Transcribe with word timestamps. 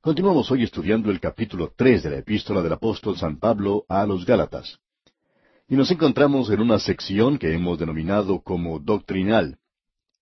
Continuamos 0.00 0.48
hoy 0.52 0.62
estudiando 0.62 1.10
el 1.10 1.18
capítulo 1.18 1.72
tres 1.76 2.04
de 2.04 2.10
la 2.10 2.18
epístola 2.18 2.62
del 2.62 2.72
apóstol 2.72 3.18
San 3.18 3.40
Pablo 3.40 3.84
a 3.88 4.06
los 4.06 4.24
Gálatas. 4.24 4.78
Y 5.68 5.74
nos 5.74 5.90
encontramos 5.90 6.50
en 6.50 6.60
una 6.60 6.78
sección 6.78 7.36
que 7.36 7.52
hemos 7.52 7.80
denominado 7.80 8.40
como 8.40 8.78
doctrinal. 8.78 9.58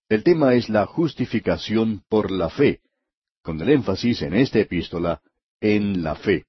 El 0.09 0.23
tema 0.23 0.55
es 0.55 0.67
la 0.69 0.87
justificación 0.87 2.03
por 2.09 2.31
la 2.31 2.49
fe, 2.49 2.81
con 3.43 3.61
el 3.61 3.69
énfasis 3.69 4.23
en 4.23 4.33
esta 4.33 4.57
epístola 4.57 5.21
en 5.61 6.01
la 6.01 6.15
fe. 6.15 6.45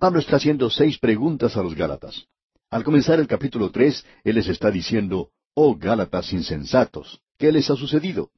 Pablo 0.00 0.18
está 0.18 0.36
haciendo 0.36 0.68
seis 0.68 0.98
preguntas 0.98 1.56
a 1.56 1.62
los 1.62 1.76
Gálatas. 1.76 2.26
Al 2.70 2.82
comenzar 2.82 3.20
el 3.20 3.28
capítulo 3.28 3.70
tres, 3.70 4.04
él 4.24 4.34
les 4.34 4.48
está 4.48 4.72
diciendo, 4.72 5.30
Oh 5.54 5.76
Gálatas 5.76 6.32
insensatos, 6.32 7.20
¿qué 7.38 7.52
les 7.52 7.70
ha 7.70 7.76
sucedido? 7.76 8.32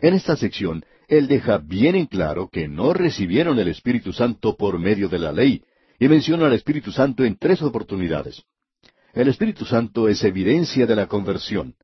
En 0.00 0.14
esta 0.14 0.36
sección, 0.36 0.84
él 1.08 1.26
deja 1.28 1.58
bien 1.58 1.94
en 1.94 2.06
claro 2.06 2.48
que 2.48 2.68
no 2.68 2.92
recibieron 2.92 3.58
el 3.58 3.68
Espíritu 3.68 4.12
Santo 4.12 4.56
por 4.56 4.78
medio 4.78 5.08
de 5.08 5.18
la 5.18 5.32
ley, 5.32 5.62
y 5.98 6.08
menciona 6.08 6.46
al 6.46 6.52
Espíritu 6.54 6.92
Santo 6.92 7.24
en 7.24 7.36
tres 7.36 7.62
oportunidades. 7.62 8.42
El 9.12 9.28
Espíritu 9.28 9.64
Santo 9.64 10.08
es 10.08 10.24
evidencia 10.24 10.86
de 10.86 10.96
la 10.96 11.06
conversión. 11.06 11.74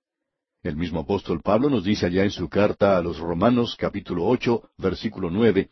El 0.63 0.77
mismo 0.77 1.01
apóstol 1.01 1.41
Pablo 1.43 1.71
nos 1.71 1.85
dice 1.85 2.07
allá 2.07 2.25
en 2.25 2.31
su 2.31 2.49
carta 2.49 2.99
a 2.99 3.03
los 3.03 3.19
Romanos 3.19 3.77
capítulo 3.79 4.27
ocho, 4.27 4.69
versículo 4.77 5.31
nueve, 5.31 5.71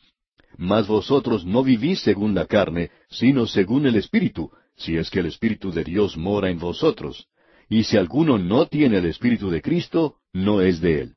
Mas 0.57 0.87
vosotros 0.87 1.45
no 1.45 1.63
vivís 1.63 2.01
según 2.01 2.35
la 2.35 2.47
carne, 2.47 2.91
sino 3.11 3.47
según 3.47 3.87
el 3.87 3.97
Espíritu, 3.97 4.51
si 4.77 4.97
es 4.97 5.11
que 5.11 5.21
el 5.21 5.27
Espíritu 5.27 5.71
de 5.71 5.85
Dios 5.85 6.17
mora 6.17 6.49
en 6.49 6.59
vosotros. 6.59 7.29
Y 7.69 7.85
si 7.85 7.97
alguno 7.97 8.39
no 8.39 8.67
tiene 8.67 8.99
el 8.99 9.07
Espíritu 9.07 9.51
de 9.51 9.61
Cristo, 9.61 10.17
no 10.33 10.61
es 10.63 10.81
de 10.81 11.01
él. 11.03 11.15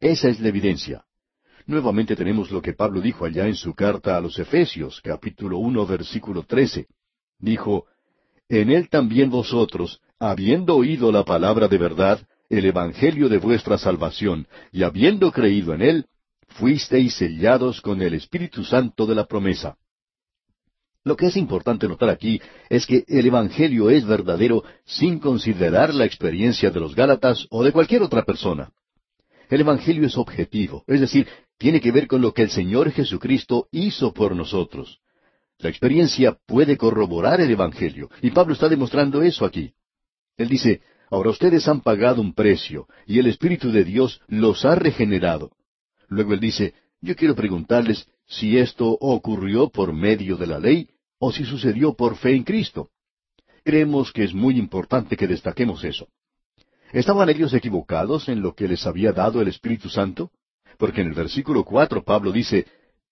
Esa 0.00 0.28
es 0.28 0.40
la 0.40 0.48
evidencia. 0.48 1.05
Nuevamente 1.66 2.14
tenemos 2.14 2.52
lo 2.52 2.62
que 2.62 2.74
Pablo 2.74 3.00
dijo 3.00 3.24
allá 3.24 3.48
en 3.48 3.56
su 3.56 3.74
carta 3.74 4.16
a 4.16 4.20
los 4.20 4.38
Efesios, 4.38 5.00
capítulo 5.02 5.58
uno, 5.58 5.84
versículo 5.84 6.44
trece. 6.44 6.86
Dijo, 7.40 7.86
En 8.48 8.70
él 8.70 8.88
también 8.88 9.30
vosotros, 9.30 10.00
habiendo 10.20 10.76
oído 10.76 11.10
la 11.10 11.24
palabra 11.24 11.66
de 11.66 11.76
verdad, 11.76 12.20
el 12.48 12.66
Evangelio 12.66 13.28
de 13.28 13.38
vuestra 13.38 13.78
salvación, 13.78 14.46
y 14.70 14.84
habiendo 14.84 15.32
creído 15.32 15.74
en 15.74 15.82
él, 15.82 16.06
fuisteis 16.46 17.14
sellados 17.14 17.80
con 17.80 18.00
el 18.00 18.14
Espíritu 18.14 18.62
Santo 18.62 19.04
de 19.04 19.16
la 19.16 19.26
promesa. 19.26 19.76
Lo 21.02 21.16
que 21.16 21.26
es 21.26 21.36
importante 21.36 21.88
notar 21.88 22.10
aquí 22.10 22.40
es 22.68 22.86
que 22.86 23.04
el 23.08 23.26
Evangelio 23.26 23.90
es 23.90 24.06
verdadero 24.06 24.62
sin 24.84 25.18
considerar 25.18 25.92
la 25.92 26.04
experiencia 26.04 26.70
de 26.70 26.78
los 26.78 26.94
Gálatas 26.94 27.46
o 27.50 27.64
de 27.64 27.72
cualquier 27.72 28.02
otra 28.02 28.24
persona. 28.24 28.70
El 29.48 29.60
Evangelio 29.60 30.06
es 30.06 30.16
objetivo, 30.18 30.84
es 30.86 31.00
decir, 31.00 31.28
tiene 31.58 31.80
que 31.80 31.92
ver 31.92 32.06
con 32.06 32.20
lo 32.20 32.34
que 32.34 32.42
el 32.42 32.50
Señor 32.50 32.90
Jesucristo 32.90 33.68
hizo 33.70 34.12
por 34.12 34.34
nosotros. 34.34 35.00
La 35.58 35.70
experiencia 35.70 36.36
puede 36.46 36.76
corroborar 36.76 37.40
el 37.40 37.50
Evangelio, 37.50 38.10
y 38.22 38.30
Pablo 38.30 38.54
está 38.54 38.68
demostrando 38.68 39.22
eso 39.22 39.44
aquí. 39.44 39.72
Él 40.36 40.48
dice, 40.48 40.82
ahora 41.10 41.30
ustedes 41.30 41.66
han 41.68 41.80
pagado 41.80 42.20
un 42.20 42.34
precio, 42.34 42.88
y 43.06 43.18
el 43.18 43.26
Espíritu 43.28 43.70
de 43.70 43.84
Dios 43.84 44.20
los 44.26 44.64
ha 44.64 44.74
regenerado. 44.74 45.52
Luego 46.08 46.34
él 46.34 46.40
dice, 46.40 46.74
yo 47.00 47.14
quiero 47.14 47.34
preguntarles 47.34 48.08
si 48.26 48.58
esto 48.58 48.98
ocurrió 49.00 49.70
por 49.70 49.92
medio 49.92 50.36
de 50.36 50.46
la 50.46 50.58
ley 50.58 50.88
o 51.18 51.32
si 51.32 51.44
sucedió 51.44 51.94
por 51.94 52.16
fe 52.16 52.34
en 52.34 52.42
Cristo. 52.42 52.90
Creemos 53.64 54.12
que 54.12 54.24
es 54.24 54.34
muy 54.34 54.58
importante 54.58 55.16
que 55.16 55.26
destaquemos 55.26 55.84
eso. 55.84 56.08
¿Estaban 56.92 57.28
ellos 57.28 57.52
equivocados 57.54 58.28
en 58.28 58.42
lo 58.42 58.54
que 58.54 58.68
les 58.68 58.86
había 58.86 59.12
dado 59.12 59.40
el 59.40 59.48
Espíritu 59.48 59.88
Santo? 59.88 60.30
Porque 60.78 61.00
en 61.00 61.08
el 61.08 61.14
versículo 61.14 61.64
cuatro 61.64 62.04
Pablo 62.04 62.32
dice, 62.32 62.66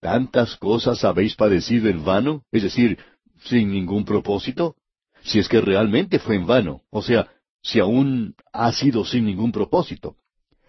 ¿Tantas 0.04 0.56
cosas 0.56 1.02
habéis 1.02 1.34
padecido 1.34 1.88
en 1.88 2.04
vano? 2.04 2.44
Es 2.52 2.62
decir, 2.62 2.98
sin 3.44 3.72
ningún 3.72 4.04
propósito. 4.04 4.76
Si 5.22 5.38
es 5.38 5.48
que 5.48 5.62
realmente 5.62 6.18
fue 6.18 6.36
en 6.36 6.44
vano, 6.44 6.82
o 6.90 7.00
sea, 7.00 7.26
si 7.62 7.80
aún 7.80 8.34
ha 8.52 8.70
sido 8.72 9.06
sin 9.06 9.24
ningún 9.24 9.50
propósito. 9.50 10.16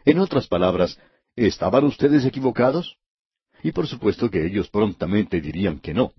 En 0.06 0.20
otras 0.20 0.48
palabras, 0.48 0.98
¿estaban 1.36 1.84
ustedes 1.84 2.24
equivocados? 2.24 2.98
Y 3.62 3.74
por 3.74 3.88
supuesto 3.88 4.32
que 4.32 4.46
ellos 4.46 4.70
prontamente 4.70 5.42
dirían 5.42 5.80
que 5.80 5.94
no. 5.94 6.14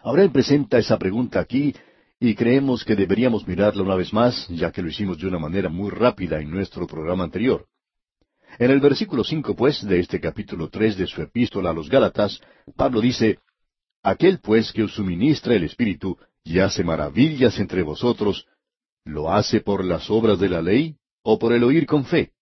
Ahora 0.00 0.22
él 0.22 0.30
presenta 0.30 0.78
esa 0.78 0.96
pregunta 0.96 1.40
aquí 1.40 1.74
y 2.22 2.34
creemos 2.34 2.84
que 2.84 2.94
deberíamos 2.94 3.48
mirarla 3.48 3.82
una 3.82 3.94
vez 3.94 4.12
más, 4.12 4.46
ya 4.48 4.70
que 4.70 4.82
lo 4.82 4.88
hicimos 4.88 5.18
de 5.18 5.26
una 5.26 5.38
manera 5.38 5.70
muy 5.70 5.90
rápida 5.90 6.38
en 6.38 6.50
nuestro 6.50 6.86
programa 6.86 7.24
anterior. 7.24 7.66
En 8.58 8.70
el 8.70 8.78
versículo 8.78 9.24
cinco, 9.24 9.56
pues, 9.56 9.82
de 9.86 10.00
este 10.00 10.20
capítulo 10.20 10.68
tres 10.68 10.98
de 10.98 11.06
su 11.06 11.22
epístola 11.22 11.70
a 11.70 11.72
los 11.72 11.88
Gálatas, 11.88 12.38
Pablo 12.76 13.00
dice, 13.00 13.38
Aquel, 14.02 14.38
pues, 14.40 14.70
que 14.70 14.82
os 14.82 14.92
suministra 14.92 15.54
el 15.54 15.64
Espíritu 15.64 16.18
y 16.44 16.58
hace 16.58 16.84
maravillas 16.84 17.58
entre 17.58 17.82
vosotros, 17.82 18.46
¿lo 19.04 19.32
hace 19.32 19.60
por 19.60 19.82
las 19.82 20.10
obras 20.10 20.38
de 20.38 20.50
la 20.50 20.60
ley 20.60 20.96
o 21.22 21.38
por 21.38 21.54
el 21.54 21.64
oír 21.64 21.86
con 21.86 22.04
fe? 22.04 22.32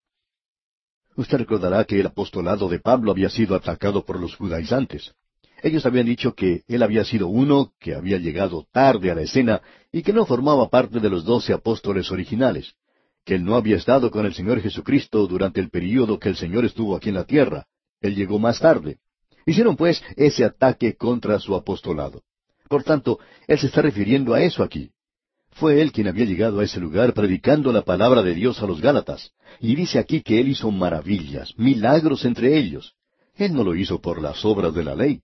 Usted 1.15 1.39
recordará 1.39 1.85
que 1.85 2.01
el 2.01 2.07
apostolado 2.07 2.69
de 2.69 2.81
Pablo 2.81 3.13
había 3.13 3.31
sido 3.31 3.55
atacado 3.55 4.05
por 4.05 4.19
los 4.19 4.35
judaizantes. 4.35 5.15
Ellos 5.63 5.85
habían 5.87 6.07
dicho 6.07 6.35
que 6.35 6.63
él 6.69 6.83
había 6.83 7.05
sido 7.05 7.29
uno 7.29 7.73
que 7.81 7.95
había 7.95 8.19
llegado 8.19 8.67
tarde 8.73 9.11
a 9.11 9.15
la 9.15 9.23
escena 9.23 9.61
y 9.91 10.03
que 10.03 10.13
no 10.13 10.25
formaba 10.25 10.69
parte 10.69 11.01
de 11.01 11.11
los 11.11 11.25
doce 11.25 11.53
apóstoles 11.53 12.11
originales, 12.13 12.75
que 13.25 13.35
él 13.35 13.45
no 13.45 13.57
había 13.57 13.77
estado 13.77 14.11
con 14.11 14.25
el 14.25 14.35
Señor 14.35 14.61
Jesucristo 14.61 15.27
durante 15.27 15.61
el 15.61 15.71
período 15.71 16.19
que 16.19 16.29
el 16.29 16.37
Señor 16.37 16.65
estuvo 16.65 16.95
aquí 16.95 17.09
en 17.09 17.17
la 17.17 17.25
tierra. 17.25 17.67
Él 18.01 18.15
llegó 18.15 18.39
más 18.39 18.61
tarde. 18.61 18.99
Hicieron 19.47 19.77
pues 19.77 20.03
ese 20.17 20.45
ataque 20.45 20.95
contra 20.95 21.41
su 21.41 21.57
apostolado. 21.57 22.23
Por 22.69 22.85
tanto, 22.85 23.19
él 23.47 23.59
se 23.59 23.67
está 23.67 23.83
refiriendo 23.83 24.35
a 24.35 24.43
eso 24.43 24.63
aquí. 24.63 24.91
Fue 25.51 25.81
él 25.81 25.91
quien 25.91 26.07
había 26.07 26.27
llegado 26.27 26.61
a 26.61 26.65
ese 26.65 26.79
lugar 26.79 27.15
predicando 27.15 27.73
la 27.73 27.83
palabra 27.83 28.23
de 28.23 28.35
Dios 28.35 28.63
a 28.63 28.67
los 28.67 28.81
Gálatas. 28.81 29.33
Y 29.59 29.75
dice 29.75 29.99
aquí 29.99 30.21
que 30.21 30.39
él 30.39 30.49
hizo 30.49 30.71
maravillas, 30.71 31.53
milagros 31.57 32.25
entre 32.25 32.57
ellos. 32.57 32.95
Él 33.35 33.55
no 33.55 33.65
lo 33.65 33.75
hizo 33.75 34.01
por 34.01 34.23
las 34.23 34.45
obras 34.45 34.73
de 34.75 34.85
la 34.85 34.95
ley. 34.95 35.23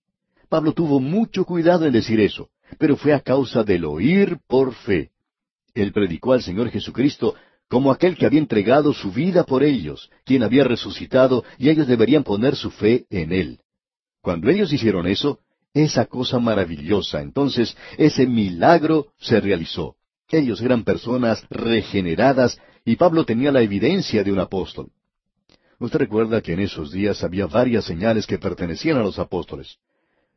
Pablo 0.49 0.73
tuvo 0.73 1.01
mucho 1.01 1.45
cuidado 1.45 1.87
en 1.87 1.93
decir 1.93 2.21
eso, 2.21 2.51
pero 2.79 2.97
fue 2.97 3.13
a 3.13 3.21
causa 3.21 3.63
del 3.63 3.85
oír 3.85 4.39
por 4.47 4.75
fe. 4.75 5.11
Él 5.75 5.93
predicó 5.93 6.33
al 6.33 6.43
Señor 6.43 6.71
Jesucristo 6.71 7.35
como 7.69 7.91
aquel 7.91 8.17
que 8.17 8.27
había 8.27 8.39
entregado 8.39 8.93
su 8.93 9.11
vida 9.11 9.45
por 9.45 9.65
ellos, 9.65 10.11
quien 10.25 10.43
había 10.43 10.65
resucitado, 10.65 11.45
y 11.59 11.71
ellos 11.71 11.87
deberían 11.87 12.23
poner 12.23 12.57
su 12.57 12.71
fe 12.71 13.07
en 13.11 13.33
Él. 13.33 13.61
Cuando 14.21 14.49
ellos 14.49 14.73
hicieron 14.73 15.07
eso, 15.07 15.41
esa 15.73 16.07
cosa 16.07 16.39
maravillosa, 16.39 17.21
entonces, 17.21 17.77
ese 17.99 18.27
milagro 18.27 19.09
se 19.19 19.41
realizó. 19.41 19.97
Ellos 20.31 20.61
eran 20.63 20.85
personas 20.85 21.45
regeneradas 21.51 22.59
y 22.85 22.97
Pablo 22.97 23.25
tenía 23.25 23.51
la 23.51 23.63
evidencia 23.63 24.23
de 24.23 24.33
un 24.33 24.39
apóstol. 24.39 24.91
Usted 25.79 25.99
recuerda 25.99 26.41
que 26.41 26.53
en 26.53 26.61
esos 26.61 26.93
días 26.93 27.25
había 27.25 27.47
varias 27.47 27.85
señales 27.85 28.27
que 28.27 28.39
pertenecían 28.39 28.97
a 28.97 29.03
los 29.03 29.19
apóstoles. 29.19 29.79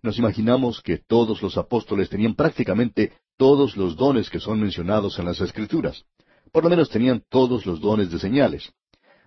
Nos 0.08 0.18
imaginamos 0.18 0.82
que 0.82 1.00
todos 1.00 1.42
los 1.42 1.58
apóstoles 1.58 2.08
tenían 2.08 2.34
prácticamente 2.34 3.12
todos 3.36 3.76
los 3.76 3.98
dones 3.98 4.30
que 4.30 4.40
son 4.40 4.62
mencionados 4.62 5.20
en 5.20 5.26
las 5.26 5.42
Escrituras. 5.42 6.06
Por 6.54 6.64
lo 6.64 6.70
menos 6.70 6.90
tenían 6.90 7.26
todos 7.30 7.66
los 7.66 7.82
dones 7.82 8.10
de 8.10 8.18
señales. 8.18 8.72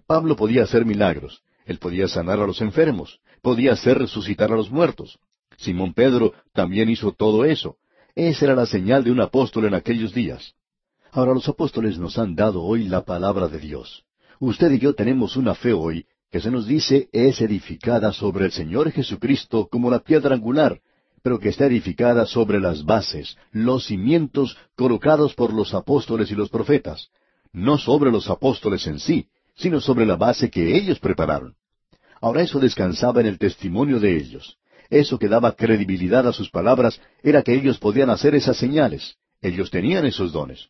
Pablo 0.06 0.36
podía 0.36 0.62
hacer 0.62 0.86
milagros. 0.86 1.42
Él 1.66 1.76
podía 1.76 2.08
sanar 2.08 2.40
a 2.40 2.46
los 2.46 2.62
enfermos. 2.62 3.20
Podía 3.42 3.72
hacer 3.72 3.98
resucitar 3.98 4.50
a 4.52 4.56
los 4.56 4.70
muertos. 4.70 5.18
Simón 5.58 5.92
Pedro 5.92 6.32
también 6.54 6.88
hizo 6.88 7.12
todo 7.12 7.44
eso. 7.44 7.76
Esa 8.14 8.46
era 8.46 8.54
la 8.54 8.64
señal 8.64 9.04
de 9.04 9.10
un 9.10 9.20
apóstol 9.20 9.66
en 9.66 9.74
aquellos 9.74 10.14
días. 10.14 10.54
Ahora 11.12 11.34
los 11.34 11.46
apóstoles 11.46 11.98
nos 11.98 12.16
han 12.16 12.34
dado 12.34 12.62
hoy 12.62 12.88
la 12.88 13.04
palabra 13.04 13.48
de 13.48 13.58
Dios. 13.58 14.06
Usted 14.38 14.72
y 14.72 14.78
yo 14.78 14.94
tenemos 14.94 15.36
una 15.36 15.54
fe 15.54 15.74
hoy 15.74 16.06
que 16.30 16.40
se 16.40 16.50
nos 16.50 16.66
dice 16.66 17.08
es 17.12 17.40
edificada 17.40 18.12
sobre 18.12 18.44
el 18.46 18.52
Señor 18.52 18.92
Jesucristo 18.92 19.68
como 19.68 19.90
la 19.90 19.98
piedra 19.98 20.36
angular, 20.36 20.80
pero 21.22 21.38
que 21.38 21.48
está 21.48 21.66
edificada 21.66 22.24
sobre 22.24 22.60
las 22.60 22.84
bases, 22.84 23.36
los 23.50 23.86
cimientos 23.86 24.56
colocados 24.76 25.34
por 25.34 25.52
los 25.52 25.74
apóstoles 25.74 26.30
y 26.30 26.34
los 26.34 26.48
profetas, 26.48 27.08
no 27.52 27.78
sobre 27.78 28.12
los 28.12 28.30
apóstoles 28.30 28.86
en 28.86 29.00
sí, 29.00 29.26
sino 29.56 29.80
sobre 29.80 30.06
la 30.06 30.16
base 30.16 30.50
que 30.50 30.76
ellos 30.76 31.00
prepararon. 31.00 31.56
Ahora 32.20 32.42
eso 32.42 32.60
descansaba 32.60 33.20
en 33.20 33.26
el 33.26 33.38
testimonio 33.38 33.98
de 33.98 34.16
ellos. 34.16 34.56
Eso 34.88 35.18
que 35.18 35.28
daba 35.28 35.56
credibilidad 35.56 36.26
a 36.26 36.32
sus 36.32 36.50
palabras 36.50 37.00
era 37.22 37.42
que 37.42 37.54
ellos 37.54 37.78
podían 37.78 38.08
hacer 38.10 38.34
esas 38.34 38.56
señales. 38.56 39.16
Ellos 39.42 39.70
tenían 39.70 40.06
esos 40.06 40.32
dones. 40.32 40.68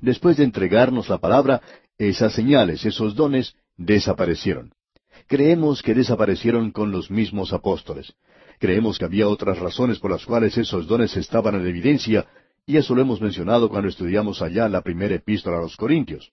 Después 0.00 0.36
de 0.36 0.44
entregarnos 0.44 1.08
la 1.08 1.18
palabra, 1.18 1.62
esas 1.98 2.32
señales, 2.32 2.84
esos 2.84 3.14
dones, 3.14 3.54
desaparecieron 3.76 4.72
creemos 5.26 5.82
que 5.82 5.94
desaparecieron 5.94 6.70
con 6.70 6.90
los 6.90 7.10
mismos 7.10 7.52
apóstoles. 7.52 8.14
Creemos 8.58 8.98
que 8.98 9.04
había 9.04 9.28
otras 9.28 9.58
razones 9.58 9.98
por 9.98 10.10
las 10.10 10.24
cuales 10.24 10.56
esos 10.56 10.86
dones 10.86 11.16
estaban 11.16 11.54
en 11.56 11.66
evidencia, 11.66 12.26
y 12.66 12.76
eso 12.76 12.94
lo 12.94 13.02
hemos 13.02 13.20
mencionado 13.20 13.68
cuando 13.68 13.88
estudiamos 13.88 14.40
allá 14.40 14.68
la 14.68 14.80
primera 14.82 15.14
epístola 15.14 15.58
a 15.58 15.62
los 15.62 15.76
Corintios. 15.76 16.32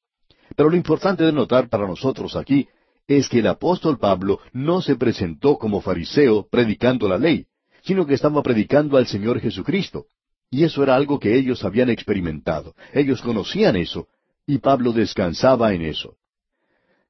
Pero 0.56 0.70
lo 0.70 0.76
importante 0.76 1.24
de 1.24 1.32
notar 1.32 1.70
para 1.70 1.88
nosotros 1.88 2.36
aquí 2.36 2.68
es 3.08 3.28
que 3.28 3.40
el 3.40 3.48
apóstol 3.48 3.98
Pablo 3.98 4.40
no 4.54 4.82
se 4.82 4.96
presentó 4.96 5.58
como 5.58 5.82
fariseo 5.82 6.48
predicando 6.50 7.08
la 7.10 7.18
ley, 7.18 7.48
sino 7.84 8.06
que 8.06 8.14
estaba 8.14 8.42
predicando 8.44 8.98
al 8.98 9.08
Señor 9.08 9.40
Jesucristo. 9.40 10.06
Y 10.50 10.64
eso 10.64 10.84
era 10.84 10.96
algo 10.96 11.20
que 11.20 11.36
ellos 11.36 11.64
habían 11.64 11.90
experimentado. 11.90 12.76
Ellos 12.94 13.22
conocían 13.22 13.76
eso, 13.76 14.08
y 14.46 14.60
Pablo 14.60 14.92
descansaba 14.92 15.74
en 15.74 15.82
eso. 15.82 16.16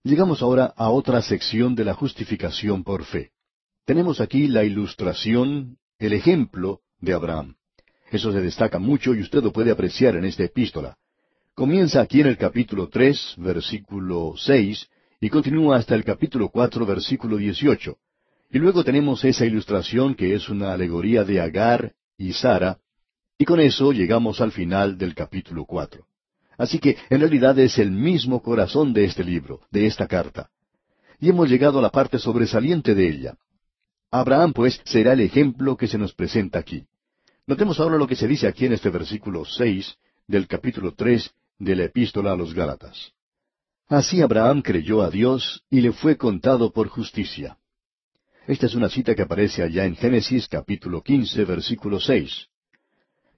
Llegamos 0.04 0.42
ahora 0.42 0.74
a 0.78 0.90
otra 0.90 1.22
sección 1.22 1.76
de 1.76 1.86
la 1.86 1.94
justificación 1.94 2.84
por 2.84 3.06
fe. 3.06 3.30
Tenemos 3.86 4.20
aquí 4.20 4.48
la 4.48 4.64
ilustración, 4.64 5.78
el 6.00 6.14
ejemplo 6.14 6.82
de 7.00 7.14
Abraham. 7.14 7.56
Eso 8.10 8.32
se 8.32 8.42
destaca 8.42 8.80
mucho 8.80 9.14
y 9.14 9.22
usted 9.22 9.44
lo 9.44 9.52
puede 9.54 9.70
apreciar 9.70 10.16
en 10.16 10.26
esta 10.26 10.44
epístola. 10.44 10.98
Comienza 11.54 12.02
aquí 12.02 12.22
en 12.22 12.28
el 12.28 12.38
capítulo 12.38 12.90
tres, 12.90 13.36
versículo 13.38 14.34
seis, 14.38 14.90
y 15.20 15.30
continúa 15.30 15.78
hasta 15.78 15.94
el 15.94 16.04
capítulo 16.04 16.50
cuatro, 16.50 16.84
versículo 16.84 17.38
dieciocho. 17.38 17.98
Y 18.50 18.58
luego 18.58 18.84
tenemos 18.84 19.24
esa 19.24 19.46
ilustración 19.46 20.16
que 20.16 20.34
es 20.34 20.50
una 20.50 20.74
alegoría 20.74 21.24
de 21.24 21.42
Agar 21.42 21.94
y 22.18 22.34
Sara, 22.34 22.80
y 23.38 23.46
con 23.46 23.60
eso 23.60 23.92
llegamos 23.92 24.42
al 24.42 24.52
final 24.52 24.98
del 24.98 25.14
capítulo 25.14 25.66
cuatro. 25.66 26.08
Así 26.62 26.78
que 26.78 26.96
en 27.10 27.22
realidad 27.22 27.58
es 27.58 27.80
el 27.80 27.90
mismo 27.90 28.40
corazón 28.40 28.94
de 28.94 29.06
este 29.06 29.24
libro, 29.24 29.62
de 29.72 29.88
esta 29.88 30.08
carta. 30.08 30.52
Y 31.20 31.28
hemos 31.28 31.50
llegado 31.50 31.80
a 31.80 31.82
la 31.82 31.90
parte 31.90 32.20
sobresaliente 32.20 32.94
de 32.94 33.10
ella. 33.10 33.36
Abraham, 34.12 34.54
pues, 34.54 34.80
será 34.86 35.14
el 35.14 35.22
ejemplo 35.22 35.76
que 35.76 35.88
se 35.88 35.98
nos 35.98 36.14
presenta 36.14 36.60
aquí. 36.60 36.86
Notemos 37.48 37.80
ahora 37.80 37.98
lo 37.98 38.06
que 38.06 38.16
se 38.16 38.28
dice 38.28 38.46
aquí 38.46 38.68
en 38.68 38.74
este 38.74 38.92
versículo 38.92 39.44
seis 39.44 39.96
del 40.28 40.48
capítulo 40.48 40.94
tres 40.94 41.32
de 41.58 41.76
la 41.76 41.86
epístola 41.86 42.34
a 42.34 42.36
los 42.36 42.54
Gálatas. 42.54 43.12
Así 43.88 44.22
Abraham 44.22 44.62
creyó 44.62 45.02
a 45.02 45.10
Dios 45.10 45.64
y 45.72 45.82
le 45.82 45.92
fue 45.92 46.16
contado 46.16 46.72
por 46.72 46.90
justicia. 46.90 47.58
Esta 48.46 48.68
es 48.68 48.76
una 48.76 48.90
cita 48.90 49.16
que 49.16 49.24
aparece 49.24 49.64
allá 49.64 49.86
en 49.86 49.96
Génesis 49.96 50.48
capítulo 50.48 51.02
quince 51.02 51.44
versículo 51.44 52.00
seis. 52.00 52.51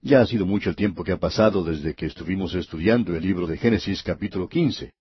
Ya 0.06 0.20
ha 0.20 0.26
sido 0.26 0.46
mucho 0.46 0.70
el 0.70 0.76
tiempo 0.76 1.06
que 1.06 1.14
ha 1.14 1.18
pasado 1.18 1.64
desde 1.64 1.94
que 1.94 2.08
estuvimos 2.08 2.54
estudiando 2.56 3.16
el 3.16 3.24
libro 3.24 3.48
de 3.48 3.58
Génesis 3.58 4.04
capítulo 4.04 4.50
quince. 4.50 4.92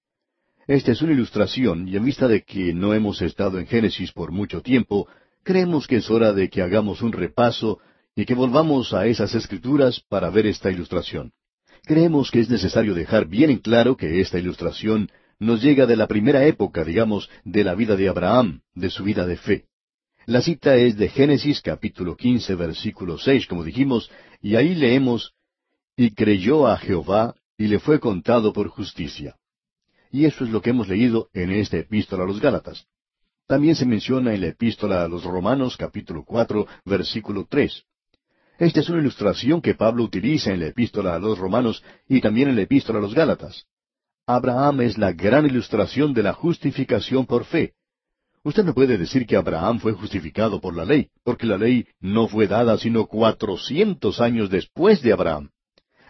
Esta 0.68 0.92
es 0.92 1.02
una 1.02 1.10
ilustración 1.10 1.88
y 1.88 1.96
en 1.96 2.04
vista 2.04 2.28
de 2.28 2.44
que 2.44 2.72
no 2.72 2.94
hemos 2.94 3.20
estado 3.20 3.58
en 3.58 3.66
Génesis 3.66 4.12
por 4.12 4.30
mucho 4.30 4.62
tiempo, 4.62 5.08
creemos 5.42 5.88
que 5.88 5.96
es 5.96 6.08
hora 6.08 6.32
de 6.32 6.48
que 6.48 6.62
hagamos 6.62 7.02
un 7.02 7.10
repaso 7.10 7.80
y 8.14 8.24
que 8.24 8.36
volvamos 8.36 8.94
a 8.94 9.06
esas 9.06 9.34
escrituras 9.34 10.00
para 10.08 10.30
ver 10.30 10.46
esta 10.46 10.70
ilustración. 10.70 11.32
Creemos 11.82 12.30
que 12.30 12.38
es 12.38 12.48
necesario 12.48 12.94
dejar 12.94 13.26
bien 13.26 13.50
en 13.50 13.58
claro 13.58 13.96
que 13.96 14.20
esta 14.20 14.38
ilustración 14.38 15.10
nos 15.40 15.60
llega 15.60 15.86
de 15.86 15.96
la 15.96 16.06
primera 16.06 16.46
época, 16.46 16.84
digamos, 16.84 17.28
de 17.42 17.64
la 17.64 17.74
vida 17.74 17.96
de 17.96 18.08
Abraham, 18.08 18.60
de 18.76 18.88
su 18.88 19.02
vida 19.02 19.26
de 19.26 19.36
fe. 19.36 19.64
La 20.26 20.40
cita 20.40 20.76
es 20.76 20.96
de 20.96 21.08
Génesis 21.08 21.60
capítulo 21.60 22.16
quince 22.16 22.54
versículo 22.54 23.18
seis, 23.18 23.44
como 23.48 23.64
dijimos, 23.64 24.08
y 24.40 24.54
ahí 24.54 24.72
leemos, 24.72 25.34
y 25.96 26.14
creyó 26.14 26.68
a 26.68 26.78
Jehová, 26.78 27.34
y 27.58 27.66
le 27.66 27.80
fue 27.80 27.98
contado 27.98 28.52
por 28.52 28.68
justicia. 28.68 29.34
Y 30.12 30.26
eso 30.26 30.44
es 30.44 30.50
lo 30.50 30.62
que 30.62 30.70
hemos 30.70 30.86
leído 30.88 31.28
en 31.32 31.50
esta 31.50 31.76
epístola 31.76 32.22
a 32.22 32.26
los 32.26 32.40
Gálatas. 32.40 32.86
También 33.48 33.74
se 33.74 33.84
menciona 33.84 34.32
en 34.32 34.42
la 34.42 34.46
epístola 34.48 35.02
a 35.02 35.08
los 35.08 35.24
Romanos 35.24 35.76
capítulo 35.76 36.24
cuatro 36.24 36.68
versículo 36.84 37.44
tres. 37.50 37.82
Esta 38.60 38.78
es 38.78 38.88
una 38.88 39.00
ilustración 39.00 39.60
que 39.60 39.74
Pablo 39.74 40.04
utiliza 40.04 40.52
en 40.52 40.60
la 40.60 40.68
epístola 40.68 41.16
a 41.16 41.18
los 41.18 41.36
Romanos 41.36 41.82
y 42.08 42.20
también 42.20 42.48
en 42.48 42.54
la 42.54 42.62
epístola 42.62 43.00
a 43.00 43.02
los 43.02 43.14
Gálatas. 43.14 43.66
Abraham 44.24 44.82
es 44.82 44.98
la 44.98 45.10
gran 45.12 45.46
ilustración 45.46 46.14
de 46.14 46.22
la 46.22 46.32
justificación 46.32 47.26
por 47.26 47.44
fe. 47.44 47.74
Usted 48.44 48.64
no 48.64 48.74
puede 48.74 48.98
decir 48.98 49.24
que 49.24 49.36
Abraham 49.36 49.78
fue 49.78 49.92
justificado 49.92 50.60
por 50.60 50.74
la 50.74 50.84
ley, 50.84 51.10
porque 51.22 51.46
la 51.46 51.56
ley 51.56 51.86
no 52.00 52.26
fue 52.26 52.48
dada 52.48 52.76
sino 52.76 53.06
cuatrocientos 53.06 54.20
años 54.20 54.50
después 54.50 55.00
de 55.00 55.12
Abraham. 55.12 55.50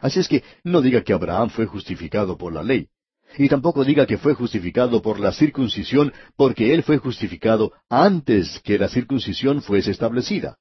Así 0.00 0.18
es 0.18 0.28
que 0.28 0.42
no 0.64 0.80
diga 0.80 1.02
que 1.02 1.12
Abraham 1.12 1.50
fue 1.50 1.66
justificado 1.66 2.38
por 2.38 2.54
la 2.54 2.62
ley. 2.62 2.88
Y 3.36 3.48
tampoco 3.48 3.84
diga 3.84 4.06
que 4.06 4.16
fue 4.16 4.34
justificado 4.34 5.02
por 5.02 5.20
la 5.20 5.32
circuncisión, 5.32 6.12
porque 6.36 6.72
él 6.72 6.82
fue 6.82 6.98
justificado 6.98 7.72
antes 7.90 8.60
que 8.64 8.78
la 8.78 8.88
circuncisión 8.88 9.60
fuese 9.62 9.90
establecida. 9.90 10.56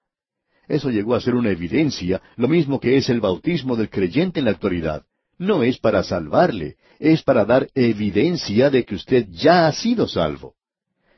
Eso 0.68 0.90
llegó 0.90 1.16
a 1.16 1.22
ser 1.22 1.36
una 1.36 1.52
evidencia, 1.52 2.22
lo 2.36 2.50
mismo 2.50 2.80
que 2.80 2.98
es 2.98 3.10
el 3.10 3.22
bautismo 3.22 3.78
del 3.78 3.90
creyente 3.90 4.40
en 4.40 4.46
la 4.46 4.52
actualidad. 4.52 5.04
No 5.38 5.64
es 5.64 5.78
para 5.80 6.04
salvarle, 6.04 6.76
es 7.00 7.24
para 7.24 7.46
dar 7.46 7.70
evidencia 7.76 8.70
de 8.70 8.86
que 8.86 8.96
usted 8.96 9.28
ya 9.32 9.68
ha 9.68 9.72
sido 9.72 10.08
salvo. 10.08 10.56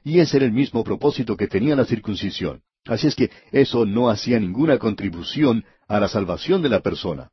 Y 0.03 0.19
ese 0.19 0.37
era 0.37 0.45
el 0.45 0.51
mismo 0.51 0.83
propósito 0.83 1.37
que 1.37 1.47
tenía 1.47 1.75
la 1.75 1.85
circuncisión. 1.85 2.61
Así 2.85 3.07
es 3.07 3.15
que 3.15 3.31
eso 3.51 3.85
no 3.85 4.09
hacía 4.09 4.39
ninguna 4.39 4.77
contribución 4.77 5.63
a 5.87 5.99
la 5.99 6.07
salvación 6.07 6.61
de 6.61 6.69
la 6.69 6.81
persona. 6.81 7.29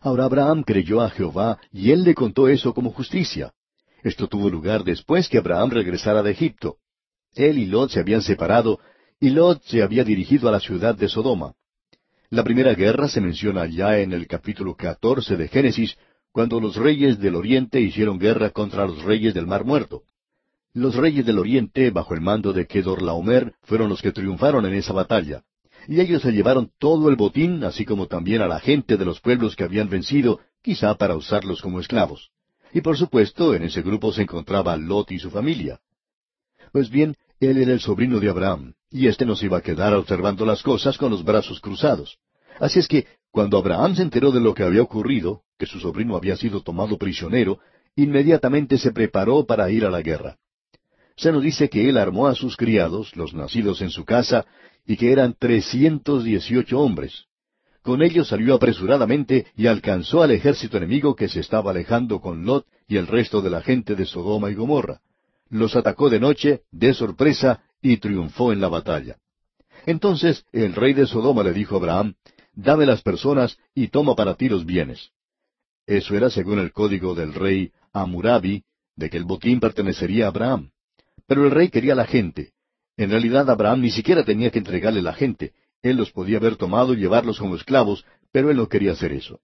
Ahora 0.00 0.24
Abraham 0.24 0.62
creyó 0.64 1.00
a 1.00 1.10
Jehová 1.10 1.58
y 1.72 1.90
él 1.92 2.04
le 2.04 2.14
contó 2.14 2.48
eso 2.48 2.74
como 2.74 2.90
justicia. 2.90 3.52
Esto 4.02 4.28
tuvo 4.28 4.50
lugar 4.50 4.84
después 4.84 5.28
que 5.28 5.38
Abraham 5.38 5.70
regresara 5.70 6.22
de 6.22 6.32
Egipto. 6.32 6.76
Él 7.34 7.58
y 7.58 7.66
Lot 7.66 7.90
se 7.90 8.00
habían 8.00 8.22
separado 8.22 8.80
y 9.20 9.30
Lot 9.30 9.62
se 9.64 9.82
había 9.82 10.04
dirigido 10.04 10.48
a 10.48 10.52
la 10.52 10.60
ciudad 10.60 10.94
de 10.94 11.08
Sodoma. 11.08 11.54
La 12.30 12.42
primera 12.42 12.74
guerra 12.74 13.08
se 13.08 13.20
menciona 13.20 13.66
ya 13.66 13.98
en 13.98 14.12
el 14.12 14.26
capítulo 14.26 14.74
catorce 14.74 15.36
de 15.36 15.48
Génesis, 15.48 15.96
cuando 16.32 16.60
los 16.60 16.76
reyes 16.76 17.18
del 17.18 17.36
oriente 17.36 17.80
hicieron 17.80 18.18
guerra 18.18 18.50
contra 18.50 18.86
los 18.86 19.02
reyes 19.02 19.32
del 19.32 19.46
Mar 19.46 19.64
Muerto. 19.64 20.02
Los 20.76 20.94
reyes 20.94 21.24
del 21.24 21.38
oriente, 21.38 21.90
bajo 21.90 22.12
el 22.12 22.20
mando 22.20 22.52
de 22.52 22.66
Kedorlaomer, 22.66 23.54
fueron 23.62 23.88
los 23.88 24.02
que 24.02 24.12
triunfaron 24.12 24.66
en 24.66 24.74
esa 24.74 24.92
batalla. 24.92 25.42
Y 25.88 26.02
ellos 26.02 26.20
se 26.20 26.32
llevaron 26.32 26.70
todo 26.78 27.08
el 27.08 27.16
botín, 27.16 27.64
así 27.64 27.86
como 27.86 28.08
también 28.08 28.42
a 28.42 28.46
la 28.46 28.60
gente 28.60 28.98
de 28.98 29.06
los 29.06 29.22
pueblos 29.22 29.56
que 29.56 29.64
habían 29.64 29.88
vencido, 29.88 30.38
quizá 30.60 30.94
para 30.96 31.16
usarlos 31.16 31.62
como 31.62 31.80
esclavos. 31.80 32.28
Y 32.74 32.82
por 32.82 32.98
supuesto, 32.98 33.54
en 33.54 33.62
ese 33.62 33.80
grupo 33.80 34.12
se 34.12 34.20
encontraba 34.20 34.76
Lot 34.76 35.12
y 35.12 35.18
su 35.18 35.30
familia. 35.30 35.80
Pues 36.72 36.90
bien, 36.90 37.16
él 37.40 37.56
era 37.56 37.72
el 37.72 37.80
sobrino 37.80 38.20
de 38.20 38.28
Abraham, 38.28 38.74
y 38.90 39.06
éste 39.06 39.24
no 39.24 39.34
se 39.34 39.46
iba 39.46 39.56
a 39.56 39.62
quedar 39.62 39.94
observando 39.94 40.44
las 40.44 40.62
cosas 40.62 40.98
con 40.98 41.10
los 41.10 41.24
brazos 41.24 41.58
cruzados. 41.58 42.18
Así 42.60 42.80
es 42.80 42.86
que, 42.86 43.06
cuando 43.30 43.56
Abraham 43.56 43.96
se 43.96 44.02
enteró 44.02 44.30
de 44.30 44.40
lo 44.40 44.52
que 44.52 44.64
había 44.64 44.82
ocurrido, 44.82 45.40
que 45.58 45.64
su 45.64 45.80
sobrino 45.80 46.16
había 46.16 46.36
sido 46.36 46.60
tomado 46.60 46.98
prisionero, 46.98 47.60
inmediatamente 47.94 48.76
se 48.76 48.92
preparó 48.92 49.46
para 49.46 49.70
ir 49.70 49.86
a 49.86 49.90
la 49.90 50.02
guerra 50.02 50.36
se 51.16 51.32
nos 51.32 51.42
dice 51.42 51.68
que 51.68 51.88
él 51.88 51.96
armó 51.96 52.26
a 52.26 52.34
sus 52.34 52.56
criados, 52.56 53.16
los 53.16 53.34
nacidos 53.34 53.80
en 53.80 53.90
su 53.90 54.04
casa, 54.04 54.46
y 54.86 54.96
que 54.96 55.12
eran 55.12 55.34
trescientos 55.38 56.24
dieciocho 56.24 56.78
hombres. 56.80 57.24
Con 57.82 58.02
ellos 58.02 58.28
salió 58.28 58.54
apresuradamente 58.54 59.46
y 59.56 59.66
alcanzó 59.66 60.22
al 60.22 60.32
ejército 60.32 60.76
enemigo 60.76 61.14
que 61.14 61.28
se 61.28 61.40
estaba 61.40 61.70
alejando 61.70 62.20
con 62.20 62.44
Lot 62.44 62.66
y 62.88 62.96
el 62.96 63.06
resto 63.06 63.40
de 63.40 63.50
la 63.50 63.62
gente 63.62 63.94
de 63.94 64.04
Sodoma 64.04 64.50
y 64.50 64.54
Gomorra. 64.54 65.00
Los 65.48 65.76
atacó 65.76 66.10
de 66.10 66.20
noche, 66.20 66.62
de 66.72 66.92
sorpresa, 66.94 67.62
y 67.80 67.98
triunfó 67.98 68.52
en 68.52 68.60
la 68.60 68.68
batalla. 68.68 69.16
Entonces 69.86 70.44
el 70.52 70.74
rey 70.74 70.94
de 70.94 71.06
Sodoma 71.06 71.44
le 71.44 71.52
dijo 71.52 71.76
a 71.76 71.78
Abraham, 71.78 72.14
Dame 72.54 72.86
las 72.86 73.02
personas 73.02 73.58
y 73.74 73.88
toma 73.88 74.16
para 74.16 74.34
ti 74.34 74.48
los 74.48 74.64
bienes. 74.64 75.10
Eso 75.86 76.16
era 76.16 76.30
según 76.30 76.58
el 76.58 76.72
código 76.72 77.14
del 77.14 77.34
rey 77.34 77.70
Amurabi, 77.92 78.64
de 78.96 79.10
que 79.10 79.18
el 79.18 79.24
botín 79.24 79.60
pertenecería 79.60 80.24
a 80.24 80.28
Abraham. 80.28 80.70
Pero 81.26 81.44
el 81.44 81.50
rey 81.50 81.68
quería 81.68 81.94
la 81.94 82.06
gente. 82.06 82.52
En 82.96 83.10
realidad 83.10 83.50
Abraham 83.50 83.82
ni 83.82 83.90
siquiera 83.90 84.24
tenía 84.24 84.50
que 84.50 84.58
entregarle 84.58 85.02
la 85.02 85.12
gente. 85.12 85.52
Él 85.82 85.96
los 85.96 86.10
podía 86.10 86.38
haber 86.38 86.56
tomado 86.56 86.94
y 86.94 86.98
llevarlos 86.98 87.38
como 87.38 87.56
esclavos, 87.56 88.04
pero 88.32 88.50
él 88.50 88.56
no 88.56 88.68
quería 88.68 88.92
hacer 88.92 89.12
eso. 89.12 89.40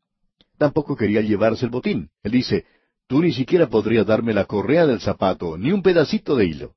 Tampoco 0.58 0.96
quería 0.96 1.20
llevarse 1.20 1.64
el 1.64 1.70
botín. 1.70 2.10
Él 2.22 2.32
dice, 2.32 2.64
tú 3.06 3.20
ni 3.20 3.32
siquiera 3.32 3.68
podrías 3.68 4.06
darme 4.06 4.32
la 4.32 4.44
correa 4.44 4.86
del 4.86 5.00
zapato, 5.00 5.58
ni 5.58 5.72
un 5.72 5.82
pedacito 5.82 6.36
de 6.36 6.46
hilo. 6.46 6.74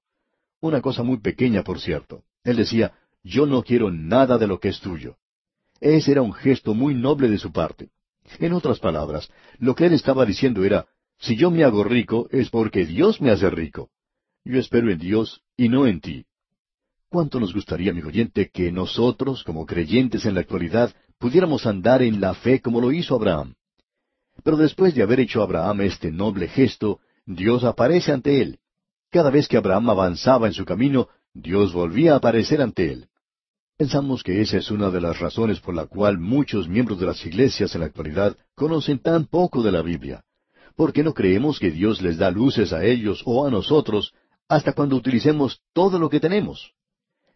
Una 0.60 0.82
cosa 0.82 1.04
muy 1.04 1.18
pequeña, 1.18 1.64
por 1.64 1.80
cierto. 1.80 2.24
Él 2.44 2.58
decía, 2.58 2.94
yo 3.24 3.46
no 3.46 3.64
quiero 3.64 3.92
nada 3.92 4.38
de 4.38 4.48
lo 4.48 4.60
que 4.60 4.70
es 4.70 4.80
tuyo. 4.80 5.18
Ese 5.80 6.12
era 6.12 6.22
un 6.22 6.34
gesto 6.34 6.74
muy 6.74 6.94
noble 6.94 7.30
de 7.30 7.38
su 7.38 7.52
parte. 7.52 7.90
En 8.40 8.54
otras 8.54 8.80
palabras, 8.80 9.30
lo 9.60 9.76
que 9.76 9.86
él 9.86 9.94
estaba 9.94 10.26
diciendo 10.26 10.64
era, 10.64 10.88
si 11.20 11.36
yo 11.36 11.52
me 11.52 11.64
hago 11.64 11.84
rico 11.84 12.28
es 12.32 12.50
porque 12.50 12.86
Dios 12.86 13.22
me 13.22 13.32
hace 13.32 13.50
rico. 13.50 13.90
Yo 14.46 14.60
espero 14.60 14.92
en 14.92 15.00
Dios 15.00 15.42
y 15.58 15.70
no 15.70 15.88
en 15.88 16.00
ti. 16.00 16.24
¿Cuánto 17.10 17.40
nos 17.40 17.52
gustaría, 17.52 17.92
amigo 17.92 18.10
oyente, 18.10 18.52
que 18.54 18.72
nosotros, 18.72 19.44
como 19.44 19.66
creyentes 19.66 20.26
en 20.26 20.36
la 20.36 20.42
actualidad, 20.42 20.94
pudiéramos 21.18 21.66
andar 21.66 22.04
en 22.04 22.22
la 22.22 22.36
fe 22.36 22.62
como 22.62 22.80
lo 22.80 22.92
hizo 22.92 23.16
Abraham? 23.16 23.56
Pero 24.44 24.58
después 24.58 24.94
de 24.94 25.02
haber 25.02 25.20
hecho 25.20 25.42
Abraham 25.42 25.82
este 25.82 26.12
noble 26.12 26.48
gesto, 26.48 27.00
Dios 27.26 27.64
aparece 27.64 28.12
ante 28.12 28.40
él. 28.40 28.60
Cada 29.10 29.32
vez 29.32 29.48
que 29.48 29.58
Abraham 29.58 29.90
avanzaba 29.90 30.46
en 30.46 30.54
su 30.54 30.64
camino, 30.64 31.08
Dios 31.34 31.74
volvía 31.74 32.14
a 32.14 32.18
aparecer 32.18 32.62
ante 32.62 32.92
él. 32.92 33.08
Pensamos 33.78 34.22
que 34.22 34.42
esa 34.42 34.58
es 34.58 34.70
una 34.70 34.92
de 34.92 35.02
las 35.02 35.20
razones 35.20 35.60
por 35.60 35.74
la 35.74 35.88
cual 35.88 36.20
muchos 36.20 36.68
miembros 36.70 37.00
de 37.00 37.08
las 37.08 37.26
iglesias 37.26 37.74
en 37.74 37.82
la 37.82 37.88
actualidad 37.88 38.38
conocen 38.54 39.00
tan 39.00 39.26
poco 39.26 39.64
de 39.64 39.72
la 39.72 39.82
Biblia. 39.82 40.24
Porque 40.76 41.04
no 41.04 41.14
creemos 41.14 41.58
que 41.58 41.72
Dios 41.72 42.02
les 42.02 42.18
da 42.18 42.30
luces 42.30 42.74
a 42.74 42.84
ellos 42.86 43.24
o 43.26 43.48
a 43.48 43.50
nosotros 43.50 44.14
hasta 44.48 44.74
cuando 44.74 44.96
utilicemos 44.96 45.60
todo 45.74 46.00
lo 46.00 46.10
que 46.10 46.20
tenemos. 46.20 46.72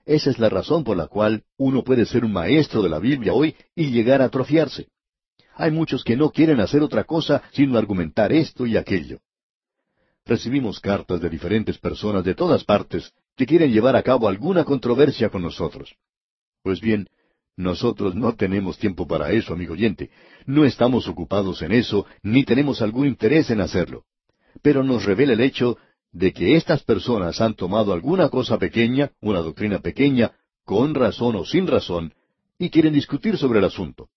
Esa 0.06 0.30
es 0.30 0.39
la 0.39 0.50
razón 0.50 0.84
por 0.84 0.98
la 0.98 1.08
cual 1.08 1.44
uno 1.58 1.84
puede 1.84 2.06
ser 2.06 2.25
un 2.25 2.34
maestro 2.34 2.82
de 2.82 2.89
la 2.89 3.00
Biblia 3.00 3.34
hoy 3.34 3.56
y 3.75 3.92
llegar 3.92 4.22
a 4.22 4.25
atrofiarse. 4.25 4.88
Hay 5.56 5.72
muchos 5.72 6.04
que 6.04 6.16
no 6.16 6.32
quieren 6.32 6.60
hacer 6.62 6.82
otra 6.82 7.04
cosa 7.04 7.44
sino 7.51 7.78
argumentar 7.78 8.32
esto 8.32 8.66
y 8.66 8.78
aquello. 8.78 9.20
Recibimos 10.25 10.80
cartas 10.80 11.22
de 11.22 11.30
diferentes 11.30 11.78
personas 11.78 12.24
de 12.24 12.36
todas 12.36 12.63
partes 12.63 13.12
que 13.36 13.46
quieren 13.46 13.72
llevar 13.72 13.96
a 13.96 14.04
cabo 14.04 14.28
alguna 14.28 14.63
controversia 14.63 15.30
con 15.30 15.42
nosotros. 15.42 15.96
Pues 16.63 16.82
bien, 16.82 17.08
nosotros 17.56 18.16
no 18.16 18.36
tenemos 18.36 18.78
tiempo 18.78 19.06
para 19.06 19.32
eso, 19.32 19.54
amigo 19.54 19.74
oyente. 19.74 20.12
No 20.46 20.66
estamos 20.66 21.08
ocupados 21.08 21.62
en 21.62 21.74
eso, 21.74 22.06
ni 22.24 22.46
tenemos 22.46 22.82
algún 22.82 23.08
interés 23.08 23.50
en 23.50 23.60
hacerlo. 23.60 24.06
Pero 24.62 24.84
nos 24.84 25.04
revela 25.04 25.34
el 25.34 25.42
hecho 25.42 25.78
de 26.12 26.34
que 26.34 26.56
estas 26.56 26.84
personas 26.84 27.39
han 27.42 27.54
tomado 27.54 27.94
alguna 27.94 28.30
cosa 28.30 28.58
pequeña, 28.58 29.12
una 29.22 29.39
doctrina 29.39 29.80
pequeña, 29.80 30.32
con 30.66 30.96
razón 30.96 31.36
o 31.36 31.46
sin 31.46 31.68
razón, 31.68 32.13
y 32.58 32.70
quieren 32.70 32.94
discutir 32.94 33.38
sobre 33.38 33.60
el 33.60 33.66
asunto. 33.66 34.10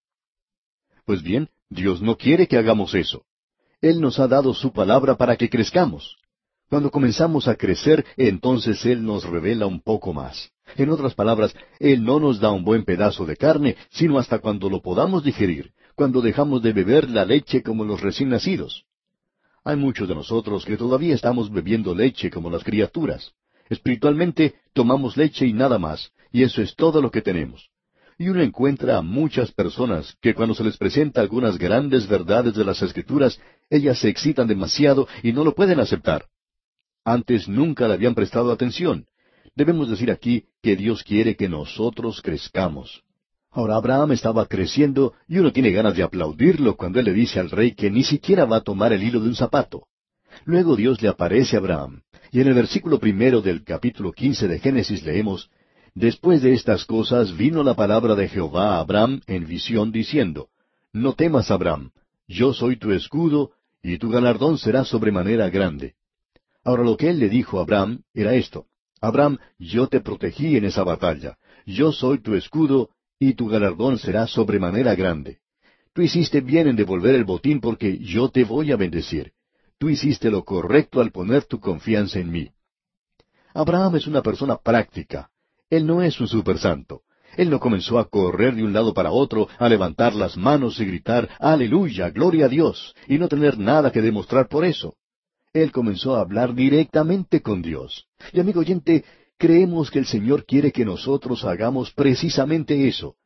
Pues 1.05 1.23
bien, 1.23 1.49
Dios 1.69 2.03
no 2.03 2.17
quiere 2.17 2.47
que 2.47 2.57
hagamos 2.57 2.95
eso. 2.95 3.25
Él 3.81 4.01
nos 4.01 4.19
ha 4.19 4.29
dado 4.29 4.55
su 4.55 4.73
palabra 4.73 5.17
para 5.17 5.37
que 5.37 5.51
crezcamos. 5.51 6.17
Cuando 6.69 6.91
comenzamos 6.91 7.49
a 7.49 7.57
crecer, 7.57 8.05
entonces 8.17 8.87
Él 8.87 9.05
nos 9.05 9.25
revela 9.25 9.67
un 9.67 9.81
poco 9.81 10.13
más. 10.13 10.53
En 10.77 10.89
otras 10.91 11.15
palabras, 11.15 11.55
Él 11.79 12.05
no 12.05 12.19
nos 12.19 12.41
da 12.41 12.51
un 12.51 12.65
buen 12.65 12.85
pedazo 12.85 13.27
de 13.27 13.37
carne, 13.37 13.77
sino 13.91 14.19
hasta 14.19 14.39
cuando 14.39 14.71
lo 14.71 14.81
podamos 14.81 15.23
digerir, 15.23 15.73
cuando 15.95 16.21
dejamos 16.21 16.63
de 16.63 16.73
beber 16.73 17.11
la 17.11 17.25
leche 17.25 17.63
como 17.63 17.85
los 17.85 18.01
recién 18.01 18.31
nacidos. 18.31 18.85
Hay 19.65 19.77
muchos 19.77 20.09
de 20.09 20.15
nosotros 20.15 20.65
que 20.65 20.77
todavía 20.77 21.15
estamos 21.15 21.51
bebiendo 21.51 21.95
leche 21.95 22.31
como 22.31 22.51
las 22.51 22.65
criaturas. 22.65 23.33
Espiritualmente 23.69 24.57
tomamos 24.73 25.17
leche 25.17 25.47
y 25.47 25.53
nada 25.53 25.79
más, 25.79 26.13
y 26.33 26.43
eso 26.43 26.63
es 26.63 26.75
todo 26.75 27.01
lo 27.01 27.11
que 27.11 27.23
tenemos. 27.23 27.71
Y 28.19 28.29
uno 28.29 28.43
encuentra 28.43 28.99
a 28.99 29.03
muchas 29.03 29.53
personas 29.53 30.17
que 30.21 30.35
cuando 30.35 30.55
se 30.55 30.65
les 30.65 30.77
presenta 30.77 31.21
algunas 31.21 31.59
grandes 31.59 32.09
verdades 32.09 32.55
de 32.55 32.65
las 32.65 32.83
Escrituras, 32.83 33.41
ellas 33.71 33.99
se 34.01 34.09
excitan 34.09 34.49
demasiado 34.49 35.07
y 35.23 35.33
no 35.33 35.45
lo 35.45 35.55
pueden 35.55 35.81
aceptar. 35.81 36.27
Antes 37.05 37.49
nunca 37.49 37.87
le 37.89 37.95
habían 37.95 38.15
prestado 38.15 38.53
atención. 38.53 39.07
Debemos 39.55 39.89
decir 39.89 40.11
aquí 40.11 40.47
que 40.61 40.77
Dios 40.77 41.05
quiere 41.05 41.37
que 41.37 41.49
nosotros 41.49 42.21
crezcamos. 42.21 43.03
Ahora 43.53 43.77
Abraham 43.77 44.13
estaba 44.13 44.47
creciendo 44.47 45.13
y 45.29 45.39
uno 45.39 45.53
tiene 45.53 45.73
ganas 45.73 45.95
de 45.95 46.03
aplaudirlo 46.03 46.75
cuando 46.77 46.99
él 46.99 47.05
le 47.05 47.13
dice 47.13 47.39
al 47.39 47.51
rey 47.51 47.75
que 47.75 47.91
ni 47.91 48.03
siquiera 48.03 48.47
va 48.47 48.57
a 48.57 48.63
tomar 48.63 48.93
el 48.93 49.03
hilo 49.03 49.21
de 49.21 49.29
un 49.29 49.35
zapato. 49.35 49.87
Luego 50.45 50.75
Dios 50.75 51.03
le 51.03 51.09
aparece 51.09 51.57
a 51.57 51.59
Abraham, 51.59 52.01
y 52.31 52.41
en 52.41 52.49
el 52.49 52.55
versículo 52.55 52.99
primero 52.99 53.43
del 53.43 53.63
capítulo 53.63 54.13
quince 54.13 54.49
de 54.49 54.59
Génesis 54.59 55.05
leemos, 55.05 55.51
Después 55.95 56.41
de 56.41 56.55
estas 56.55 56.87
cosas 56.87 57.37
vino 57.37 57.63
la 57.63 57.75
palabra 57.75 58.15
de 58.15 58.27
Jehová 58.27 58.77
a 58.77 58.81
Abraham 58.81 59.21
en 59.27 59.47
visión 59.47 59.93
diciendo, 59.93 60.49
No 60.95 61.13
temas, 61.13 61.51
Abraham, 61.51 61.91
yo 62.27 62.55
soy 62.55 62.77
tu 62.77 62.93
escudo, 62.93 63.51
y 63.83 63.99
tu 63.99 64.09
galardón 64.09 64.57
será 64.57 64.85
sobremanera 64.85 65.51
grande. 65.51 65.95
Ahora 66.65 66.85
lo 66.85 66.97
que 66.97 67.11
él 67.11 67.19
le 67.19 67.29
dijo 67.29 67.59
a 67.59 67.63
Abraham 67.63 68.01
era 68.15 68.35
esto, 68.35 68.65
Abraham, 69.03 69.37
yo 69.59 69.89
te 69.89 70.01
protegí 70.01 70.57
en 70.57 70.65
esa 70.65 70.83
batalla, 70.83 71.37
yo 71.67 71.93
soy 71.93 72.23
tu 72.23 72.35
escudo, 72.35 72.89
y 73.29 73.35
tu 73.35 73.47
galardón 73.47 73.99
será 73.99 74.27
sobremanera 74.27 74.97
grande. 74.97 75.39
Tú 75.93 76.03
hiciste 76.03 76.41
bien 76.41 76.67
en 76.67 76.75
devolver 76.75 77.15
el 77.15 77.25
botín 77.25 77.61
porque 77.61 77.99
yo 77.99 78.31
te 78.31 78.43
voy 78.43 78.73
a 78.73 78.77
bendecir. 78.77 79.33
Tú 79.79 79.89
hiciste 79.89 80.29
lo 80.29 80.45
correcto 80.45 81.01
al 81.01 81.13
poner 81.13 81.45
tu 81.45 81.61
confianza 81.61 82.19
en 82.19 82.33
mí. 82.33 82.51
Abraham 83.55 83.95
es 83.95 84.09
una 84.09 84.23
persona 84.23 84.57
práctica. 84.57 85.31
Él 85.71 85.87
no 85.87 86.03
es 86.03 86.21
un 86.21 86.27
supersanto. 86.27 87.03
Él 87.37 87.49
no 87.49 87.61
comenzó 87.61 88.01
a 88.01 88.09
correr 88.09 88.57
de 88.57 88.65
un 88.65 88.73
lado 88.73 88.93
para 88.93 89.13
otro, 89.13 89.49
a 89.57 89.69
levantar 89.69 90.15
las 90.15 90.37
manos 90.37 90.81
y 90.81 90.85
gritar, 90.85 91.29
Aleluya, 91.39 92.11
gloria 92.11 92.47
a 92.47 92.49
Dios, 92.49 92.93
y 93.07 93.19
no 93.19 93.29
tener 93.29 93.57
nada 93.57 93.93
que 93.93 94.03
demostrar 94.03 94.49
por 94.49 94.65
eso. 94.65 94.97
Él 95.53 95.71
comenzó 95.71 96.17
a 96.17 96.23
hablar 96.23 96.55
directamente 96.55 97.41
con 97.41 97.63
Dios. 97.63 98.07
Y 98.33 98.41
amigo 98.41 98.61
oyente, 98.61 99.05
creemos 99.43 99.91
que 99.91 99.99
el 99.99 100.07
Señor 100.07 100.47
quiere 100.47 100.71
que 100.71 100.85
nosotros 100.85 101.45
hagamos 101.45 101.91
precisamente 101.91 102.87
eso. 102.87 103.17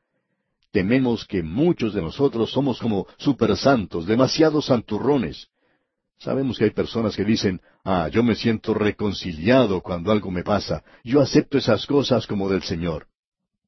Tememos 0.70 1.26
que 1.26 1.42
muchos 1.42 1.92
de 1.92 2.00
nosotros 2.00 2.50
somos 2.50 2.80
como 2.80 3.06
supersantos, 3.18 4.06
demasiados 4.06 4.64
santurrones. 4.64 5.48
Sabemos 6.16 6.56
que 6.56 6.64
hay 6.64 6.70
personas 6.70 7.14
que 7.14 7.22
dicen, 7.22 7.60
ah, 7.84 8.08
yo 8.10 8.22
me 8.22 8.34
siento 8.34 8.72
reconciliado 8.72 9.82
cuando 9.82 10.10
algo 10.10 10.30
me 10.30 10.42
pasa, 10.42 10.82
yo 11.04 11.20
acepto 11.20 11.58
esas 11.58 11.84
cosas 11.84 12.26
como 12.26 12.48
del 12.48 12.62
Señor. 12.62 13.08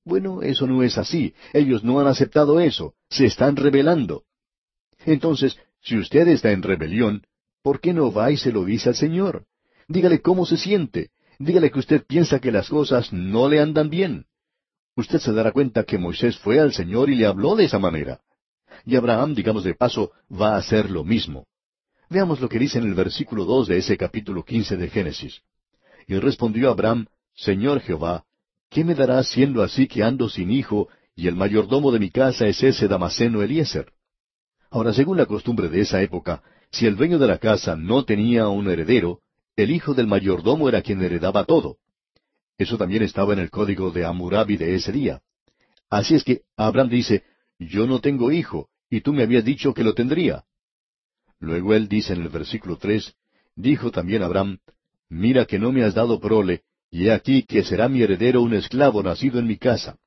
Bueno, 0.03 0.41
eso 0.41 0.67
no 0.67 0.83
es 0.83 0.97
así. 0.97 1.35
Ellos 1.53 1.85
no 1.85 2.01
han 2.01 2.07
aceptado 2.07 2.61
eso. 2.61 2.95
Se 3.11 3.27
están 3.27 3.57
rebelando. 3.57 4.23
Entonces, 5.05 5.59
si 5.83 5.99
usted 5.99 6.27
está 6.29 6.51
en 6.53 6.63
rebelión, 6.63 7.27
¿por 7.61 7.79
qué 7.79 7.93
no 7.93 8.11
va 8.11 8.31
y 8.31 8.39
se 8.39 8.53
lo 8.53 8.65
dice 8.65 8.89
al 8.89 8.95
Señor? 8.95 9.45
Dígale 9.87 10.23
cómo 10.23 10.47
se 10.47 10.57
siente. 10.57 11.11
Dígale 11.39 11.71
que 11.71 11.79
usted 11.79 12.05
piensa 12.05 12.41
que 12.41 12.51
las 12.51 12.69
cosas 12.69 13.13
no 13.13 13.49
le 13.49 13.61
andan 13.61 13.91
bien. 13.91 14.27
Usted 14.97 15.21
se 15.21 15.33
dará 15.33 15.53
cuenta 15.53 15.85
que 15.85 15.97
Moisés 15.97 16.37
fue 16.39 16.59
al 16.59 16.73
Señor 16.73 17.11
y 17.11 17.15
le 17.15 17.27
habló 17.27 17.55
de 17.55 17.65
esa 17.65 17.79
manera. 17.79 18.21
Y 18.85 18.97
Abraham, 18.97 19.35
digamos 19.35 19.63
de 19.63 19.75
paso, 19.75 20.11
va 20.31 20.55
a 20.55 20.59
hacer 20.59 20.91
lo 20.91 21.05
mismo. 21.05 21.47
Veamos 22.11 22.41
lo 22.41 22.49
que 22.49 22.59
dice 22.59 22.79
en 22.79 22.85
el 22.85 22.95
versículo 22.95 23.45
dos 23.45 23.69
de 23.69 23.79
ese 23.79 23.97
capítulo 23.97 24.45
quince 24.45 24.77
de 24.77 24.89
Génesis. 24.89 25.43
Y 26.09 26.19
respondió 26.19 26.71
Abraham, 26.71 27.07
Señor 27.35 27.81
Jehová, 27.81 28.25
¿qué 28.71 28.83
me 28.83 28.95
darás 28.95 29.29
siendo 29.29 29.63
así 29.63 29.87
que 29.87 30.03
ando 30.03 30.29
sin 30.29 30.51
hijo, 30.51 30.89
y 31.15 31.29
el 31.29 31.37
mayordomo 31.37 31.93
de 31.93 32.01
mi 32.01 32.11
casa 32.11 32.47
es 32.47 32.63
ese 32.63 32.89
Damaseno 32.89 33.43
Eliezer? 33.43 33.93
Ahora, 34.71 34.93
según 34.93 35.19
la 35.19 35.27
costumbre 35.27 35.69
de 35.69 35.83
esa 35.83 36.03
época, 36.03 36.43
si 36.73 36.87
el 36.87 36.97
dueño 36.97 37.19
de 37.19 37.27
la 37.27 37.39
casa 37.39 37.77
no 37.77 38.05
tenía 38.05 38.49
un 38.49 38.69
heredero, 38.69 39.21
el 39.59 39.73
hijo 39.73 39.93
del 39.93 40.07
mayordomo 40.07 40.69
era 40.69 40.83
quien 40.83 41.03
heredaba 41.03 41.45
todo. 41.45 41.79
Eso 42.57 42.79
también 42.79 43.03
estaba 43.03 43.33
en 43.33 43.41
el 43.41 43.51
código 43.51 43.91
de 43.91 44.05
Amurabi 44.05 44.57
de 44.57 44.77
ese 44.77 44.93
día. 44.93 45.21
Así 45.91 46.15
es 46.15 46.23
que 46.23 46.43
Abraham 46.57 46.89
dice, 46.89 47.25
yo 47.59 47.89
no 47.89 48.01
tengo 48.01 48.31
hijo, 48.31 48.69
y 48.89 49.01
tú 49.01 49.13
me 49.13 49.25
habías 49.25 49.45
dicho 49.45 49.75
que 49.75 49.83
lo 49.83 49.95
tendría. 49.95 50.45
Luego 51.41 51.75
él 51.75 51.89
dice 51.89 52.13
en 52.13 52.23
el 52.23 52.29
versículo 52.29 52.77
tres, 52.77 53.17
dijo 53.57 53.91
también 53.91 54.23
Abraham, 54.23 54.59
mira 55.09 55.45
que 55.45 55.59
no 55.59 55.73
me 55.73 55.83
has 55.83 55.95
dado 55.95 56.21
prole, 56.21 56.63
y 56.89 57.07
he 57.07 57.13
aquí 57.13 57.43
que 57.43 57.65
será 57.65 57.89
mi 57.89 58.01
heredero 58.01 58.43
un 58.43 58.55
esclavo 58.55 59.03
nacido 59.03 59.41
en 59.41 59.49
mi 59.49 59.57
casa. 59.57 59.99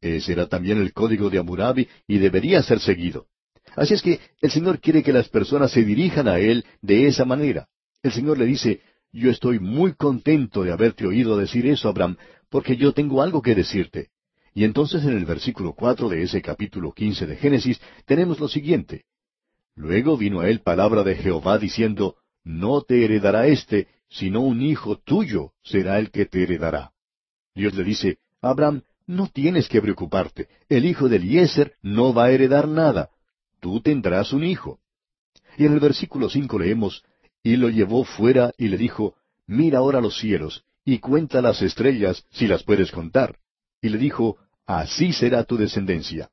Ese 0.00 0.32
era 0.32 0.48
también 0.48 0.78
el 0.78 0.92
código 0.92 1.30
de 1.30 1.38
Amurabi 1.38 1.88
y 2.08 2.18
debería 2.18 2.64
ser 2.64 2.80
seguido. 2.80 3.28
Así 3.76 3.94
es 3.94 4.02
que 4.02 4.18
el 4.40 4.50
Señor 4.50 4.80
quiere 4.80 5.04
que 5.04 5.12
las 5.12 5.28
personas 5.28 5.70
se 5.70 5.84
dirijan 5.84 6.26
a 6.26 6.40
Él 6.40 6.64
de 6.82 7.06
esa 7.06 7.24
manera. 7.24 7.68
El 8.06 8.12
Señor 8.12 8.38
le 8.38 8.46
dice, 8.46 8.82
yo 9.12 9.30
estoy 9.30 9.58
muy 9.58 9.94
contento 9.94 10.62
de 10.62 10.70
haberte 10.70 11.04
oído 11.06 11.36
decir 11.36 11.66
eso, 11.66 11.88
Abraham, 11.88 12.16
porque 12.48 12.76
yo 12.76 12.92
tengo 12.92 13.20
algo 13.20 13.42
que 13.42 13.56
decirte. 13.56 14.10
Y 14.54 14.62
entonces 14.62 15.04
en 15.04 15.16
el 15.16 15.24
versículo 15.24 15.72
cuatro 15.72 16.08
de 16.08 16.22
ese 16.22 16.40
capítulo 16.40 16.92
quince 16.92 17.26
de 17.26 17.34
Génesis 17.34 17.80
tenemos 18.04 18.38
lo 18.38 18.46
siguiente. 18.46 19.06
Luego 19.74 20.16
vino 20.16 20.38
a 20.38 20.48
él 20.48 20.60
palabra 20.60 21.02
de 21.02 21.16
Jehová 21.16 21.58
diciendo, 21.58 22.14
No 22.44 22.82
te 22.82 23.04
heredará 23.04 23.48
éste, 23.48 23.88
sino 24.08 24.40
un 24.40 24.62
hijo 24.62 24.98
tuyo 24.98 25.52
será 25.64 25.98
el 25.98 26.12
que 26.12 26.26
te 26.26 26.44
heredará. 26.44 26.92
Dios 27.56 27.74
le 27.74 27.82
dice, 27.82 28.18
Abraham, 28.40 28.82
no 29.08 29.26
tienes 29.26 29.68
que 29.68 29.82
preocuparte, 29.82 30.48
el 30.68 30.84
hijo 30.84 31.08
de 31.08 31.16
Eliezer 31.16 31.74
no 31.82 32.14
va 32.14 32.26
a 32.26 32.30
heredar 32.30 32.68
nada, 32.68 33.10
tú 33.58 33.80
tendrás 33.80 34.32
un 34.32 34.44
hijo. 34.44 34.78
Y 35.58 35.66
en 35.66 35.72
el 35.72 35.80
versículo 35.80 36.28
cinco 36.28 36.58
leemos, 36.58 37.02
y 37.46 37.56
lo 37.56 37.68
llevó 37.70 38.02
fuera 38.02 38.52
y 38.58 38.66
le 38.66 38.76
dijo, 38.76 39.14
Mira 39.46 39.78
ahora 39.78 40.00
los 40.00 40.18
cielos, 40.18 40.64
y 40.84 40.98
cuenta 40.98 41.40
las 41.40 41.62
estrellas, 41.62 42.24
si 42.32 42.48
las 42.48 42.64
puedes 42.64 42.90
contar. 42.90 43.36
Y 43.80 43.88
le 43.88 43.98
dijo, 43.98 44.36
Así 44.66 45.12
será 45.12 45.44
tu 45.44 45.56
descendencia. 45.56 46.28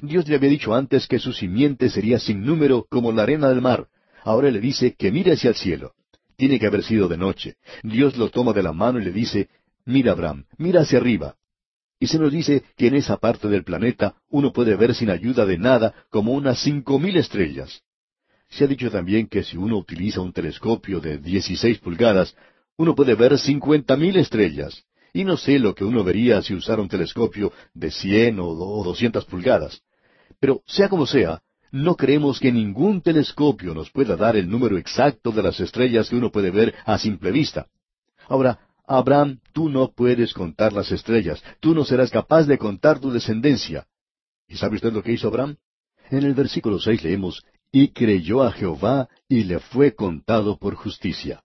Dios 0.00 0.28
le 0.28 0.36
había 0.36 0.48
dicho 0.48 0.76
antes 0.76 1.08
que 1.08 1.18
su 1.18 1.32
simiente 1.32 1.90
sería 1.90 2.20
sin 2.20 2.44
número 2.44 2.86
como 2.88 3.10
la 3.10 3.24
arena 3.24 3.48
del 3.48 3.60
mar. 3.60 3.88
Ahora 4.22 4.48
le 4.48 4.60
dice 4.60 4.94
que 4.94 5.10
mire 5.10 5.32
hacia 5.32 5.48
el 5.48 5.56
cielo. 5.56 5.94
Tiene 6.36 6.60
que 6.60 6.68
haber 6.68 6.84
sido 6.84 7.08
de 7.08 7.16
noche. 7.16 7.56
Dios 7.82 8.16
lo 8.16 8.30
toma 8.30 8.52
de 8.52 8.62
la 8.62 8.72
mano 8.72 9.00
y 9.00 9.04
le 9.06 9.10
dice, 9.10 9.48
Mira, 9.86 10.12
Abraham, 10.12 10.44
mira 10.56 10.82
hacia 10.82 10.98
arriba. 10.98 11.34
Y 11.98 12.06
se 12.06 12.20
nos 12.20 12.30
dice 12.30 12.62
que 12.76 12.86
en 12.86 12.94
esa 12.94 13.16
parte 13.16 13.48
del 13.48 13.64
planeta 13.64 14.14
uno 14.30 14.52
puede 14.52 14.76
ver 14.76 14.94
sin 14.94 15.10
ayuda 15.10 15.44
de 15.46 15.58
nada 15.58 15.94
como 16.10 16.32
unas 16.32 16.60
cinco 16.60 17.00
mil 17.00 17.16
estrellas. 17.16 17.82
Se 18.48 18.64
ha 18.64 18.66
dicho 18.66 18.90
también 18.90 19.26
que 19.26 19.42
si 19.42 19.56
uno 19.56 19.76
utiliza 19.76 20.20
un 20.20 20.32
telescopio 20.32 21.00
de 21.00 21.18
16 21.18 21.78
pulgadas, 21.78 22.34
uno 22.76 22.94
puede 22.94 23.14
ver 23.14 23.38
cincuenta 23.38 23.96
mil 23.96 24.16
estrellas. 24.16 24.84
Y 25.12 25.24
no 25.24 25.36
sé 25.36 25.58
lo 25.58 25.74
que 25.74 25.84
uno 25.84 26.04
vería 26.04 26.42
si 26.42 26.54
usara 26.54 26.82
un 26.82 26.88
telescopio 26.88 27.52
de 27.74 27.90
cien 27.90 28.38
o 28.40 28.54
doscientas 28.84 29.24
pulgadas. 29.24 29.82
Pero 30.38 30.62
sea 30.66 30.88
como 30.88 31.06
sea, 31.06 31.40
no 31.70 31.96
creemos 31.96 32.40
que 32.40 32.52
ningún 32.52 33.02
telescopio 33.02 33.74
nos 33.74 33.90
pueda 33.90 34.16
dar 34.16 34.36
el 34.36 34.48
número 34.48 34.78
exacto 34.78 35.32
de 35.32 35.42
las 35.42 35.60
estrellas 35.60 36.08
que 36.08 36.16
uno 36.16 36.30
puede 36.30 36.50
ver 36.50 36.74
a 36.84 36.98
simple 36.98 37.30
vista. 37.30 37.66
Ahora, 38.28 38.60
Abraham, 38.86 39.40
tú 39.52 39.68
no 39.68 39.92
puedes 39.92 40.32
contar 40.32 40.72
las 40.72 40.90
estrellas, 40.92 41.42
tú 41.60 41.74
no 41.74 41.84
serás 41.84 42.10
capaz 42.10 42.44
de 42.44 42.56
contar 42.56 42.98
tu 43.00 43.10
descendencia. 43.10 43.86
¿Y 44.46 44.56
sabe 44.56 44.76
usted 44.76 44.92
lo 44.92 45.02
que 45.02 45.12
hizo 45.12 45.28
Abraham? 45.28 45.56
En 46.10 46.22
el 46.22 46.32
versículo 46.32 46.78
seis 46.78 47.02
leemos, 47.04 47.42
y 47.72 47.88
creyó 47.88 48.42
a 48.42 48.52
Jehová 48.52 49.08
y 49.28 49.44
le 49.44 49.58
fue 49.58 49.94
contado 49.94 50.58
por 50.58 50.74
justicia. 50.74 51.42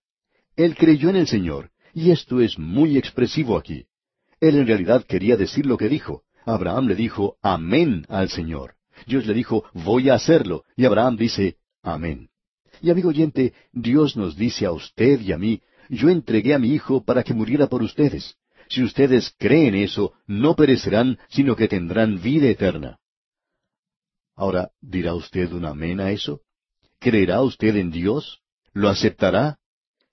Él 0.56 0.76
creyó 0.76 1.10
en 1.10 1.18
el 1.18 1.28
Señor, 1.28 1.72
y 1.94 2.12
esto 2.12 2.42
es 2.42 2.58
muy 2.58 2.98
expresivo 2.98 3.58
aquí. 3.58 3.86
Él 4.40 4.56
en 4.58 4.68
realidad 4.68 5.06
quería 5.06 5.38
decir 5.38 5.66
lo 5.66 5.78
que 5.78 5.90
dijo. 5.90 6.24
Abraham 6.46 6.88
le 6.88 6.96
dijo 6.96 7.38
amén 7.42 8.06
al 8.10 8.30
Señor. 8.30 8.76
Dios 9.08 9.26
le 9.26 9.34
dijo 9.34 9.64
voy 9.74 10.10
a 10.10 10.16
hacerlo, 10.16 10.64
y 10.76 10.86
Abraham 10.86 11.18
dice 11.18 11.58
amén. 11.82 12.30
Y 12.82 12.90
amigo 12.90 13.10
oyente, 13.10 13.54
Dios 13.72 14.18
nos 14.18 14.36
dice 14.36 14.66
a 14.66 14.72
usted 14.72 15.22
y 15.22 15.32
a 15.32 15.38
mí, 15.38 15.62
yo 15.90 16.10
entregué 16.10 16.54
a 16.54 16.60
mi 16.60 16.74
Hijo 16.74 17.04
para 17.04 17.24
que 17.24 17.34
muriera 17.34 17.68
por 17.68 17.82
ustedes. 17.82 18.36
Si 18.70 18.84
ustedes 18.84 19.34
creen 19.38 19.76
eso, 19.76 20.14
no 20.26 20.56
perecerán, 20.56 21.18
sino 21.30 21.56
que 21.56 21.68
tendrán 21.68 22.22
vida 22.22 22.48
eterna. 22.48 23.00
Ahora, 24.36 24.72
¿dirá 24.82 25.14
usted 25.14 25.52
un 25.52 25.66
amén 25.66 26.00
a 26.00 26.12
eso? 26.12 26.42
¿Creerá 27.00 27.42
usted 27.42 27.76
en 27.76 27.92
Dios? 27.92 28.40
¿Lo 28.74 28.90
aceptará? 28.90 29.60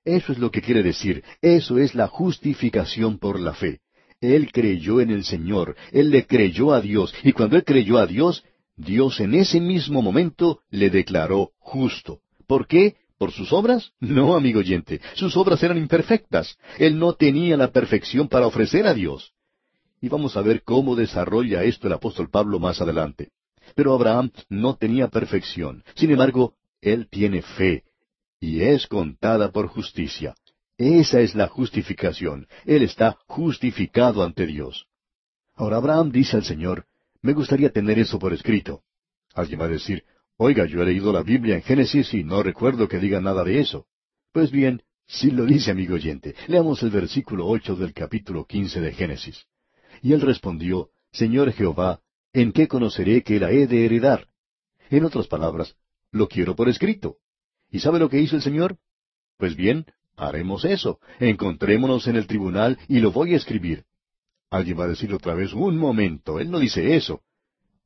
Eso 0.05 0.33
es 0.33 0.39
lo 0.39 0.50
que 0.50 0.62
quiere 0.62 0.83
decir. 0.83 1.25
Eso 1.41 1.79
es 1.79 1.95
la 1.95 2.09
justificación 2.09 3.19
por 3.19 3.39
la 3.39 3.55
fe. 3.55 3.81
Él 4.21 4.53
creyó 4.53 5.00
en 5.00 5.11
el 5.11 5.25
Señor, 5.25 5.77
Él 5.93 6.11
le 6.11 6.27
creyó 6.27 6.75
a 6.75 6.81
Dios, 6.81 7.15
y 7.23 7.33
cuando 7.33 7.57
Él 7.57 7.65
creyó 7.65 7.97
a 7.97 8.07
Dios, 8.07 8.45
Dios 8.77 9.21
en 9.21 9.35
ese 9.35 9.61
mismo 9.61 10.03
momento 10.03 10.61
le 10.71 10.91
declaró 10.91 11.53
justo. 11.59 12.21
¿Por 12.47 12.67
qué? 12.67 12.97
¿Por 13.19 13.33
sus 13.33 13.53
obras? 13.53 13.93
No, 14.00 14.35
amigo 14.35 14.61
oyente, 14.61 15.00
sus 15.15 15.37
obras 15.37 15.62
eran 15.62 15.79
imperfectas. 15.79 16.59
Él 16.79 16.99
no 16.99 17.15
tenía 17.15 17.57
la 17.57 17.71
perfección 17.71 18.29
para 18.29 18.47
ofrecer 18.47 18.87
a 18.87 18.95
Dios. 18.95 19.33
Y 20.03 20.09
vamos 20.09 20.37
a 20.37 20.43
ver 20.43 20.62
cómo 20.62 20.97
desarrolla 20.97 21.62
esto 21.65 21.87
el 21.87 21.93
apóstol 21.95 22.31
Pablo 22.31 22.59
más 22.59 22.81
adelante. 22.81 23.31
Pero 23.75 23.95
Abraham 23.95 24.31
no 24.49 24.77
tenía 24.77 25.09
perfección. 25.09 25.85
Sin 25.95 26.11
embargo, 26.11 26.55
él 26.81 27.09
tiene 27.11 27.43
fe, 27.43 27.85
y 28.41 28.62
es 28.62 28.87
contada 28.87 29.53
por 29.53 29.69
justicia. 29.69 30.35
Esa 30.79 31.21
es 31.21 31.35
la 31.35 31.47
justificación. 31.47 32.47
Él 32.65 32.83
está 32.83 33.19
justificado 33.27 34.23
ante 34.23 34.47
Dios. 34.47 34.87
Ahora 35.55 35.77
Abraham 35.77 36.11
dice 36.11 36.39
al 36.39 36.45
Señor, 36.45 36.87
me 37.21 37.35
gustaría 37.35 37.71
tener 37.71 37.99
eso 37.99 38.19
por 38.19 38.33
escrito. 38.33 38.83
Alguien 39.35 39.61
va 39.61 39.67
a 39.67 39.69
decir, 39.69 40.05
oiga, 40.39 40.65
yo 40.65 40.81
he 40.81 40.87
leído 40.87 41.12
la 41.12 41.23
Biblia 41.23 41.57
en 41.57 41.62
Génesis 41.62 42.15
y 42.15 42.25
no 42.25 42.43
recuerdo 42.43 42.89
que 42.89 42.99
diga 42.99 43.21
nada 43.21 43.45
de 43.45 43.61
eso. 43.61 43.87
Pues 44.33 44.50
bien, 44.50 44.83
sí 45.07 45.31
lo 45.31 45.45
dice, 45.45 45.71
amigo 45.71 45.97
oyente. 45.97 46.35
Leamos 46.47 46.83
el 46.83 46.91
versículo 46.91 47.47
ocho 47.47 47.77
del 47.77 47.93
capítulo 47.93 48.47
quince 48.47 48.81
de 48.81 48.93
Génesis. 48.93 49.45
Y 50.00 50.15
él 50.15 50.23
respondió, 50.23 50.89
Señor 51.12 51.53
Jehová, 51.53 52.00
¿en 52.33 52.53
qué 52.53 52.69
conoceré 52.69 53.23
que 53.23 53.41
la 53.41 53.51
he 53.51 53.67
de 53.67 53.85
heredar? 53.85 54.29
En 54.91 55.05
otras 55.05 55.27
palabras, 55.27 55.77
lo 56.11 56.29
quiero 56.29 56.57
por 56.57 56.69
escrito. 56.69 57.17
¿Y 57.71 57.81
sabe 57.81 57.99
lo 57.99 58.09
que 58.09 58.21
hizo 58.21 58.37
el 58.37 58.43
Señor? 58.43 58.79
Pues 59.37 59.57
bien, 59.57 59.87
haremos 60.17 60.65
eso. 60.65 60.99
Encontrémonos 61.19 62.07
en 62.09 62.17
el 62.17 62.27
tribunal 62.27 62.79
y 62.89 62.99
lo 63.01 63.13
voy 63.13 63.35
a 63.35 63.37
escribir. 63.37 63.85
Alguien 64.51 64.79
va 64.79 64.85
a 64.85 64.89
decir 64.89 65.15
otra 65.15 65.35
vez, 65.35 65.53
un 65.53 65.77
momento, 65.77 66.41
él 66.41 66.51
no 66.51 66.59
dice 66.59 66.97
eso. 66.97 67.23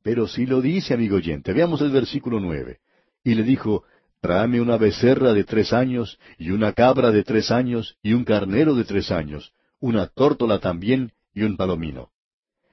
Pero 0.01 0.27
sí 0.27 0.45
lo 0.45 0.61
dice, 0.61 0.93
amigo 0.93 1.17
oyente. 1.17 1.53
Veamos 1.53 1.81
el 1.81 1.91
versículo 1.91 2.39
nueve. 2.39 2.79
Y 3.23 3.35
le 3.35 3.43
dijo, 3.43 3.83
tráeme 4.19 4.61
una 4.61 4.77
becerra 4.77 5.33
de 5.33 5.43
tres 5.43 5.73
años, 5.73 6.19
y 6.37 6.49
una 6.49 6.73
cabra 6.73 7.11
de 7.11 7.23
tres 7.23 7.51
años, 7.51 7.97
y 8.01 8.13
un 8.13 8.23
carnero 8.23 8.73
de 8.73 8.83
tres 8.83 9.11
años, 9.11 9.53
una 9.79 10.07
tórtola 10.07 10.59
también, 10.59 11.11
y 11.33 11.43
un 11.43 11.57
palomino. 11.57 12.09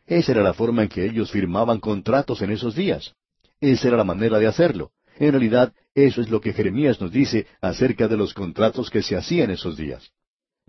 Esa 0.06 0.32
era 0.32 0.42
la 0.42 0.54
forma 0.54 0.82
en 0.82 0.88
que 0.88 1.04
ellos 1.04 1.30
firmaban 1.30 1.80
contratos 1.80 2.42
en 2.42 2.50
esos 2.50 2.74
días. 2.74 3.14
Esa 3.60 3.88
era 3.88 3.96
la 3.96 4.04
manera 4.04 4.38
de 4.38 4.46
hacerlo. 4.46 4.90
En 5.18 5.30
realidad, 5.30 5.72
eso 5.94 6.20
es 6.20 6.30
lo 6.30 6.40
que 6.40 6.52
Jeremías 6.52 7.00
nos 7.00 7.12
dice 7.12 7.46
acerca 7.60 8.08
de 8.08 8.16
los 8.16 8.34
contratos 8.34 8.90
que 8.90 9.02
se 9.02 9.16
hacían 9.16 9.50
esos 9.50 9.76
días. 9.76 10.10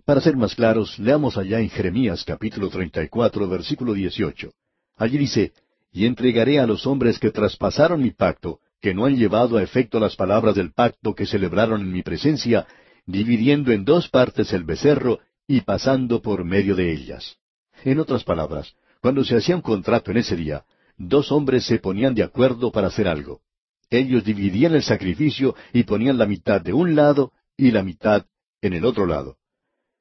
Para 0.04 0.20
ser 0.20 0.36
más 0.36 0.54
claros, 0.54 0.98
leamos 0.98 1.38
allá 1.38 1.60
en 1.60 1.70
Jeremías 1.70 2.24
capítulo 2.24 2.68
34, 2.68 3.48
versículo 3.48 3.94
18. 3.94 4.52
Allí 4.96 5.18
dice, 5.18 5.52
Y 5.92 6.04
entregaré 6.06 6.60
a 6.60 6.66
los 6.66 6.86
hombres 6.86 7.18
que 7.18 7.30
traspasaron 7.30 8.02
mi 8.02 8.10
pacto, 8.10 8.60
que 8.80 8.92
no 8.92 9.06
han 9.06 9.16
llevado 9.16 9.56
a 9.56 9.62
efecto 9.62 9.98
las 9.98 10.14
palabras 10.14 10.54
del 10.54 10.72
pacto 10.72 11.14
que 11.14 11.24
celebraron 11.24 11.80
en 11.80 11.90
mi 11.90 12.02
presencia, 12.02 12.66
dividiendo 13.06 13.72
en 13.72 13.84
dos 13.84 14.08
partes 14.10 14.52
el 14.52 14.64
becerro 14.64 15.20
y 15.46 15.62
pasando 15.62 16.20
por 16.20 16.44
medio 16.44 16.76
de 16.76 16.92
ellas. 16.92 17.36
En 17.82 17.98
otras 17.98 18.24
palabras, 18.24 18.74
cuando 19.04 19.22
se 19.22 19.36
hacía 19.36 19.54
un 19.54 19.60
contrato 19.60 20.12
en 20.12 20.16
ese 20.16 20.34
día, 20.34 20.64
dos 20.96 21.30
hombres 21.30 21.66
se 21.66 21.78
ponían 21.78 22.14
de 22.14 22.22
acuerdo 22.22 22.72
para 22.72 22.86
hacer 22.86 23.06
algo. 23.06 23.42
Ellos 23.90 24.24
dividían 24.24 24.74
el 24.74 24.82
sacrificio 24.82 25.54
y 25.74 25.82
ponían 25.82 26.16
la 26.16 26.24
mitad 26.24 26.58
de 26.62 26.72
un 26.72 26.94
lado 26.96 27.30
y 27.54 27.70
la 27.70 27.82
mitad 27.82 28.24
en 28.62 28.72
el 28.72 28.86
otro 28.86 29.04
lado. 29.04 29.36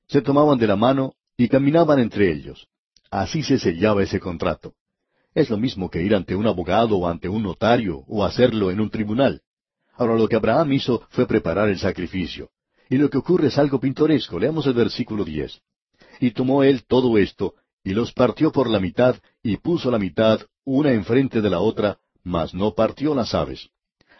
Se 0.07 0.21
tomaban 0.21 0.57
de 0.57 0.67
la 0.67 0.77
mano 0.77 1.15
y 1.35 1.49
caminaban 1.49 1.99
entre 1.99 2.31
ellos. 2.31 2.69
Así 3.11 3.43
se 3.43 3.59
sellaba 3.59 4.01
ese 4.03 4.21
contrato. 4.21 4.73
Es 5.35 5.49
lo 5.49 5.57
mismo 5.57 5.89
que 5.89 6.01
ir 6.01 6.15
ante 6.15 6.33
un 6.33 6.47
abogado 6.47 6.97
o 6.97 7.05
ante 7.05 7.27
un 7.27 7.43
notario 7.43 8.05
o 8.07 8.23
hacerlo 8.23 8.71
en 8.71 8.79
un 8.79 8.89
tribunal. 8.89 9.41
Ahora 9.97 10.15
lo 10.15 10.29
que 10.29 10.37
Abraham 10.37 10.71
hizo 10.71 11.05
fue 11.09 11.27
preparar 11.27 11.67
el 11.67 11.77
sacrificio. 11.77 12.51
Y 12.89 12.95
lo 12.95 13.09
que 13.09 13.17
ocurre 13.17 13.47
es 13.47 13.57
algo 13.57 13.81
pintoresco. 13.81 14.39
Leamos 14.39 14.65
el 14.65 14.75
versículo 14.75 15.25
diez. 15.25 15.59
Y 16.21 16.31
tomó 16.31 16.63
él 16.63 16.85
todo 16.87 17.17
esto, 17.17 17.55
y 17.83 17.93
los 17.93 18.13
partió 18.13 18.51
por 18.51 18.69
la 18.69 18.79
mitad, 18.79 19.15
y 19.41 19.57
puso 19.57 19.91
la 19.91 19.99
mitad 19.99 20.41
una 20.63 20.91
enfrente 20.91 21.41
de 21.41 21.49
la 21.49 21.59
otra, 21.59 21.99
mas 22.23 22.53
no 22.53 22.73
partió 22.73 23.13
las 23.13 23.33
aves. 23.33 23.69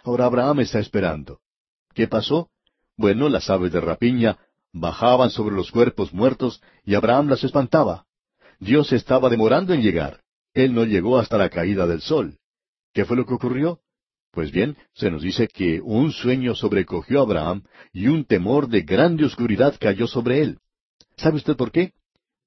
Ahora 0.04 0.26
Abraham 0.26 0.60
está 0.60 0.80
esperando. 0.80 1.40
¿Qué 1.94 2.08
pasó? 2.08 2.50
Bueno, 2.98 3.30
las 3.30 3.50
aves 3.50 3.72
de 3.72 3.80
rapiña 3.80 4.38
bajaban 4.74 5.30
sobre 5.30 5.56
los 5.56 5.72
cuerpos 5.72 6.14
muertos 6.14 6.62
y 6.84 6.96
Abraham 6.96 7.30
las 7.30 7.44
espantaba. 7.44 8.06
Dios 8.60 8.92
estaba 8.92 9.30
demorando 9.30 9.74
en 9.74 9.82
llegar. 9.82 10.22
Él 10.54 10.74
no 10.74 10.84
llegó 10.84 11.18
hasta 11.18 11.38
la 11.38 11.50
caída 11.50 11.88
del 11.88 12.02
sol. 12.02 12.38
¿Qué 12.94 13.06
fue 13.06 13.18
lo 13.18 13.26
que 13.26 13.34
ocurrió? 13.34 13.80
Pues 14.32 14.52
bien, 14.52 14.78
se 14.94 15.10
nos 15.12 15.22
dice 15.22 15.48
que 15.48 15.80
un 15.82 16.12
sueño 16.12 16.56
sobrecogió 16.56 17.20
a 17.20 17.24
Abraham 17.24 17.64
y 17.92 18.08
un 18.08 18.26
temor 18.26 18.68
de 18.68 18.82
grande 18.82 19.26
oscuridad 19.26 19.76
cayó 19.80 20.08
sobre 20.08 20.42
él. 20.42 20.60
¿Sabe 21.18 21.38
usted 21.38 21.56
por 21.56 21.72
qué? 21.72 21.94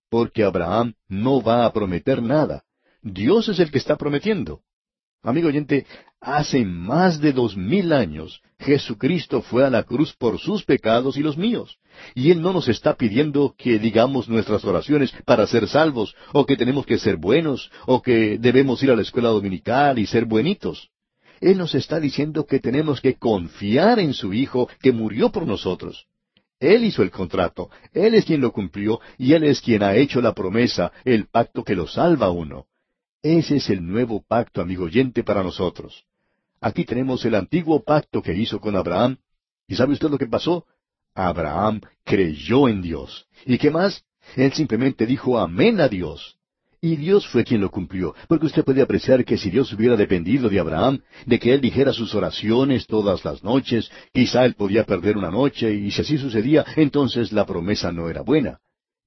Porque 0.09 0.45
Abraham 0.45 0.95
no 1.09 1.43
va 1.43 1.67
a 1.67 1.73
prometer 1.73 2.23
nada. 2.23 2.65
Dios 3.03 3.49
es 3.49 3.59
el 3.59 3.71
que 3.71 3.79
está 3.79 3.97
prometiendo. 3.97 4.61
Amigo 5.23 5.49
oyente, 5.49 5.87
hace 6.21 6.65
más 6.65 7.21
de 7.21 7.33
dos 7.33 7.57
mil 7.57 7.93
años 7.93 8.41
Jesucristo 8.59 9.43
fue 9.43 9.65
a 9.65 9.71
la 9.71 9.83
cruz 9.83 10.15
por 10.15 10.39
sus 10.39 10.65
pecados 10.65 11.17
y 11.17 11.21
los 11.21 11.37
míos. 11.37 11.79
Y 12.15 12.31
Él 12.31 12.41
no 12.41 12.53
nos 12.53 12.69
está 12.69 12.95
pidiendo 12.95 13.55
que 13.57 13.79
digamos 13.79 14.29
nuestras 14.29 14.65
oraciones 14.65 15.13
para 15.25 15.47
ser 15.47 15.69
salvos, 15.69 16.15
o 16.33 16.47
que 16.47 16.57
tenemos 16.57 16.87
que 16.87 16.99
ser 16.99 17.17
buenos, 17.17 17.71
o 17.87 18.03
que 18.03 18.39
debemos 18.39 18.83
ir 18.83 18.91
a 18.91 18.97
la 18.97 19.03
escuela 19.03 19.29
dominical 19.29 19.99
y 19.99 20.07
ser 20.07 20.25
buenitos. 20.25 20.91
Él 21.41 21.59
nos 21.59 21.75
está 21.75 22.01
diciendo 22.01 22.47
que 22.47 22.61
tenemos 22.61 23.01
que 23.01 23.15
confiar 23.17 23.99
en 23.99 24.15
su 24.15 24.33
Hijo 24.33 24.69
que 24.81 24.93
murió 24.93 25.31
por 25.31 25.47
nosotros. 25.47 26.07
Él 26.59 26.85
hizo 26.85 27.03
el 27.03 27.11
contrato, 27.11 27.71
Él 27.93 28.15
es 28.15 28.25
quien 28.25 28.41
lo 28.41 28.53
cumplió, 28.53 29.01
y 29.19 29.35
Él 29.35 29.45
es 29.45 29.61
quien 29.61 29.83
ha 29.83 29.95
hecho 29.95 30.21
la 30.21 30.35
promesa, 30.35 30.93
el 31.05 31.27
pacto 31.27 31.63
que 31.63 31.75
lo 31.75 31.87
salva 31.87 32.27
a 32.27 32.31
uno. 32.31 32.67
Ese 33.23 33.57
es 33.57 33.71
el 33.71 33.87
nuevo 33.87 34.23
pacto, 34.27 34.61
amigo 34.61 34.85
oyente, 34.85 35.23
para 35.23 35.43
nosotros. 35.43 36.05
Aquí 36.61 36.85
tenemos 36.85 37.25
el 37.25 37.35
antiguo 37.35 37.83
pacto 37.83 38.23
que 38.23 38.35
hizo 38.35 38.61
con 38.61 38.77
Abraham. 38.77 39.19
¿Y 39.69 39.75
sabe 39.75 39.93
usted 39.93 40.09
lo 40.09 40.19
que 40.19 40.27
pasó? 40.27 40.67
Abraham 41.15 41.81
creyó 42.05 42.69
en 42.69 42.83
Dios. 42.83 43.27
¿Y 43.45 43.59
qué 43.59 43.71
más? 43.71 44.05
Él 44.37 44.53
simplemente 44.53 45.07
dijo 45.07 45.39
amén 45.39 45.81
a 45.81 45.89
Dios. 45.89 46.36
Y 46.81 46.97
Dios 46.97 47.27
fue 47.27 47.45
quien 47.45 47.61
lo 47.61 47.71
cumplió, 47.71 48.15
porque 48.29 48.47
usted 48.47 48.65
puede 48.65 48.83
apreciar 48.83 49.25
que 49.25 49.39
si 49.39 49.51
Dios 49.51 49.73
hubiera 49.73 49.97
dependido 49.97 50.49
de 50.49 50.61
Abraham, 50.61 51.01
de 51.25 51.39
que 51.39 51.55
él 51.55 51.61
dijera 51.61 51.93
sus 51.93 52.15
oraciones 52.15 52.87
todas 52.87 53.25
las 53.25 53.43
noches, 53.43 53.91
quizá 54.13 54.45
él 54.45 54.55
podía 54.55 54.85
perder 54.85 55.17
una 55.17 55.31
noche, 55.31 55.73
y 55.73 55.91
si 55.91 56.03
así 56.03 56.19
sucedía, 56.19 56.65
entonces 56.77 57.33
la 57.33 57.47
promesa 57.47 57.93
no 57.93 58.11
era 58.11 58.21
buena. 58.21 58.59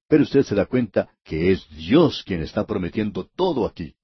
Pero 0.08 0.24
usted 0.24 0.42
se 0.42 0.56
da 0.56 0.66
cuenta 0.66 1.08
que 1.24 1.52
es 1.52 1.68
Dios 1.76 2.24
quien 2.26 2.42
está 2.42 2.66
prometiendo 2.66 3.28
todo 3.36 3.64
aquí. 3.64 3.94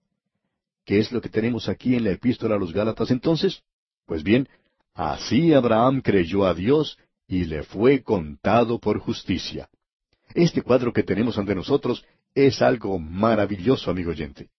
¿Qué 0.84 1.00
es 1.00 1.10
lo 1.10 1.20
que 1.20 1.28
tenemos 1.28 1.68
aquí 1.68 1.96
en 1.96 2.04
la 2.04 2.12
epístola 2.12 2.54
a 2.54 2.58
los 2.58 2.72
Gálatas 2.72 3.10
entonces? 3.10 3.62
Pues 4.06 4.22
bien, 4.22 4.48
así 4.94 5.52
Abraham 5.52 6.00
creyó 6.00 6.46
a 6.46 6.54
Dios 6.54 6.96
y 7.26 7.44
le 7.44 7.64
fue 7.64 8.04
contado 8.04 8.78
por 8.78 9.00
justicia. 9.00 9.68
Este 10.32 10.62
cuadro 10.62 10.92
que 10.92 11.02
tenemos 11.02 11.38
ante 11.38 11.56
nosotros 11.56 12.04
es 12.36 12.60
algo 12.60 12.98
maravilloso, 12.98 13.90
amigo 13.90 14.10
oyente. 14.10 14.50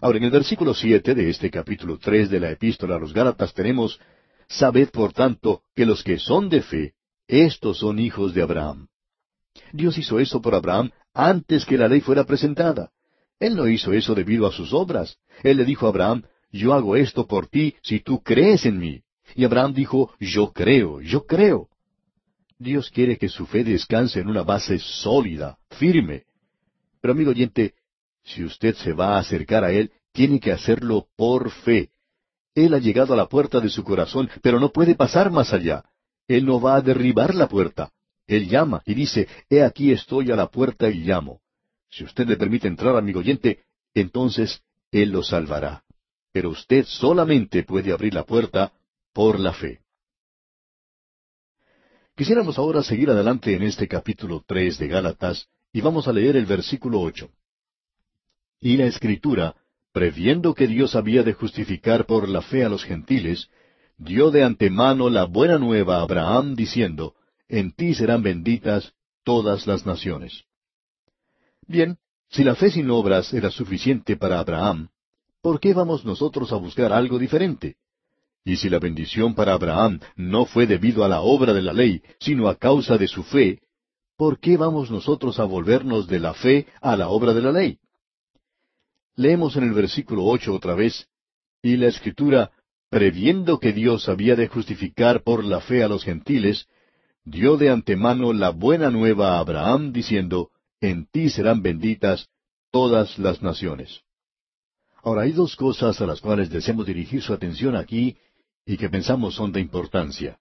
Ahora, 0.00 0.18
en 0.18 0.24
el 0.24 0.30
versículo 0.30 0.72
siete 0.72 1.14
de 1.14 1.28
este 1.28 1.50
capítulo 1.50 1.98
tres 1.98 2.30
de 2.30 2.38
la 2.38 2.52
epístola 2.52 2.94
a 2.94 2.98
los 2.98 3.12
Gálatas 3.12 3.52
tenemos 3.52 4.00
Sabed, 4.48 4.90
por 4.90 5.12
tanto, 5.12 5.62
que 5.74 5.86
los 5.86 6.04
que 6.04 6.18
son 6.18 6.48
de 6.48 6.62
fe, 6.62 6.92
estos 7.26 7.78
son 7.78 7.98
hijos 7.98 8.32
de 8.32 8.42
Abraham. 8.42 8.86
Dios 9.72 9.98
hizo 9.98 10.20
eso 10.20 10.40
por 10.40 10.54
Abraham 10.54 10.90
antes 11.12 11.64
que 11.64 11.78
la 11.78 11.88
ley 11.88 12.00
fuera 12.00 12.24
presentada. 12.24 12.90
Él 13.40 13.56
no 13.56 13.66
hizo 13.66 13.92
eso 13.92 14.14
debido 14.14 14.46
a 14.46 14.52
sus 14.52 14.72
obras. 14.72 15.16
Él 15.42 15.56
le 15.56 15.64
dijo 15.64 15.86
a 15.86 15.88
Abraham, 15.88 16.24
yo 16.52 16.74
hago 16.74 16.94
esto 16.94 17.26
por 17.26 17.48
ti 17.48 17.74
si 17.82 18.00
tú 18.00 18.22
crees 18.22 18.66
en 18.66 18.78
mí. 18.78 19.02
Y 19.34 19.44
Abraham 19.44 19.72
dijo, 19.74 20.12
yo 20.20 20.52
creo, 20.52 21.00
yo 21.00 21.26
creo. 21.26 21.68
Dios 22.58 22.90
quiere 22.90 23.16
que 23.18 23.28
su 23.28 23.46
fe 23.46 23.64
descanse 23.64 24.20
en 24.20 24.28
una 24.28 24.42
base 24.42 24.78
sólida, 24.78 25.58
firme. 25.70 26.24
Pero 27.04 27.12
amigo 27.12 27.32
oyente, 27.32 27.74
si 28.22 28.42
usted 28.42 28.74
se 28.76 28.94
va 28.94 29.16
a 29.16 29.18
acercar 29.18 29.62
a 29.62 29.70
Él, 29.70 29.92
tiene 30.10 30.40
que 30.40 30.52
hacerlo 30.52 31.06
por 31.16 31.50
fe. 31.50 31.90
Él 32.54 32.72
ha 32.72 32.78
llegado 32.78 33.12
a 33.12 33.16
la 33.18 33.28
puerta 33.28 33.60
de 33.60 33.68
su 33.68 33.84
corazón, 33.84 34.30
pero 34.40 34.58
no 34.58 34.70
puede 34.70 34.94
pasar 34.94 35.30
más 35.30 35.52
allá. 35.52 35.84
Él 36.28 36.46
no 36.46 36.62
va 36.62 36.76
a 36.76 36.80
derribar 36.80 37.34
la 37.34 37.46
puerta. 37.46 37.92
Él 38.26 38.48
llama 38.48 38.80
y 38.86 38.94
dice, 38.94 39.28
He 39.50 39.62
aquí 39.62 39.92
estoy 39.92 40.30
a 40.30 40.34
la 40.34 40.46
puerta 40.46 40.88
y 40.88 41.00
llamo. 41.00 41.42
Si 41.90 42.04
usted 42.04 42.26
le 42.26 42.38
permite 42.38 42.68
entrar, 42.68 42.96
amigo 42.96 43.20
oyente, 43.20 43.64
entonces 43.92 44.62
Él 44.90 45.10
lo 45.10 45.22
salvará. 45.22 45.84
Pero 46.32 46.48
usted 46.48 46.86
solamente 46.86 47.64
puede 47.64 47.92
abrir 47.92 48.14
la 48.14 48.24
puerta 48.24 48.72
por 49.12 49.38
la 49.38 49.52
fe. 49.52 49.82
Quisiéramos 52.16 52.56
ahora 52.56 52.82
seguir 52.82 53.10
adelante 53.10 53.54
en 53.54 53.64
este 53.64 53.86
capítulo 53.88 54.42
tres 54.46 54.78
de 54.78 54.88
Gálatas 54.88 55.50
y 55.74 55.80
vamos 55.80 56.06
a 56.06 56.12
leer 56.12 56.36
el 56.36 56.46
versículo 56.46 57.00
ocho. 57.00 57.30
Y 58.60 58.76
la 58.76 58.86
Escritura, 58.86 59.56
previendo 59.92 60.54
que 60.54 60.68
Dios 60.68 60.94
había 60.94 61.24
de 61.24 61.32
justificar 61.34 62.06
por 62.06 62.28
la 62.28 62.42
fe 62.42 62.64
a 62.64 62.68
los 62.68 62.84
gentiles, 62.84 63.48
dio 63.98 64.30
de 64.30 64.44
antemano 64.44 65.10
la 65.10 65.24
buena 65.24 65.58
nueva 65.58 65.96
a 65.96 66.02
Abraham, 66.02 66.54
diciendo, 66.54 67.14
En 67.48 67.72
ti 67.72 67.92
serán 67.92 68.22
benditas 68.22 68.92
todas 69.24 69.66
las 69.66 69.84
naciones. 69.84 70.44
Bien, 71.66 71.98
si 72.30 72.44
la 72.44 72.54
fe 72.54 72.70
sin 72.70 72.88
obras 72.90 73.34
era 73.34 73.50
suficiente 73.50 74.16
para 74.16 74.38
Abraham, 74.38 74.90
¿por 75.42 75.58
qué 75.58 75.74
vamos 75.74 76.04
nosotros 76.04 76.52
a 76.52 76.56
buscar 76.56 76.92
algo 76.92 77.18
diferente? 77.18 77.78
Y 78.44 78.58
si 78.58 78.70
la 78.70 78.78
bendición 78.78 79.34
para 79.34 79.54
Abraham 79.54 79.98
no 80.14 80.46
fue 80.46 80.68
debido 80.68 81.04
a 81.04 81.08
la 81.08 81.20
obra 81.20 81.52
de 81.52 81.62
la 81.62 81.72
ley, 81.72 82.00
sino 82.20 82.46
a 82.48 82.54
causa 82.54 82.96
de 82.96 83.08
su 83.08 83.24
fe, 83.24 83.63
¿por 84.16 84.38
qué 84.38 84.56
vamos 84.56 84.90
nosotros 84.90 85.38
a 85.38 85.44
volvernos 85.44 86.06
de 86.06 86.20
la 86.20 86.34
fe 86.34 86.66
a 86.80 86.96
la 86.96 87.08
obra 87.08 87.34
de 87.34 87.42
la 87.42 87.52
ley? 87.52 87.78
Leemos 89.16 89.56
en 89.56 89.64
el 89.64 89.72
versículo 89.72 90.24
ocho 90.24 90.54
otra 90.54 90.74
vez, 90.74 91.08
y 91.62 91.76
la 91.76 91.88
escritura 91.88 92.50
previendo 92.90 93.58
que 93.58 93.72
Dios 93.72 94.08
había 94.08 94.36
de 94.36 94.48
justificar 94.48 95.22
por 95.22 95.44
la 95.44 95.60
fe 95.60 95.82
a 95.82 95.88
los 95.88 96.04
gentiles, 96.04 96.68
dio 97.24 97.56
de 97.56 97.70
antemano 97.70 98.32
la 98.32 98.50
buena 98.50 98.90
nueva 98.90 99.36
a 99.36 99.38
Abraham, 99.40 99.92
diciendo, 99.92 100.50
En 100.80 101.06
ti 101.06 101.30
serán 101.30 101.62
benditas 101.62 102.28
todas 102.70 103.18
las 103.18 103.42
naciones. 103.42 104.02
Ahora 105.02 105.22
hay 105.22 105.32
dos 105.32 105.56
cosas 105.56 106.00
a 106.00 106.06
las 106.06 106.20
cuales 106.20 106.50
deseamos 106.50 106.86
dirigir 106.86 107.22
su 107.22 107.32
atención 107.32 107.76
aquí 107.76 108.16
y 108.64 108.76
que 108.76 108.88
pensamos 108.88 109.34
son 109.34 109.52
de 109.52 109.60
importancia. 109.60 110.38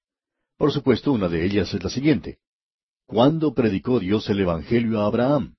Por 0.58 0.72
supuesto, 0.72 1.12
una 1.12 1.28
de 1.28 1.46
ellas 1.46 1.74
es 1.74 1.84
la 1.84 1.90
siguiente. 1.90 2.38
¿Cuándo 3.06 3.54
predicó 3.54 4.00
Dios 4.00 4.30
el 4.30 4.40
Evangelio 4.40 5.02
a 5.02 5.08
Abraham? 5.08 5.56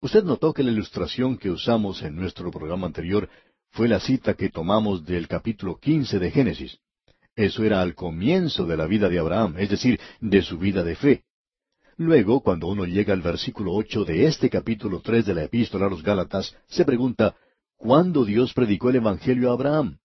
Usted 0.00 0.22
notó 0.22 0.54
que 0.54 0.62
la 0.62 0.70
ilustración 0.70 1.36
que 1.36 1.50
usamos 1.50 2.02
en 2.02 2.14
nuestro 2.14 2.50
programa 2.50 2.86
anterior 2.86 3.28
fue 3.70 3.88
la 3.88 4.00
cita 4.00 4.34
que 4.34 4.48
tomamos 4.48 5.04
del 5.04 5.26
capítulo 5.26 5.78
quince 5.78 6.18
de 6.18 6.30
Génesis. 6.30 6.78
Eso 7.34 7.64
era 7.64 7.82
al 7.82 7.94
comienzo 7.94 8.64
de 8.64 8.76
la 8.76 8.86
vida 8.86 9.08
de 9.08 9.18
Abraham, 9.18 9.56
es 9.58 9.70
decir, 9.70 10.00
de 10.20 10.42
su 10.42 10.58
vida 10.58 10.84
de 10.84 10.94
fe. 10.94 11.24
Luego, 11.96 12.42
cuando 12.42 12.68
uno 12.68 12.84
llega 12.84 13.12
al 13.12 13.22
versículo 13.22 13.72
ocho 13.72 14.04
de 14.04 14.26
este 14.26 14.48
capítulo 14.48 15.00
tres 15.00 15.26
de 15.26 15.34
la 15.34 15.44
Epístola 15.44 15.86
a 15.86 15.90
los 15.90 16.02
Gálatas, 16.02 16.56
se 16.68 16.84
pregunta, 16.84 17.34
¿cuándo 17.76 18.24
Dios 18.24 18.54
predicó 18.54 18.90
el 18.90 18.96
Evangelio 18.96 19.50
a 19.50 19.54
Abraham? 19.54 19.98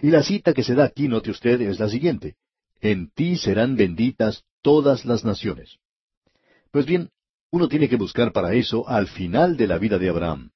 Y 0.00 0.10
la 0.10 0.22
cita 0.22 0.54
que 0.54 0.62
se 0.62 0.74
da 0.74 0.84
aquí, 0.84 1.08
note 1.08 1.32
usted, 1.32 1.60
es 1.60 1.80
la 1.80 1.88
siguiente. 1.88 2.36
En 2.80 3.10
ti 3.10 3.36
serán 3.36 3.74
benditas 3.74 4.44
todas 4.62 5.04
las 5.04 5.24
naciones. 5.24 5.78
Pues 6.74 6.86
bien, 6.86 7.08
uno 7.52 7.68
tiene 7.68 7.88
que 7.88 7.94
buscar 7.94 8.32
para 8.32 8.52
eso 8.52 8.88
al 8.88 9.06
final 9.06 9.56
de 9.56 9.68
la 9.68 9.78
vida 9.78 9.96
de 9.96 10.08
Abraham. 10.08 10.50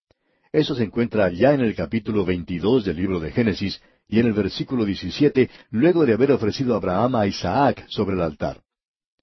Eso 0.50 0.74
se 0.74 0.82
encuentra 0.82 1.30
ya 1.30 1.54
en 1.54 1.60
el 1.60 1.76
capítulo 1.76 2.24
22 2.24 2.84
del 2.84 2.96
libro 2.96 3.20
de 3.20 3.30
Génesis 3.30 3.80
y 4.08 4.18
en 4.18 4.26
el 4.26 4.32
versículo 4.32 4.84
17, 4.84 5.48
luego 5.70 6.04
de 6.04 6.14
haber 6.14 6.32
ofrecido 6.32 6.74
a 6.74 6.78
Abraham 6.78 7.14
a 7.14 7.28
Isaac 7.28 7.86
sobre 7.86 8.16
el 8.16 8.22
altar. 8.22 8.60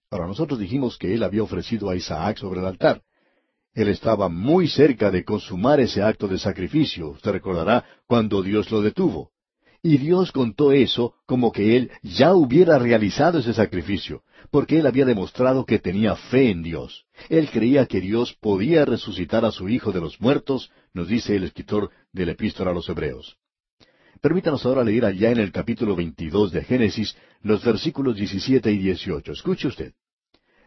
Ahora 0.10 0.28
nosotros 0.28 0.58
dijimos 0.58 0.98
que 0.98 1.14
él 1.14 1.24
había 1.24 1.44
ofrecido 1.44 1.90
a 1.90 1.98
Isaac 1.98 2.38
sobre 2.38 2.62
el 2.62 2.66
altar. 2.66 3.02
Él 3.74 3.90
estaba 3.90 4.30
muy 4.30 4.70
cerca 4.70 5.12
de 5.12 5.26
consumar 5.26 5.82
ese 5.82 6.02
acto 6.02 6.30
de 6.30 6.40
sacrificio, 6.40 7.10
usted 7.10 7.30
recordará, 7.30 7.84
cuando 8.08 8.42
Dios 8.42 8.72
lo 8.72 8.82
detuvo. 8.82 9.32
Y 9.88 10.00
Dios 10.00 10.32
contó 10.32 10.72
eso 10.72 11.14
como 11.28 11.52
que 11.52 11.78
él 11.78 11.92
ya 12.02 12.34
hubiera 12.34 12.80
realizado 12.80 13.38
ese 13.38 13.54
sacrificio, 13.54 14.24
porque 14.50 14.80
él 14.80 14.88
había 14.88 15.06
demostrado 15.06 15.64
que 15.64 15.78
tenía 15.78 16.16
fe 16.16 16.50
en 16.50 16.64
Dios. 16.64 17.06
Él 17.30 17.52
creía 17.52 17.86
que 17.86 18.02
Dios 18.02 18.36
podía 18.42 18.84
resucitar 18.84 19.46
a 19.46 19.52
su 19.52 19.70
Hijo 19.70 19.92
de 19.92 20.02
los 20.02 20.20
muertos, 20.20 20.72
nos 20.92 21.08
dice 21.08 21.36
el 21.36 21.44
escritor 21.44 21.92
del 22.12 22.30
epístola 22.30 22.72
a 22.72 22.74
los 22.74 22.90
Hebreos. 22.90 23.38
Permítanos 24.22 24.66
ahora 24.66 24.84
leer 24.84 25.06
allá 25.06 25.30
en 25.30 25.38
el 25.38 25.52
capítulo 25.52 25.96
22 25.96 26.52
de 26.52 26.64
Génesis 26.64 27.16
los 27.44 27.64
versículos 27.64 28.16
17 28.16 28.72
y 28.72 28.80
18. 28.80 29.34
Escuche 29.34 29.68
usted. 29.68 29.94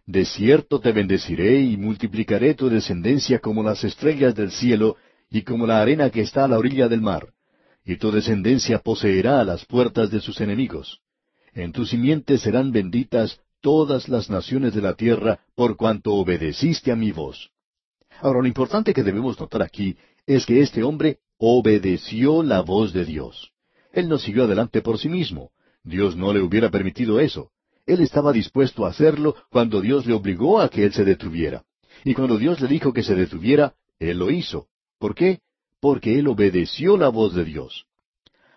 De 0.07 0.25
cierto 0.27 0.79
te 0.79 0.93
bendeciré 0.93 1.61
y 1.61 1.77
multiplicaré 1.77 2.55
tu 2.55 2.71
descendencia 2.71 3.41
como 3.41 3.65
las 3.65 3.83
estrellas 3.83 4.37
del 4.37 4.53
cielo 4.53 4.97
y 5.29 5.43
como 5.43 5.67
la 5.67 5.83
arena 5.83 6.09
que 6.09 6.21
está 6.21 6.45
a 6.45 6.49
la 6.49 6.57
orilla 6.57 6.87
del 6.87 7.01
mar. 7.01 7.31
Y 7.89 7.97
tu 7.97 8.11
descendencia 8.11 8.81
poseerá 8.81 9.43
las 9.45 9.65
puertas 9.65 10.11
de 10.11 10.21
sus 10.21 10.43
enemigos. 10.43 11.01
En 11.55 11.73
tu 11.73 11.87
simiente 11.87 12.37
serán 12.37 12.71
benditas 12.71 13.41
todas 13.63 14.11
las 14.11 14.29
naciones 14.29 14.75
de 14.75 14.83
la 14.83 14.93
tierra 14.93 15.41
por 15.55 15.79
cuanto 15.79 16.13
obedeciste 16.13 16.93
a 16.93 16.97
mi 16.97 17.13
voz. 17.13 17.51
Ahora, 18.21 18.43
lo 18.43 18.47
importante 18.47 18.93
que 18.93 19.03
debemos 19.03 19.41
notar 19.41 19.63
aquí 19.63 19.97
es 20.27 20.45
que 20.45 20.61
este 20.61 20.83
hombre 20.83 21.21
obedeció 21.39 22.43
la 22.43 22.61
voz 22.61 22.93
de 22.93 23.07
Dios. 23.07 23.53
Él 23.91 24.07
no 24.07 24.19
siguió 24.19 24.45
adelante 24.45 24.83
por 24.83 24.99
sí 24.99 25.09
mismo. 25.09 25.53
Dios 25.83 26.15
no 26.15 26.35
le 26.35 26.43
hubiera 26.43 26.71
permitido 26.71 27.21
eso. 27.21 27.53
Él 27.87 28.03
estaba 28.03 28.35
dispuesto 28.35 28.85
a 28.85 28.91
hacerlo 28.91 29.35
cuando 29.49 29.81
Dios 29.81 30.05
le 30.05 30.13
obligó 30.13 30.61
a 30.61 30.69
que 30.69 30.85
él 30.85 30.93
se 30.93 31.07
detuviera. 31.07 31.65
Y 32.05 32.13
cuando 32.13 32.37
Dios 32.37 32.61
le 32.61 32.69
dijo 32.69 32.93
que 32.93 33.03
se 33.03 33.15
detuviera, 33.15 33.73
él 33.99 34.19
lo 34.19 34.31
hizo. 34.31 34.67
¿Por 34.99 35.15
qué? 35.15 35.41
Porque 35.81 36.19
él 36.19 36.29
obedeció 36.29 36.97
la 36.97 37.09
voz 37.09 37.35
de 37.35 37.45
Dios. 37.45 37.87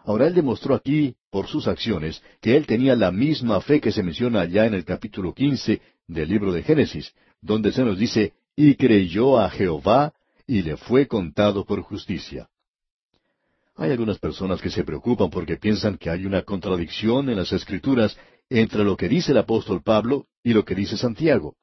Ahora 0.03 0.27
él 0.27 0.33
demostró 0.33 0.75
aquí, 0.75 1.15
por 1.29 1.47
sus 1.47 1.67
acciones, 1.67 2.21
que 2.41 2.57
él 2.57 2.65
tenía 2.65 2.95
la 2.95 3.11
misma 3.11 3.61
fe 3.61 3.79
que 3.79 3.91
se 3.91 4.03
menciona 4.03 4.41
allá 4.41 4.65
en 4.65 4.73
el 4.73 4.83
capítulo 4.83 5.33
quince 5.33 5.81
del 6.07 6.29
libro 6.29 6.51
de 6.51 6.63
Génesis, 6.63 7.13
donde 7.41 7.71
se 7.71 7.83
nos 7.83 7.97
dice, 7.97 8.33
y 8.55 8.75
creyó 8.75 9.39
a 9.39 9.49
Jehová, 9.49 10.13
y 10.47 10.63
le 10.63 10.75
fue 10.75 11.07
contado 11.07 11.65
por 11.65 11.81
justicia. 11.81 12.49
Hay 13.75 13.91
algunas 13.91 14.19
personas 14.19 14.61
que 14.61 14.69
se 14.69 14.83
preocupan 14.83 15.29
porque 15.29 15.57
piensan 15.57 15.97
que 15.97 16.09
hay 16.09 16.25
una 16.25 16.41
contradicción 16.41 17.29
en 17.29 17.37
las 17.37 17.53
Escrituras 17.53 18.17
entre 18.49 18.83
lo 18.83 18.97
que 18.97 19.07
dice 19.07 19.31
el 19.31 19.37
apóstol 19.37 19.81
Pablo 19.81 20.27
y 20.43 20.53
lo 20.53 20.65
que 20.65 20.75
dice 20.75 20.97
Santiago. 20.97 21.55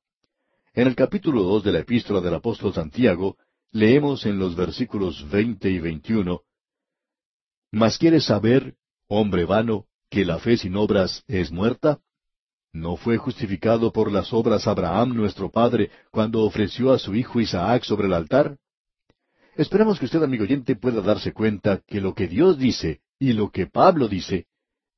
En 0.72 0.86
el 0.86 0.94
capítulo 0.94 1.42
dos 1.42 1.62
de 1.64 1.72
la 1.72 1.80
epístola 1.80 2.20
del 2.20 2.34
apóstol 2.34 2.72
Santiago, 2.72 3.36
leemos 3.72 4.26
en 4.26 4.38
los 4.38 4.56
versículos 4.56 5.28
veinte 5.30 5.70
y 5.70 5.78
veintiuno, 5.78 6.42
Mas 7.70 7.98
quieres 7.98 8.24
saber, 8.24 8.76
hombre 9.08 9.44
vano, 9.44 9.86
que 10.10 10.24
la 10.24 10.38
fe 10.38 10.56
sin 10.56 10.74
obras 10.76 11.22
es 11.26 11.50
muerta? 11.50 12.00
¿No 12.72 12.96
fue 12.96 13.18
justificado 13.18 13.92
por 13.92 14.10
las 14.10 14.32
obras 14.32 14.66
Abraham 14.66 15.14
nuestro 15.14 15.50
padre 15.50 15.90
cuando 16.10 16.44
ofreció 16.44 16.92
a 16.92 16.98
su 16.98 17.14
hijo 17.14 17.40
Isaac 17.40 17.84
sobre 17.84 18.06
el 18.06 18.14
altar? 18.14 18.56
Esperamos 19.56 19.98
que 19.98 20.06
usted, 20.06 20.22
amigo 20.22 20.44
oyente, 20.44 20.76
pueda 20.76 21.00
darse 21.02 21.32
cuenta 21.32 21.82
que 21.86 22.00
lo 22.00 22.14
que 22.14 22.28
Dios 22.28 22.58
dice 22.58 23.00
y 23.18 23.32
lo 23.32 23.50
que 23.50 23.66
Pablo 23.66 24.08
dice, 24.08 24.46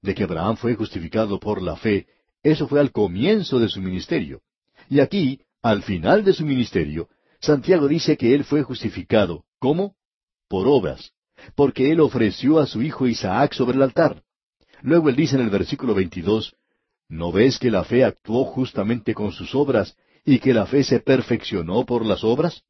de 0.03 0.15
que 0.15 0.25
Abraham 0.25 0.57
fue 0.57 0.75
justificado 0.75 1.41
por 1.41 1.63
la 1.63 1.77
fe, 1.77 2.07
eso 2.43 2.69
fue 2.69 2.81
al 2.81 2.93
comienzo 2.93 3.59
de 3.59 3.69
su 3.69 3.81
ministerio. 3.81 4.43
Y 4.89 5.01
aquí, 5.01 5.41
al 5.63 5.83
final 5.83 6.25
de 6.25 6.35
su 6.35 6.45
ministerio, 6.45 7.09
Santiago 7.41 7.89
dice 7.89 8.17
que 8.17 8.35
él 8.35 8.45
fue 8.45 8.63
justificado. 8.63 9.45
¿Cómo? 9.59 9.95
Por 10.49 10.67
obras, 10.69 11.13
porque 11.55 11.91
él 11.91 12.01
ofreció 12.01 12.59
a 12.59 12.67
su 12.67 12.83
hijo 12.83 13.07
Isaac 13.07 13.55
sobre 13.55 13.77
el 13.77 13.83
altar. 13.83 14.23
Luego 14.83 15.09
él 15.09 15.17
dice 15.17 15.37
en 15.37 15.43
el 15.43 15.51
versículo 15.51 15.95
22, 15.95 16.55
¿no 17.09 17.33
ves 17.33 17.59
que 17.59 17.71
la 17.71 17.85
fe 17.85 18.05
actuó 18.05 18.45
justamente 18.45 19.15
con 19.15 19.33
sus 19.33 19.55
obras 19.55 19.97
y 20.25 20.39
que 20.39 20.53
la 20.53 20.67
fe 20.67 20.85
se 20.85 21.01
perfeccionó 21.01 21.85
por 21.87 22.05
las 22.05 22.25
obras? 22.25 22.63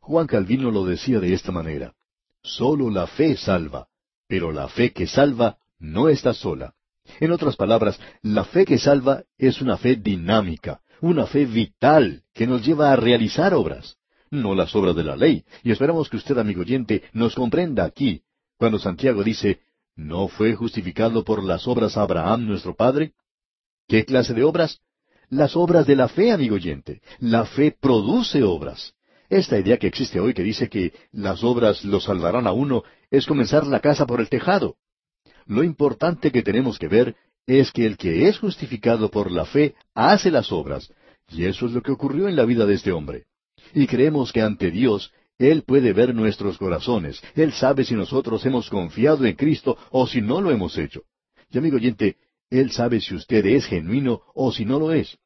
Juan 0.00 0.26
Calvino 0.26 0.70
lo 0.70 0.84
decía 0.84 1.18
de 1.18 1.32
esta 1.32 1.50
manera, 1.50 1.94
solo 2.42 2.90
la 2.90 3.06
fe 3.06 3.36
salva, 3.36 3.88
pero 4.28 4.52
la 4.52 4.68
fe 4.68 4.92
que 4.92 5.06
salva 5.06 5.58
no 5.78 6.08
está 6.08 6.32
sola. 6.34 6.74
En 7.20 7.32
otras 7.32 7.56
palabras, 7.56 8.00
la 8.22 8.44
fe 8.44 8.64
que 8.64 8.78
salva 8.78 9.24
es 9.38 9.60
una 9.60 9.76
fe 9.76 9.96
dinámica, 9.96 10.80
una 11.00 11.26
fe 11.26 11.44
vital 11.44 12.22
que 12.32 12.46
nos 12.46 12.64
lleva 12.64 12.92
a 12.92 12.96
realizar 12.96 13.54
obras, 13.54 13.96
no 14.30 14.54
las 14.54 14.74
obras 14.74 14.96
de 14.96 15.04
la 15.04 15.16
ley. 15.16 15.44
Y 15.62 15.70
esperamos 15.70 16.08
que 16.08 16.16
usted, 16.16 16.38
amigo 16.38 16.62
oyente, 16.62 17.02
nos 17.12 17.34
comprenda 17.34 17.84
aquí, 17.84 18.22
cuando 18.58 18.78
Santiago 18.78 19.22
dice, 19.22 19.60
¿no 19.94 20.28
fue 20.28 20.54
justificado 20.54 21.24
por 21.24 21.42
las 21.44 21.66
obras 21.66 21.96
Abraham 21.96 22.46
nuestro 22.46 22.74
Padre? 22.74 23.12
¿Qué 23.88 24.04
clase 24.04 24.34
de 24.34 24.44
obras? 24.44 24.80
Las 25.28 25.56
obras 25.56 25.86
de 25.86 25.96
la 25.96 26.08
fe, 26.08 26.32
amigo 26.32 26.54
oyente. 26.54 27.00
La 27.18 27.44
fe 27.44 27.76
produce 27.78 28.42
obras. 28.42 28.94
Esta 29.28 29.58
idea 29.58 29.76
que 29.76 29.88
existe 29.88 30.20
hoy 30.20 30.34
que 30.34 30.42
dice 30.42 30.68
que 30.68 30.92
las 31.12 31.42
obras 31.42 31.84
lo 31.84 32.00
salvarán 32.00 32.46
a 32.46 32.52
uno 32.52 32.84
es 33.10 33.26
comenzar 33.26 33.66
la 33.66 33.80
casa 33.80 34.06
por 34.06 34.20
el 34.20 34.28
tejado. 34.28 34.76
Lo 35.46 35.64
importante 35.64 36.30
que 36.30 36.42
tenemos 36.42 36.78
que 36.78 36.88
ver 36.88 37.16
es 37.46 37.70
que 37.70 37.86
el 37.86 37.96
que 37.96 38.28
es 38.28 38.38
justificado 38.38 39.10
por 39.10 39.30
la 39.30 39.44
fe 39.44 39.74
hace 39.94 40.30
las 40.30 40.50
obras, 40.50 40.92
y 41.30 41.44
eso 41.44 41.66
es 41.66 41.72
lo 41.72 41.82
que 41.82 41.92
ocurrió 41.92 42.28
en 42.28 42.36
la 42.36 42.44
vida 42.44 42.66
de 42.66 42.74
este 42.74 42.92
hombre. 42.92 43.24
Y 43.74 43.86
creemos 43.86 44.32
que 44.32 44.42
ante 44.42 44.70
Dios 44.70 45.12
Él 45.38 45.62
puede 45.62 45.92
ver 45.92 46.14
nuestros 46.14 46.58
corazones, 46.58 47.22
Él 47.34 47.52
sabe 47.52 47.84
si 47.84 47.94
nosotros 47.94 48.44
hemos 48.46 48.68
confiado 48.68 49.24
en 49.24 49.34
Cristo 49.34 49.76
o 49.90 50.06
si 50.06 50.20
no 50.20 50.40
lo 50.40 50.50
hemos 50.50 50.76
hecho. 50.78 51.02
Y 51.50 51.58
amigo 51.58 51.76
oyente, 51.76 52.16
Él 52.50 52.70
sabe 52.72 53.00
si 53.00 53.14
usted 53.14 53.44
es 53.46 53.66
genuino 53.66 54.22
o 54.34 54.52
si 54.52 54.64
no 54.64 54.78
lo 54.78 54.92
es. 54.92 55.16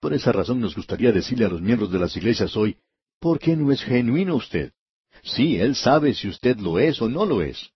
Por 0.00 0.14
esa 0.14 0.32
razón 0.32 0.60
nos 0.60 0.74
gustaría 0.74 1.12
decirle 1.12 1.44
a 1.44 1.48
los 1.48 1.60
miembros 1.60 1.92
de 1.92 1.98
las 1.98 2.16
iglesias 2.16 2.56
hoy, 2.56 2.76
¿por 3.20 3.38
qué 3.38 3.54
no 3.54 3.70
es 3.70 3.82
genuino 3.82 4.36
usted? 4.36 4.72
Sí, 5.22 5.58
Él 5.58 5.74
sabe 5.74 6.14
si 6.14 6.28
usted 6.28 6.58
lo 6.58 6.78
es 6.78 7.00
o 7.02 7.08
no 7.08 7.26
lo 7.26 7.42
es. 7.42 7.70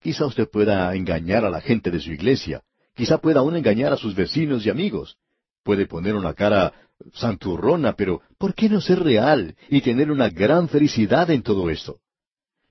Quizá 0.00 0.26
usted 0.26 0.48
pueda 0.48 0.94
engañar 0.94 1.44
a 1.44 1.50
la 1.50 1.60
gente 1.60 1.90
de 1.90 1.98
su 1.98 2.12
iglesia, 2.12 2.62
quizá 2.96 3.18
pueda 3.18 3.40
aún 3.40 3.54
engañar 3.56 3.92
a 3.92 3.96
sus 3.96 4.14
vecinos 4.14 4.64
y 4.66 4.70
amigos. 4.70 5.16
Puede 5.62 5.86
poner 5.86 6.14
una 6.16 6.34
cara 6.34 6.72
santurrona, 7.12 7.92
pero 7.92 8.22
¿por 8.38 8.54
qué 8.54 8.68
no 8.68 8.80
ser 8.80 9.00
real 9.00 9.54
y 9.68 9.82
tener 9.82 10.10
una 10.10 10.30
gran 10.30 10.68
felicidad 10.68 11.30
en 11.30 11.42
todo 11.42 11.68
esto? 11.70 12.00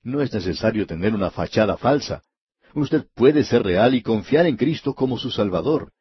No 0.03 0.21
es 0.21 0.33
necesario 0.33 0.87
tener 0.87 1.13
una 1.13 1.29
fachada 1.29 1.77
falsa. 1.77 2.23
Usted 2.73 3.05
puede 3.13 3.43
ser 3.43 3.63
real 3.63 3.95
y 3.95 4.01
confiar 4.01 4.47
en 4.47 4.57
Cristo 4.57 4.93
como 4.93 5.17
su 5.17 5.31
Salvador. 5.31 5.91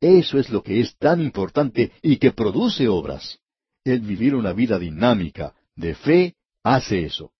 Eso 0.00 0.38
es 0.38 0.50
lo 0.50 0.62
que 0.62 0.80
es 0.80 0.96
tan 0.96 1.20
importante 1.20 1.92
y 2.02 2.16
que 2.16 2.32
produce 2.32 2.88
obras. 2.88 3.38
El 3.84 4.00
vivir 4.00 4.34
una 4.34 4.52
vida 4.52 4.78
dinámica, 4.78 5.54
de 5.74 5.94
fe, 5.94 6.34
hace 6.62 7.04
eso. 7.04 7.30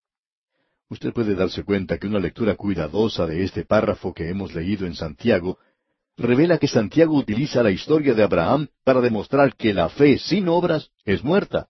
Usted 0.88 1.12
puede 1.12 1.35
darse 1.35 1.64
cuenta 1.64 1.99
que 1.99 2.07
una 2.07 2.20
lectura 2.20 2.55
cuidadosa 2.55 3.27
de 3.27 3.42
este 3.42 3.64
párrafo 3.64 4.14
que 4.14 4.29
hemos 4.29 4.55
leído 4.55 4.87
en 4.87 4.94
Santiago 4.94 5.59
revela 6.16 6.59
que 6.59 6.68
Santiago 6.68 7.16
utiliza 7.16 7.62
la 7.62 7.70
historia 7.70 8.14
de 8.14 8.22
Abraham 8.22 8.68
para 8.85 9.00
demostrar 9.00 9.55
que 9.55 9.74
la 9.74 9.88
fe 9.88 10.18
sin 10.18 10.48
obras 10.48 10.90
es 11.05 11.22
muerta. 11.22 11.68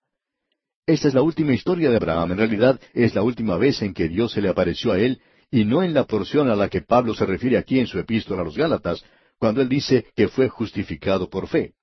Esta 0.87 1.09
es 1.09 1.15
la 1.15 1.23
última 1.23 1.53
historia 1.53 1.91
de 1.91 1.97
Abraham, 1.97 2.33
en 2.33 2.39
realidad 2.39 2.81
es 2.95 3.15
la 3.15 3.23
última 3.23 3.57
vez 3.57 3.83
en 3.83 3.93
que 3.93 4.09
Dios 4.09 4.33
se 4.33 4.41
le 4.41 4.49
apareció 4.49 4.93
a 4.93 4.99
él, 4.99 5.21
y 5.51 5.65
no 5.65 5.83
en 5.83 5.95
la 5.95 6.05
porción 6.05 6.49
a 6.49 6.55
la 6.55 6.69
que 6.69 6.83
Pablo 6.83 7.15
se 7.15 7.27
refiere 7.27 7.57
aquí 7.57 7.81
en 7.81 7.87
su 7.87 7.99
epístola 7.99 8.43
a 8.43 8.45
los 8.45 8.57
Gálatas, 8.57 9.05
cuando 9.39 9.61
él 9.63 9.69
dice 9.69 10.07
que 10.15 10.29
fue 10.29 10.49
justificado 10.49 11.29
por 11.29 11.49
fe. 11.49 11.75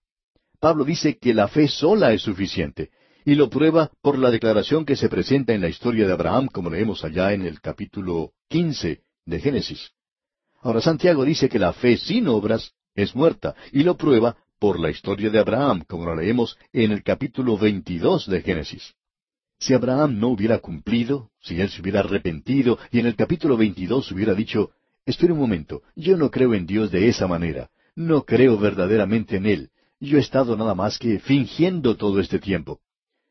Pablo 0.59 0.85
dice 0.85 1.17
que 1.17 1.33
la 1.33 1.49
fe 1.49 1.67
sola 1.67 2.13
es 2.13 2.21
suficiente, 2.21 2.91
y 3.25 3.35
lo 3.35 3.49
prueba 3.49 3.91
por 4.01 4.17
la 4.17 4.31
declaración 4.31 4.85
que 4.85 4.95
se 4.95 5.09
presenta 5.09 5.53
en 5.53 5.61
la 5.61 5.69
historia 5.69 6.07
de 6.07 6.13
Abraham, 6.13 6.47
como 6.47 6.69
leemos 6.69 7.03
allá 7.03 7.33
en 7.33 7.45
el 7.45 7.59
capítulo 7.59 8.31
quince 8.47 9.01
de 9.25 9.39
Génesis. 9.39 9.91
Ahora 10.63 10.79
Santiago 10.79 11.25
dice 11.25 11.49
que 11.49 11.59
la 11.59 11.73
fe 11.73 11.97
sin 11.97 12.27
obras 12.29 12.71
es 12.95 13.13
muerta, 13.15 13.53
y 13.73 13.83
lo 13.83 13.97
prueba 13.97 14.37
por 14.59 14.79
la 14.79 14.89
historia 14.89 15.29
de 15.29 15.39
Abraham, 15.39 15.83
como 15.85 16.05
lo 16.05 16.15
leemos 16.15 16.57
en 16.71 16.93
el 16.93 17.03
capítulo 17.03 17.57
22 17.57 18.27
de 18.27 18.41
Génesis. 18.41 18.93
Si 19.59 19.73
Abraham 19.73 20.19
no 20.19 20.29
hubiera 20.29 20.59
cumplido, 20.59 21.31
si 21.41 21.59
él 21.59 21.69
se 21.69 21.81
hubiera 21.81 21.99
arrepentido 21.99 22.79
y 22.91 22.99
en 22.99 23.07
el 23.07 23.17
capítulo 23.17 23.57
22 23.57 24.09
hubiera 24.13 24.33
dicho, 24.33 24.71
espere 25.05 25.33
un 25.33 25.39
momento, 25.39 25.81
yo 25.97 26.15
no 26.15 26.31
creo 26.31 26.53
en 26.53 26.65
Dios 26.65 26.91
de 26.91 27.09
esa 27.09 27.27
manera, 27.27 27.69
no 27.95 28.23
creo 28.23 28.57
verdaderamente 28.57 29.35
en 29.35 29.45
Él, 29.45 29.69
yo 29.99 30.17
he 30.17 30.21
estado 30.21 30.55
nada 30.55 30.73
más 30.73 30.97
que 30.97 31.19
fingiendo 31.19 31.97
todo 31.97 32.21
este 32.21 32.39
tiempo. 32.39 32.79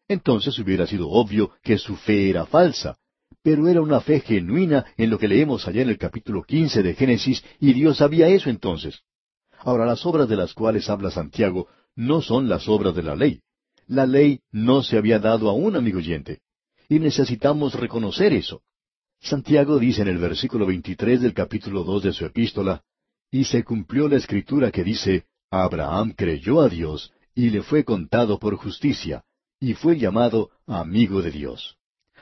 Entonces 0.06 0.58
hubiera 0.58 0.86
sido 0.86 1.08
obvio 1.08 1.52
que 1.62 1.78
su 1.78 1.96
fe 1.96 2.28
era 2.28 2.44
falsa, 2.44 2.98
pero 3.42 3.68
era 3.68 3.80
una 3.80 4.00
fe 4.00 4.20
genuina 4.20 4.86
en 4.96 5.10
lo 5.10 5.18
que 5.18 5.28
leemos 5.28 5.66
allá 5.66 5.82
en 5.82 5.90
el 5.90 5.98
capítulo 5.98 6.42
quince 6.44 6.82
de 6.82 6.94
Génesis, 6.94 7.44
y 7.58 7.72
Dios 7.72 7.98
sabía 7.98 8.28
eso 8.28 8.50
entonces. 8.50 9.00
Ahora, 9.58 9.84
las 9.84 10.06
obras 10.06 10.28
de 10.28 10.36
las 10.36 10.54
cuales 10.54 10.88
habla 10.88 11.10
Santiago 11.10 11.68
no 11.96 12.22
son 12.22 12.48
las 12.48 12.68
obras 12.68 12.94
de 12.94 13.02
la 13.02 13.16
ley. 13.16 13.40
La 13.86 14.06
ley 14.06 14.40
no 14.50 14.82
se 14.82 14.96
había 14.96 15.18
dado 15.18 15.48
aún, 15.48 15.76
amigo 15.76 15.98
oyente, 15.98 16.40
y 16.88 16.98
necesitamos 16.98 17.74
reconocer 17.74 18.32
eso. 18.32 18.62
Santiago 19.20 19.78
dice 19.78 20.02
en 20.02 20.08
el 20.08 20.18
versículo 20.18 20.66
23 20.66 21.20
del 21.20 21.34
capítulo 21.34 21.84
dos 21.84 22.02
de 22.02 22.12
su 22.12 22.24
epístola, 22.24 22.82
y 23.30 23.44
se 23.44 23.64
cumplió 23.64 24.08
la 24.08 24.16
escritura 24.16 24.70
que 24.70 24.84
dice, 24.84 25.26
Abraham 25.50 26.14
creyó 26.16 26.60
a 26.60 26.68
Dios, 26.68 27.12
y 27.34 27.50
le 27.50 27.62
fue 27.62 27.84
contado 27.84 28.38
por 28.38 28.56
justicia, 28.56 29.24
y 29.60 29.74
fue 29.74 29.98
llamado 29.98 30.50
amigo 30.66 31.22
de 31.22 31.30
Dios. 31.30 31.76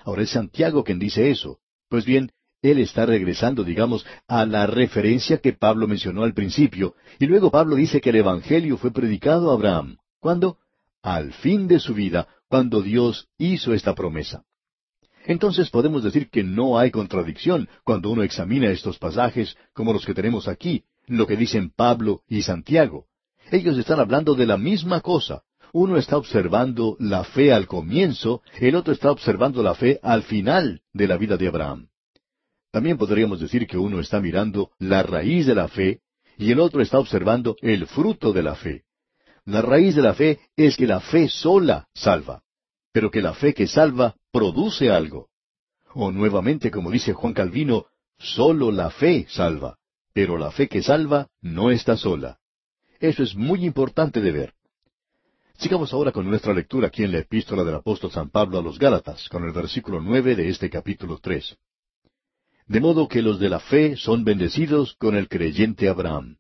Ahora 0.05 0.23
es 0.23 0.31
Santiago 0.31 0.85
quien 0.85 0.99
dice 0.99 1.31
eso. 1.31 1.59
Pues 1.89 2.05
bien, 2.05 2.33
él 2.63 2.79
está 2.79 3.07
regresando, 3.07 3.65
digamos, 3.65 4.05
a 4.29 4.45
la 4.45 4.67
referencia 4.67 5.39
que 5.39 5.53
Pablo 5.53 5.89
mencionó 5.89 6.25
al 6.25 6.35
principio, 6.35 6.95
y 7.19 7.27
luego 7.27 7.51
Pablo 7.51 7.77
dice 7.77 8.01
que 8.01 8.11
el 8.11 8.17
Evangelio 8.17 8.77
fue 8.77 8.93
predicado 8.93 9.51
a 9.51 9.55
Abraham. 9.55 9.97
¿Cuándo? 10.21 10.59
Al 11.03 11.33
fin 11.33 11.67
de 11.69 11.81
su 11.81 11.95
vida, 11.95 12.29
cuando 12.49 12.83
Dios 12.83 13.29
hizo 13.39 13.73
esta 13.73 13.95
promesa. 13.95 14.45
Entonces 15.25 15.71
podemos 15.71 16.03
decir 16.03 16.29
que 16.31 16.43
no 16.43 16.79
hay 16.79 16.91
contradicción 16.91 17.69
cuando 17.85 18.11
uno 18.11 18.23
examina 18.23 18.71
estos 18.71 18.99
pasajes 18.99 19.57
como 19.73 19.93
los 19.93 20.05
que 20.05 20.15
tenemos 20.15 20.49
aquí, 20.49 20.85
lo 21.07 21.27
que 21.27 21.37
dicen 21.37 21.71
Pablo 21.75 22.23
y 22.29 22.43
Santiago. 22.43 23.07
Ellos 23.51 23.77
están 23.79 24.01
hablando 24.01 24.35
de 24.35 24.47
la 24.47 24.57
misma 24.57 25.01
cosa. 25.01 25.43
Uno 25.73 25.97
está 25.97 26.17
observando 26.17 26.97
la 26.99 27.25
fe 27.25 27.53
al 27.53 27.67
comienzo, 27.67 28.43
el 28.59 28.75
otro 28.75 28.93
está 28.93 29.11
observando 29.11 29.63
la 29.63 29.75
fe 29.75 30.01
al 30.03 30.23
final 30.25 30.83
de 30.93 31.07
la 31.07 31.17
vida 31.17 31.37
de 31.37 31.49
Abraham. 31.49 31.89
También 32.73 32.99
podríamos 32.99 33.41
decir 33.41 33.67
que 33.67 33.79
uno 33.79 34.01
está 34.01 34.21
mirando 34.21 34.71
la 34.79 35.03
raíz 35.03 35.47
de 35.47 35.55
la 35.55 35.69
fe 35.69 36.01
y 36.39 36.51
el 36.53 36.61
otro 36.61 36.83
está 36.83 36.99
observando 36.99 37.57
el 37.61 37.87
fruto 37.87 38.33
de 38.33 38.43
la 38.43 38.55
fe. 38.55 38.85
La 39.45 39.63
raíz 39.63 39.97
de 39.97 40.03
la 40.03 40.15
fe 40.15 40.41
es 40.57 40.77
que 40.77 40.87
la 40.87 41.01
fe 41.01 41.29
sola 41.29 41.89
salva, 41.95 42.43
pero 42.93 43.11
que 43.11 43.23
la 43.23 43.35
fe 43.35 43.55
que 43.55 43.67
salva 43.67 44.15
produce 44.33 44.91
algo. 44.91 45.29
O 45.95 46.13
nuevamente, 46.13 46.71
como 46.71 46.91
dice 46.91 47.13
Juan 47.13 47.35
Calvino, 47.35 47.87
solo 48.19 48.71
la 48.71 48.91
fe 48.91 49.27
salva, 49.29 49.79
pero 50.13 50.37
la 50.37 50.51
fe 50.51 50.69
que 50.69 50.83
salva 50.83 51.29
no 51.41 51.71
está 51.71 51.97
sola. 51.97 52.39
Eso 53.01 53.23
es 53.23 53.35
muy 53.35 53.65
importante 53.65 54.21
de 54.21 54.31
ver. 54.31 54.55
Sigamos 55.61 55.93
ahora 55.93 56.11
con 56.11 56.27
nuestra 56.27 56.55
lectura 56.55 56.87
aquí 56.87 57.05
en 57.05 57.13
la 57.13 57.19
epístola 57.19 57.63
del 57.65 57.75
apóstol 57.75 58.11
San 58.11 58.31
Pablo 58.31 58.59
a 58.59 58.63
los 58.63 58.79
Gálatas, 58.79 59.29
con 59.29 59.45
el 59.45 59.53
versículo 59.53 60.01
nueve 60.01 60.35
de 60.35 60.49
este 60.49 60.71
capítulo 60.71 61.19
tres. 61.21 61.55
De 62.67 62.81
modo 62.81 63.07
que 63.07 63.21
los 63.21 63.39
de 63.39 63.51
la 63.51 63.61
fe 63.61 63.95
son 63.95 64.25
bendecidos 64.25 64.95
con 64.95 65.17
el 65.17 65.29
creyente 65.29 65.91
Abraham. 65.91 66.39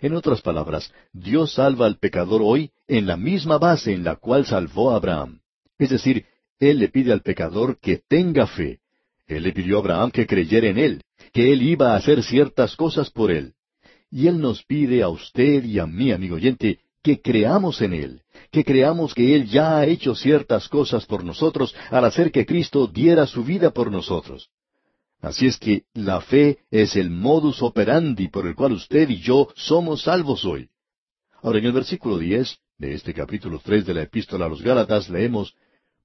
En 0.00 0.12
otras 0.12 0.42
palabras, 0.42 0.92
Dios 1.12 1.52
salva 1.52 1.86
al 1.86 1.98
pecador 1.98 2.40
hoy 2.42 2.72
en 2.88 3.06
la 3.06 3.16
misma 3.16 3.58
base 3.58 3.92
en 3.92 4.02
la 4.02 4.16
cual 4.16 4.44
salvó 4.44 4.90
a 4.90 4.96
Abraham. 4.96 5.38
Es 5.78 5.90
decir, 5.90 6.26
Él 6.58 6.80
le 6.80 6.88
pide 6.88 7.12
al 7.12 7.22
pecador 7.22 7.78
que 7.78 8.02
tenga 8.08 8.48
fe. 8.48 8.80
Él 9.28 9.44
le 9.44 9.52
pidió 9.52 9.76
a 9.76 9.80
Abraham 9.82 10.10
que 10.10 10.26
creyera 10.26 10.66
en 10.66 10.78
Él, 10.78 11.02
que 11.32 11.52
Él 11.52 11.62
iba 11.62 11.92
a 11.92 11.96
hacer 11.96 12.24
ciertas 12.24 12.74
cosas 12.74 13.08
por 13.08 13.30
Él. 13.30 13.54
Y 14.10 14.26
Él 14.26 14.40
nos 14.40 14.64
pide 14.64 15.04
a 15.04 15.08
usted 15.10 15.62
y 15.62 15.78
a 15.78 15.86
mí, 15.86 16.10
amigo 16.10 16.34
oyente, 16.34 16.80
que 17.02 17.20
creamos 17.20 17.80
en 17.80 17.92
Él, 17.92 18.22
que 18.50 18.64
creamos 18.64 19.14
que 19.14 19.34
Él 19.34 19.46
ya 19.46 19.78
ha 19.78 19.86
hecho 19.86 20.14
ciertas 20.14 20.68
cosas 20.68 21.06
por 21.06 21.24
nosotros 21.24 21.74
al 21.90 22.04
hacer 22.04 22.32
que 22.32 22.46
Cristo 22.46 22.86
diera 22.86 23.26
su 23.26 23.44
vida 23.44 23.70
por 23.70 23.90
nosotros. 23.90 24.50
Así 25.20 25.46
es 25.46 25.58
que 25.58 25.82
la 25.94 26.20
fe 26.20 26.58
es 26.70 26.96
el 26.96 27.10
modus 27.10 27.62
operandi 27.62 28.28
por 28.28 28.46
el 28.46 28.54
cual 28.54 28.72
usted 28.72 29.08
y 29.08 29.18
yo 29.18 29.48
somos 29.56 30.02
salvos 30.02 30.44
hoy. 30.44 30.68
Ahora 31.42 31.58
en 31.58 31.66
el 31.66 31.72
versículo 31.72 32.18
diez 32.18 32.58
de 32.78 32.94
este 32.94 33.12
capítulo 33.12 33.60
tres 33.62 33.84
de 33.84 33.94
la 33.94 34.02
epístola 34.02 34.46
a 34.46 34.48
los 34.48 34.62
Gálatas 34.62 35.08
leemos 35.08 35.54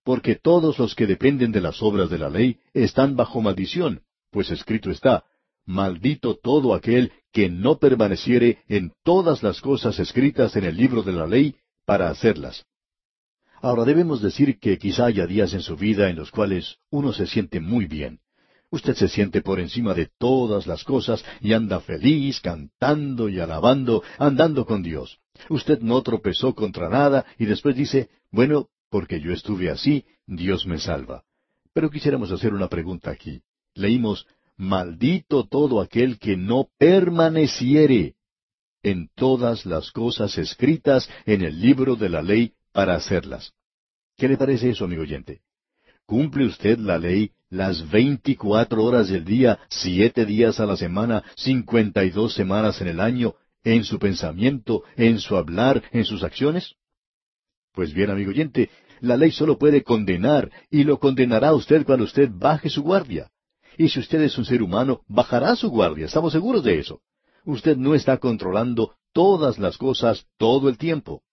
Porque 0.03 0.35
todos 0.35 0.79
los 0.79 0.95
que 0.95 1.07
dependen 1.07 1.51
de 1.51 1.61
las 1.61 1.81
obras 1.81 2.09
de 2.09 2.17
la 2.17 2.29
ley 2.29 2.57
están 2.73 3.15
bajo 3.15 3.41
maldición, 3.41 4.01
pues 4.31 4.49
escrito 4.49 4.89
está 4.89 5.23
Maldito 5.65 6.35
todo 6.35 6.73
aquel 6.73 7.11
que 7.31 7.49
no 7.49 7.77
permaneciere 7.77 8.59
en 8.67 8.91
todas 9.03 9.43
las 9.43 9.61
cosas 9.61 9.99
escritas 9.99 10.55
en 10.55 10.65
el 10.65 10.77
libro 10.77 11.03
de 11.03 11.13
la 11.13 11.25
ley 11.25 11.55
para 11.85 12.09
hacerlas. 12.09 12.65
Ahora 13.61 13.85
debemos 13.85 14.21
decir 14.21 14.59
que 14.59 14.77
quizá 14.77 15.05
haya 15.05 15.25
días 15.25 15.53
en 15.53 15.61
su 15.61 15.77
vida 15.77 16.09
en 16.09 16.17
los 16.17 16.31
cuales 16.31 16.77
uno 16.89 17.13
se 17.13 17.27
siente 17.27 17.61
muy 17.61 17.85
bien. 17.85 18.19
Usted 18.69 18.95
se 18.95 19.07
siente 19.07 19.41
por 19.41 19.59
encima 19.59 19.93
de 19.93 20.09
todas 20.17 20.67
las 20.67 20.83
cosas 20.83 21.23
y 21.39 21.53
anda 21.53 21.79
feliz, 21.79 22.41
cantando 22.41 23.29
y 23.29 23.39
alabando, 23.39 24.03
andando 24.17 24.65
con 24.65 24.81
Dios. 24.83 25.19
Usted 25.47 25.79
no 25.79 26.01
tropezó 26.01 26.53
contra 26.55 26.89
nada 26.89 27.25
y 27.37 27.45
después 27.45 27.75
dice, 27.75 28.09
bueno, 28.31 28.67
porque 28.89 29.21
yo 29.21 29.31
estuve 29.31 29.69
así, 29.69 30.05
Dios 30.25 30.65
me 30.65 30.79
salva. 30.79 31.23
Pero 31.71 31.89
quisiéramos 31.89 32.31
hacer 32.31 32.53
una 32.53 32.67
pregunta 32.67 33.11
aquí. 33.11 33.41
Leímos, 33.75 34.27
maldito 34.57 35.45
todo 35.45 35.81
aquel 35.81 36.19
que 36.19 36.37
no 36.37 36.69
permaneciere 36.77 38.15
en 38.81 39.09
todas 39.15 39.65
las 39.65 39.91
cosas 39.91 40.37
escritas 40.37 41.09
en 41.25 41.43
el 41.43 41.59
libro 41.61 41.95
de 41.95 42.09
la 42.09 42.21
ley 42.21 42.53
para 42.71 42.95
hacerlas. 42.95 43.53
¿Qué 44.17 44.27
le 44.27 44.37
parece 44.37 44.69
eso, 44.69 44.85
amigo 44.85 45.03
oyente? 45.03 45.41
¿Cumple 46.05 46.45
usted 46.45 46.77
la 46.77 46.97
ley 46.97 47.31
las 47.49 47.89
veinticuatro 47.89 48.83
horas 48.83 49.09
del 49.09 49.23
día, 49.23 49.59
siete 49.69 50.25
días 50.25 50.59
a 50.59 50.65
la 50.65 50.75
semana, 50.75 51.23
cincuenta 51.35 52.03
y 52.03 52.09
dos 52.09 52.33
semanas 52.33 52.81
en 52.81 52.87
el 52.87 52.99
año, 52.99 53.35
en 53.63 53.83
su 53.83 53.99
pensamiento, 53.99 54.83
en 54.97 55.19
su 55.19 55.37
hablar, 55.37 55.83
en 55.91 56.03
sus 56.03 56.23
acciones? 56.23 56.75
Pues 57.71 57.93
bien, 57.93 58.09
amigo 58.09 58.31
oyente, 58.31 58.69
la 58.99 59.17
ley 59.17 59.31
solo 59.31 59.57
puede 59.57 59.83
condenar, 59.83 60.51
y 60.69 60.83
lo 60.83 60.99
condenará 60.99 61.53
usted 61.53 61.85
cuando 61.85 62.05
usted 62.05 62.29
baje 62.31 62.69
su 62.69 62.83
guardia. 62.83 63.29
Y 63.77 63.89
si 63.89 63.99
usted 63.99 64.21
es 64.21 64.37
un 64.37 64.45
ser 64.45 64.61
humano, 64.61 65.01
bajará 65.07 65.55
su 65.55 65.69
guardia, 65.69 66.05
estamos 66.05 66.33
seguros 66.33 66.63
de 66.63 66.79
eso. 66.79 67.01
Usted 67.45 67.77
no 67.77 67.95
está 67.95 68.17
controlando 68.17 68.95
todas 69.11 69.57
las 69.59 69.77
cosas 69.77 70.25
todo 70.37 70.69
el 70.69 70.77
tiempo. 70.77 71.23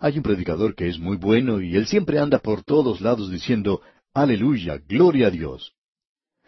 Hay 0.00 0.16
un 0.16 0.22
predicador 0.22 0.74
que 0.74 0.88
es 0.88 0.98
muy 0.98 1.16
bueno 1.16 1.60
y 1.60 1.76
él 1.76 1.86
siempre 1.86 2.18
anda 2.18 2.38
por 2.38 2.62
todos 2.62 3.00
lados 3.00 3.30
diciendo, 3.30 3.80
Aleluya, 4.14 4.78
gloria 4.78 5.26
a 5.26 5.30
Dios. 5.30 5.74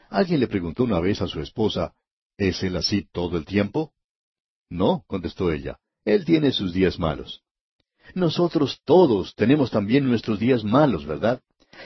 Alguien 0.08 0.40
le 0.40 0.46
preguntó 0.46 0.84
una 0.84 1.00
vez 1.00 1.20
a 1.20 1.26
su 1.26 1.40
esposa, 1.40 1.94
¿es 2.36 2.62
él 2.62 2.76
así 2.76 3.08
todo 3.12 3.36
el 3.36 3.44
tiempo? 3.44 3.92
No, 4.68 5.04
contestó 5.06 5.52
ella, 5.52 5.78
él 6.04 6.24
tiene 6.24 6.52
sus 6.52 6.72
días 6.72 6.98
malos. 6.98 7.42
Nosotros 8.14 8.80
todos 8.84 9.34
tenemos 9.34 9.70
también 9.70 10.06
nuestros 10.06 10.38
días 10.38 10.64
malos, 10.64 11.06
¿verdad? 11.06 11.42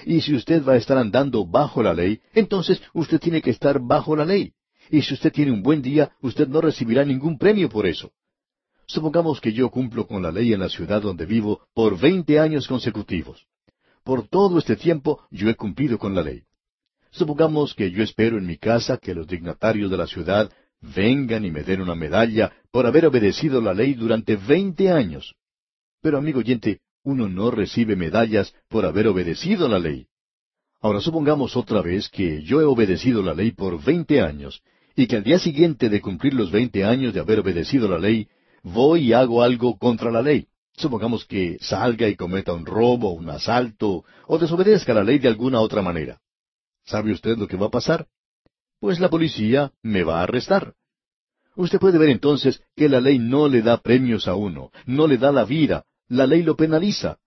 Y 0.07 0.20
si 0.20 0.35
usted 0.35 0.64
va 0.64 0.74
a 0.74 0.76
estar 0.76 0.98
andando 0.98 1.46
bajo 1.46 1.83
la 1.83 1.94
ley, 1.94 2.20
entonces 2.35 2.80
usted 2.92 3.20
tiene 3.20 3.40
que 3.40 3.50
estar 3.50 3.80
bajo 3.80 4.16
la 4.16 4.24
ley. 4.24 4.52
Y 4.90 5.02
si 5.02 5.14
usted 5.14 5.33
tiene 5.33 5.52
un 5.52 5.62
buen 5.62 5.83
día, 5.83 6.12
usted 6.20 6.48
no 6.48 6.61
recibirá 6.61 7.04
ningún 7.04 7.38
premio 7.38 7.68
por 7.68 7.87
eso. 7.87 8.12
Supongamos 8.87 9.40
que 9.40 9.52
yo 9.52 9.70
cumplo 9.70 10.07
con 10.07 10.22
la 10.22 10.30
ley 10.30 10.52
en 10.52 10.61
la 10.61 10.68
ciudad 10.68 11.00
donde 11.00 11.24
vivo 11.24 11.62
por 11.74 11.98
veinte 11.98 12.38
años 12.38 12.68
consecutivos. 12.68 13.46
Por 14.02 14.28
todo 14.28 14.59
este 14.59 14.76
tiempo 14.76 15.22
yo 15.30 15.48
he 15.48 15.54
cumplido 15.54 15.98
con 15.98 16.14
la 16.14 16.22
ley. 16.22 16.42
Supongamos 17.11 17.74
que 17.74 17.90
yo 17.90 18.02
espero 18.02 18.37
en 18.38 18.46
mi 18.46 18.59
casa 18.59 18.98
que 18.98 19.14
los 19.14 19.26
dignatarios 19.26 19.90
de 19.90 19.96
la 19.96 20.07
ciudad 20.07 20.50
vengan 20.80 21.44
y 21.44 21.50
me 21.50 21.62
den 21.62 21.80
una 21.80 21.94
medalla 21.94 22.52
por 22.70 22.87
haber 22.87 23.07
obedecido 23.07 23.61
la 23.61 23.72
ley 23.72 23.94
durante 23.94 24.37
veinte 24.37 24.90
años. 24.90 25.35
Pero 26.02 26.18
amigo 26.18 26.40
oyente, 26.40 26.80
uno 27.04 27.28
no 27.28 27.50
recibe 27.50 27.96
medallas 27.96 28.54
por 28.68 28.84
haber 28.84 29.06
obedecido 29.06 29.68
la 29.68 29.78
ley. 29.78 30.06
Ahora 30.80 31.00
supongamos 31.00 31.56
otra 31.56 31.80
vez 31.82 32.08
que 32.08 32.42
yo 32.42 32.60
he 32.60 32.64
obedecido 32.64 33.22
la 33.22 33.34
ley 33.34 33.52
por 33.52 33.82
veinte 33.82 34.20
años, 34.20 34.62
y 34.96 35.06
que 35.06 35.16
al 35.16 35.24
día 35.24 35.38
siguiente 35.38 35.88
de 35.88 36.00
cumplir 36.00 36.34
los 36.34 36.50
veinte 36.50 36.84
años 36.84 37.14
de 37.14 37.20
haber 37.20 37.40
obedecido 37.40 37.88
la 37.88 37.98
ley, 37.98 38.28
voy 38.62 39.08
y 39.08 39.12
hago 39.12 39.42
algo 39.42 39.78
contra 39.78 40.10
la 40.10 40.22
ley. 40.22 40.46
Supongamos 40.76 41.24
que 41.24 41.58
salga 41.60 42.08
y 42.08 42.16
cometa 42.16 42.52
un 42.52 42.66
robo, 42.66 43.12
un 43.12 43.28
asalto, 43.30 44.04
o 44.26 44.38
desobedezca 44.38 44.94
la 44.94 45.04
ley 45.04 45.18
de 45.18 45.28
alguna 45.28 45.60
otra 45.60 45.82
manera. 45.82 46.20
¿Sabe 46.84 47.12
usted 47.12 47.36
lo 47.36 47.46
que 47.46 47.56
va 47.56 47.66
a 47.66 47.70
pasar? 47.70 48.06
Pues 48.80 48.98
la 48.98 49.08
policía 49.08 49.72
me 49.82 50.02
va 50.04 50.20
a 50.20 50.24
arrestar. 50.24 50.74
Usted 51.56 51.78
puede 51.78 51.98
ver 51.98 52.08
entonces 52.08 52.62
que 52.74 52.88
la 52.88 53.00
ley 53.00 53.18
no 53.18 53.48
le 53.48 53.62
da 53.62 53.80
premios 53.80 54.26
a 54.26 54.34
uno, 54.34 54.70
no 54.86 55.06
le 55.06 55.18
da 55.18 55.30
la 55.30 55.44
vida, 55.44 55.84
la 56.14 56.27
ley 56.27 56.42
lo 56.42 56.57
penaliza. 56.57 57.18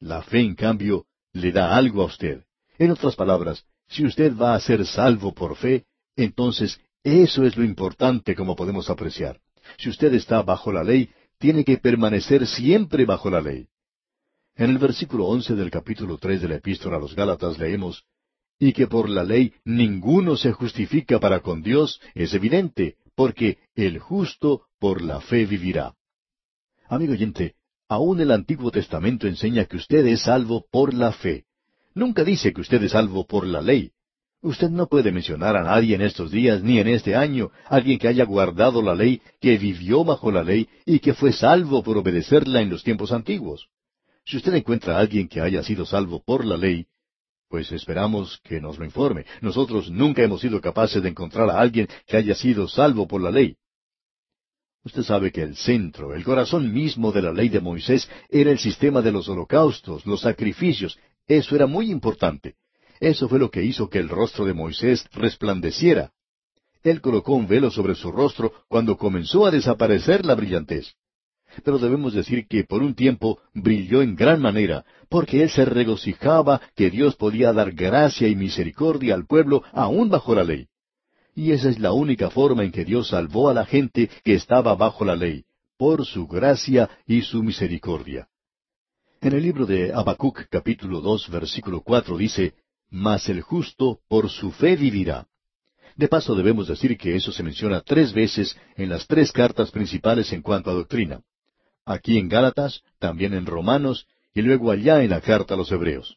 La 0.00 0.22
fe, 0.22 0.40
en 0.40 0.54
cambio, 0.54 1.06
le 1.32 1.52
da 1.52 1.76
algo 1.76 2.02
a 2.02 2.06
usted. 2.06 2.44
En 2.78 2.90
otras 2.90 3.16
palabras, 3.16 3.64
si 3.88 4.04
usted 4.04 4.36
va 4.36 4.54
a 4.54 4.60
ser 4.60 4.86
salvo 4.86 5.32
por 5.32 5.56
fe, 5.56 5.86
entonces 6.16 6.80
eso 7.02 7.44
es 7.44 7.56
lo 7.56 7.64
importante 7.64 8.34
como 8.34 8.56
podemos 8.56 8.90
apreciar. 8.90 9.40
Si 9.78 9.88
usted 9.88 10.12
está 10.14 10.42
bajo 10.42 10.72
la 10.72 10.84
ley, 10.84 11.10
tiene 11.38 11.64
que 11.64 11.78
permanecer 11.78 12.46
siempre 12.46 13.04
bajo 13.04 13.30
la 13.30 13.40
ley. 13.40 13.68
En 14.56 14.70
el 14.70 14.78
versículo 14.78 15.26
once 15.26 15.54
del 15.54 15.70
capítulo 15.70 16.18
tres 16.18 16.42
de 16.42 16.48
la 16.48 16.56
epístola 16.56 16.96
a 16.96 17.00
los 17.00 17.14
Gálatas 17.14 17.58
leemos, 17.58 18.04
y 18.58 18.72
que 18.72 18.88
por 18.88 19.08
la 19.08 19.22
ley 19.22 19.54
ninguno 19.64 20.36
se 20.36 20.52
justifica 20.52 21.20
para 21.20 21.40
con 21.40 21.62
Dios, 21.62 22.00
es 22.14 22.34
evidente, 22.34 22.96
porque 23.14 23.58
el 23.76 24.00
justo 24.00 24.66
por 24.80 25.02
la 25.02 25.20
fe 25.20 25.46
vivirá. 25.46 25.94
Amigo 26.88 27.12
oyente, 27.12 27.54
aún 27.88 28.20
el 28.20 28.30
Antiguo 28.30 28.70
Testamento 28.70 29.26
enseña 29.26 29.64
que 29.64 29.76
usted 29.76 30.06
es 30.06 30.22
salvo 30.22 30.66
por 30.70 30.92
la 30.92 31.12
fe. 31.12 31.44
Nunca 31.94 32.22
dice 32.22 32.52
que 32.52 32.60
usted 32.60 32.82
es 32.82 32.92
salvo 32.92 33.26
por 33.26 33.46
la 33.46 33.62
ley. 33.62 33.92
Usted 34.40 34.70
no 34.70 34.86
puede 34.86 35.10
mencionar 35.10 35.56
a 35.56 35.64
nadie 35.64 35.96
en 35.96 36.02
estos 36.02 36.30
días 36.30 36.62
ni 36.62 36.78
en 36.78 36.86
este 36.86 37.16
año, 37.16 37.50
alguien 37.66 37.98
que 37.98 38.06
haya 38.06 38.24
guardado 38.24 38.82
la 38.82 38.94
ley, 38.94 39.20
que 39.40 39.58
vivió 39.58 40.04
bajo 40.04 40.30
la 40.30 40.44
ley 40.44 40.68
y 40.86 41.00
que 41.00 41.14
fue 41.14 41.32
salvo 41.32 41.82
por 41.82 41.98
obedecerla 41.98 42.60
en 42.60 42.70
los 42.70 42.84
tiempos 42.84 43.10
antiguos. 43.10 43.68
Si 44.24 44.36
usted 44.36 44.54
encuentra 44.54 44.96
a 44.96 45.00
alguien 45.00 45.26
que 45.26 45.40
haya 45.40 45.62
sido 45.64 45.86
salvo 45.86 46.22
por 46.22 46.44
la 46.44 46.56
ley, 46.56 46.86
pues 47.48 47.72
esperamos 47.72 48.38
que 48.44 48.60
nos 48.60 48.78
lo 48.78 48.84
informe. 48.84 49.24
Nosotros 49.40 49.90
nunca 49.90 50.22
hemos 50.22 50.42
sido 50.42 50.60
capaces 50.60 51.02
de 51.02 51.08
encontrar 51.08 51.50
a 51.50 51.58
alguien 51.58 51.88
que 52.06 52.16
haya 52.16 52.34
sido 52.34 52.68
salvo 52.68 53.08
por 53.08 53.22
la 53.22 53.30
ley. 53.30 53.56
Usted 54.88 55.02
sabe 55.02 55.30
que 55.30 55.42
el 55.42 55.54
centro, 55.54 56.14
el 56.14 56.24
corazón 56.24 56.72
mismo 56.72 57.12
de 57.12 57.20
la 57.20 57.30
ley 57.30 57.50
de 57.50 57.60
Moisés 57.60 58.08
era 58.30 58.50
el 58.50 58.58
sistema 58.58 59.02
de 59.02 59.12
los 59.12 59.28
holocaustos, 59.28 60.06
los 60.06 60.22
sacrificios. 60.22 60.98
Eso 61.26 61.54
era 61.54 61.66
muy 61.66 61.90
importante. 61.90 62.54
Eso 62.98 63.28
fue 63.28 63.38
lo 63.38 63.50
que 63.50 63.62
hizo 63.62 63.90
que 63.90 63.98
el 63.98 64.08
rostro 64.08 64.46
de 64.46 64.54
Moisés 64.54 65.04
resplandeciera. 65.12 66.12
Él 66.82 67.02
colocó 67.02 67.34
un 67.34 67.46
velo 67.46 67.70
sobre 67.70 67.94
su 67.94 68.10
rostro 68.10 68.50
cuando 68.66 68.96
comenzó 68.96 69.44
a 69.44 69.50
desaparecer 69.50 70.24
la 70.24 70.34
brillantez. 70.34 70.94
Pero 71.62 71.78
debemos 71.78 72.14
decir 72.14 72.46
que 72.48 72.64
por 72.64 72.82
un 72.82 72.94
tiempo 72.94 73.42
brilló 73.52 74.00
en 74.00 74.16
gran 74.16 74.40
manera, 74.40 74.86
porque 75.10 75.42
él 75.42 75.50
se 75.50 75.66
regocijaba 75.66 76.62
que 76.74 76.88
Dios 76.88 77.14
podía 77.14 77.52
dar 77.52 77.72
gracia 77.72 78.26
y 78.26 78.34
misericordia 78.34 79.14
al 79.14 79.26
pueblo 79.26 79.62
aún 79.70 80.08
bajo 80.08 80.34
la 80.34 80.44
ley. 80.44 80.66
Y 81.38 81.52
esa 81.52 81.68
es 81.68 81.78
la 81.78 81.92
única 81.92 82.30
forma 82.30 82.64
en 82.64 82.72
que 82.72 82.84
Dios 82.84 83.10
salvó 83.10 83.48
a 83.48 83.54
la 83.54 83.64
gente 83.64 84.10
que 84.24 84.34
estaba 84.34 84.74
bajo 84.74 85.04
la 85.04 85.14
ley, 85.14 85.44
por 85.76 86.04
su 86.04 86.26
gracia 86.26 86.90
y 87.06 87.22
su 87.22 87.44
misericordia. 87.44 88.26
En 89.20 89.34
el 89.34 89.44
libro 89.44 89.64
de 89.64 89.92
Habacuc 89.92 90.48
capítulo 90.50 91.00
dos 91.00 91.28
versículo 91.30 91.80
cuatro 91.80 92.16
dice, 92.16 92.54
mas 92.90 93.28
el 93.28 93.40
justo 93.42 94.00
por 94.08 94.30
su 94.30 94.50
fe 94.50 94.74
vivirá. 94.74 95.28
De 95.94 96.08
paso 96.08 96.34
debemos 96.34 96.66
decir 96.66 96.98
que 96.98 97.14
eso 97.14 97.30
se 97.30 97.44
menciona 97.44 97.82
tres 97.82 98.12
veces 98.12 98.58
en 98.74 98.88
las 98.88 99.06
tres 99.06 99.30
cartas 99.30 99.70
principales 99.70 100.32
en 100.32 100.42
cuanto 100.42 100.70
a 100.70 100.74
doctrina. 100.74 101.20
Aquí 101.84 102.18
en 102.18 102.28
Gálatas, 102.28 102.82
también 102.98 103.32
en 103.32 103.46
Romanos 103.46 104.08
y 104.34 104.42
luego 104.42 104.72
allá 104.72 105.04
en 105.04 105.10
la 105.10 105.20
carta 105.20 105.54
a 105.54 105.56
los 105.56 105.70
Hebreos. 105.70 106.16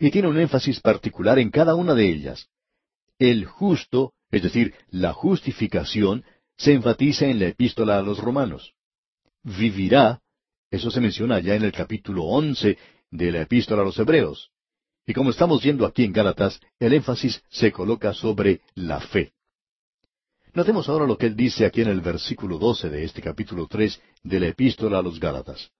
Y 0.00 0.10
tiene 0.10 0.28
un 0.28 0.38
énfasis 0.38 0.80
particular 0.80 1.38
en 1.38 1.50
cada 1.50 1.74
una 1.74 1.92
de 1.94 2.08
ellas. 2.08 2.48
El 3.18 3.44
justo, 3.44 4.14
es 4.32 4.42
decir, 4.42 4.74
la 4.90 5.12
justificación, 5.12 6.24
se 6.56 6.72
enfatiza 6.72 7.26
en 7.26 7.38
la 7.38 7.48
epístola 7.48 7.98
a 7.98 8.02
los 8.02 8.18
Romanos. 8.18 8.72
Vivirá, 9.42 10.20
eso 10.70 10.90
se 10.90 11.00
menciona 11.00 11.36
allá 11.36 11.54
en 11.54 11.62
el 11.62 11.72
capítulo 11.72 12.24
once 12.24 12.78
de 13.10 13.30
la 13.30 13.42
epístola 13.42 13.82
a 13.82 13.84
los 13.84 13.98
Hebreos. 13.98 14.50
Y 15.06 15.12
como 15.12 15.30
estamos 15.30 15.62
viendo 15.62 15.84
aquí 15.84 16.04
en 16.04 16.12
Gálatas, 16.12 16.60
el 16.78 16.94
énfasis 16.94 17.42
se 17.50 17.72
coloca 17.72 18.14
sobre 18.14 18.62
la 18.74 19.00
fe. 19.00 19.32
Notemos 20.54 20.88
ahora 20.88 21.06
lo 21.06 21.18
que 21.18 21.26
él 21.26 21.36
dice 21.36 21.66
aquí 21.66 21.82
en 21.82 21.88
el 21.88 22.00
versículo 22.00 22.58
12 22.58 22.88
de 22.88 23.04
este 23.04 23.20
capítulo 23.20 23.66
3 23.66 24.00
de 24.22 24.40
la 24.40 24.48
epístola 24.48 24.98
a 24.98 25.02
los 25.02 25.18
Gálatas. 25.18 25.70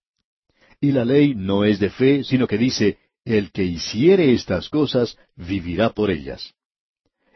Y 0.81 0.93
la 0.93 1.05
ley 1.05 1.35
no 1.35 1.65
es 1.65 1.79
de 1.79 1.91
fe, 1.91 2.25
sino 2.25 2.47
que 2.47 2.59
dice, 2.59 2.99
el 3.25 3.53
que 3.53 3.65
hiciere 3.65 4.33
estas 4.33 4.69
cosas 4.69 5.17
vivirá 5.37 5.91
por 5.91 6.11
ellas. 6.11 6.55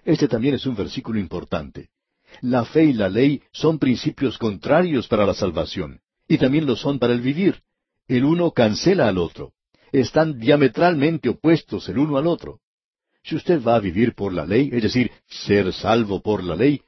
Este 0.06 0.28
también 0.28 0.54
es 0.54 0.64
un 0.64 0.74
versículo 0.74 1.18
importante. 1.18 1.90
La 2.40 2.64
fe 2.64 2.84
y 2.84 2.92
la 2.94 3.10
ley 3.10 3.42
son 3.52 3.78
principios 3.78 4.38
contrarios 4.38 5.08
para 5.08 5.26
la 5.26 5.34
salvación, 5.34 6.00
y 6.26 6.38
también 6.38 6.64
lo 6.64 6.76
son 6.76 6.98
para 6.98 7.12
el 7.12 7.20
vivir. 7.20 7.60
El 8.08 8.24
uno 8.24 8.52
cancela 8.52 9.08
al 9.08 9.18
otro 9.18 9.52
están 9.92 10.38
diametralmente 10.38 11.28
opuestos 11.28 11.88
el 11.88 11.98
uno 11.98 12.18
al 12.18 12.26
otro. 12.26 12.60
Si 13.22 13.34
usted 13.34 13.62
va 13.62 13.76
a 13.76 13.80
vivir 13.80 14.14
por 14.14 14.32
la 14.32 14.46
ley, 14.46 14.70
es 14.72 14.82
decir, 14.82 15.10
ser 15.26 15.72
salvo 15.72 16.22
por 16.22 16.44
la 16.44 16.54
ley, 16.54 16.82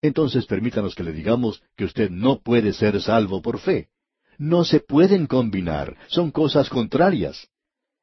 entonces 0.00 0.46
permítanos 0.46 0.94
que 0.94 1.04
le 1.04 1.12
digamos 1.12 1.62
que 1.76 1.84
usted 1.84 2.10
no 2.10 2.40
puede 2.40 2.72
ser 2.72 3.00
salvo 3.02 3.42
por 3.42 3.58
fe. 3.58 3.88
No 4.38 4.64
se 4.64 4.80
pueden 4.80 5.26
combinar, 5.26 5.96
son 6.08 6.30
cosas 6.30 6.68
contrarias. 6.70 7.48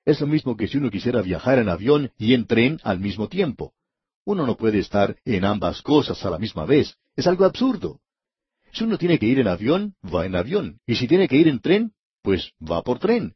Es 0.05 0.21
lo 0.21 0.27
mismo 0.27 0.55
que 0.55 0.67
si 0.67 0.77
uno 0.77 0.91
quisiera 0.91 1.21
viajar 1.21 1.59
en 1.59 1.69
avión 1.69 2.11
y 2.17 2.33
en 2.33 2.45
tren 2.45 2.79
al 2.83 2.99
mismo 2.99 3.27
tiempo. 3.27 3.73
Uno 4.29 4.45
no 4.45 4.55
puede 4.55 4.77
estar 4.77 5.15
en 5.25 5.43
ambas 5.43 5.81
cosas 5.81 6.23
a 6.23 6.29
la 6.29 6.37
misma 6.37 6.63
vez. 6.63 6.95
Es 7.15 7.25
algo 7.25 7.45
absurdo. 7.45 7.99
Si 8.71 8.83
uno 8.83 8.95
tiene 8.95 9.17
que 9.17 9.25
ir 9.25 9.39
en 9.39 9.47
avión, 9.47 9.95
va 10.05 10.27
en 10.27 10.35
avión. 10.35 10.77
Y 10.85 10.97
si 10.97 11.07
tiene 11.07 11.27
que 11.27 11.35
ir 11.35 11.47
en 11.47 11.59
tren, 11.59 11.93
pues 12.21 12.51
va 12.61 12.83
por 12.83 12.99
tren. 12.99 13.33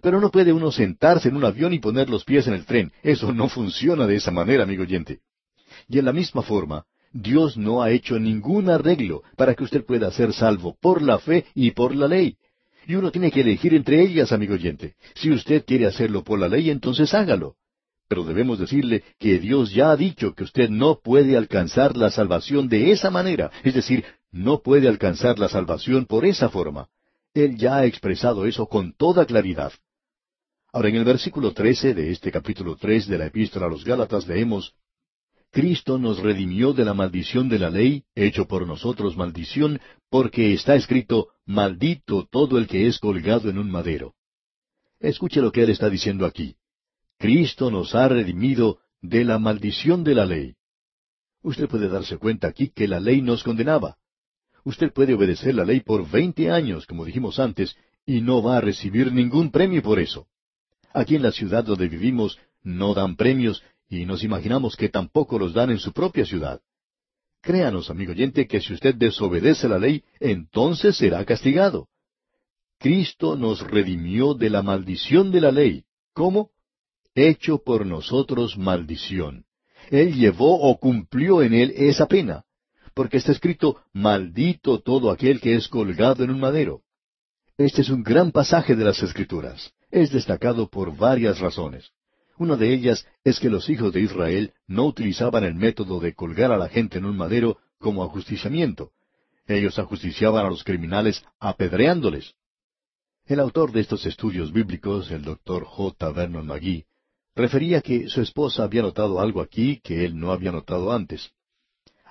Pero 0.00 0.22
no 0.22 0.30
puede 0.30 0.54
uno 0.54 0.72
sentarse 0.72 1.28
en 1.28 1.36
un 1.36 1.44
avión 1.44 1.74
y 1.74 1.80
poner 1.80 2.08
los 2.08 2.24
pies 2.24 2.46
en 2.46 2.54
el 2.54 2.64
tren. 2.64 2.92
Eso 3.02 3.30
no 3.34 3.50
funciona 3.50 4.06
de 4.06 4.16
esa 4.16 4.30
manera, 4.30 4.62
amigo 4.62 4.84
oyente. 4.84 5.20
Y 5.86 5.98
en 5.98 6.06
la 6.06 6.14
misma 6.14 6.40
forma, 6.40 6.86
Dios 7.12 7.58
no 7.58 7.82
ha 7.82 7.90
hecho 7.90 8.18
ningún 8.18 8.70
arreglo 8.70 9.22
para 9.36 9.54
que 9.54 9.64
usted 9.64 9.84
pueda 9.84 10.10
ser 10.12 10.32
salvo 10.32 10.78
por 10.80 11.02
la 11.02 11.18
fe 11.18 11.44
y 11.54 11.72
por 11.72 11.94
la 11.94 12.08
ley. 12.08 12.38
Y 12.86 12.94
uno 12.94 13.12
tiene 13.12 13.30
que 13.30 13.42
elegir 13.42 13.74
entre 13.74 14.00
ellas, 14.00 14.32
amigo 14.32 14.54
oyente. 14.54 14.94
Si 15.14 15.30
usted 15.30 15.62
quiere 15.66 15.84
hacerlo 15.84 16.24
por 16.24 16.38
la 16.38 16.48
ley, 16.48 16.70
entonces 16.70 17.12
hágalo. 17.12 17.56
Pero 18.12 18.24
debemos 18.24 18.58
decirle 18.58 19.04
que 19.18 19.38
Dios 19.38 19.72
ya 19.72 19.90
ha 19.90 19.96
dicho 19.96 20.34
que 20.34 20.44
usted 20.44 20.68
no 20.68 21.00
puede 21.02 21.34
alcanzar 21.34 21.96
la 21.96 22.10
salvación 22.10 22.68
de 22.68 22.92
esa 22.92 23.08
manera, 23.08 23.50
es 23.64 23.72
decir, 23.72 24.04
no 24.30 24.60
puede 24.60 24.86
alcanzar 24.86 25.38
la 25.38 25.48
salvación 25.48 26.04
por 26.04 26.26
esa 26.26 26.50
forma. 26.50 26.88
Él 27.32 27.56
ya 27.56 27.76
ha 27.76 27.86
expresado 27.86 28.44
eso 28.44 28.66
con 28.66 28.92
toda 28.92 29.24
claridad. 29.24 29.72
Ahora, 30.74 30.90
en 30.90 30.96
el 30.96 31.04
versículo 31.04 31.54
trece 31.54 31.94
de 31.94 32.10
este 32.10 32.30
capítulo 32.30 32.76
tres 32.76 33.06
de 33.06 33.16
la 33.16 33.24
Epístola 33.28 33.64
a 33.64 33.70
los 33.70 33.82
Gálatas 33.82 34.28
leemos 34.28 34.74
Cristo 35.50 35.96
nos 35.96 36.18
redimió 36.18 36.74
de 36.74 36.84
la 36.84 36.92
maldición 36.92 37.48
de 37.48 37.60
la 37.60 37.70
ley, 37.70 38.04
hecho 38.14 38.46
por 38.46 38.66
nosotros 38.66 39.16
maldición, 39.16 39.80
porque 40.10 40.52
está 40.52 40.74
escrito, 40.74 41.28
maldito 41.46 42.28
todo 42.30 42.58
el 42.58 42.66
que 42.66 42.88
es 42.88 42.98
colgado 42.98 43.48
en 43.48 43.56
un 43.56 43.70
madero. 43.70 44.12
Escuche 45.00 45.40
lo 45.40 45.50
que 45.50 45.62
él 45.62 45.70
está 45.70 45.88
diciendo 45.88 46.26
aquí. 46.26 46.56
Cristo 47.22 47.70
nos 47.70 47.94
ha 47.94 48.08
redimido 48.08 48.80
de 49.00 49.24
la 49.24 49.38
maldición 49.38 50.02
de 50.02 50.16
la 50.16 50.26
ley. 50.26 50.56
Usted 51.44 51.68
puede 51.68 51.88
darse 51.88 52.18
cuenta 52.18 52.48
aquí 52.48 52.72
que 52.74 52.88
la 52.88 52.98
ley 52.98 53.22
nos 53.22 53.44
condenaba. 53.44 53.96
Usted 54.64 54.92
puede 54.92 55.14
obedecer 55.14 55.54
la 55.54 55.64
ley 55.64 55.82
por 55.82 56.10
veinte 56.10 56.50
años, 56.50 56.84
como 56.84 57.04
dijimos 57.04 57.38
antes, 57.38 57.76
y 58.04 58.22
no 58.22 58.42
va 58.42 58.56
a 58.56 58.60
recibir 58.60 59.12
ningún 59.12 59.52
premio 59.52 59.84
por 59.84 60.00
eso. 60.00 60.26
Aquí 60.92 61.14
en 61.14 61.22
la 61.22 61.30
ciudad 61.30 61.62
donde 61.62 61.86
vivimos 61.86 62.40
no 62.64 62.92
dan 62.92 63.14
premios 63.14 63.62
y 63.88 64.04
nos 64.04 64.24
imaginamos 64.24 64.74
que 64.74 64.88
tampoco 64.88 65.38
los 65.38 65.54
dan 65.54 65.70
en 65.70 65.78
su 65.78 65.92
propia 65.92 66.26
ciudad. 66.26 66.60
Créanos, 67.40 67.88
amigo 67.88 68.10
oyente, 68.10 68.48
que 68.48 68.60
si 68.60 68.72
usted 68.72 68.96
desobedece 68.96 69.68
la 69.68 69.78
ley, 69.78 70.02
entonces 70.18 70.96
será 70.96 71.24
castigado. 71.24 71.86
Cristo 72.80 73.36
nos 73.36 73.60
redimió 73.60 74.34
de 74.34 74.50
la 74.50 74.62
maldición 74.62 75.30
de 75.30 75.40
la 75.40 75.52
ley. 75.52 75.84
¿Cómo? 76.14 76.50
Hecho 77.14 77.58
por 77.58 77.84
nosotros 77.84 78.56
maldición. 78.56 79.44
Él 79.90 80.14
llevó 80.14 80.60
o 80.60 80.78
cumplió 80.78 81.42
en 81.42 81.52
él 81.52 81.74
esa 81.76 82.06
pena, 82.06 82.44
porque 82.94 83.18
está 83.18 83.32
escrito, 83.32 83.82
maldito 83.92 84.80
todo 84.80 85.10
aquel 85.10 85.40
que 85.40 85.54
es 85.54 85.68
colgado 85.68 86.24
en 86.24 86.30
un 86.30 86.40
madero. 86.40 86.82
Este 87.58 87.82
es 87.82 87.90
un 87.90 88.02
gran 88.02 88.32
pasaje 88.32 88.74
de 88.74 88.84
las 88.84 89.02
Escrituras. 89.02 89.72
Es 89.90 90.10
destacado 90.10 90.68
por 90.70 90.96
varias 90.96 91.38
razones. 91.38 91.90
Una 92.38 92.56
de 92.56 92.72
ellas 92.72 93.06
es 93.24 93.38
que 93.38 93.50
los 93.50 93.68
hijos 93.68 93.92
de 93.92 94.00
Israel 94.00 94.54
no 94.66 94.86
utilizaban 94.86 95.44
el 95.44 95.54
método 95.54 96.00
de 96.00 96.14
colgar 96.14 96.50
a 96.50 96.56
la 96.56 96.70
gente 96.70 96.96
en 96.96 97.04
un 97.04 97.16
madero 97.16 97.58
como 97.78 98.02
ajusticiamiento. 98.02 98.92
Ellos 99.46 99.78
ajusticiaban 99.78 100.46
a 100.46 100.48
los 100.48 100.64
criminales 100.64 101.22
apedreándoles. 101.38 102.34
El 103.26 103.38
autor 103.38 103.70
de 103.70 103.80
estos 103.80 104.06
estudios 104.06 104.50
bíblicos, 104.50 105.10
el 105.10 105.22
doctor 105.22 105.64
J. 105.64 106.10
Vernon 106.12 106.46
McGee, 106.46 106.86
refería 107.34 107.80
que 107.80 108.08
su 108.08 108.20
esposa 108.20 108.64
había 108.64 108.82
notado 108.82 109.20
algo 109.20 109.40
aquí 109.40 109.80
que 109.82 110.04
él 110.04 110.18
no 110.18 110.32
había 110.32 110.52
notado 110.52 110.92
antes. 110.92 111.30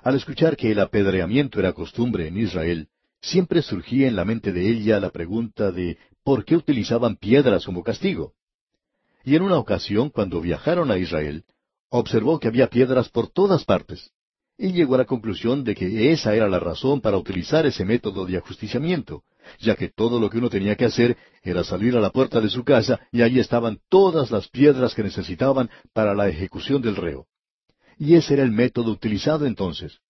Al 0.02 0.16
escuchar 0.16 0.56
que 0.56 0.72
el 0.72 0.80
apedreamiento 0.80 1.60
era 1.60 1.72
costumbre 1.72 2.26
en 2.26 2.36
Israel, 2.36 2.88
siempre 3.20 3.62
surgía 3.62 4.08
en 4.08 4.16
la 4.16 4.24
mente 4.24 4.52
de 4.52 4.68
ella 4.68 4.98
la 4.98 5.10
pregunta 5.10 5.70
de 5.70 5.96
por 6.24 6.44
qué 6.44 6.56
utilizaban 6.56 7.16
piedras 7.16 7.64
como 7.64 7.82
castigo 7.82 8.34
y 9.24 9.36
en 9.36 9.42
una 9.42 9.58
ocasión, 9.58 10.10
cuando 10.10 10.40
viajaron 10.40 10.90
a 10.90 10.98
Israel, 10.98 11.44
observó 11.88 12.38
que 12.38 12.48
había 12.48 12.68
piedras 12.68 13.08
por 13.08 13.28
todas 13.28 13.64
partes, 13.64 14.10
y 14.58 14.72
llegó 14.72 14.94
a 14.94 14.98
la 14.98 15.04
conclusión 15.04 15.64
de 15.64 15.74
que 15.74 16.12
esa 16.12 16.34
era 16.34 16.48
la 16.48 16.58
razón 16.58 17.00
para 17.00 17.16
utilizar 17.16 17.66
ese 17.66 17.84
método 17.84 18.26
de 18.26 18.38
ajusticiamiento, 18.38 19.22
ya 19.58 19.74
que 19.76 19.88
todo 19.88 20.20
lo 20.20 20.30
que 20.30 20.38
uno 20.38 20.50
tenía 20.50 20.76
que 20.76 20.84
hacer 20.84 21.16
era 21.42 21.64
salir 21.64 21.96
a 21.96 22.00
la 22.00 22.10
puerta 22.10 22.40
de 22.40 22.50
su 22.50 22.64
casa 22.64 23.00
y 23.10 23.22
allí 23.22 23.40
estaban 23.40 23.78
todas 23.88 24.30
las 24.30 24.48
piedras 24.48 24.94
que 24.94 25.02
necesitaban 25.02 25.70
para 25.92 26.14
la 26.14 26.28
ejecución 26.28 26.82
del 26.82 26.96
reo. 26.96 27.26
Y 27.98 28.14
ese 28.14 28.34
era 28.34 28.42
el 28.42 28.52
método 28.52 28.90
utilizado 28.90 29.46
entonces. 29.46 30.00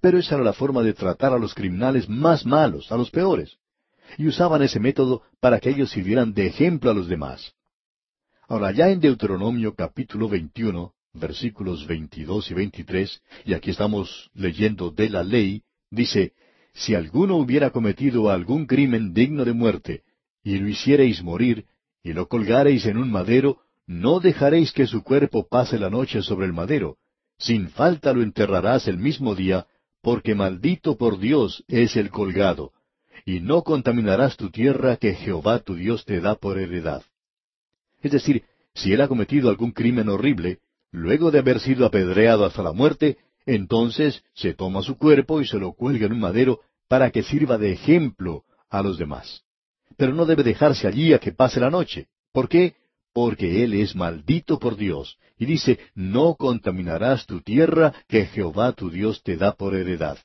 Pero 0.00 0.18
esa 0.18 0.34
era 0.34 0.44
la 0.44 0.52
forma 0.52 0.82
de 0.82 0.94
tratar 0.94 1.32
a 1.32 1.38
los 1.38 1.54
criminales 1.54 2.08
más 2.08 2.44
malos, 2.44 2.90
a 2.90 2.96
los 2.96 3.10
peores. 3.10 3.58
Y 4.18 4.26
usaban 4.26 4.62
ese 4.62 4.80
método 4.80 5.22
para 5.40 5.60
que 5.60 5.70
ellos 5.70 5.90
sirvieran 5.90 6.32
de 6.32 6.46
ejemplo 6.46 6.90
a 6.90 6.94
los 6.94 7.08
demás. 7.08 7.52
Ahora, 8.48 8.70
ya 8.72 8.88
en 8.90 9.00
Deuteronomio 9.00 9.74
capítulo 9.74 10.28
21, 10.28 10.92
versículos 11.14 11.86
22 11.86 12.50
y 12.50 12.54
23, 12.54 13.22
y 13.44 13.54
aquí 13.54 13.70
estamos 13.70 14.30
leyendo 14.34 14.90
de 14.90 15.10
la 15.10 15.24
ley, 15.24 15.62
dice, 15.90 16.32
Si 16.76 16.94
alguno 16.94 17.36
hubiera 17.36 17.70
cometido 17.70 18.28
algún 18.30 18.66
crimen 18.66 19.14
digno 19.14 19.46
de 19.46 19.54
muerte, 19.54 20.02
y 20.44 20.58
lo 20.58 20.68
hiciereis 20.68 21.22
morir, 21.22 21.64
y 22.02 22.12
lo 22.12 22.28
colgareis 22.28 22.84
en 22.84 22.98
un 22.98 23.10
madero, 23.10 23.60
no 23.86 24.20
dejaréis 24.20 24.72
que 24.72 24.86
su 24.86 25.02
cuerpo 25.02 25.48
pase 25.48 25.78
la 25.78 25.88
noche 25.88 26.20
sobre 26.22 26.44
el 26.44 26.52
madero, 26.52 26.98
sin 27.38 27.70
falta 27.70 28.12
lo 28.12 28.22
enterrarás 28.22 28.88
el 28.88 28.98
mismo 28.98 29.34
día, 29.34 29.66
porque 30.02 30.34
maldito 30.34 30.98
por 30.98 31.18
Dios 31.18 31.64
es 31.66 31.96
el 31.96 32.10
colgado, 32.10 32.72
y 33.24 33.40
no 33.40 33.62
contaminarás 33.62 34.36
tu 34.36 34.50
tierra 34.50 34.98
que 34.98 35.14
Jehová 35.14 35.60
tu 35.60 35.76
Dios 35.76 36.04
te 36.04 36.20
da 36.20 36.34
por 36.34 36.58
heredad. 36.58 37.02
Es 38.02 38.12
decir, 38.12 38.44
si 38.74 38.92
él 38.92 39.00
ha 39.00 39.08
cometido 39.08 39.48
algún 39.48 39.72
crimen 39.72 40.10
horrible, 40.10 40.58
luego 40.92 41.30
de 41.30 41.38
haber 41.38 41.58
sido 41.58 41.86
apedreado 41.86 42.44
hasta 42.44 42.62
la 42.62 42.72
muerte, 42.72 43.16
entonces 43.46 44.22
se 44.34 44.54
toma 44.54 44.82
su 44.82 44.98
cuerpo 44.98 45.40
y 45.40 45.46
se 45.46 45.58
lo 45.58 45.72
cuelga 45.72 46.06
en 46.06 46.12
un 46.12 46.20
madero 46.20 46.60
para 46.88 47.10
que 47.10 47.22
sirva 47.22 47.56
de 47.56 47.72
ejemplo 47.72 48.44
a 48.68 48.82
los 48.82 48.98
demás. 48.98 49.42
Pero 49.96 50.12
no 50.12 50.26
debe 50.26 50.42
dejarse 50.42 50.86
allí 50.86 51.12
a 51.12 51.18
que 51.18 51.32
pase 51.32 51.60
la 51.60 51.70
noche. 51.70 52.08
¿Por 52.32 52.48
qué? 52.48 52.74
Porque 53.12 53.64
él 53.64 53.74
es 53.74 53.96
maldito 53.96 54.58
por 54.58 54.76
Dios. 54.76 55.16
Y 55.38 55.46
dice, 55.46 55.78
no 55.94 56.34
contaminarás 56.34 57.26
tu 57.26 57.40
tierra 57.40 57.94
que 58.08 58.26
Jehová 58.26 58.72
tu 58.72 58.90
Dios 58.90 59.22
te 59.22 59.36
da 59.36 59.52
por 59.52 59.74
heredad. 59.74 60.18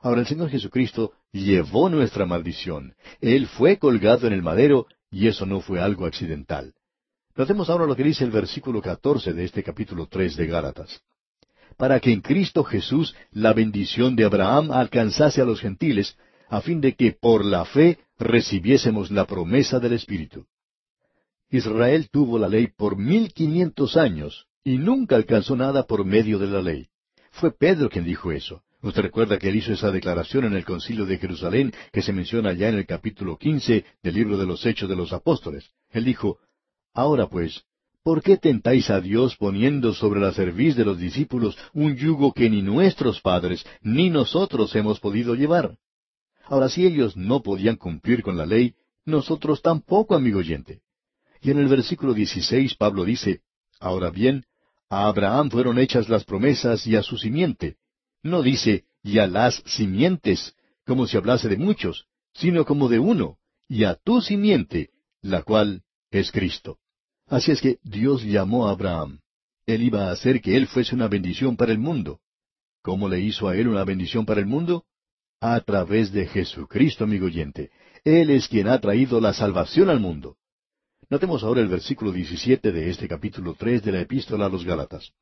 Ahora 0.00 0.20
el 0.20 0.26
Señor 0.26 0.48
Jesucristo 0.48 1.12
llevó 1.32 1.88
nuestra 1.88 2.24
maldición. 2.24 2.94
Él 3.20 3.46
fue 3.46 3.78
colgado 3.78 4.26
en 4.26 4.32
el 4.32 4.42
madero 4.42 4.86
y 5.10 5.28
eso 5.28 5.44
no 5.44 5.60
fue 5.60 5.80
algo 5.80 6.06
accidental. 6.06 6.74
Notemos 7.36 7.68
ahora 7.70 7.86
lo 7.86 7.94
que 7.94 8.04
dice 8.04 8.24
el 8.24 8.30
versículo 8.30 8.80
catorce 8.80 9.32
de 9.32 9.44
este 9.44 9.62
capítulo 9.62 10.06
tres 10.06 10.36
de 10.36 10.46
Gálatas. 10.46 11.02
Para 11.78 12.00
que 12.00 12.12
en 12.12 12.20
Cristo 12.20 12.64
Jesús 12.64 13.14
la 13.30 13.54
bendición 13.54 14.16
de 14.16 14.24
Abraham 14.24 14.72
alcanzase 14.72 15.40
a 15.40 15.44
los 15.44 15.60
gentiles, 15.60 16.18
a 16.48 16.60
fin 16.60 16.80
de 16.80 16.94
que 16.94 17.12
por 17.12 17.44
la 17.44 17.64
fe 17.64 17.98
recibiésemos 18.18 19.10
la 19.10 19.24
promesa 19.26 19.78
del 19.78 19.92
Espíritu. 19.92 20.44
Israel 21.50 22.08
tuvo 22.10 22.38
la 22.38 22.48
ley 22.48 22.66
por 22.66 22.98
mil 22.98 23.32
quinientos 23.32 23.96
años 23.96 24.46
y 24.64 24.76
nunca 24.76 25.16
alcanzó 25.16 25.56
nada 25.56 25.86
por 25.86 26.04
medio 26.04 26.38
de 26.38 26.48
la 26.48 26.60
ley. 26.60 26.88
Fue 27.30 27.56
Pedro 27.56 27.88
quien 27.88 28.04
dijo 28.04 28.32
eso. 28.32 28.62
Usted 28.82 29.02
recuerda 29.02 29.38
que 29.38 29.48
él 29.48 29.56
hizo 29.56 29.72
esa 29.72 29.90
declaración 29.90 30.44
en 30.44 30.54
el 30.54 30.64
concilio 30.64 31.06
de 31.06 31.18
Jerusalén 31.18 31.72
que 31.92 32.02
se 32.02 32.12
menciona 32.12 32.52
ya 32.52 32.68
en 32.68 32.76
el 32.76 32.86
capítulo 32.86 33.38
quince 33.38 33.84
del 34.02 34.14
libro 34.14 34.36
de 34.36 34.46
los 34.46 34.66
Hechos 34.66 34.88
de 34.88 34.96
los 34.96 35.12
Apóstoles. 35.12 35.70
Él 35.90 36.04
dijo, 36.04 36.38
Ahora 36.92 37.28
pues, 37.28 37.64
¿por 38.02 38.22
qué 38.22 38.36
tentáis 38.36 38.90
a 38.90 39.00
Dios 39.00 39.36
poniendo 39.36 39.92
sobre 39.94 40.20
la 40.20 40.32
cerviz 40.32 40.76
de 40.76 40.84
los 40.84 40.98
discípulos 40.98 41.56
un 41.72 41.96
yugo 41.96 42.32
que 42.32 42.48
ni 42.48 42.62
nuestros 42.62 43.20
padres 43.20 43.64
ni 43.82 44.10
nosotros 44.10 44.74
hemos 44.74 45.00
podido 45.00 45.34
llevar? 45.34 45.76
Ahora, 46.44 46.68
si 46.68 46.86
ellos 46.86 47.16
no 47.16 47.42
podían 47.42 47.76
cumplir 47.76 48.22
con 48.22 48.36
la 48.36 48.46
ley, 48.46 48.74
nosotros 49.04 49.60
tampoco, 49.62 50.14
amigo 50.14 50.38
oyente. 50.38 50.80
Y 51.40 51.50
en 51.50 51.58
el 51.58 51.68
versículo 51.68 52.14
16 52.14 52.74
Pablo 52.76 53.04
dice, 53.04 53.42
Ahora 53.80 54.10
bien, 54.10 54.44
a 54.90 55.06
Abraham 55.06 55.50
fueron 55.50 55.78
hechas 55.78 56.08
las 56.08 56.24
promesas 56.24 56.86
y 56.86 56.96
a 56.96 57.02
su 57.02 57.18
simiente. 57.18 57.76
No 58.22 58.42
dice, 58.42 58.84
y 59.02 59.18
a 59.18 59.26
las 59.26 59.62
simientes, 59.66 60.54
como 60.86 61.06
si 61.06 61.16
hablase 61.16 61.48
de 61.48 61.58
muchos, 61.58 62.06
sino 62.32 62.64
como 62.64 62.88
de 62.88 62.98
uno, 62.98 63.38
y 63.68 63.84
a 63.84 63.94
tu 63.94 64.20
simiente, 64.20 64.90
la 65.20 65.42
cual 65.42 65.82
es 66.10 66.32
Cristo. 66.32 66.78
Así 67.28 67.52
es 67.52 67.60
que 67.60 67.78
Dios 67.82 68.24
llamó 68.24 68.68
a 68.68 68.72
Abraham. 68.72 69.20
Él 69.66 69.82
iba 69.82 70.08
a 70.08 70.12
hacer 70.12 70.40
que 70.40 70.56
él 70.56 70.66
fuese 70.66 70.94
una 70.94 71.08
bendición 71.08 71.56
para 71.56 71.72
el 71.72 71.78
mundo. 71.78 72.20
¿Cómo 72.82 73.08
le 73.08 73.20
hizo 73.20 73.48
a 73.48 73.56
él 73.56 73.68
una 73.68 73.84
bendición 73.84 74.24
para 74.24 74.40
el 74.40 74.46
mundo? 74.46 74.84
A 75.40 75.60
través 75.60 76.10
de 76.10 76.26
Jesucristo, 76.26 77.04
amigo 77.04 77.26
oyente. 77.26 77.70
Él 78.04 78.30
es 78.30 78.48
quien 78.48 78.68
ha 78.68 78.80
traído 78.80 79.20
la 79.20 79.34
salvación 79.34 79.90
al 79.90 80.00
mundo. 80.00 80.36
Notemos 81.10 81.42
ahora 81.42 81.60
el 81.60 81.68
versículo 81.68 82.12
17 82.12 82.72
de 82.72 82.90
este 82.90 83.06
capítulo 83.08 83.54
3 83.54 83.82
de 83.82 83.92
la 83.92 84.00
epístola 84.00 84.46
a 84.46 84.48
los 84.48 84.64
Gálatas. 84.64 85.12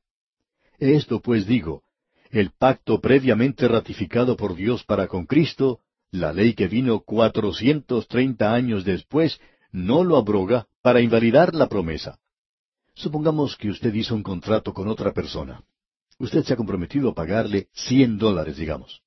Esto 0.79 1.21
pues 1.21 1.47
digo, 1.47 1.83
el 2.31 2.51
pacto 2.51 3.01
previamente 3.01 3.67
ratificado 3.67 4.37
por 4.37 4.55
Dios 4.55 4.85
para 4.85 5.09
con 5.09 5.27
Cristo, 5.27 5.81
la 6.11 6.33
ley 6.33 6.55
que 6.55 6.69
vino 6.69 7.01
cuatrocientos 7.01 8.09
treinta 8.09 8.53
años 8.53 8.85
después, 8.85 9.41
no 9.77 10.05
lo 10.05 10.17
abroga 10.17 10.67
para 10.81 11.03
invalidar 11.03 11.55
la 11.55 11.69
promesa. 11.69 12.19
Supongamos 12.95 13.57
que 13.59 13.69
usted 13.69 13.93
hizo 13.93 14.15
un 14.15 14.23
contrato 14.23 14.73
con 14.73 14.89
otra 14.89 15.13
persona. 15.13 15.63
Usted 16.19 16.45
se 16.45 16.55
ha 16.55 16.57
comprometido 16.57 17.11
a 17.11 17.15
pagarle 17.15 17.69
cien 17.73 18.17
dólares, 18.17 18.57
digamos. 18.57 19.03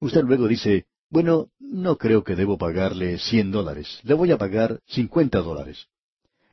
Usted 0.00 0.22
luego 0.22 0.48
dice, 0.48 0.86
bueno, 1.10 1.50
no 1.60 1.98
creo 1.98 2.24
que 2.24 2.36
debo 2.36 2.56
pagarle 2.56 3.18
cien 3.18 3.50
dólares, 3.50 4.00
le 4.02 4.14
voy 4.14 4.32
a 4.32 4.38
pagar 4.38 4.80
cincuenta 4.86 5.40
dólares. 5.40 5.88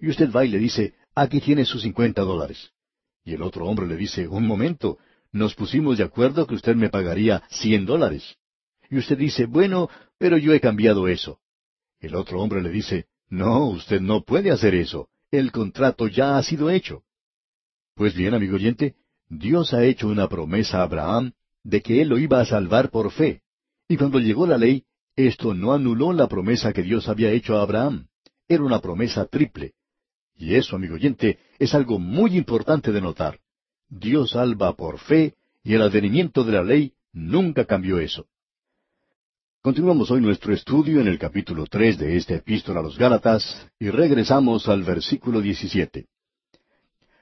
Y 0.02 0.10
usted 0.10 0.30
va 0.34 0.44
y 0.44 0.50
le 0.50 0.60
dice, 0.60 0.94
aquí 1.16 1.40
tiene 1.40 1.64
sus 1.64 1.82
cincuenta 1.82 2.24
dólares. 2.24 2.72
Y 3.24 3.36
el 3.36 3.42
otro 3.42 3.68
hombre 3.68 3.88
le 3.88 3.96
dice, 3.96 4.28
un 4.28 4.46
momento, 4.46 4.98
nos 5.32 5.56
pusimos 5.56 5.98
de 5.98 6.04
acuerdo 6.04 6.46
que 6.46 6.56
usted 6.56 6.76
me 6.76 6.90
pagaría 6.90 7.42
cien 7.50 7.86
dólares. 7.86 8.36
Y 8.90 8.98
usted 8.98 9.18
dice, 9.18 9.46
bueno, 9.46 9.90
pero 10.18 10.38
yo 10.38 10.54
he 10.54 10.60
cambiado 10.60 11.08
eso. 11.08 11.40
El 12.02 12.16
otro 12.16 12.42
hombre 12.42 12.62
le 12.62 12.70
dice, 12.70 13.08
no, 13.30 13.68
usted 13.68 14.02
no 14.02 14.24
puede 14.24 14.52
hacer 14.52 14.76
eso. 14.76 15.10
El 15.32 15.52
contrato 15.52 16.08
ya 16.08 16.38
ha 16.38 16.44
sido 16.44 16.70
hecho. 16.70 17.04
Pues 17.96 18.16
bien, 18.16 18.34
amigo 18.34 18.56
oyente, 18.56 18.96
Dios 19.30 19.74
ha 19.74 19.84
hecho 19.84 20.08
una 20.08 20.28
promesa 20.28 20.80
a 20.80 20.84
Abraham 20.84 21.34
de 21.64 21.82
que 21.82 22.02
él 22.02 22.10
lo 22.10 22.18
iba 22.20 22.40
a 22.40 22.46
salvar 22.46 22.92
por 22.92 23.12
fe. 23.12 23.42
Y 23.88 23.98
cuando 23.98 24.20
llegó 24.20 24.46
la 24.46 24.58
ley, 24.58 24.84
esto 25.16 25.54
no 25.54 25.74
anuló 25.74 26.14
la 26.14 26.28
promesa 26.28 26.74
que 26.74 26.84
Dios 26.84 27.08
había 27.08 27.32
hecho 27.32 27.58
a 27.58 27.62
Abraham. 27.62 28.08
Era 28.48 28.64
una 28.64 28.80
promesa 28.80 29.26
triple. 29.26 29.74
Y 30.36 30.56
eso, 30.56 30.76
amigo 30.76 30.96
oyente, 30.96 31.40
es 31.58 31.74
algo 31.74 31.98
muy 31.98 32.38
importante 32.38 32.92
de 32.92 33.02
notar. 33.02 33.40
Dios 33.90 34.32
salva 34.32 34.76
por 34.76 35.00
fe 35.00 35.36
y 35.64 35.74
el 35.74 35.82
advenimiento 35.82 36.44
de 36.44 36.52
la 36.52 36.64
ley 36.64 36.94
nunca 37.14 37.66
cambió 37.66 38.00
eso. 38.00 38.28
Continuamos 39.66 40.12
hoy 40.12 40.22
nuestro 40.22 40.54
estudio 40.54 41.02
en 41.02 41.08
el 41.08 41.18
capítulo 41.18 41.66
tres 41.66 41.98
de 41.98 42.18
esta 42.18 42.36
epístola 42.36 42.82
a 42.82 42.84
los 42.84 43.00
Gálatas 43.00 43.68
y 43.80 43.90
regresamos 43.90 44.70
al 44.70 44.84
versículo 44.84 45.42
17. 45.42 46.06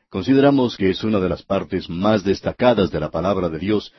Consideramos 0.09 0.75
que 0.75 0.89
es 0.89 1.05
una 1.05 1.21
de 1.21 1.29
las 1.29 1.43
partes 1.43 1.89
más 1.89 2.25
destacadas 2.25 2.91
de 2.91 2.99
la 2.99 3.09
palabra 3.09 3.47
de 3.47 3.59
Dios, 3.59 3.93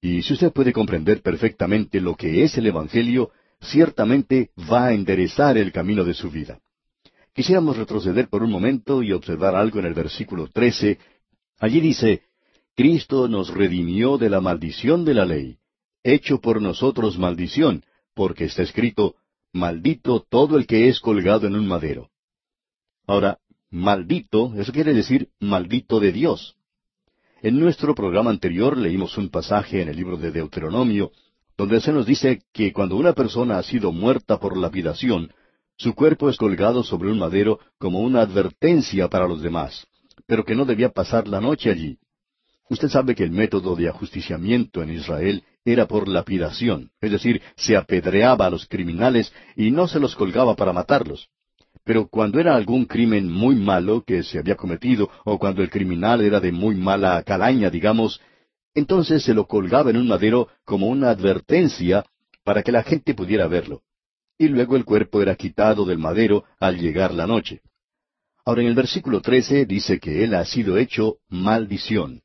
y 0.00 0.22
si 0.22 0.32
usted 0.32 0.52
puede 0.52 0.72
comprender 0.72 1.22
perfectamente 1.22 2.00
lo 2.00 2.16
que 2.16 2.42
es 2.42 2.58
el 2.58 2.66
Evangelio, 2.66 3.30
ciertamente 3.60 4.50
va 4.68 4.86
a 4.86 4.92
enderezar 4.92 5.56
el 5.56 5.70
camino 5.70 6.02
de 6.02 6.14
su 6.14 6.32
vida. 6.32 6.58
Quisiéramos 7.32 7.76
retroceder 7.76 8.28
por 8.28 8.42
un 8.42 8.50
momento 8.50 9.04
y 9.04 9.12
observar 9.12 9.54
algo 9.54 9.78
en 9.78 9.86
el 9.86 9.94
versículo 9.94 10.48
13. 10.48 10.98
Allí 11.60 11.78
dice, 11.78 12.22
Cristo 12.74 13.28
nos 13.28 13.54
redimió 13.54 14.18
de 14.18 14.30
la 14.30 14.40
maldición 14.40 15.04
de 15.04 15.14
la 15.14 15.24
ley, 15.24 15.58
hecho 16.04 16.40
por 16.40 16.62
nosotros 16.62 17.18
maldición, 17.18 17.82
porque 18.14 18.44
está 18.44 18.62
escrito, 18.62 19.16
maldito 19.52 20.20
todo 20.20 20.56
el 20.56 20.66
que 20.66 20.88
es 20.88 21.00
colgado 21.00 21.46
en 21.46 21.56
un 21.56 21.66
madero. 21.66 22.10
Ahora, 23.06 23.38
maldito, 23.70 24.52
eso 24.56 24.72
quiere 24.72 24.94
decir 24.94 25.30
maldito 25.40 25.98
de 25.98 26.12
Dios. 26.12 26.56
En 27.42 27.58
nuestro 27.58 27.94
programa 27.94 28.30
anterior 28.30 28.76
leímos 28.76 29.18
un 29.18 29.28
pasaje 29.30 29.82
en 29.82 29.88
el 29.88 29.96
libro 29.96 30.16
de 30.16 30.30
Deuteronomio, 30.30 31.10
donde 31.56 31.80
se 31.80 31.92
nos 31.92 32.06
dice 32.06 32.42
que 32.52 32.72
cuando 32.72 32.96
una 32.96 33.12
persona 33.12 33.58
ha 33.58 33.62
sido 33.62 33.92
muerta 33.92 34.38
por 34.38 34.56
lapidación, 34.56 35.32
su 35.76 35.94
cuerpo 35.94 36.28
es 36.28 36.36
colgado 36.36 36.82
sobre 36.82 37.10
un 37.10 37.18
madero 37.18 37.58
como 37.78 38.00
una 38.00 38.22
advertencia 38.22 39.08
para 39.08 39.26
los 39.26 39.42
demás, 39.42 39.86
pero 40.26 40.44
que 40.44 40.54
no 40.54 40.64
debía 40.64 40.90
pasar 40.90 41.28
la 41.28 41.40
noche 41.40 41.70
allí. 41.70 41.98
Usted 42.70 42.88
sabe 42.88 43.14
que 43.14 43.24
el 43.24 43.30
método 43.30 43.76
de 43.76 43.88
ajusticiamiento 43.88 44.82
en 44.82 44.90
Israel 44.90 45.44
era 45.64 45.86
por 45.86 46.08
lapidación, 46.08 46.90
es 47.00 47.10
decir, 47.10 47.42
se 47.56 47.76
apedreaba 47.76 48.46
a 48.46 48.50
los 48.50 48.66
criminales 48.66 49.32
y 49.56 49.70
no 49.70 49.88
se 49.88 50.00
los 50.00 50.14
colgaba 50.14 50.54
para 50.56 50.72
matarlos. 50.72 51.28
Pero 51.84 52.08
cuando 52.08 52.40
era 52.40 52.54
algún 52.54 52.86
crimen 52.86 53.30
muy 53.30 53.56
malo 53.56 54.04
que 54.06 54.22
se 54.22 54.38
había 54.38 54.56
cometido, 54.56 55.10
o 55.24 55.38
cuando 55.38 55.62
el 55.62 55.70
criminal 55.70 56.20
era 56.20 56.40
de 56.40 56.52
muy 56.52 56.74
mala 56.74 57.22
calaña, 57.22 57.70
digamos, 57.70 58.20
entonces 58.74 59.22
se 59.22 59.34
lo 59.34 59.46
colgaba 59.46 59.90
en 59.90 59.96
un 59.96 60.08
madero 60.08 60.48
como 60.64 60.86
una 60.88 61.10
advertencia 61.10 62.04
para 62.42 62.62
que 62.62 62.72
la 62.72 62.82
gente 62.82 63.14
pudiera 63.14 63.46
verlo 63.46 63.82
y 64.38 64.48
luego 64.48 64.76
el 64.76 64.84
cuerpo 64.84 65.22
era 65.22 65.36
quitado 65.36 65.84
del 65.84 65.98
madero 65.98 66.44
al 66.58 66.78
llegar 66.78 67.14
la 67.14 67.26
noche. 67.26 67.60
Ahora 68.44 68.62
en 68.62 68.68
el 68.68 68.74
versículo 68.74 69.20
13 69.20 69.64
dice 69.64 69.98
que 69.98 70.24
Él 70.24 70.34
ha 70.34 70.44
sido 70.44 70.76
hecho 70.76 71.18
maldición. 71.28 72.22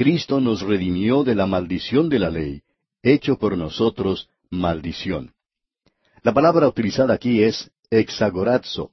Cristo 0.00 0.40
nos 0.40 0.62
redimió 0.62 1.24
de 1.24 1.34
la 1.34 1.44
maldición 1.44 2.08
de 2.08 2.18
la 2.18 2.30
ley, 2.30 2.62
hecho 3.02 3.36
por 3.36 3.58
nosotros 3.58 4.30
maldición. 4.48 5.34
La 6.22 6.32
palabra 6.32 6.66
utilizada 6.66 7.12
aquí 7.12 7.42
es 7.42 7.70
exagorazo, 7.90 8.92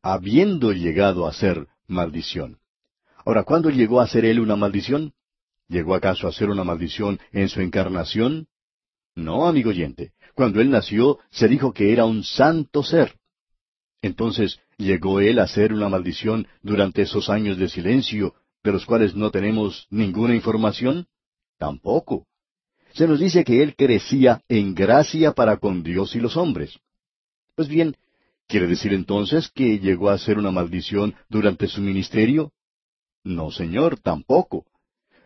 habiendo 0.00 0.70
llegado 0.70 1.26
a 1.26 1.32
ser 1.32 1.66
maldición. 1.88 2.60
Ahora, 3.24 3.42
¿cuándo 3.42 3.68
llegó 3.68 4.00
a 4.00 4.06
ser 4.06 4.24
Él 4.24 4.38
una 4.38 4.54
maldición? 4.54 5.12
¿Llegó 5.66 5.96
acaso 5.96 6.28
a 6.28 6.32
ser 6.32 6.50
una 6.50 6.62
maldición 6.62 7.18
en 7.32 7.48
su 7.48 7.60
encarnación? 7.60 8.46
No, 9.16 9.48
amigo 9.48 9.70
oyente. 9.70 10.12
Cuando 10.36 10.60
él 10.60 10.70
nació, 10.70 11.18
se 11.32 11.48
dijo 11.48 11.72
que 11.72 11.92
era 11.92 12.04
un 12.04 12.22
santo 12.22 12.84
ser. 12.84 13.16
Entonces, 14.02 14.60
¿llegó 14.76 15.18
él 15.18 15.40
a 15.40 15.48
ser 15.48 15.72
una 15.72 15.88
maldición 15.88 16.46
durante 16.62 17.02
esos 17.02 17.28
años 17.28 17.58
de 17.58 17.68
silencio, 17.68 18.36
de 18.62 18.72
los 18.72 18.84
cuales 18.86 19.14
no 19.14 19.30
tenemos 19.30 19.86
ninguna 19.90 20.34
información? 20.34 21.06
Tampoco. 21.58 22.26
Se 22.92 23.06
nos 23.06 23.20
dice 23.20 23.44
que 23.44 23.62
él 23.62 23.74
crecía 23.76 24.42
en 24.48 24.74
gracia 24.74 25.32
para 25.32 25.58
con 25.58 25.82
Dios 25.82 26.14
y 26.16 26.20
los 26.20 26.36
hombres. 26.36 26.78
Pues 27.54 27.68
bien, 27.68 27.96
¿quiere 28.46 28.66
decir 28.66 28.92
entonces 28.92 29.50
que 29.50 29.78
llegó 29.78 30.10
a 30.10 30.18
ser 30.18 30.38
una 30.38 30.50
maldición 30.50 31.14
durante 31.28 31.66
su 31.66 31.80
ministerio? 31.80 32.52
No, 33.24 33.50
señor, 33.50 33.98
tampoco. 33.98 34.64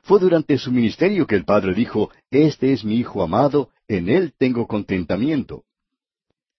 Fue 0.03 0.19
durante 0.19 0.59
su 0.59 0.73
ministerio 0.73 1.27
que 1.27 1.37
el 1.37 1.45
Padre 1.45 1.75
dijo, 1.75 2.11
Este 2.31 2.73
es 2.73 2.85
mi 2.85 2.97
Hijo 2.97 3.23
amado, 3.23 3.71
en 3.87 4.09
Él 4.09 4.33
tengo 4.37 4.67
contentamiento. 4.67 5.65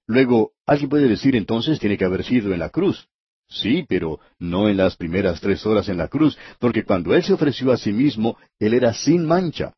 Luego, 0.06 0.54
alguien 0.66 0.90
puede 0.90 1.08
decir 1.08 1.36
entonces 1.36 1.80
tiene 1.80 1.98
que 1.98 2.06
haber 2.06 2.24
sido 2.24 2.54
en 2.54 2.60
la 2.60 2.70
cruz. 2.70 3.08
Sí, 3.54 3.86
pero 3.88 4.20
no 4.40 4.68
en 4.68 4.78
las 4.78 4.96
primeras 4.96 5.40
tres 5.40 5.64
horas 5.66 5.88
en 5.88 5.98
la 5.98 6.08
cruz, 6.08 6.38
porque 6.60 6.84
cuando 6.84 7.14
Él 7.14 7.24
se 7.24 7.34
ofreció 7.34 7.72
a 7.72 7.78
sí 7.78 7.94
mismo, 7.94 8.36
Él 8.58 8.74
era 8.74 8.94
sin 8.94 9.26
mancha. 9.26 9.74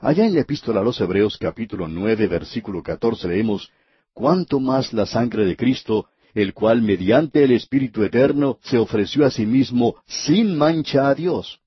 Allá 0.00 0.26
en 0.26 0.34
la 0.34 0.40
epístola 0.40 0.80
a 0.80 0.84
los 0.84 1.00
Hebreos 1.00 1.38
capítulo 1.38 1.86
nueve 1.86 2.26
versículo 2.26 2.82
catorce 2.82 3.28
leemos, 3.28 3.70
cuánto 4.12 4.58
más 4.58 4.92
la 4.92 5.06
sangre 5.06 5.44
de 5.44 5.56
Cristo, 5.56 6.08
el 6.34 6.52
cual 6.52 6.82
mediante 6.82 7.44
el 7.44 7.52
Espíritu 7.52 8.02
Eterno 8.02 8.58
se 8.62 8.76
ofreció 8.76 9.24
a 9.24 9.30
sí 9.30 9.46
mismo 9.46 9.96
sin 10.06 10.58
mancha 10.58 11.08
a 11.08 11.14
Dios. 11.14 11.60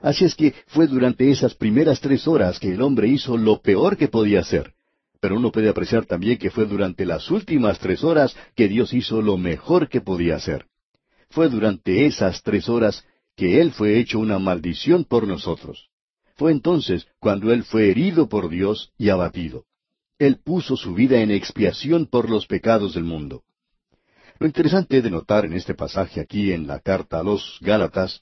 Así 0.00 0.24
es 0.24 0.34
que 0.34 0.54
fue 0.66 0.88
durante 0.88 1.30
esas 1.30 1.54
primeras 1.54 2.00
tres 2.00 2.26
horas 2.26 2.58
que 2.58 2.74
el 2.74 2.82
hombre 2.82 3.08
hizo 3.08 3.36
lo 3.38 3.62
peor 3.62 3.96
que 3.96 4.08
podía 4.08 4.40
hacer. 4.40 4.73
Pero 5.24 5.36
uno 5.36 5.50
puede 5.50 5.70
apreciar 5.70 6.04
también 6.04 6.36
que 6.36 6.50
fue 6.50 6.66
durante 6.66 7.06
las 7.06 7.30
últimas 7.30 7.78
tres 7.78 8.04
horas 8.04 8.36
que 8.54 8.68
Dios 8.68 8.92
hizo 8.92 9.22
lo 9.22 9.38
mejor 9.38 9.88
que 9.88 10.02
podía 10.02 10.36
hacer. 10.36 10.66
Fue 11.30 11.48
durante 11.48 12.04
esas 12.04 12.42
tres 12.42 12.68
horas 12.68 13.06
que 13.34 13.62
Él 13.62 13.72
fue 13.72 13.98
hecho 13.98 14.18
una 14.18 14.38
maldición 14.38 15.04
por 15.04 15.26
nosotros. 15.26 15.88
Fue 16.34 16.52
entonces 16.52 17.06
cuando 17.20 17.54
Él 17.54 17.64
fue 17.64 17.88
herido 17.88 18.28
por 18.28 18.50
Dios 18.50 18.92
y 18.98 19.08
abatido. 19.08 19.64
Él 20.18 20.40
puso 20.44 20.76
su 20.76 20.92
vida 20.92 21.18
en 21.22 21.30
expiación 21.30 22.04
por 22.04 22.28
los 22.28 22.46
pecados 22.46 22.92
del 22.92 23.04
mundo. 23.04 23.44
Lo 24.38 24.46
interesante 24.46 25.00
de 25.00 25.10
notar 25.10 25.46
en 25.46 25.54
este 25.54 25.72
pasaje 25.72 26.20
aquí 26.20 26.52
en 26.52 26.66
la 26.66 26.80
carta 26.80 27.20
a 27.20 27.22
los 27.22 27.56
Gálatas 27.62 28.20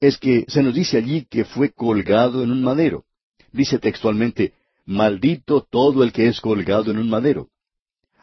es 0.00 0.18
que 0.18 0.44
se 0.48 0.62
nos 0.62 0.74
dice 0.74 0.98
allí 0.98 1.24
que 1.30 1.46
fue 1.46 1.72
colgado 1.72 2.42
en 2.42 2.50
un 2.50 2.62
madero. 2.62 3.06
Dice 3.52 3.78
textualmente, 3.78 4.52
maldito 4.84 5.66
todo 5.68 6.02
el 6.02 6.12
que 6.12 6.28
es 6.28 6.40
colgado 6.40 6.90
en 6.90 6.98
un 6.98 7.08
madero. 7.08 7.48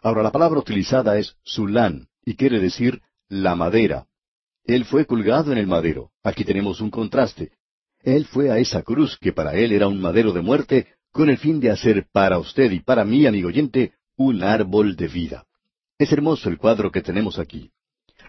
Ahora 0.01 0.23
la 0.23 0.31
palabra 0.31 0.59
utilizada 0.59 1.17
es 1.17 1.35
sulán 1.43 2.07
y 2.25 2.35
quiere 2.35 2.59
decir 2.59 3.01
la 3.27 3.55
madera. 3.55 4.07
Él 4.65 4.85
fue 4.85 5.05
colgado 5.05 5.51
en 5.51 5.57
el 5.57 5.67
madero. 5.67 6.11
Aquí 6.23 6.43
tenemos 6.43 6.79
un 6.81 6.89
contraste. 6.89 7.51
Él 8.01 8.25
fue 8.25 8.49
a 8.49 8.59
esa 8.59 8.81
cruz 8.81 9.17
que 9.19 9.33
para 9.33 9.55
él 9.55 9.71
era 9.71 9.87
un 9.87 9.99
madero 9.99 10.31
de 10.31 10.41
muerte 10.41 10.87
con 11.11 11.29
el 11.29 11.37
fin 11.37 11.59
de 11.59 11.71
hacer 11.71 12.07
para 12.11 12.39
usted 12.39 12.71
y 12.71 12.79
para 12.79 13.03
mí, 13.03 13.25
amigo 13.25 13.47
oyente, 13.49 13.93
un 14.15 14.43
árbol 14.43 14.95
de 14.95 15.07
vida. 15.07 15.45
Es 15.97 16.11
hermoso 16.11 16.49
el 16.49 16.57
cuadro 16.57 16.91
que 16.91 17.01
tenemos 17.01 17.39
aquí. 17.39 17.71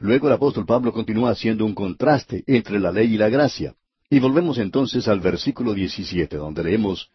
Luego 0.00 0.28
el 0.28 0.34
apóstol 0.34 0.64
Pablo 0.64 0.92
continúa 0.92 1.30
haciendo 1.30 1.64
un 1.64 1.74
contraste 1.74 2.42
entre 2.46 2.80
la 2.80 2.90
ley 2.90 3.14
y 3.14 3.18
la 3.18 3.28
gracia. 3.28 3.74
Y 4.08 4.18
volvemos 4.18 4.58
entonces 4.58 5.06
al 5.08 5.20
versículo 5.20 5.74
17, 5.74 6.36
donde 6.36 6.64
leemos, 6.64 7.10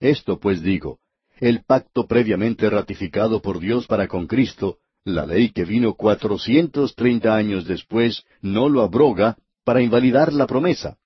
Esto 0.00 0.38
pues 0.38 0.62
digo, 0.62 1.00
el 1.40 1.64
pacto 1.64 2.06
previamente 2.06 2.68
ratificado 2.70 3.42
por 3.42 3.58
Dios 3.58 3.86
para 3.86 4.06
con 4.06 4.26
Cristo, 4.26 4.78
la 5.04 5.26
ley 5.26 5.50
que 5.50 5.64
vino 5.64 5.94
cuatrocientos 5.94 6.94
treinta 6.94 7.34
años 7.34 7.66
después, 7.66 8.24
no 8.40 8.68
lo 8.68 8.82
abroga 8.82 9.36
para 9.64 9.82
invalidar 9.82 10.32
la 10.32 10.46
promesa. 10.46 10.98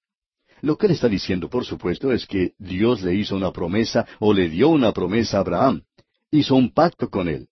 Lo 0.60 0.76
que 0.76 0.86
él 0.86 0.92
está 0.92 1.08
diciendo, 1.08 1.48
por 1.48 1.64
supuesto, 1.64 2.12
es 2.12 2.26
que 2.26 2.52
Dios 2.58 3.02
le 3.02 3.14
hizo 3.14 3.34
una 3.34 3.50
promesa 3.50 4.06
o 4.20 4.32
le 4.32 4.48
dio 4.48 4.68
una 4.68 4.92
promesa 4.92 5.38
a 5.38 5.40
Abraham. 5.40 5.82
Hizo 6.30 6.54
un 6.54 6.72
pacto 6.72 7.10
con 7.10 7.28
él. 7.28 7.48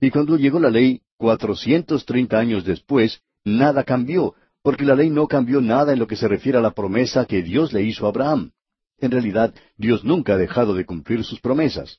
Y 0.00 0.10
cuando 0.10 0.36
llegó 0.36 0.58
la 0.58 0.70
ley, 0.70 1.02
cuatrocientos 1.16 2.06
treinta 2.06 2.38
años 2.38 2.64
después, 2.64 3.20
nada 3.44 3.84
cambió, 3.84 4.34
porque 4.62 4.84
la 4.84 4.94
ley 4.94 5.10
no 5.10 5.26
cambió 5.26 5.60
nada 5.60 5.92
en 5.92 5.98
lo 5.98 6.06
que 6.06 6.16
se 6.16 6.28
refiere 6.28 6.58
a 6.58 6.62
la 6.62 6.72
promesa 6.72 7.26
que 7.26 7.42
Dios 7.42 7.72
le 7.72 7.82
hizo 7.82 8.06
a 8.06 8.08
Abraham. 8.08 8.52
En 8.98 9.10
realidad, 9.10 9.54
Dios 9.76 10.04
nunca 10.04 10.34
ha 10.34 10.38
dejado 10.38 10.74
de 10.74 10.86
cumplir 10.86 11.24
sus 11.24 11.40
promesas. 11.40 11.98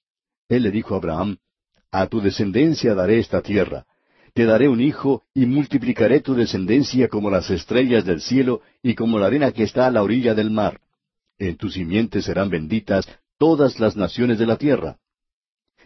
Él 0.50 0.64
le 0.64 0.72
dijo 0.72 0.96
a 0.96 0.98
Abraham, 0.98 1.38
A 1.92 2.08
tu 2.08 2.22
descendencia 2.22 2.96
daré 2.96 3.20
esta 3.20 3.42
tierra. 3.42 3.86
Te 4.34 4.46
daré 4.46 4.70
un 4.70 4.82
hijo 4.82 5.24
y 5.34 5.46
multiplicaré 5.46 6.22
tu 6.22 6.36
descendencia 6.36 7.08
como 7.08 7.30
las 7.30 7.50
estrellas 7.50 8.06
del 8.06 8.22
cielo 8.22 8.62
y 8.84 8.94
como 8.94 9.18
la 9.20 9.28
arena 9.28 9.52
que 9.52 9.64
está 9.64 9.88
a 9.88 9.92
la 9.92 10.04
orilla 10.04 10.36
del 10.36 10.52
mar. 10.52 10.80
En 11.40 11.56
tu 11.58 11.70
simiente 11.70 12.22
serán 12.22 12.50
benditas 12.50 13.08
todas 13.38 13.80
las 13.80 13.96
naciones 13.96 14.40
de 14.40 14.46
la 14.46 14.58
tierra. 14.58 14.98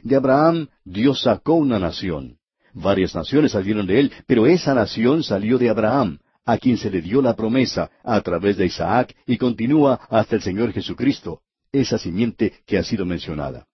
De 0.03 0.15
Abraham 0.15 0.67
Dios 0.83 1.21
sacó 1.21 1.53
una 1.53 1.79
nación. 1.79 2.37
Varias 2.73 3.13
naciones 3.15 3.51
salieron 3.51 3.85
de 3.85 3.99
él, 3.99 4.11
pero 4.27 4.47
esa 4.47 4.73
nación 4.73 5.23
salió 5.23 5.57
de 5.57 5.69
Abraham, 5.69 6.19
a 6.51 6.57
quien 6.57 6.77
se 6.77 6.89
le 6.89 7.01
dio 7.01 7.21
la 7.21 7.33
promesa 7.33 7.89
a 8.03 8.19
través 8.19 8.57
de 8.57 8.65
Isaac 8.65 9.15
y 9.25 9.37
continúa 9.37 10.01
hasta 10.09 10.35
el 10.35 10.41
Señor 10.41 10.73
Jesucristo, 10.73 11.41
esa 11.71 11.97
simiente 11.97 12.53
que 12.65 12.77
ha 12.77 12.83
sido 12.83 13.05
mencionada. 13.05 13.67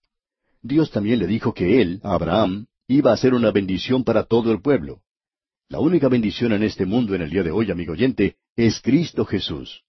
Dios 0.62 0.92
también 0.92 1.18
le 1.18 1.26
dijo 1.26 1.56
que 1.56 1.82
él, 1.82 2.00
Abraham, 2.04 2.68
iba 2.88 3.12
a 3.12 3.18
ser 3.18 3.34
una 3.34 3.50
bendición 3.50 4.04
para 4.04 4.26
todo 4.26 4.52
el 4.52 4.62
pueblo. 4.62 5.02
La 5.70 5.80
única 5.80 6.08
bendición 6.08 6.54
en 6.54 6.62
este 6.62 6.86
mundo 6.86 7.16
en 7.16 7.24
el 7.24 7.32
día 7.32 7.42
de 7.42 7.50
hoy, 7.50 7.72
amigo 7.72 7.94
oyente, 7.94 8.36
es 8.56 8.80
Cristo 8.80 9.26
Jesús. 9.26 9.82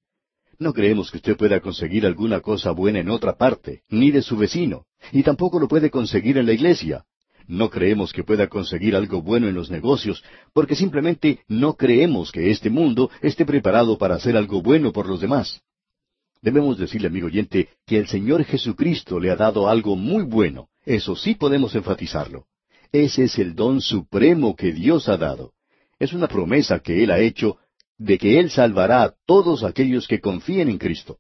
No 0.59 0.72
creemos 0.72 1.11
que 1.11 1.18
usted 1.18 1.36
pueda 1.36 1.61
conseguir 1.61 2.07
alguna 2.07 2.41
cosa 2.41 2.70
buena 2.70 3.01
en 3.01 3.11
otra 3.11 3.36
parte, 3.36 3.82
ni 3.91 4.11
de 4.11 4.22
su 4.22 4.39
vecino, 4.39 4.86
y 5.12 5.22
tampoco 5.22 5.61
lo 5.61 5.68
puede 5.68 5.91
conseguir 5.91 6.39
en 6.39 6.47
la 6.47 6.55
iglesia. 6.55 7.05
No 7.49 7.71
creemos 7.71 8.13
que 8.13 8.25
pueda 8.25 8.47
conseguir 8.47 8.95
algo 8.95 9.23
bueno 9.23 9.49
en 9.49 9.55
los 9.55 9.71
negocios, 9.71 10.23
porque 10.53 10.77
simplemente 10.77 11.41
no 11.49 11.75
creemos 11.75 12.31
que 12.31 12.51
este 12.51 12.69
mundo 12.69 13.11
esté 13.23 13.47
preparado 13.47 13.97
para 13.97 14.17
hacer 14.17 14.37
algo 14.37 14.61
bueno 14.61 14.93
por 14.93 15.09
los 15.09 15.23
demás. 15.23 15.63
Debemos 16.43 16.77
decirle, 16.77 17.09
amigo 17.09 17.27
oyente, 17.27 17.71
que 17.87 17.97
el 17.97 18.07
Señor 18.07 18.45
Jesucristo 18.45 19.19
le 19.19 19.31
ha 19.31 19.37
dado 19.37 19.67
algo 19.67 19.97
muy 19.97 20.25
bueno. 20.25 20.69
Eso 20.85 21.17
sí 21.17 21.35
podemos 21.35 21.75
enfatizarlo. 21.75 22.45
Ese 22.93 23.25
es 23.25 23.39
el 23.39 23.55
don 23.55 23.81
supremo 23.81 24.55
que 24.55 24.73
Dios 24.73 25.09
ha 25.09 25.17
dado. 25.17 25.55
Es 25.99 26.13
una 26.13 26.29
promesa 26.29 26.81
que 26.81 27.03
Él 27.03 27.11
ha 27.11 27.19
hecho 27.19 27.57
de 27.97 28.19
que 28.19 28.39
Él 28.39 28.51
salvará 28.51 29.05
a 29.05 29.15
todos 29.25 29.65
aquellos 29.65 30.07
que 30.07 30.21
confíen 30.21 30.69
en 30.69 30.77
Cristo. 30.77 31.19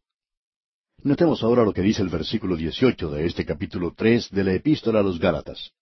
Notemos 1.02 1.42
ahora 1.42 1.64
lo 1.64 1.72
que 1.72 1.82
dice 1.82 2.02
el 2.02 2.10
versículo 2.10 2.54
18 2.54 3.10
de 3.10 3.24
este 3.24 3.46
capítulo 3.46 3.94
3 3.96 4.30
de 4.30 4.44
la 4.44 4.52
epístola 4.52 5.00
a 5.00 5.02
los 5.02 5.18
Gálatas. 5.18 5.72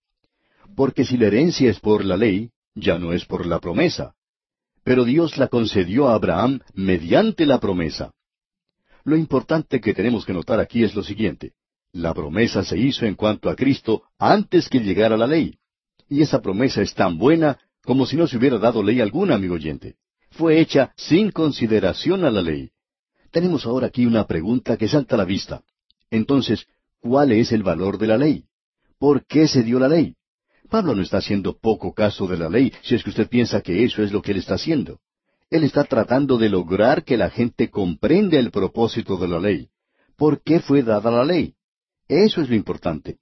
Porque 0.75 1.05
si 1.05 1.17
la 1.17 1.27
herencia 1.27 1.71
es 1.71 1.81
por 1.81 2.05
la 2.05 2.17
ley, 2.17 2.51
ya 2.75 2.99
no 2.99 3.13
es 3.13 3.25
por 3.25 3.47
la 3.47 3.61
promesa. 3.61 4.15
Pero 4.85 5.05
Dios 5.05 5.37
la 5.39 5.49
concedió 5.49 6.09
a 6.09 6.15
Abraham 6.15 6.61
mediante 6.75 7.47
la 7.47 7.59
promesa. 7.59 8.13
Lo 9.05 9.17
importante 9.17 9.81
que 9.81 9.95
tenemos 9.95 10.25
que 10.25 10.33
notar 10.33 10.61
aquí 10.61 10.85
es 10.85 10.95
lo 10.95 11.03
siguiente. 11.03 11.53
La 11.93 12.13
promesa 12.13 12.63
se 12.63 12.79
hizo 12.79 13.07
en 13.07 13.15
cuanto 13.15 13.49
a 13.49 13.57
Cristo 13.57 14.03
antes 14.19 14.69
que 14.69 14.81
llegara 14.81 15.17
la 15.17 15.27
ley. 15.27 15.59
Y 16.09 16.23
esa 16.23 16.43
promesa 16.43 16.83
es 16.83 16.95
tan 16.95 17.19
buena 17.19 17.59
como 17.83 18.05
si 18.05 18.17
no 18.17 18.27
se 18.27 18.37
hubiera 18.37 18.59
dado 18.59 18.83
ley 18.83 19.01
alguna, 19.01 19.37
amigo 19.37 19.55
oyente. 19.55 19.97
Fue 20.31 20.61
hecha 20.61 20.93
sin 20.97 21.31
consideración 21.31 22.25
a 22.25 22.31
la 22.31 22.43
ley. 22.43 22.71
Tenemos 23.31 23.65
ahora 23.65 23.87
aquí 23.87 24.07
una 24.07 24.27
pregunta 24.27 24.77
que 24.77 24.89
salta 24.89 25.15
a 25.15 25.19
la 25.19 25.25
vista. 25.25 25.63
Entonces, 26.11 26.67
¿cuál 27.01 27.33
es 27.33 27.53
el 27.53 27.63
valor 27.63 27.99
de 27.99 28.07
la 28.09 28.19
ley? 28.19 28.45
¿Por 28.99 29.25
qué 29.27 29.49
se 29.49 29.63
dio 29.63 29.79
la 29.79 29.89
ley? 29.89 30.15
Pablo 30.67 30.95
no 30.95 31.03
está 31.03 31.19
haciendo 31.19 31.59
poco 31.59 31.95
caso 31.95 32.27
de 32.27 32.37
la 32.37 32.49
ley, 32.49 32.73
si 32.83 32.95
es 32.95 33.03
que 33.03 33.11
usted 33.11 33.29
piensa 33.29 33.61
que 33.61 33.85
eso 33.85 34.03
es 34.03 34.13
lo 34.13 34.23
que 34.23 34.33
él 34.33 34.39
está 34.39 34.55
haciendo. 34.55 35.01
Él 35.51 35.65
está 35.65 35.85
tratando 35.85 36.39
de 36.39 36.49
lograr 36.49 37.05
que 37.05 37.17
la 37.17 37.31
gente 37.31 37.71
comprenda 37.71 38.39
el 38.39 38.51
propósito 38.51 39.17
de 39.17 39.29
la 39.29 39.39
ley. 39.39 39.69
¿Por 40.17 40.43
qué 40.43 40.61
fue 40.61 40.83
dada 40.83 41.11
la 41.11 41.25
ley? 41.25 41.55
Eso 42.09 42.41
es 42.41 42.49
lo 42.49 42.57
importante. 42.57 43.19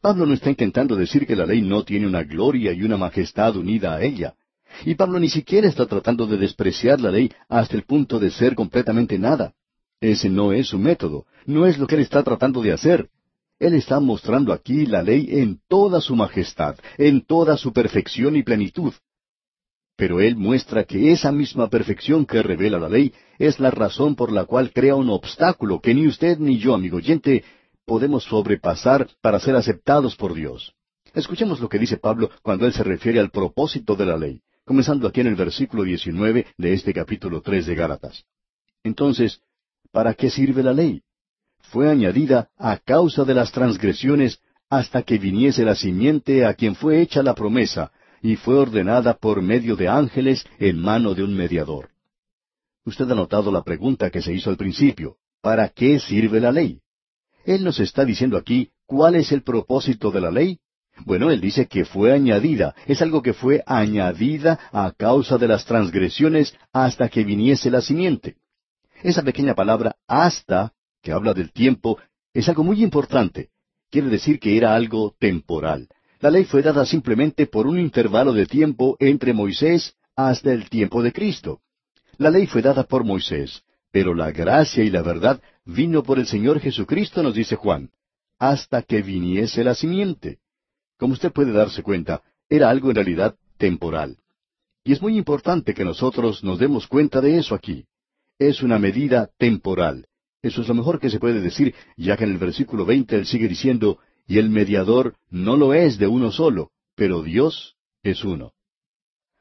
Pablo 0.00 0.26
no 0.26 0.34
está 0.34 0.50
intentando 0.50 0.96
decir 0.96 1.26
que 1.26 1.36
la 1.36 1.46
ley 1.46 1.62
no 1.62 1.84
tiene 1.84 2.06
una 2.06 2.22
gloria 2.22 2.72
y 2.72 2.82
una 2.82 2.96
majestad 2.96 3.56
unida 3.56 3.94
a 3.94 4.02
ella. 4.02 4.34
Y 4.84 4.94
Pablo 4.94 5.18
ni 5.18 5.28
siquiera 5.28 5.68
está 5.68 5.86
tratando 5.86 6.26
de 6.26 6.36
despreciar 6.36 7.00
la 7.00 7.10
ley 7.10 7.30
hasta 7.48 7.76
el 7.76 7.84
punto 7.84 8.18
de 8.18 8.30
ser 8.30 8.54
completamente 8.54 9.18
nada. 9.18 9.54
Ese 10.00 10.28
no 10.28 10.52
es 10.52 10.68
su 10.68 10.78
método, 10.78 11.26
no 11.46 11.66
es 11.66 11.78
lo 11.78 11.86
que 11.86 11.94
él 11.94 12.02
está 12.02 12.22
tratando 12.22 12.60
de 12.62 12.72
hacer. 12.72 13.08
Él 13.58 13.74
está 13.74 14.00
mostrando 14.00 14.52
aquí 14.52 14.84
la 14.84 15.02
ley 15.02 15.28
en 15.30 15.60
toda 15.66 16.00
su 16.00 16.14
majestad, 16.14 16.76
en 16.98 17.24
toda 17.24 17.56
su 17.56 17.72
perfección 17.72 18.36
y 18.36 18.42
plenitud. 18.42 18.92
Pero 19.96 20.20
Él 20.20 20.36
muestra 20.36 20.84
que 20.84 21.10
esa 21.10 21.32
misma 21.32 21.70
perfección 21.70 22.26
que 22.26 22.42
revela 22.42 22.78
la 22.78 22.90
ley 22.90 23.14
es 23.38 23.58
la 23.58 23.70
razón 23.70 24.14
por 24.14 24.30
la 24.30 24.44
cual 24.44 24.72
crea 24.72 24.94
un 24.94 25.08
obstáculo 25.08 25.80
que 25.80 25.94
ni 25.94 26.06
usted 26.06 26.38
ni 26.38 26.58
yo, 26.58 26.74
amigo 26.74 26.98
oyente, 26.98 27.44
podemos 27.86 28.24
sobrepasar 28.24 29.08
para 29.22 29.40
ser 29.40 29.56
aceptados 29.56 30.16
por 30.16 30.34
Dios. 30.34 30.74
Escuchemos 31.14 31.60
lo 31.60 31.70
que 31.70 31.78
dice 31.78 31.96
Pablo 31.96 32.30
cuando 32.42 32.66
él 32.66 32.74
se 32.74 32.84
refiere 32.84 33.20
al 33.20 33.30
propósito 33.30 33.96
de 33.96 34.04
la 34.04 34.18
ley, 34.18 34.42
comenzando 34.66 35.08
aquí 35.08 35.22
en 35.22 35.28
el 35.28 35.34
versículo 35.34 35.84
19 35.84 36.46
de 36.58 36.72
este 36.74 36.92
capítulo 36.92 37.40
3 37.40 37.64
de 37.64 37.74
Gálatas. 37.74 38.24
Entonces, 38.82 39.40
¿para 39.92 40.12
qué 40.12 40.28
sirve 40.28 40.62
la 40.62 40.74
ley? 40.74 41.00
Fue 41.70 41.90
añadida 41.90 42.48
a 42.58 42.78
causa 42.78 43.24
de 43.24 43.34
las 43.34 43.52
transgresiones 43.52 44.40
hasta 44.68 45.02
que 45.02 45.18
viniese 45.18 45.64
la 45.64 45.74
simiente 45.74 46.44
a 46.44 46.54
quien 46.54 46.74
fue 46.74 47.00
hecha 47.00 47.22
la 47.22 47.34
promesa, 47.34 47.92
y 48.22 48.36
fue 48.36 48.56
ordenada 48.56 49.14
por 49.14 49.42
medio 49.42 49.76
de 49.76 49.88
ángeles 49.88 50.44
en 50.58 50.80
mano 50.80 51.14
de 51.14 51.22
un 51.22 51.34
mediador. 51.36 51.90
Usted 52.84 53.10
ha 53.10 53.14
notado 53.14 53.52
la 53.52 53.62
pregunta 53.62 54.10
que 54.10 54.22
se 54.22 54.32
hizo 54.32 54.50
al 54.50 54.56
principio. 54.56 55.16
¿Para 55.40 55.68
qué 55.68 56.00
sirve 56.00 56.40
la 56.40 56.50
ley? 56.50 56.80
Él 57.44 57.62
nos 57.62 57.78
está 57.78 58.04
diciendo 58.04 58.36
aquí 58.36 58.70
cuál 58.86 59.14
es 59.14 59.30
el 59.32 59.42
propósito 59.42 60.10
de 60.10 60.20
la 60.20 60.30
ley. 60.30 60.58
Bueno, 61.04 61.30
él 61.30 61.40
dice 61.40 61.66
que 61.66 61.84
fue 61.84 62.12
añadida, 62.12 62.74
es 62.86 63.02
algo 63.02 63.22
que 63.22 63.34
fue 63.34 63.62
añadida 63.66 64.58
a 64.72 64.92
causa 64.96 65.36
de 65.36 65.46
las 65.46 65.64
transgresiones 65.64 66.56
hasta 66.72 67.08
que 67.08 67.22
viniese 67.22 67.70
la 67.70 67.82
simiente. 67.82 68.36
Esa 69.02 69.22
pequeña 69.22 69.54
palabra 69.54 69.96
hasta 70.08 70.72
que 71.06 71.12
habla 71.12 71.34
del 71.34 71.52
tiempo, 71.52 72.00
es 72.34 72.48
algo 72.48 72.64
muy 72.64 72.82
importante. 72.82 73.50
Quiere 73.92 74.08
decir 74.08 74.40
que 74.40 74.56
era 74.56 74.74
algo 74.74 75.14
temporal. 75.20 75.86
La 76.18 76.30
ley 76.30 76.42
fue 76.42 76.62
dada 76.62 76.84
simplemente 76.84 77.46
por 77.46 77.68
un 77.68 77.78
intervalo 77.78 78.32
de 78.32 78.44
tiempo 78.44 78.96
entre 78.98 79.32
Moisés 79.32 79.94
hasta 80.16 80.52
el 80.52 80.68
tiempo 80.68 81.04
de 81.04 81.12
Cristo. 81.12 81.60
La 82.18 82.28
ley 82.28 82.48
fue 82.48 82.60
dada 82.60 82.82
por 82.82 83.04
Moisés, 83.04 83.62
pero 83.92 84.14
la 84.14 84.32
gracia 84.32 84.82
y 84.82 84.90
la 84.90 85.02
verdad 85.02 85.40
vino 85.64 86.02
por 86.02 86.18
el 86.18 86.26
Señor 86.26 86.58
Jesucristo, 86.58 87.22
nos 87.22 87.34
dice 87.34 87.54
Juan, 87.54 87.90
hasta 88.40 88.82
que 88.82 89.00
viniese 89.00 89.62
la 89.62 89.76
simiente. 89.76 90.40
Como 90.98 91.12
usted 91.12 91.30
puede 91.30 91.52
darse 91.52 91.84
cuenta, 91.84 92.20
era 92.48 92.68
algo 92.68 92.90
en 92.90 92.96
realidad 92.96 93.36
temporal. 93.58 94.18
Y 94.82 94.92
es 94.92 95.00
muy 95.00 95.16
importante 95.16 95.72
que 95.72 95.84
nosotros 95.84 96.42
nos 96.42 96.58
demos 96.58 96.88
cuenta 96.88 97.20
de 97.20 97.38
eso 97.38 97.54
aquí. 97.54 97.86
Es 98.40 98.60
una 98.60 98.80
medida 98.80 99.30
temporal. 99.38 100.08
Eso 100.46 100.62
es 100.62 100.68
lo 100.68 100.74
mejor 100.74 101.00
que 101.00 101.10
se 101.10 101.18
puede 101.18 101.40
decir, 101.40 101.74
ya 101.96 102.16
que 102.16 102.22
en 102.22 102.30
el 102.30 102.38
versículo 102.38 102.84
veinte 102.84 103.16
él 103.16 103.26
sigue 103.26 103.48
diciendo, 103.48 103.98
y 104.28 104.38
el 104.38 104.48
mediador 104.48 105.16
no 105.28 105.56
lo 105.56 105.74
es 105.74 105.98
de 105.98 106.06
uno 106.06 106.30
solo, 106.30 106.70
pero 106.94 107.22
Dios 107.22 107.74
es 108.04 108.22
uno. 108.22 108.52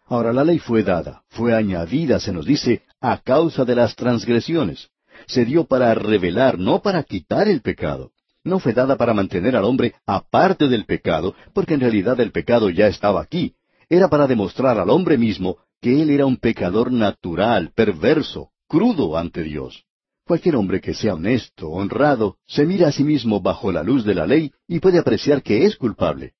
Ahora 0.07 0.33
la 0.33 0.43
ley 0.43 0.57
fue 0.57 0.81
dada, 0.81 1.23
fue 1.29 1.53
añadida, 1.53 2.19
se 2.19 2.33
nos 2.33 2.47
dice, 2.47 2.81
a 2.99 3.19
causa 3.19 3.65
de 3.65 3.75
las 3.75 3.95
transgresiones. 3.95 4.89
Se 5.27 5.45
dio 5.45 5.65
para 5.65 5.93
revelar, 5.93 6.57
no 6.57 6.81
para 6.81 7.03
quitar 7.03 7.47
el 7.47 7.61
pecado. 7.61 8.11
No 8.43 8.57
fue 8.57 8.73
dada 8.73 8.95
para 8.95 9.13
mantener 9.13 9.55
al 9.55 9.63
hombre 9.63 9.93
aparte 10.07 10.67
del 10.67 10.85
pecado, 10.85 11.35
porque 11.53 11.75
en 11.75 11.81
realidad 11.81 12.19
el 12.19 12.31
pecado 12.31 12.71
ya 12.71 12.87
estaba 12.87 13.21
aquí. 13.21 13.53
Era 13.89 14.07
para 14.07 14.25
demostrar 14.25 14.79
al 14.79 14.89
hombre 14.89 15.19
mismo 15.19 15.57
que 15.81 16.01
él 16.01 16.09
era 16.09 16.25
un 16.25 16.37
pecador 16.37 16.91
natural, 16.91 17.71
perverso, 17.75 18.49
crudo 18.67 19.19
ante 19.19 19.43
Dios. 19.43 19.84
Cualquier 20.27 20.55
hombre 20.55 20.81
que 20.81 20.95
sea 20.95 21.13
honesto, 21.13 21.69
honrado, 21.69 22.37
se 22.47 22.65
mira 22.65 22.87
a 22.87 22.91
sí 22.91 23.03
mismo 23.03 23.41
bajo 23.41 23.71
la 23.71 23.83
luz 23.83 24.03
de 24.03 24.15
la 24.15 24.25
ley 24.25 24.51
y 24.67 24.79
puede 24.79 24.97
apreciar 24.97 25.43
que 25.43 25.65
es 25.65 25.75
culpable. 25.75 26.33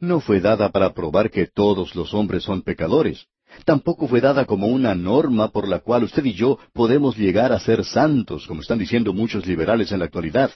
No 0.00 0.20
fue 0.20 0.40
dada 0.40 0.70
para 0.70 0.94
probar 0.94 1.30
que 1.30 1.46
todos 1.46 1.94
los 1.94 2.14
hombres 2.14 2.44
son 2.44 2.62
pecadores. 2.62 3.26
Tampoco 3.66 4.08
fue 4.08 4.22
dada 4.22 4.46
como 4.46 4.68
una 4.68 4.94
norma 4.94 5.48
por 5.48 5.68
la 5.68 5.80
cual 5.80 6.04
usted 6.04 6.24
y 6.24 6.32
yo 6.32 6.58
podemos 6.72 7.18
llegar 7.18 7.52
a 7.52 7.60
ser 7.60 7.84
santos, 7.84 8.46
como 8.46 8.62
están 8.62 8.78
diciendo 8.78 9.12
muchos 9.12 9.46
liberales 9.46 9.92
en 9.92 9.98
la 9.98 10.06
actualidad. 10.06 10.50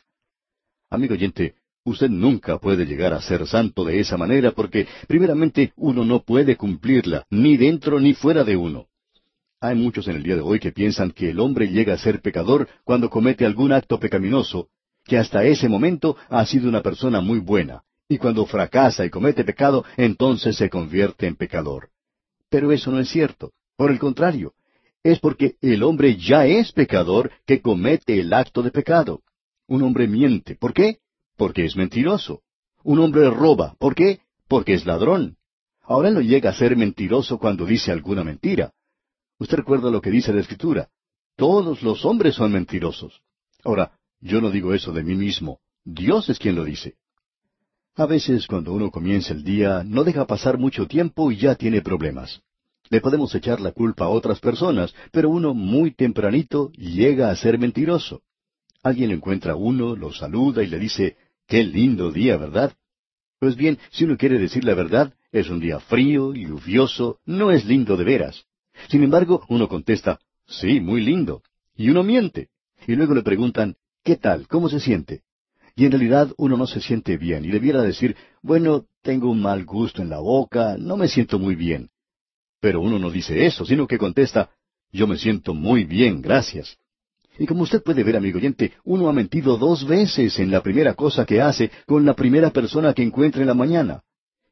Amigo 0.88 1.12
oyente, 1.12 1.56
usted 1.84 2.08
nunca 2.08 2.58
puede 2.58 2.86
llegar 2.86 3.12
a 3.12 3.20
ser 3.20 3.46
santo 3.46 3.84
de 3.84 4.00
esa 4.00 4.16
manera 4.16 4.52
porque, 4.52 4.88
primeramente, 5.06 5.74
uno 5.76 6.02
no 6.06 6.22
puede 6.22 6.56
cumplirla, 6.56 7.26
ni 7.28 7.58
dentro 7.58 8.00
ni 8.00 8.14
fuera 8.14 8.42
de 8.42 8.56
uno. 8.56 8.89
Hay 9.62 9.76
muchos 9.76 10.08
en 10.08 10.16
el 10.16 10.22
día 10.22 10.36
de 10.36 10.40
hoy 10.40 10.58
que 10.58 10.72
piensan 10.72 11.10
que 11.10 11.28
el 11.28 11.38
hombre 11.38 11.68
llega 11.68 11.92
a 11.92 11.98
ser 11.98 12.22
pecador 12.22 12.66
cuando 12.82 13.10
comete 13.10 13.44
algún 13.44 13.72
acto 13.72 14.00
pecaminoso, 14.00 14.68
que 15.04 15.18
hasta 15.18 15.44
ese 15.44 15.68
momento 15.68 16.16
ha 16.30 16.46
sido 16.46 16.66
una 16.66 16.80
persona 16.80 17.20
muy 17.20 17.40
buena, 17.40 17.82
y 18.08 18.16
cuando 18.16 18.46
fracasa 18.46 19.04
y 19.04 19.10
comete 19.10 19.44
pecado, 19.44 19.84
entonces 19.98 20.56
se 20.56 20.70
convierte 20.70 21.26
en 21.26 21.36
pecador. 21.36 21.90
Pero 22.48 22.72
eso 22.72 22.90
no 22.90 23.00
es 23.00 23.10
cierto. 23.10 23.52
Por 23.76 23.90
el 23.90 23.98
contrario, 23.98 24.54
es 25.02 25.18
porque 25.18 25.56
el 25.60 25.82
hombre 25.82 26.16
ya 26.16 26.46
es 26.46 26.72
pecador 26.72 27.30
que 27.44 27.60
comete 27.60 28.18
el 28.18 28.32
acto 28.32 28.62
de 28.62 28.70
pecado. 28.70 29.20
Un 29.66 29.82
hombre 29.82 30.08
miente. 30.08 30.54
¿Por 30.54 30.72
qué? 30.72 31.00
Porque 31.36 31.66
es 31.66 31.76
mentiroso. 31.76 32.40
Un 32.82 32.98
hombre 32.98 33.28
roba. 33.28 33.74
¿Por 33.78 33.94
qué? 33.94 34.20
Porque 34.48 34.72
es 34.72 34.86
ladrón. 34.86 35.36
Ahora 35.82 36.10
no 36.10 36.22
llega 36.22 36.48
a 36.48 36.54
ser 36.54 36.78
mentiroso 36.78 37.38
cuando 37.38 37.66
dice 37.66 37.92
alguna 37.92 38.24
mentira. 38.24 38.72
Usted 39.40 39.56
recuerda 39.56 39.90
lo 39.90 40.02
que 40.02 40.10
dice 40.10 40.34
la 40.34 40.42
Escritura. 40.42 40.90
Todos 41.34 41.82
los 41.82 42.04
hombres 42.04 42.34
son 42.34 42.52
mentirosos. 42.52 43.22
Ahora, 43.64 43.98
yo 44.20 44.42
no 44.42 44.50
digo 44.50 44.74
eso 44.74 44.92
de 44.92 45.02
mí 45.02 45.14
mismo. 45.14 45.60
Dios 45.82 46.28
es 46.28 46.38
quien 46.38 46.56
lo 46.56 46.64
dice. 46.64 46.96
A 47.96 48.04
veces 48.04 48.46
cuando 48.46 48.74
uno 48.74 48.90
comienza 48.90 49.32
el 49.32 49.42
día 49.42 49.82
no 49.82 50.04
deja 50.04 50.26
pasar 50.26 50.58
mucho 50.58 50.86
tiempo 50.86 51.32
y 51.32 51.38
ya 51.38 51.54
tiene 51.54 51.80
problemas. 51.80 52.42
Le 52.90 53.00
podemos 53.00 53.34
echar 53.34 53.60
la 53.60 53.72
culpa 53.72 54.04
a 54.04 54.08
otras 54.10 54.40
personas, 54.40 54.94
pero 55.10 55.30
uno 55.30 55.54
muy 55.54 55.92
tempranito 55.92 56.70
llega 56.72 57.30
a 57.30 57.36
ser 57.36 57.58
mentiroso. 57.58 58.20
Alguien 58.82 59.10
encuentra 59.10 59.52
a 59.52 59.56
uno, 59.56 59.96
lo 59.96 60.12
saluda 60.12 60.62
y 60.62 60.66
le 60.66 60.78
dice, 60.78 61.16
qué 61.46 61.64
lindo 61.64 62.12
día, 62.12 62.36
¿verdad? 62.36 62.74
Pues 63.38 63.56
bien, 63.56 63.78
si 63.90 64.04
uno 64.04 64.18
quiere 64.18 64.38
decir 64.38 64.64
la 64.64 64.74
verdad, 64.74 65.14
es 65.32 65.48
un 65.48 65.60
día 65.60 65.80
frío, 65.80 66.34
y 66.34 66.46
lluvioso, 66.46 67.20
no 67.24 67.50
es 67.50 67.64
lindo 67.64 67.96
de 67.96 68.04
veras. 68.04 68.44
Sin 68.88 69.02
embargo, 69.02 69.44
uno 69.48 69.68
contesta, 69.68 70.18
sí, 70.46 70.80
muy 70.80 71.00
lindo. 71.00 71.42
Y 71.76 71.90
uno 71.90 72.02
miente. 72.02 72.48
Y 72.86 72.94
luego 72.94 73.14
le 73.14 73.22
preguntan, 73.22 73.76
¿qué 74.04 74.16
tal? 74.16 74.46
¿Cómo 74.48 74.68
se 74.68 74.80
siente? 74.80 75.22
Y 75.76 75.84
en 75.84 75.92
realidad 75.92 76.32
uno 76.36 76.56
no 76.56 76.66
se 76.66 76.80
siente 76.80 77.16
bien 77.16 77.44
y 77.44 77.48
debiera 77.48 77.82
decir, 77.82 78.16
bueno, 78.42 78.86
tengo 79.02 79.30
un 79.30 79.40
mal 79.40 79.64
gusto 79.64 80.02
en 80.02 80.10
la 80.10 80.18
boca, 80.18 80.76
no 80.78 80.96
me 80.96 81.08
siento 81.08 81.38
muy 81.38 81.54
bien. 81.54 81.88
Pero 82.60 82.80
uno 82.80 82.98
no 82.98 83.10
dice 83.10 83.46
eso, 83.46 83.64
sino 83.64 83.86
que 83.86 83.96
contesta, 83.96 84.50
yo 84.92 85.06
me 85.06 85.16
siento 85.16 85.54
muy 85.54 85.84
bien, 85.84 86.20
gracias. 86.20 86.76
Y 87.38 87.46
como 87.46 87.62
usted 87.62 87.82
puede 87.82 88.04
ver, 88.04 88.16
amigo 88.16 88.38
oyente, 88.38 88.72
uno 88.84 89.08
ha 89.08 89.12
mentido 89.12 89.56
dos 89.56 89.86
veces 89.86 90.38
en 90.38 90.50
la 90.50 90.62
primera 90.62 90.94
cosa 90.94 91.24
que 91.24 91.40
hace 91.40 91.70
con 91.86 92.04
la 92.04 92.14
primera 92.14 92.50
persona 92.50 92.92
que 92.92 93.02
encuentra 93.02 93.40
en 93.40 93.46
la 93.46 93.54
mañana. 93.54 94.02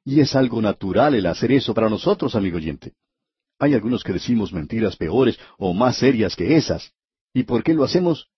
Y 0.05 0.21
es 0.21 0.35
algo 0.35 0.63
natural 0.63 1.15
el 1.15 1.27
hacer 1.27 1.53
eso 1.53 1.75
para 1.75 1.91
nosotros, 1.91 2.35
amigo 2.35 2.57
oyente. 2.57 2.95
Hay 3.59 3.75
algunos 3.75 4.05
que 4.05 4.13
decimos 4.13 4.53
mentiras 4.53 4.97
peores 4.97 5.39
o 5.59 5.75
más 5.75 5.99
serias 5.99 6.37
que 6.37 6.57
esas. 6.57 6.93
¿Y 7.35 7.43
por 7.43 7.63
qué 7.63 7.75
lo 7.75 7.85
hacemos? 7.85 8.29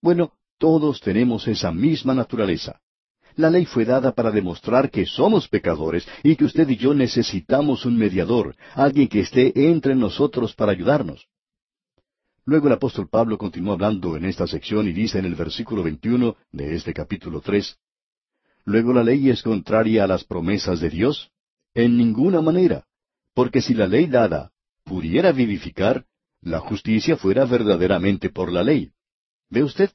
Bueno, 0.00 0.32
todos 0.58 1.00
tenemos 1.00 1.46
esa 1.48 1.70
misma 1.70 2.14
naturaleza. 2.14 2.80
La 3.36 3.50
ley 3.50 3.64
fue 3.64 3.84
dada 3.84 4.12
para 4.12 4.30
demostrar 4.30 4.90
que 4.90 5.06
somos 5.06 5.48
pecadores 5.48 6.06
y 6.22 6.36
que 6.36 6.44
usted 6.44 6.68
y 6.68 6.76
yo 6.76 6.94
necesitamos 6.94 7.84
un 7.84 7.96
mediador, 7.96 8.56
alguien 8.74 9.08
que 9.08 9.20
esté 9.20 9.70
entre 9.70 9.94
nosotros 9.94 10.54
para 10.54 10.72
ayudarnos. 10.72 11.28
Luego 12.44 12.66
el 12.66 12.72
apóstol 12.72 13.08
Pablo 13.08 13.38
continuó 13.38 13.74
hablando 13.74 14.16
en 14.16 14.24
esta 14.24 14.46
sección 14.46 14.88
y 14.88 14.92
dice 14.92 15.18
en 15.18 15.26
el 15.26 15.34
versículo 15.34 15.82
21 15.82 16.36
de 16.50 16.74
este 16.74 16.92
capítulo 16.92 17.40
3, 17.40 17.76
Luego 18.64 18.92
la 18.92 19.04
ley 19.04 19.30
es 19.30 19.42
contraria 19.42 20.04
a 20.04 20.06
las 20.06 20.24
promesas 20.24 20.80
de 20.80 20.90
Dios? 20.90 21.30
En 21.74 21.96
ninguna 21.96 22.40
manera, 22.40 22.84
porque 23.34 23.62
si 23.62 23.74
la 23.74 23.86
ley 23.86 24.06
dada 24.06 24.52
pudiera 24.84 25.32
vivificar, 25.32 26.04
la 26.42 26.60
justicia 26.60 27.16
fuera 27.16 27.44
verdaderamente 27.44 28.30
por 28.30 28.52
la 28.52 28.62
ley. 28.62 28.90
¿Ve 29.50 29.62
usted? 29.62 29.90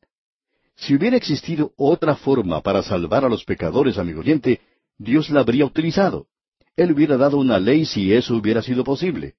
Si 0.75 0.93
hubiera 0.95 1.17
existido 1.17 1.73
otra 1.77 2.15
forma 2.15 2.61
para 2.61 2.83
salvar 2.83 3.25
a 3.25 3.29
los 3.29 3.45
pecadores, 3.45 3.97
amigo 3.97 4.19
oyente, 4.19 4.61
Dios 4.97 5.29
la 5.29 5.41
habría 5.41 5.65
utilizado. 5.65 6.27
Él 6.75 6.91
hubiera 6.91 7.17
dado 7.17 7.37
una 7.37 7.59
ley 7.59 7.85
si 7.85 8.13
eso 8.13 8.35
hubiera 8.35 8.61
sido 8.61 8.83
posible. 8.83 9.35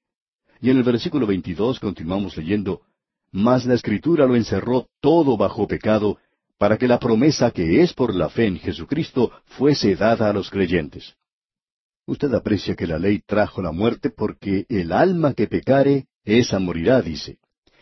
Y 0.61 0.71
en 0.71 0.79
el 0.79 0.83
versículo 0.83 1.27
22 1.27 1.79
continuamos 1.81 2.37
leyendo, 2.37 2.81
Mas 3.31 3.67
la 3.67 3.75
Escritura 3.75 4.27
lo 4.27 4.37
encerró 4.37 4.89
todo 5.01 5.37
bajo 5.37 5.67
pecado, 5.67 6.19
para 6.59 6.79
que 6.79 6.89
la 6.89 6.99
promesa 6.99 7.51
que 7.51 7.83
es 7.83 7.93
por 7.93 8.15
la 8.15 8.31
fe 8.31 8.47
en 8.47 8.59
Jesucristo 8.59 9.31
fuese 9.45 9.95
dada 9.95 10.31
a 10.31 10.33
los 10.33 10.49
creyentes. 10.49 11.15
Usted 12.07 12.33
aprecia 12.35 12.77
que 12.77 12.87
la 12.87 12.99
ley 12.99 13.21
trajo 13.27 13.61
la 13.61 13.73
muerte 13.73 14.11
porque 14.11 14.65
el 14.69 14.93
alma 14.93 15.35
que 15.35 15.49
pecare, 15.49 16.07
esa 16.25 16.61
morirá, 16.61 17.03
dice. 17.03 17.39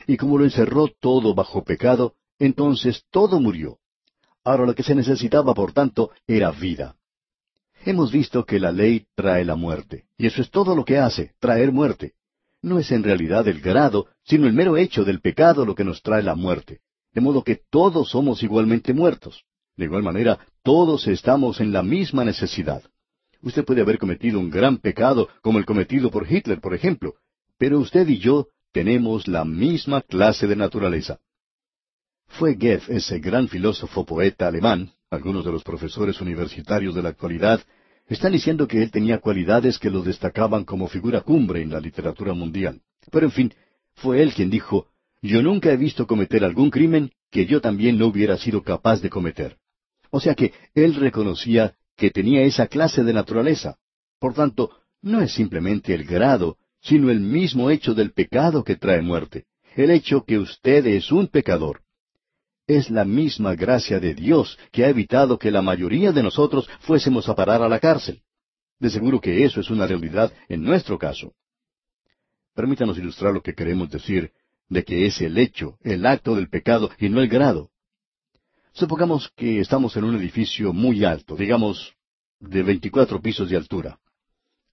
Y 0.06 0.16
como 0.16 0.38
lo 0.38 0.44
encerró 0.44 0.88
todo 0.88 1.34
bajo 1.34 1.62
pecado, 1.62 2.14
entonces 2.38 3.04
todo 3.10 3.38
murió. 3.38 3.78
Ahora 4.42 4.64
lo 4.64 4.74
que 4.74 4.82
se 4.82 4.94
necesitaba, 4.94 5.54
por 5.54 5.72
tanto, 5.72 6.10
era 6.26 6.50
vida. 6.50 6.96
Hemos 7.84 8.12
visto 8.12 8.46
que 8.46 8.58
la 8.58 8.72
ley 8.72 9.06
trae 9.14 9.44
la 9.44 9.56
muerte, 9.56 10.06
y 10.16 10.26
eso 10.26 10.40
es 10.40 10.50
todo 10.50 10.74
lo 10.74 10.86
que 10.86 10.98
hace, 10.98 11.32
traer 11.38 11.70
muerte. 11.70 12.14
No 12.62 12.78
es 12.78 12.90
en 12.92 13.02
realidad 13.02 13.46
el 13.46 13.60
grado, 13.60 14.06
sino 14.24 14.46
el 14.46 14.54
mero 14.54 14.78
hecho 14.78 15.04
del 15.04 15.20
pecado 15.20 15.66
lo 15.66 15.74
que 15.74 15.84
nos 15.84 16.02
trae 16.02 16.22
la 16.22 16.34
muerte. 16.34 16.80
De 17.12 17.20
modo 17.20 17.44
que 17.44 17.60
todos 17.68 18.08
somos 18.08 18.42
igualmente 18.42 18.94
muertos. 18.94 19.44
De 19.76 19.84
igual 19.84 20.02
manera, 20.02 20.38
todos 20.62 21.06
estamos 21.08 21.60
en 21.60 21.72
la 21.72 21.82
misma 21.82 22.24
necesidad. 22.24 22.82
Usted 23.44 23.62
puede 23.62 23.82
haber 23.82 23.98
cometido 23.98 24.40
un 24.40 24.48
gran 24.48 24.78
pecado 24.78 25.28
como 25.42 25.58
el 25.58 25.66
cometido 25.66 26.10
por 26.10 26.30
Hitler, 26.30 26.62
por 26.62 26.72
ejemplo, 26.72 27.14
pero 27.58 27.78
usted 27.78 28.08
y 28.08 28.18
yo 28.18 28.48
tenemos 28.72 29.28
la 29.28 29.44
misma 29.44 30.00
clase 30.00 30.46
de 30.46 30.56
naturaleza. 30.56 31.20
Fue 32.26 32.54
Goethe 32.54 32.96
ese 32.96 33.20
gran 33.20 33.48
filósofo 33.48 34.06
poeta 34.06 34.48
alemán, 34.48 34.92
algunos 35.10 35.44
de 35.44 35.52
los 35.52 35.62
profesores 35.62 36.22
universitarios 36.22 36.94
de 36.94 37.02
la 37.02 37.10
actualidad 37.10 37.60
están 38.06 38.32
diciendo 38.32 38.66
que 38.66 38.82
él 38.82 38.90
tenía 38.90 39.18
cualidades 39.18 39.78
que 39.78 39.90
lo 39.90 40.02
destacaban 40.02 40.64
como 40.64 40.88
figura 40.88 41.20
cumbre 41.20 41.60
en 41.60 41.70
la 41.70 41.80
literatura 41.80 42.32
mundial. 42.32 42.80
Pero 43.10 43.26
en 43.26 43.32
fin, 43.32 43.54
fue 43.94 44.22
él 44.22 44.32
quien 44.32 44.48
dijo, 44.48 44.88
yo 45.20 45.42
nunca 45.42 45.70
he 45.70 45.76
visto 45.76 46.06
cometer 46.06 46.44
algún 46.44 46.70
crimen 46.70 47.12
que 47.30 47.44
yo 47.44 47.60
también 47.60 47.98
no 47.98 48.06
hubiera 48.06 48.38
sido 48.38 48.62
capaz 48.62 49.02
de 49.02 49.10
cometer. 49.10 49.58
O 50.10 50.20
sea 50.20 50.34
que 50.34 50.52
él 50.74 50.94
reconocía 50.94 51.74
que 51.96 52.10
tenía 52.10 52.42
esa 52.42 52.66
clase 52.66 53.02
de 53.04 53.12
naturaleza. 53.12 53.76
Por 54.18 54.34
tanto, 54.34 54.70
no 55.02 55.20
es 55.20 55.32
simplemente 55.32 55.94
el 55.94 56.04
grado, 56.04 56.56
sino 56.80 57.10
el 57.10 57.20
mismo 57.20 57.70
hecho 57.70 57.94
del 57.94 58.12
pecado 58.12 58.64
que 58.64 58.76
trae 58.76 59.02
muerte, 59.02 59.44
el 59.74 59.90
hecho 59.90 60.24
que 60.24 60.38
usted 60.38 60.86
es 60.86 61.10
un 61.10 61.28
pecador. 61.28 61.80
Es 62.66 62.90
la 62.90 63.04
misma 63.04 63.54
gracia 63.54 64.00
de 64.00 64.14
Dios 64.14 64.58
que 64.72 64.84
ha 64.84 64.88
evitado 64.88 65.38
que 65.38 65.50
la 65.50 65.62
mayoría 65.62 66.12
de 66.12 66.22
nosotros 66.22 66.68
fuésemos 66.80 67.28
a 67.28 67.34
parar 67.34 67.62
a 67.62 67.68
la 67.68 67.78
cárcel. 67.78 68.22
De 68.78 68.90
seguro 68.90 69.20
que 69.20 69.44
eso 69.44 69.60
es 69.60 69.70
una 69.70 69.86
realidad 69.86 70.32
en 70.48 70.62
nuestro 70.62 70.98
caso. 70.98 71.34
Permítanos 72.54 72.98
ilustrar 72.98 73.34
lo 73.34 73.42
que 73.42 73.54
queremos 73.54 73.90
decir 73.90 74.32
de 74.68 74.84
que 74.84 75.06
es 75.06 75.20
el 75.20 75.36
hecho, 75.38 75.78
el 75.82 76.06
acto 76.06 76.34
del 76.34 76.48
pecado 76.48 76.90
y 76.98 77.08
no 77.08 77.20
el 77.20 77.28
grado. 77.28 77.70
Supongamos 78.74 79.30
que 79.36 79.60
estamos 79.60 79.96
en 79.96 80.02
un 80.02 80.16
edificio 80.16 80.72
muy 80.72 81.04
alto, 81.04 81.36
digamos 81.36 81.94
de 82.40 82.64
veinticuatro 82.64 83.22
pisos 83.22 83.48
de 83.48 83.56
altura. 83.56 84.00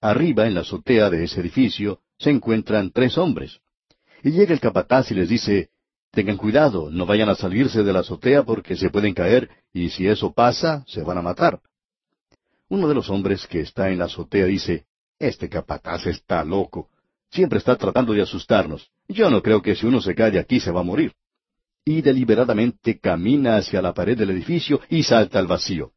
Arriba, 0.01 0.47
en 0.47 0.55
la 0.55 0.61
azotea 0.61 1.11
de 1.11 1.23
ese 1.23 1.39
edificio, 1.39 2.01
se 2.17 2.31
encuentran 2.31 2.89
tres 2.89 3.15
hombres. 3.19 3.59
Y 4.23 4.31
llega 4.31 4.53
el 4.53 4.59
capataz 4.59 5.11
y 5.11 5.13
les 5.13 5.29
dice, 5.29 5.69
Tengan 6.09 6.37
cuidado, 6.37 6.89
no 6.89 7.05
vayan 7.05 7.29
a 7.29 7.35
salirse 7.35 7.83
de 7.83 7.93
la 7.93 7.99
azotea 7.99 8.41
porque 8.43 8.75
se 8.75 8.89
pueden 8.89 9.13
caer 9.13 9.51
y 9.71 9.89
si 9.89 10.07
eso 10.07 10.33
pasa, 10.33 10.83
se 10.87 11.03
van 11.03 11.19
a 11.19 11.21
matar. 11.21 11.61
Uno 12.69 12.87
de 12.87 12.95
los 12.95 13.07
hombres 13.11 13.45
que 13.45 13.61
está 13.61 13.91
en 13.91 13.99
la 13.99 14.05
azotea 14.05 14.45
dice, 14.47 14.87
Este 15.19 15.47
capataz 15.47 16.07
está 16.07 16.43
loco. 16.43 16.89
Siempre 17.29 17.59
está 17.59 17.75
tratando 17.75 18.13
de 18.13 18.23
asustarnos. 18.23 18.89
Yo 19.07 19.29
no 19.29 19.43
creo 19.43 19.61
que 19.61 19.75
si 19.75 19.85
uno 19.85 20.01
se 20.01 20.15
cae 20.15 20.39
aquí 20.39 20.59
se 20.59 20.71
va 20.71 20.79
a 20.79 20.83
morir. 20.83 21.13
Y 21.83 22.01
deliberadamente 22.01 22.99
camina 22.99 23.57
hacia 23.57 23.81
la 23.81 23.93
pared 23.93 24.17
del 24.17 24.29
edificio 24.29 24.81
y 24.89 25.03
salta 25.03 25.39
al 25.39 25.47
vacío. 25.47 25.93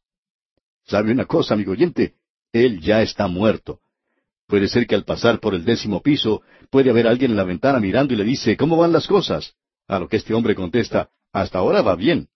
¿Sabe 0.86 1.12
una 1.12 1.26
cosa, 1.26 1.54
amigo 1.54 1.72
oyente? 1.72 2.14
Él 2.52 2.80
ya 2.80 3.02
está 3.02 3.26
muerto. 3.26 3.80
Puede 4.46 4.68
ser 4.68 4.86
que 4.86 4.94
al 4.94 5.04
pasar 5.04 5.40
por 5.40 5.54
el 5.54 5.64
décimo 5.64 6.02
piso 6.02 6.42
puede 6.70 6.90
haber 6.90 7.06
alguien 7.06 7.30
en 7.30 7.36
la 7.36 7.44
ventana 7.44 7.80
mirando 7.80 8.14
y 8.14 8.16
le 8.16 8.24
dice, 8.24 8.56
¿cómo 8.56 8.76
van 8.76 8.92
las 8.92 9.06
cosas? 9.06 9.54
A 9.88 9.98
lo 9.98 10.08
que 10.08 10.16
este 10.16 10.34
hombre 10.34 10.54
contesta, 10.54 11.10
hasta 11.32 11.58
ahora 11.58 11.82
va 11.82 11.96
bien. 11.96 12.28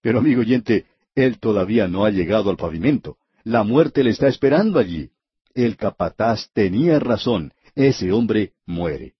Pero 0.00 0.18
amigo 0.18 0.40
oyente, 0.40 0.86
él 1.14 1.38
todavía 1.38 1.88
no 1.88 2.04
ha 2.04 2.10
llegado 2.10 2.50
al 2.50 2.56
pavimento. 2.56 3.18
La 3.44 3.64
muerte 3.64 4.04
le 4.04 4.10
está 4.10 4.28
esperando 4.28 4.78
allí. 4.78 5.10
El 5.54 5.76
capataz 5.76 6.50
tenía 6.52 6.98
razón. 6.98 7.52
Ese 7.74 8.12
hombre 8.12 8.52
muere. 8.66 9.14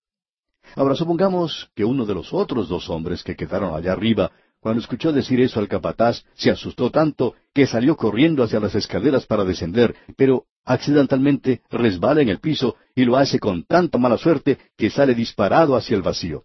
Ahora 0.77 0.95
supongamos 0.95 1.71
que 1.75 1.85
uno 1.85 2.05
de 2.05 2.15
los 2.15 2.33
otros 2.33 2.69
dos 2.69 2.89
hombres 2.91 3.23
que 3.23 3.37
quedaron 3.37 3.75
allá 3.75 3.93
arriba, 3.93 4.31
cuando 4.61 4.81
escuchó 4.81 5.13
decir 5.13 5.41
eso 5.41 5.61
al 5.61 5.69
capataz, 5.69 6.25
se 6.35 6.51
asustó 6.51 6.91
tanto 6.91 7.35
que 7.55 7.67
salió 7.67 7.97
corriendo 7.97 8.43
hacia 8.43 8.61
las 8.61 8.75
escaleras 8.75 9.27
para 9.27 9.45
descender, 9.45 9.95
pero 10.17 10.47
accidentalmente 10.65 11.63
resbala 11.71 12.23
en 12.23 12.29
el 12.29 12.41
piso 12.41 12.77
y 12.95 13.05
lo 13.05 13.17
hace 13.17 13.39
con 13.39 13.65
tanta 13.65 13.99
mala 13.99 14.19
suerte 14.19 14.59
que 14.77 14.91
sale 14.91 15.15
disparado 15.15 15.77
hacia 15.77 15.97
el 15.97 16.03
vacío. 16.03 16.45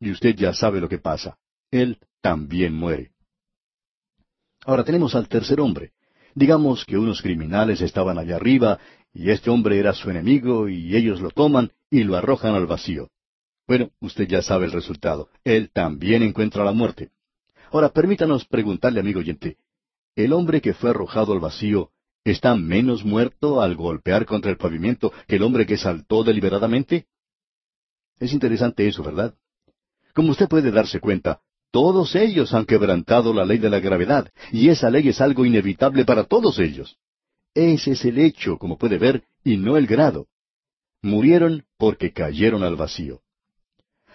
Y 0.00 0.10
usted 0.10 0.34
ya 0.34 0.52
sabe 0.52 0.80
lo 0.80 0.88
que 0.88 0.98
pasa. 0.98 1.38
Él 1.70 1.98
también 2.20 2.74
muere. 2.74 3.12
Ahora 4.64 4.84
tenemos 4.84 5.14
al 5.14 5.28
tercer 5.28 5.60
hombre. 5.60 5.92
Digamos 6.34 6.84
que 6.84 6.98
unos 6.98 7.22
criminales 7.22 7.80
estaban 7.80 8.18
allá 8.18 8.36
arriba 8.36 8.78
y 9.12 9.30
este 9.30 9.50
hombre 9.50 9.78
era 9.78 9.92
su 9.92 10.10
enemigo 10.10 10.68
y 10.68 10.96
ellos 10.96 11.20
lo 11.20 11.30
toman 11.30 11.70
y 11.90 12.02
lo 12.02 12.16
arrojan 12.16 12.54
al 12.54 12.66
vacío. 12.66 13.08
Bueno, 13.66 13.90
usted 14.00 14.26
ya 14.26 14.42
sabe 14.42 14.66
el 14.66 14.72
resultado. 14.72 15.28
Él 15.42 15.70
también 15.72 16.22
encuentra 16.22 16.64
la 16.64 16.72
muerte. 16.72 17.10
Ahora 17.70 17.88
permítanos 17.88 18.44
preguntarle, 18.44 19.00
amigo 19.00 19.20
oyente, 19.20 19.56
¿el 20.14 20.32
hombre 20.32 20.60
que 20.60 20.74
fue 20.74 20.90
arrojado 20.90 21.32
al 21.32 21.40
vacío 21.40 21.90
está 22.24 22.54
menos 22.54 23.04
muerto 23.04 23.60
al 23.60 23.74
golpear 23.74 24.26
contra 24.26 24.50
el 24.50 24.56
pavimento 24.56 25.12
que 25.26 25.36
el 25.36 25.42
hombre 25.42 25.66
que 25.66 25.76
saltó 25.76 26.24
deliberadamente? 26.24 27.06
Es 28.18 28.32
interesante 28.32 28.86
eso, 28.86 29.02
¿verdad? 29.02 29.34
Como 30.14 30.30
usted 30.30 30.48
puede 30.48 30.70
darse 30.70 31.00
cuenta, 31.00 31.40
todos 31.72 32.14
ellos 32.14 32.54
han 32.54 32.66
quebrantado 32.66 33.34
la 33.34 33.44
ley 33.44 33.58
de 33.58 33.68
la 33.68 33.80
gravedad, 33.80 34.30
y 34.52 34.68
esa 34.68 34.88
ley 34.90 35.08
es 35.08 35.20
algo 35.20 35.44
inevitable 35.44 36.04
para 36.04 36.24
todos 36.24 36.60
ellos. 36.60 36.98
Ese 37.52 37.92
es 37.92 38.04
el 38.04 38.18
hecho, 38.18 38.58
como 38.58 38.78
puede 38.78 38.98
ver, 38.98 39.24
y 39.42 39.56
no 39.56 39.76
el 39.76 39.86
grado. 39.86 40.28
Murieron 41.02 41.64
porque 41.76 42.12
cayeron 42.12 42.62
al 42.62 42.76
vacío. 42.76 43.23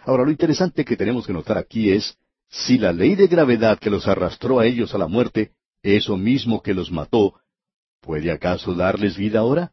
Ahora, 0.05 0.23
lo 0.23 0.31
interesante 0.31 0.85
que 0.85 0.97
tenemos 0.97 1.27
que 1.27 1.33
notar 1.33 1.57
aquí 1.57 1.91
es, 1.91 2.17
si 2.49 2.77
la 2.77 2.91
ley 2.91 3.15
de 3.15 3.27
gravedad 3.27 3.79
que 3.79 3.89
los 3.89 4.07
arrastró 4.07 4.59
a 4.59 4.65
ellos 4.65 4.95
a 4.95 4.97
la 4.97 5.07
muerte, 5.07 5.51
eso 5.83 6.17
mismo 6.17 6.61
que 6.61 6.73
los 6.73 6.91
mató, 6.91 7.35
¿puede 8.01 8.31
acaso 8.31 8.73
darles 8.73 9.17
vida 9.17 9.39
ahora? 9.39 9.71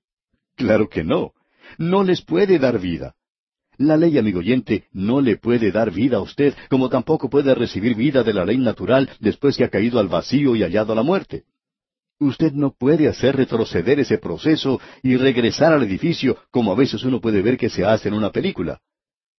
Claro 0.57 0.89
que 0.89 1.05
no. 1.05 1.33
No 1.79 2.05
les 2.05 2.23
puede 2.23 2.59
dar 2.59 2.79
vida. 2.79 3.15
La 3.79 3.97
ley, 3.97 4.17
amigo 4.17 4.39
oyente, 4.39 4.85
no 4.93 5.21
le 5.21 5.37
puede 5.37 5.71
dar 5.71 5.91
vida 5.91 6.17
a 6.17 6.21
usted, 6.21 6.55
como 6.71 6.89
tampoco 6.89 7.29
puede 7.29 7.55
recibir 7.55 7.95
vida 7.95 8.23
de 8.23 8.33
la 8.33 8.45
ley 8.45 8.57
natural 8.57 9.11
después 9.21 9.57
que 9.57 9.65
ha 9.65 9.69
caído 9.69 9.99
al 9.99 10.09
vacío 10.09 10.57
y 10.57 10.63
hallado 10.63 10.95
la 10.95 11.03
muerte. 11.03 11.45
Usted 12.19 12.53
no 12.53 12.71
puede 12.71 13.09
hacer 13.09 13.37
retroceder 13.37 14.01
ese 14.01 14.17
proceso 14.17 14.81
y 15.03 15.17
regresar 15.17 15.75
al 15.75 15.83
edificio 15.83 16.39
como 16.51 16.73
a 16.73 16.75
veces 16.75 17.05
uno 17.05 17.21
puede 17.21 17.43
ver 17.43 17.59
que 17.59 17.69
se 17.69 17.85
hace 17.85 18.09
en 18.09 18.15
una 18.15 18.31
película. 18.31 18.81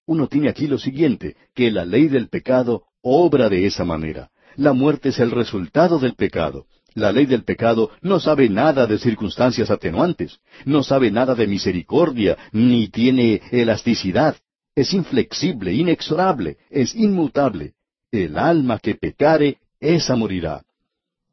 Uno 0.08 0.28
tiene 0.28 0.48
aquí 0.50 0.68
lo 0.68 0.78
siguiente, 0.78 1.36
que 1.54 1.70
la 1.70 1.86
ley 1.86 2.08
del 2.08 2.30
pecado 2.30 2.84
obra 3.02 3.50
de 3.50 3.66
esa 3.66 3.84
manera. 3.84 4.32
La 4.56 4.72
muerte 4.72 5.10
es 5.10 5.20
el 5.20 5.32
resultado 5.32 6.00
del 6.00 6.16
pecado. 6.16 6.66
La 6.94 7.12
ley 7.12 7.26
del 7.26 7.44
pecado 7.44 7.92
no 8.02 8.20
sabe 8.20 8.50
nada 8.50 8.88
de 8.88 8.98
circunstancias 8.98 9.70
atenuantes, 9.70 10.40
no 10.66 10.82
sabe 10.82 11.12
nada 11.12 11.36
de 11.36 11.46
misericordia, 11.46 12.38
ni 12.54 12.88
tiene 12.88 13.42
elasticidad. 13.52 14.38
Es 14.74 14.94
inflexible, 14.94 15.74
inexorable, 15.74 16.58
es 16.70 16.96
inmutable. 16.96 17.74
El 18.10 18.38
alma 18.38 18.80
que 18.80 18.96
pecare, 18.96 19.58
esa 19.80 20.16
morirá. 20.16 20.64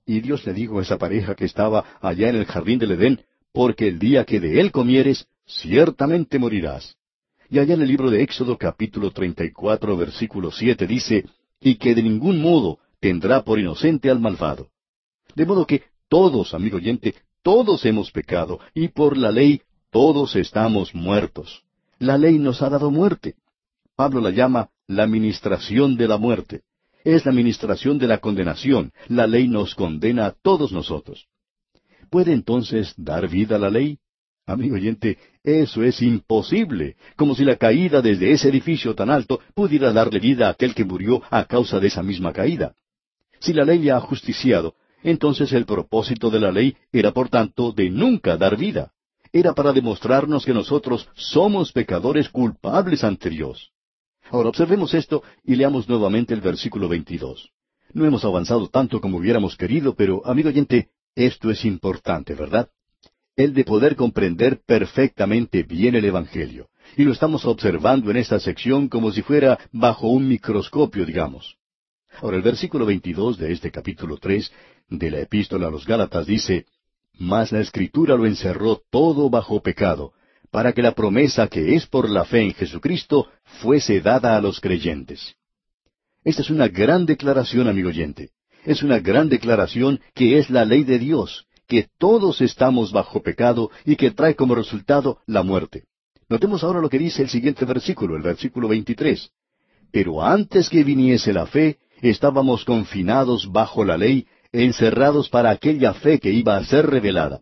Y 0.04 0.20
Dios 0.20 0.44
le 0.44 0.52
dijo 0.52 0.80
a 0.80 0.82
esa 0.82 0.98
pareja 0.98 1.36
que 1.36 1.44
estaba 1.44 1.84
allá 2.00 2.28
en 2.28 2.36
el 2.36 2.44
jardín 2.44 2.80
del 2.80 2.90
Edén, 2.90 3.22
porque 3.52 3.86
el 3.86 4.00
día 4.00 4.24
que 4.24 4.40
de 4.40 4.60
él 4.60 4.72
comieres, 4.72 5.28
ciertamente 5.46 6.40
morirás. 6.40 6.96
Y 7.50 7.58
allá 7.58 7.74
en 7.74 7.82
el 7.82 7.88
libro 7.88 8.10
de 8.10 8.22
Éxodo 8.22 8.56
capítulo 8.56 9.10
treinta 9.10 9.44
y 9.44 9.52
cuatro 9.52 9.96
versículo 9.96 10.50
siete 10.50 10.86
dice, 10.86 11.26
y 11.60 11.76
que 11.76 11.94
de 11.94 12.02
ningún 12.02 12.40
modo 12.40 12.78
tendrá 13.00 13.42
por 13.42 13.58
inocente 13.58 14.10
al 14.10 14.20
malvado. 14.20 14.68
De 15.34 15.46
modo 15.46 15.66
que 15.66 15.82
todos, 16.08 16.54
amigo 16.54 16.78
oyente, 16.78 17.14
todos 17.42 17.84
hemos 17.84 18.10
pecado, 18.10 18.60
y 18.74 18.88
por 18.88 19.16
la 19.16 19.30
ley 19.30 19.62
todos 19.90 20.36
estamos 20.36 20.94
muertos. 20.94 21.64
La 21.98 22.18
ley 22.18 22.38
nos 22.38 22.62
ha 22.62 22.70
dado 22.70 22.90
muerte. 22.90 23.34
Pablo 23.94 24.20
la 24.20 24.30
llama 24.30 24.70
la 24.86 25.06
ministración 25.06 25.96
de 25.96 26.08
la 26.08 26.18
muerte. 26.18 26.62
Es 27.04 27.26
la 27.26 27.32
ministración 27.32 27.98
de 27.98 28.08
la 28.08 28.18
condenación. 28.18 28.92
La 29.08 29.26
ley 29.26 29.46
nos 29.46 29.74
condena 29.74 30.26
a 30.26 30.30
todos 30.32 30.72
nosotros. 30.72 31.26
¿Puede 32.10 32.32
entonces 32.32 32.94
dar 32.96 33.28
vida 33.28 33.56
a 33.56 33.58
la 33.58 33.70
ley? 33.70 33.98
Amigo 34.46 34.74
oyente, 34.74 35.18
eso 35.44 35.82
es 35.84 36.00
imposible, 36.00 36.96
como 37.16 37.34
si 37.34 37.44
la 37.44 37.56
caída 37.56 38.00
desde 38.00 38.32
ese 38.32 38.48
edificio 38.48 38.94
tan 38.94 39.10
alto 39.10 39.40
pudiera 39.54 39.92
darle 39.92 40.18
vida 40.18 40.46
a 40.46 40.50
aquel 40.52 40.74
que 40.74 40.86
murió 40.86 41.22
a 41.30 41.44
causa 41.44 41.78
de 41.78 41.88
esa 41.88 42.02
misma 42.02 42.32
caída. 42.32 42.74
Si 43.40 43.52
la 43.52 43.64
ley 43.64 43.78
le 43.78 43.90
ha 43.90 44.00
justiciado, 44.00 44.74
entonces 45.02 45.52
el 45.52 45.66
propósito 45.66 46.30
de 46.30 46.40
la 46.40 46.50
ley 46.50 46.74
era 46.90 47.12
por 47.12 47.28
tanto 47.28 47.72
de 47.72 47.90
nunca 47.90 48.38
dar 48.38 48.56
vida. 48.56 48.92
Era 49.34 49.52
para 49.52 49.74
demostrarnos 49.74 50.46
que 50.46 50.54
nosotros 50.54 51.10
somos 51.14 51.72
pecadores 51.72 52.30
culpables 52.30 53.04
ante 53.04 53.28
Dios. 53.28 53.70
Ahora 54.30 54.48
observemos 54.48 54.94
esto 54.94 55.22
y 55.44 55.56
leamos 55.56 55.90
nuevamente 55.90 56.32
el 56.32 56.40
versículo 56.40 56.88
22. 56.88 57.50
No 57.92 58.06
hemos 58.06 58.24
avanzado 58.24 58.68
tanto 58.68 58.98
como 59.00 59.18
hubiéramos 59.18 59.58
querido, 59.58 59.94
pero, 59.94 60.24
amigo 60.24 60.48
oyente, 60.48 60.88
esto 61.14 61.50
es 61.50 61.66
importante, 61.66 62.34
¿verdad? 62.34 62.70
El 63.36 63.52
de 63.52 63.64
poder 63.64 63.96
comprender 63.96 64.60
perfectamente 64.64 65.64
bien 65.64 65.96
el 65.96 66.04
Evangelio. 66.04 66.68
Y 66.96 67.02
lo 67.02 67.12
estamos 67.12 67.44
observando 67.44 68.10
en 68.10 68.16
esta 68.16 68.38
sección 68.38 68.88
como 68.88 69.10
si 69.10 69.22
fuera 69.22 69.58
bajo 69.72 70.08
un 70.08 70.28
microscopio, 70.28 71.04
digamos. 71.04 71.56
Ahora 72.20 72.36
el 72.36 72.42
versículo 72.42 72.86
22 72.86 73.38
de 73.38 73.52
este 73.52 73.72
capítulo 73.72 74.18
3 74.18 74.52
de 74.88 75.10
la 75.10 75.20
epístola 75.20 75.66
a 75.66 75.70
los 75.70 75.84
Gálatas 75.84 76.26
dice, 76.26 76.66
Mas 77.18 77.50
la 77.50 77.60
Escritura 77.60 78.14
lo 78.14 78.26
encerró 78.26 78.82
todo 78.90 79.28
bajo 79.30 79.60
pecado, 79.62 80.12
para 80.52 80.72
que 80.72 80.82
la 80.82 80.92
promesa 80.92 81.48
que 81.48 81.74
es 81.74 81.86
por 81.86 82.08
la 82.08 82.24
fe 82.24 82.42
en 82.42 82.54
Jesucristo 82.54 83.28
fuese 83.60 84.00
dada 84.00 84.36
a 84.36 84.40
los 84.40 84.60
creyentes. 84.60 85.34
Esta 86.22 86.42
es 86.42 86.50
una 86.50 86.68
gran 86.68 87.04
declaración, 87.04 87.66
amigo 87.66 87.88
oyente. 87.88 88.30
Es 88.64 88.84
una 88.84 89.00
gran 89.00 89.28
declaración 89.28 90.00
que 90.14 90.38
es 90.38 90.50
la 90.50 90.64
ley 90.64 90.84
de 90.84 91.00
Dios, 91.00 91.46
que 91.66 91.88
todos 91.98 92.40
estamos 92.40 92.92
bajo 92.92 93.22
pecado 93.22 93.70
y 93.84 93.96
que 93.96 94.10
trae 94.10 94.34
como 94.34 94.54
resultado 94.54 95.18
la 95.26 95.42
muerte. 95.42 95.84
Notemos 96.28 96.64
ahora 96.64 96.80
lo 96.80 96.88
que 96.88 96.98
dice 96.98 97.22
el 97.22 97.28
siguiente 97.28 97.64
versículo, 97.64 98.16
el 98.16 98.22
versículo 98.22 98.68
23. 98.68 99.30
Pero 99.90 100.22
antes 100.22 100.68
que 100.68 100.82
viniese 100.82 101.32
la 101.32 101.46
fe, 101.46 101.78
estábamos 102.00 102.64
confinados 102.64 103.50
bajo 103.50 103.84
la 103.84 103.96
ley, 103.96 104.26
encerrados 104.52 105.28
para 105.28 105.50
aquella 105.50 105.94
fe 105.94 106.18
que 106.18 106.30
iba 106.30 106.56
a 106.56 106.64
ser 106.64 106.86
revelada. 106.86 107.40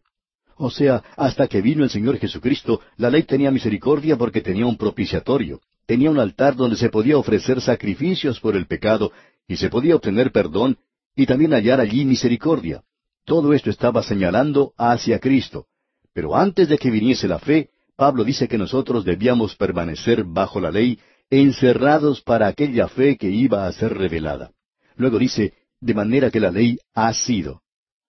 O 0.57 0.71
sea, 0.71 1.03
hasta 1.17 1.49
que 1.49 1.63
vino 1.63 1.83
el 1.85 1.91
Señor 1.91 2.19
Jesucristo, 2.19 2.81
la 2.97 3.11
ley 3.11 3.23
tenía 3.25 3.51
misericordia 3.51 4.17
porque 4.17 4.41
tenía 4.41 4.67
un 4.67 4.77
propiciatorio, 4.77 5.61
tenía 5.87 6.11
un 6.11 6.19
altar 6.19 6.55
donde 6.55 6.77
se 6.77 6.89
podía 6.89 7.19
ofrecer 7.19 7.61
sacrificios 7.61 8.39
por 8.41 8.57
el 8.57 8.67
pecado, 8.67 9.13
y 9.49 9.57
se 9.57 9.71
podía 9.71 9.97
obtener 9.97 10.31
perdón, 10.31 10.79
y 11.17 11.27
también 11.27 11.53
hallar 11.53 11.81
allí 11.81 12.05
misericordia. 12.05 12.83
Todo 13.25 13.53
esto 13.53 13.71
estaba 13.71 14.03
señalando 14.03 14.73
hacia 14.77 15.19
Cristo. 15.19 15.67
Pero 16.13 16.37
antes 16.37 16.69
de 16.69 16.79
que 16.79 16.91
viniese 16.91 17.29
la 17.29 17.39
fe, 17.39 17.71
Pablo 17.97 18.25
dice 18.25 18.49
que 18.49 18.59
nosotros 18.59 19.05
debíamos 19.05 19.57
permanecer 19.57 20.25
bajo 20.25 20.61
la 20.61 20.71
ley, 20.71 20.99
encerrados 21.31 22.21
para 22.21 22.47
aquella 22.47 22.89
fe 22.89 23.17
que 23.17 23.31
iba 23.31 23.67
a 23.67 23.73
ser 23.73 23.97
revelada. 23.97 24.51
Luego 24.97 25.19
dice, 25.19 25.55
de 25.81 25.95
manera 25.95 26.31
que 26.31 26.41
la 26.41 26.51
ley 26.51 26.79
ha 26.95 27.13
sido. 27.15 27.63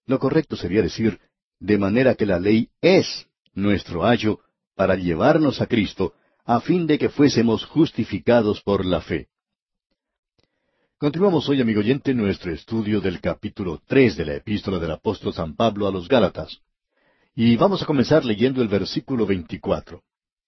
Lo 0.05 0.19
correcto 0.19 0.55
sería 0.55 0.81
decir, 0.81 1.19
de 1.59 1.77
manera 1.77 2.15
que 2.15 2.25
la 2.25 2.39
ley 2.39 2.69
es 2.81 3.27
nuestro 3.53 4.05
ayo 4.05 4.39
para 4.75 4.95
llevarnos 4.95 5.61
a 5.61 5.67
Cristo, 5.67 6.13
a 6.45 6.59
fin 6.59 6.87
de 6.87 6.97
que 6.97 7.09
fuésemos 7.09 7.65
justificados 7.65 8.61
por 8.61 8.85
la 8.85 9.01
fe. 9.01 9.27
Continuamos 11.03 11.49
hoy, 11.49 11.59
amigo 11.59 11.81
oyente, 11.81 12.13
nuestro 12.13 12.53
estudio 12.53 13.01
del 13.01 13.19
capítulo 13.19 13.81
tres 13.85 14.15
de 14.15 14.23
la 14.23 14.35
epístola 14.35 14.79
del 14.79 14.91
apóstol 14.91 15.33
San 15.33 15.53
Pablo 15.53 15.85
a 15.85 15.91
los 15.91 16.07
Gálatas. 16.07 16.61
Y 17.35 17.57
vamos 17.57 17.83
a 17.83 17.85
comenzar 17.85 18.23
leyendo 18.23 18.61
el 18.61 18.69
versículo 18.69 19.25
veinticuatro. 19.25 20.01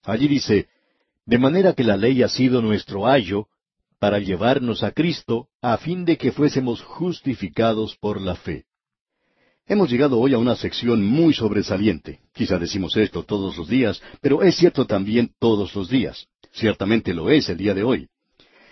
Allí 0.05 0.29
dice, 0.29 0.69
De 1.25 1.37
manera 1.37 1.73
que 1.73 1.83
la 1.83 1.97
ley 1.97 2.23
ha 2.23 2.29
sido 2.29 2.61
nuestro 2.61 3.05
ayo 3.05 3.49
para 3.99 4.17
llevarnos 4.19 4.81
a 4.83 4.91
Cristo, 4.91 5.49
a 5.61 5.75
fin 5.75 6.05
de 6.05 6.17
que 6.17 6.31
fuésemos 6.31 6.81
justificados 6.81 7.97
por 7.97 8.21
la 8.21 8.35
fe. 8.35 8.63
Hemos 9.67 9.89
llegado 9.89 10.17
hoy 10.17 10.35
a 10.35 10.37
una 10.37 10.55
sección 10.55 11.03
muy 11.03 11.33
sobresaliente. 11.33 12.21
Quizá 12.33 12.57
decimos 12.57 12.95
esto 12.95 13.23
todos 13.23 13.57
los 13.57 13.67
días, 13.67 14.01
pero 14.21 14.41
es 14.41 14.55
cierto 14.55 14.85
también 14.85 15.33
todos 15.37 15.75
los 15.75 15.89
días. 15.89 16.27
Ciertamente 16.53 17.13
lo 17.13 17.29
es 17.29 17.49
el 17.49 17.57
día 17.57 17.73
de 17.73 17.83
hoy. 17.83 18.07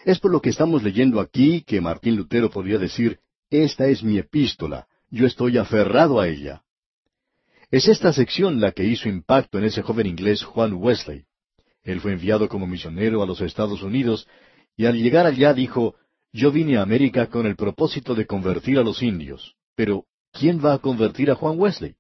Es 0.04 0.20
por 0.20 0.32
lo 0.32 0.42
que 0.42 0.50
estamos 0.50 0.84
leyendo 0.84 1.20
aquí 1.20 1.62
que 1.62 1.80
Martín 1.80 2.18
Lutero 2.18 2.50
podría 2.50 2.78
decir, 2.78 3.20
esta 3.50 3.88
es 3.88 4.04
mi 4.04 4.18
epístola, 4.18 4.88
yo 5.10 5.26
estoy 5.26 5.58
aferrado 5.58 6.20
a 6.20 6.28
ella. 6.28 6.64
Es 7.72 7.88
esta 7.88 8.12
sección 8.12 8.60
la 8.60 8.72
que 8.72 8.84
hizo 8.84 9.08
impacto 9.08 9.58
en 9.58 9.66
ese 9.66 9.82
joven 9.82 10.08
inglés 10.08 10.44
Juan 10.44 10.74
Wesley. 10.74 11.26
Él 11.84 12.02
fue 12.02 12.14
enviado 12.14 12.50
como 12.50 12.68
misionero 12.68 13.24
a 13.24 13.26
los 13.26 13.42
Estados 13.42 13.82
Unidos 13.82 14.28
y 14.76 14.86
al 14.86 14.96
llegar 14.96 15.26
allá 15.26 15.54
dijo, 15.54 15.96
yo 16.32 16.52
vine 16.52 16.78
a 16.78 16.82
América 16.82 17.28
con 17.28 17.46
el 17.46 17.56
propósito 17.56 18.16
de 18.16 18.26
convertir 18.26 18.80
a 18.80 18.84
los 18.84 19.02
indios, 19.02 19.56
pero 19.76 20.06
¿quién 20.32 20.64
va 20.64 20.74
a 20.74 20.80
convertir 20.80 21.32
a 21.32 21.36
Juan 21.36 21.60
Wesley? 21.60 21.96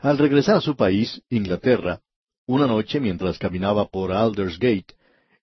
Al 0.00 0.18
regresar 0.18 0.56
a 0.56 0.60
su 0.60 0.76
país, 0.76 1.22
Inglaterra, 1.28 2.00
una 2.46 2.66
noche 2.66 3.00
mientras 3.00 3.38
caminaba 3.38 3.88
por 3.88 4.12
Aldersgate, 4.12 4.94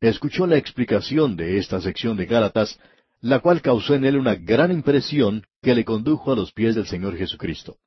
escuchó 0.10 0.47
la 0.47 0.58
explicación 0.58 1.36
de 1.36 1.58
esta 1.58 1.80
sección 1.80 2.18
de 2.18 2.26
Gálatas, 2.26 2.80
la 3.22 3.39
cual 3.39 3.62
causó 3.62 3.93
en 3.93 4.04
él 4.04 4.18
una 4.18 4.36
gran 4.36 4.72
impresión 4.72 5.45
que 5.62 5.76
le 5.76 5.86
condujo 5.86 6.32
a 6.32 6.36
los 6.36 6.52
pies 6.52 6.76
del 6.76 6.88
Señor 6.88 7.16
Jesucristo. 7.16 7.78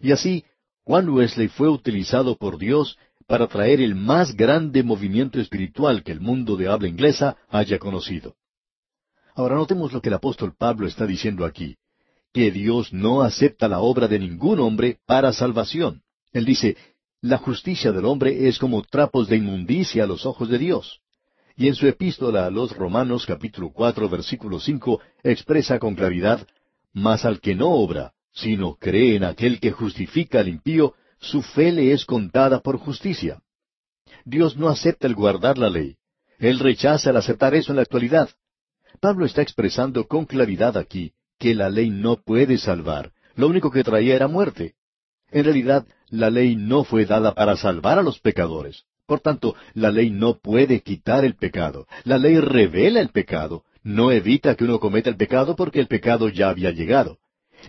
Y 0.00 0.12
así, 0.12 0.44
Juan 0.84 1.08
Wesley 1.08 1.48
fue 1.48 1.68
utilizado 1.68 2.36
por 2.36 2.58
Dios 2.58 2.98
para 3.26 3.48
traer 3.48 3.80
el 3.80 3.94
más 3.94 4.36
grande 4.36 4.82
movimiento 4.82 5.40
espiritual 5.40 6.04
que 6.04 6.12
el 6.12 6.20
mundo 6.20 6.56
de 6.56 6.68
habla 6.68 6.88
inglesa 6.88 7.36
haya 7.48 7.78
conocido. 7.78 8.36
Ahora 9.34 9.56
notemos 9.56 9.92
lo 9.92 10.00
que 10.00 10.10
el 10.10 10.14
apóstol 10.14 10.54
Pablo 10.56 10.86
está 10.86 11.06
diciendo 11.06 11.44
aquí, 11.44 11.76
que 12.32 12.50
Dios 12.50 12.92
no 12.92 13.22
acepta 13.22 13.66
la 13.66 13.80
obra 13.80 14.08
de 14.08 14.18
ningún 14.18 14.60
hombre 14.60 14.98
para 15.06 15.32
salvación. 15.32 16.02
Él 16.32 16.44
dice, 16.44 16.76
la 17.22 17.38
justicia 17.38 17.92
del 17.92 18.04
hombre 18.04 18.46
es 18.46 18.58
como 18.58 18.82
trapos 18.82 19.28
de 19.28 19.38
inmundicia 19.38 20.04
a 20.04 20.06
los 20.06 20.26
ojos 20.26 20.48
de 20.48 20.58
Dios. 20.58 21.00
Y 21.56 21.68
en 21.68 21.74
su 21.74 21.86
epístola 21.86 22.44
a 22.44 22.50
los 22.50 22.76
Romanos 22.76 23.24
capítulo 23.24 23.70
cuatro 23.72 24.10
versículo 24.10 24.60
cinco 24.60 25.00
expresa 25.22 25.78
con 25.78 25.94
claridad, 25.94 26.46
Mas 26.92 27.24
al 27.24 27.40
que 27.40 27.54
no 27.54 27.70
obra, 27.70 28.12
sino 28.32 28.76
cree 28.76 29.16
en 29.16 29.24
aquel 29.24 29.58
que 29.58 29.70
justifica 29.70 30.40
al 30.40 30.48
impío, 30.48 30.94
su 31.18 31.40
fe 31.42 31.72
le 31.72 31.92
es 31.92 32.04
contada 32.04 32.60
por 32.60 32.76
justicia. 32.78 33.40
Dios 34.24 34.56
no 34.56 34.68
acepta 34.68 35.06
el 35.06 35.14
guardar 35.14 35.56
la 35.56 35.70
ley. 35.70 35.96
Él 36.38 36.58
rechaza 36.58 37.10
el 37.10 37.16
aceptar 37.16 37.54
eso 37.54 37.72
en 37.72 37.76
la 37.76 37.82
actualidad. 37.82 38.28
Pablo 39.00 39.24
está 39.24 39.40
expresando 39.40 40.06
con 40.06 40.26
claridad 40.26 40.76
aquí 40.76 41.12
que 41.38 41.54
la 41.54 41.70
ley 41.70 41.88
no 41.90 42.16
puede 42.16 42.58
salvar. 42.58 43.12
Lo 43.34 43.46
único 43.46 43.70
que 43.70 43.84
traía 43.84 44.14
era 44.14 44.28
muerte. 44.28 44.74
En 45.30 45.44
realidad, 45.44 45.86
la 46.08 46.30
ley 46.30 46.56
no 46.56 46.84
fue 46.84 47.04
dada 47.06 47.34
para 47.34 47.56
salvar 47.56 47.98
a 47.98 48.02
los 48.02 48.20
pecadores. 48.20 48.84
Por 49.06 49.20
tanto, 49.20 49.54
la 49.74 49.90
ley 49.90 50.10
no 50.10 50.38
puede 50.38 50.80
quitar 50.80 51.24
el 51.24 51.34
pecado. 51.34 51.86
La 52.04 52.18
ley 52.18 52.38
revela 52.40 53.00
el 53.00 53.10
pecado. 53.10 53.64
No 53.82 54.10
evita 54.10 54.56
que 54.56 54.64
uno 54.64 54.80
cometa 54.80 55.10
el 55.10 55.16
pecado 55.16 55.54
porque 55.54 55.80
el 55.80 55.86
pecado 55.86 56.28
ya 56.28 56.48
había 56.48 56.72
llegado 56.72 57.18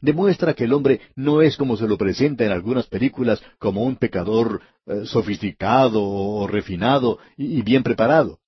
demuestra 0.02 0.54
que 0.54 0.66
el 0.66 0.74
hombre 0.74 1.02
no 1.16 1.42
es 1.42 1.58
como 1.58 1.78
se 1.78 1.88
lo 1.88 1.98
presenta 1.98 2.46
en 2.46 2.52
algunas 2.52 2.88
películas, 2.88 3.42
como 3.60 3.84
un 3.84 3.96
pecador 3.96 4.62
eh, 4.86 5.06
sofisticado 5.06 6.04
o 6.04 6.48
refinado 6.48 7.20
y 7.36 7.62
bien 7.62 7.84
preparado. 7.84 8.40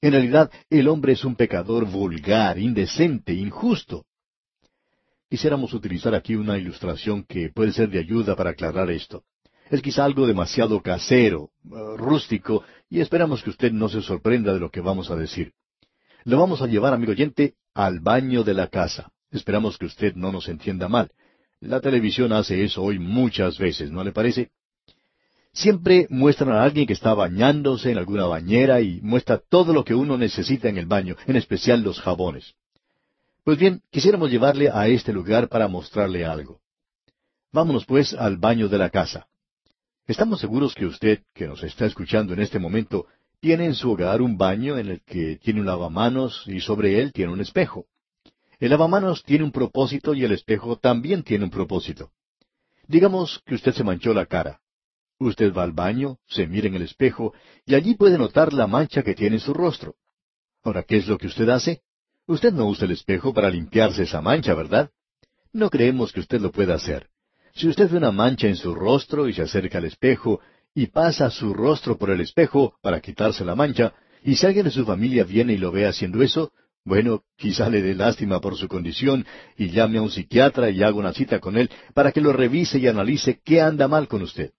En 0.00 0.12
realidad, 0.12 0.50
el 0.70 0.88
hombre 0.88 1.12
es 1.12 1.24
un 1.24 1.34
pecador 1.34 1.86
vulgar, 1.86 2.58
indecente, 2.58 3.32
injusto. 3.32 4.04
Quisiéramos 5.28 5.74
utilizar 5.74 6.14
aquí 6.14 6.36
una 6.36 6.56
ilustración 6.56 7.24
que 7.24 7.50
puede 7.50 7.72
ser 7.72 7.90
de 7.90 7.98
ayuda 7.98 8.36
para 8.36 8.50
aclarar 8.50 8.90
esto. 8.90 9.24
Es 9.70 9.82
quizá 9.82 10.04
algo 10.04 10.26
demasiado 10.26 10.80
casero, 10.82 11.50
eh, 11.64 11.96
rústico, 11.96 12.64
y 12.88 13.00
esperamos 13.00 13.42
que 13.42 13.50
usted 13.50 13.72
no 13.72 13.88
se 13.88 14.02
sorprenda 14.02 14.54
de 14.54 14.60
lo 14.60 14.70
que 14.70 14.80
vamos 14.80 15.10
a 15.10 15.16
decir. 15.16 15.52
Lo 16.24 16.38
vamos 16.38 16.62
a 16.62 16.66
llevar, 16.66 16.94
amigo 16.94 17.12
oyente, 17.12 17.54
al 17.74 18.00
baño 18.00 18.44
de 18.44 18.54
la 18.54 18.68
casa. 18.68 19.12
Esperamos 19.30 19.76
que 19.78 19.86
usted 19.86 20.14
no 20.14 20.32
nos 20.32 20.48
entienda 20.48 20.88
mal. 20.88 21.10
La 21.60 21.80
televisión 21.80 22.32
hace 22.32 22.64
eso 22.64 22.82
hoy 22.82 22.98
muchas 22.98 23.58
veces, 23.58 23.90
¿no 23.90 24.04
le 24.04 24.12
parece? 24.12 24.50
Siempre 25.52 26.06
muestran 26.08 26.52
a 26.52 26.62
alguien 26.62 26.86
que 26.86 26.92
está 26.92 27.14
bañándose 27.14 27.90
en 27.90 27.98
alguna 27.98 28.26
bañera 28.26 28.80
y 28.80 29.00
muestra 29.02 29.38
todo 29.38 29.72
lo 29.72 29.84
que 29.84 29.94
uno 29.94 30.16
necesita 30.16 30.68
en 30.68 30.78
el 30.78 30.86
baño, 30.86 31.16
en 31.26 31.36
especial 31.36 31.82
los 31.82 32.00
jabones. 32.00 32.54
Pues 33.44 33.58
bien, 33.58 33.82
quisiéramos 33.90 34.30
llevarle 34.30 34.70
a 34.72 34.88
este 34.88 35.12
lugar 35.12 35.48
para 35.48 35.68
mostrarle 35.68 36.24
algo. 36.24 36.60
Vámonos 37.52 37.86
pues 37.86 38.14
al 38.14 38.36
baño 38.36 38.68
de 38.68 38.78
la 38.78 38.90
casa. 38.90 39.26
Estamos 40.08 40.40
seguros 40.40 40.74
que 40.74 40.86
usted, 40.86 41.20
que 41.34 41.46
nos 41.46 41.62
está 41.62 41.84
escuchando 41.84 42.32
en 42.32 42.40
este 42.40 42.58
momento, 42.58 43.08
tiene 43.40 43.66
en 43.66 43.74
su 43.74 43.90
hogar 43.90 44.22
un 44.22 44.38
baño 44.38 44.78
en 44.78 44.88
el 44.88 45.02
que 45.02 45.36
tiene 45.36 45.60
un 45.60 45.66
lavamanos 45.66 46.44
y 46.46 46.60
sobre 46.60 46.98
él 46.98 47.12
tiene 47.12 47.30
un 47.30 47.42
espejo. 47.42 47.84
El 48.58 48.70
lavamanos 48.70 49.22
tiene 49.22 49.44
un 49.44 49.52
propósito 49.52 50.14
y 50.14 50.24
el 50.24 50.32
espejo 50.32 50.76
también 50.76 51.22
tiene 51.24 51.44
un 51.44 51.50
propósito. 51.50 52.10
Digamos 52.86 53.42
que 53.44 53.54
usted 53.54 53.74
se 53.74 53.84
manchó 53.84 54.14
la 54.14 54.24
cara. 54.24 54.62
Usted 55.18 55.52
va 55.52 55.64
al 55.64 55.72
baño, 55.72 56.16
se 56.26 56.46
mira 56.46 56.68
en 56.68 56.76
el 56.76 56.82
espejo 56.82 57.34
y 57.66 57.74
allí 57.74 57.94
puede 57.94 58.16
notar 58.16 58.54
la 58.54 58.66
mancha 58.66 59.02
que 59.02 59.14
tiene 59.14 59.36
en 59.36 59.42
su 59.42 59.52
rostro. 59.52 59.96
Ahora, 60.64 60.84
¿qué 60.84 60.96
es 60.96 61.06
lo 61.06 61.18
que 61.18 61.26
usted 61.26 61.50
hace? 61.50 61.82
Usted 62.26 62.54
no 62.54 62.64
usa 62.64 62.86
el 62.86 62.92
espejo 62.92 63.34
para 63.34 63.50
limpiarse 63.50 64.04
esa 64.04 64.22
mancha, 64.22 64.54
¿verdad? 64.54 64.90
No 65.52 65.68
creemos 65.68 66.12
que 66.12 66.20
usted 66.20 66.40
lo 66.40 66.50
pueda 66.50 66.76
hacer. 66.76 67.10
Si 67.54 67.68
usted 67.68 67.90
ve 67.90 67.98
una 67.98 68.12
mancha 68.12 68.46
en 68.46 68.56
su 68.56 68.74
rostro 68.74 69.28
y 69.28 69.32
se 69.32 69.42
acerca 69.42 69.78
al 69.78 69.84
espejo 69.84 70.40
y 70.74 70.86
pasa 70.86 71.30
su 71.30 71.52
rostro 71.54 71.98
por 71.98 72.10
el 72.10 72.20
espejo 72.20 72.74
para 72.82 73.00
quitarse 73.00 73.44
la 73.44 73.54
mancha, 73.54 73.92
y 74.22 74.36
si 74.36 74.46
alguien 74.46 74.64
de 74.64 74.70
su 74.70 74.84
familia 74.84 75.24
viene 75.24 75.54
y 75.54 75.58
lo 75.58 75.72
ve 75.72 75.86
haciendo 75.86 76.22
eso, 76.22 76.52
bueno, 76.84 77.22
quizá 77.36 77.68
le 77.68 77.82
dé 77.82 77.94
lástima 77.94 78.40
por 78.40 78.56
su 78.56 78.66
condición 78.68 79.26
y 79.56 79.68
llame 79.68 79.98
a 79.98 80.02
un 80.02 80.10
psiquiatra 80.10 80.70
y 80.70 80.82
haga 80.82 80.96
una 80.96 81.12
cita 81.12 81.38
con 81.38 81.56
él 81.56 81.70
para 81.94 82.12
que 82.12 82.20
lo 82.20 82.32
revise 82.32 82.78
y 82.78 82.86
analice 82.86 83.40
qué 83.44 83.60
anda 83.60 83.88
mal 83.88 84.08
con 84.08 84.22
usted. 84.22 84.52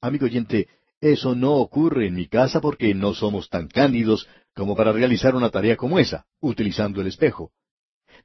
Amigo 0.00 0.26
oyente, 0.26 0.68
eso 1.00 1.34
no 1.34 1.54
ocurre 1.54 2.06
en 2.06 2.14
mi 2.14 2.28
casa 2.28 2.60
porque 2.60 2.94
no 2.94 3.14
somos 3.14 3.48
tan 3.48 3.68
cándidos 3.68 4.28
como 4.54 4.76
para 4.76 4.92
realizar 4.92 5.34
una 5.34 5.50
tarea 5.50 5.76
como 5.76 5.98
esa, 5.98 6.26
utilizando 6.40 7.00
el 7.00 7.08
espejo. 7.08 7.52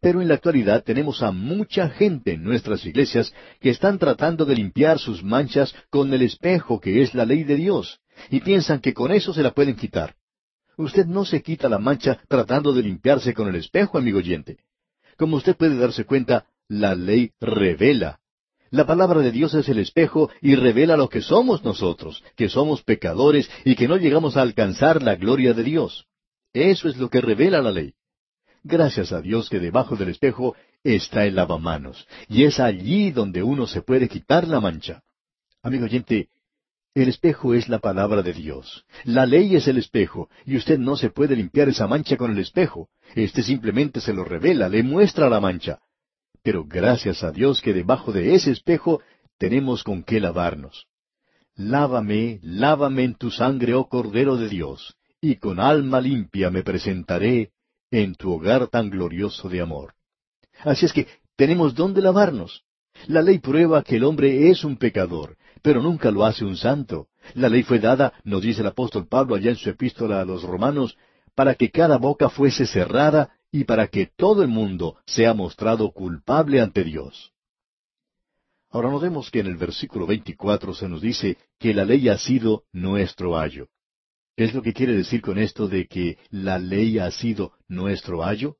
Pero 0.04 0.22
en 0.22 0.28
la 0.28 0.34
actualidad 0.34 0.84
tenemos 0.84 1.24
a 1.24 1.32
mucha 1.32 1.88
gente 1.88 2.34
en 2.34 2.43
nuestras 2.43 2.86
iglesias 2.86 3.34
que 3.62 3.70
están 3.70 3.97
tratando 3.97 4.43
de 4.43 4.54
limpiar 4.54 4.99
sus 4.99 5.24
manchas 5.24 5.74
con 5.89 6.14
el 6.14 6.24
espejo 6.24 6.82
que 6.82 7.01
es 7.01 7.14
la 7.14 7.24
ley 7.24 7.45
de 7.45 7.56
Dios, 7.56 8.01
y 8.30 8.41
piensan 8.41 8.82
que 8.82 8.93
con 8.93 9.14
eso 9.14 9.34
se 9.34 9.41
la 9.41 9.51
pueden 9.51 9.78
quitar. 9.78 10.16
Usted 10.76 11.06
no 11.06 11.24
se 11.24 11.41
quita 11.41 11.70
la 11.70 11.80
mancha 11.80 12.20
tratando 12.28 12.74
de 12.74 12.84
limpiarse 12.84 13.34
con 13.34 13.47
el 13.47 13.56
espejo, 13.56 13.97
amigo 13.97 14.18
oyente. 14.18 14.58
Como 15.18 15.38
usted 15.38 15.56
puede 15.56 15.78
darse 15.78 16.04
cuenta, 16.04 16.47
la 16.68 16.95
ley 16.95 17.32
revela. 17.39 18.20
La 18.72 18.86
palabra 18.86 19.22
de 19.22 19.32
Dios 19.32 19.54
es 19.54 19.70
el 19.70 19.80
espejo 19.80 20.30
y 20.41 20.56
revela 20.56 20.97
lo 20.97 21.08
que 21.08 21.22
somos 21.22 21.64
nosotros, 21.64 22.22
que 22.36 22.49
somos 22.49 22.84
pecadores 22.84 23.49
y 23.64 23.76
que 23.76 23.88
no 23.88 23.95
llegamos 23.95 24.36
a 24.36 24.41
alcanzar 24.41 25.01
la 25.01 25.16
gloria 25.16 25.54
de 25.54 25.64
Dios. 25.64 26.08
Eso 26.51 26.89
es 26.89 26.97
lo 26.97 27.10
que 27.10 27.22
revela 27.22 27.62
la 27.62 27.72
ley. 27.72 27.93
Gracias 28.64 29.11
a 29.11 29.22
Dios 29.22 29.49
que 29.49 29.59
debajo 29.59 29.97
del 29.97 30.09
espejo 30.09 30.55
está 30.84 31.26
el 31.26 31.36
lavamanos, 31.36 32.07
y 32.30 32.45
es 32.45 32.61
allí 32.61 33.11
donde 33.11 33.43
uno 33.43 33.68
se 33.68 33.82
puede 33.82 34.07
quitar 34.07 34.47
la 34.47 34.61
mancha. 34.61 35.03
Amigo 35.61 35.84
oyente, 35.84 36.30
el 36.95 37.09
espejo 37.09 37.53
es 37.53 37.68
la 37.68 37.80
palabra 37.80 38.22
de 38.22 38.32
Dios. 38.32 38.86
La 39.03 39.26
ley 39.26 39.55
es 39.55 39.68
el 39.68 39.78
espejo, 39.78 40.30
y 40.45 40.55
usted 40.55 40.80
no 40.80 40.95
se 40.95 41.09
puede 41.09 41.36
limpiar 41.36 41.68
esa 41.68 41.88
mancha 41.88 42.16
con 42.16 42.32
el 42.32 42.38
espejo. 42.38 42.89
Este 43.16 43.43
simplemente 43.43 43.99
se 43.99 44.14
lo 44.14 44.24
revela, 44.24 44.70
le 44.70 44.82
muestra 44.82 45.30
la 45.30 45.41
mancha. 45.41 45.80
Pero 46.41 46.66
gracias 46.66 47.24
a 47.24 47.32
Dios 47.32 47.61
que 47.61 47.74
debajo 47.74 48.14
de 48.14 48.36
ese 48.36 48.51
espejo 48.51 49.01
tenemos 49.38 49.84
con 49.84 50.03
qué 50.03 50.22
lavarnos. 50.22 50.86
Lávame, 51.55 52.39
lávame 52.43 53.03
en 53.03 53.16
tu 53.16 53.30
sangre, 53.30 53.74
oh 53.74 53.88
Cordero 53.89 54.38
de 54.38 54.47
Dios, 54.47 54.95
y 55.20 55.36
con 55.36 55.59
alma 55.59 55.99
limpia 55.99 56.49
me 56.49 56.64
presentaré 56.64 57.51
en 57.94 58.16
tu 58.16 58.34
hogar 58.34 58.68
tan 58.68 58.89
glorioso 58.89 59.50
de 59.50 59.62
amor. 59.62 59.94
Así 60.64 60.86
es 60.88 60.94
que 60.94 61.08
tenemos 61.36 61.76
dónde 61.76 62.02
lavarnos. 62.02 62.64
La 63.06 63.22
ley 63.22 63.38
prueba 63.38 63.84
que 63.84 63.98
el 63.98 64.04
hombre 64.04 64.50
es 64.50 64.64
un 64.64 64.78
pecador, 64.78 65.38
pero 65.62 65.80
nunca 65.82 66.10
lo 66.10 66.26
hace 66.26 66.44
un 66.44 66.58
santo. 66.58 67.08
La 67.36 67.50
ley 67.50 67.62
fue 67.62 67.78
dada, 67.78 68.14
nos 68.24 68.41
dice 68.41 68.62
el 68.62 68.68
apóstol 68.68 69.08
Pablo 69.08 69.36
allá 69.36 69.52
en 69.52 69.58
su 69.58 69.70
epístola 69.70 70.22
a 70.22 70.26
los 70.26 70.41
romanos, 70.41 70.98
para 71.36 71.54
que 71.54 71.70
cada 71.70 71.98
boca 71.98 72.30
fuese 72.30 72.66
cerrada 72.66 73.38
y 73.52 73.66
para 73.66 73.88
que 73.88 74.08
todo 74.16 74.41
el 74.41 74.48
mundo 74.48 74.98
sea 75.06 75.36
mostrado 75.36 75.91
culpable 75.91 76.62
ante 76.62 76.84
Dios. 76.84 77.32
Ahora 78.72 78.89
notemos 78.89 79.30
que 79.30 79.41
en 79.41 79.48
el 79.48 79.58
versículo 79.58 80.08
24 80.08 80.74
se 80.74 80.89
nos 80.89 81.02
dice 81.02 81.38
que 81.60 81.76
la 81.76 81.86
ley 81.86 82.10
ha 82.10 82.18
sido 82.18 82.64
nuestro 82.72 83.38
ayo. 83.38 83.68
¿Qué 84.36 84.46
es 84.46 84.54
lo 84.54 84.64
que 84.64 84.74
quiere 84.74 84.94
decir 84.94 85.22
con 85.22 85.38
esto 85.38 85.68
de 85.68 85.88
que 85.88 86.18
la 86.32 86.58
ley 86.58 86.98
ha 86.98 87.12
sido 87.12 87.54
nuestro 87.68 88.24
ayo? 88.24 88.58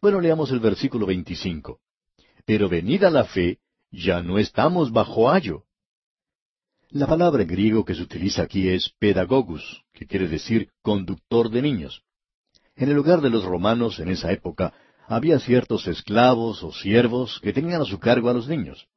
Bueno, 0.00 0.20
leamos 0.20 0.50
el 0.50 0.60
versículo 0.60 1.04
25. 1.04 1.80
Pero 2.46 2.68
venida 2.68 3.10
la 3.10 3.24
fe, 3.24 3.58
ya 3.90 4.22
no 4.22 4.38
estamos 4.38 4.90
bajo 4.90 5.30
ayo. 5.30 5.64
La 6.88 7.06
palabra 7.06 7.42
en 7.42 7.48
griego 7.48 7.84
que 7.84 7.94
se 7.94 8.02
utiliza 8.02 8.42
aquí 8.42 8.68
es 8.68 8.90
pedagogus, 8.98 9.82
que 9.92 10.06
quiere 10.06 10.28
decir 10.28 10.70
conductor 10.82 11.50
de 11.50 11.62
niños. 11.62 12.02
En 12.74 12.88
el 12.88 12.94
lugar 12.94 13.20
de 13.20 13.30
los 13.30 13.44
romanos 13.44 13.98
en 14.00 14.08
esa 14.08 14.32
época 14.32 14.72
había 15.06 15.38
ciertos 15.38 15.86
esclavos 15.86 16.62
o 16.62 16.72
siervos 16.72 17.38
que 17.40 17.52
tenían 17.52 17.82
a 17.82 17.86
su 17.86 17.98
cargo 17.98 18.30
a 18.30 18.34
los 18.34 18.48
niños. 18.48 18.88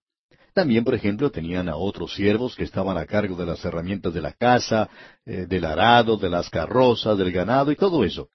También, 0.55 0.85
por 0.85 0.95
ejemplo, 0.95 1.31
tenían 1.31 1.67
a 1.67 1.75
otros 1.75 2.15
siervos 2.15 2.55
que 2.55 2.63
estaban 2.63 2.97
a 2.97 3.05
cargo 3.05 3.35
de 3.35 3.45
las 3.45 3.65
herramientas 3.65 4.13
de 4.13 4.21
la 4.21 4.31
casa, 4.31 4.89
eh, 5.25 5.47
del 5.49 5.65
arado, 5.65 6.15
de 6.15 6.29
las 6.29 6.49
carrozas, 6.49 7.17
del 7.17 7.33
ganado 7.33 7.73
y 7.73 7.75
todo 7.75 8.05
eso. 8.05 8.29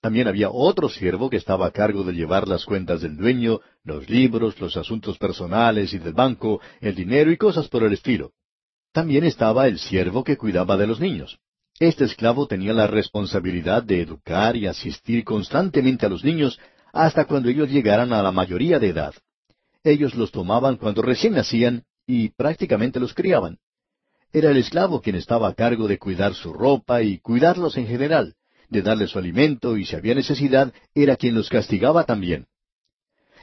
También 0.00 0.28
había 0.28 0.48
otro 0.48 0.88
siervo 0.88 1.28
que 1.28 1.36
estaba 1.36 1.66
a 1.66 1.70
cargo 1.70 2.04
de 2.04 2.14
llevar 2.14 2.48
las 2.48 2.64
cuentas 2.64 3.02
del 3.02 3.18
dueño, 3.18 3.60
los 3.84 4.08
libros, 4.08 4.58
los 4.58 4.78
asuntos 4.78 5.18
personales 5.18 5.92
y 5.92 5.98
del 5.98 6.14
banco, 6.14 6.58
el 6.80 6.94
dinero 6.94 7.30
y 7.30 7.36
cosas 7.36 7.68
por 7.68 7.82
el 7.82 7.92
estilo. 7.92 8.32
También 8.94 9.24
estaba 9.24 9.66
el 9.66 9.78
siervo 9.78 10.24
que 10.24 10.38
cuidaba 10.38 10.78
de 10.78 10.86
los 10.86 11.00
niños. 11.00 11.38
Este 11.78 12.04
esclavo 12.06 12.46
tenía 12.46 12.72
la 12.72 12.86
responsabilidad 12.86 13.82
de 13.82 14.00
educar 14.00 14.56
y 14.56 14.66
asistir 14.66 15.22
constantemente 15.22 16.06
a 16.06 16.08
los 16.08 16.24
niños 16.24 16.58
hasta 16.94 17.26
cuando 17.26 17.50
ellos 17.50 17.68
llegaran 17.68 18.14
a 18.14 18.22
la 18.22 18.32
mayoría 18.32 18.78
de 18.78 18.88
edad. 18.88 19.12
Ellos 19.88 20.14
los 20.14 20.32
tomaban 20.32 20.76
cuando 20.76 21.00
recién 21.00 21.32
nacían 21.32 21.84
y 22.06 22.28
prácticamente 22.28 23.00
los 23.00 23.14
criaban. 23.14 23.56
Era 24.34 24.50
el 24.50 24.58
esclavo 24.58 25.00
quien 25.00 25.16
estaba 25.16 25.48
a 25.48 25.54
cargo 25.54 25.88
de 25.88 25.96
cuidar 25.96 26.34
su 26.34 26.52
ropa 26.52 27.00
y 27.00 27.20
cuidarlos 27.20 27.78
en 27.78 27.86
general, 27.86 28.34
de 28.68 28.82
darle 28.82 29.06
su 29.06 29.18
alimento 29.18 29.78
y 29.78 29.86
si 29.86 29.96
había 29.96 30.14
necesidad, 30.14 30.74
era 30.94 31.16
quien 31.16 31.34
los 31.34 31.48
castigaba 31.48 32.04
también. 32.04 32.48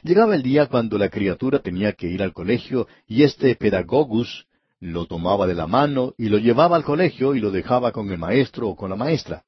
Llegaba 0.04 0.36
el 0.36 0.44
día 0.44 0.66
cuando 0.66 0.98
la 0.98 1.08
criatura 1.08 1.58
tenía 1.58 1.94
que 1.94 2.06
ir 2.06 2.22
al 2.22 2.32
colegio 2.32 2.86
y 3.08 3.24
este 3.24 3.56
pedagogus 3.56 4.46
lo 4.78 5.06
tomaba 5.06 5.48
de 5.48 5.54
la 5.54 5.66
mano 5.66 6.14
y 6.16 6.28
lo 6.28 6.38
llevaba 6.38 6.76
al 6.76 6.84
colegio 6.84 7.34
y 7.34 7.40
lo 7.40 7.50
dejaba 7.50 7.90
con 7.90 8.08
el 8.12 8.18
maestro 8.18 8.68
o 8.68 8.76
con 8.76 8.90
la 8.90 8.96
maestra. 8.96 9.42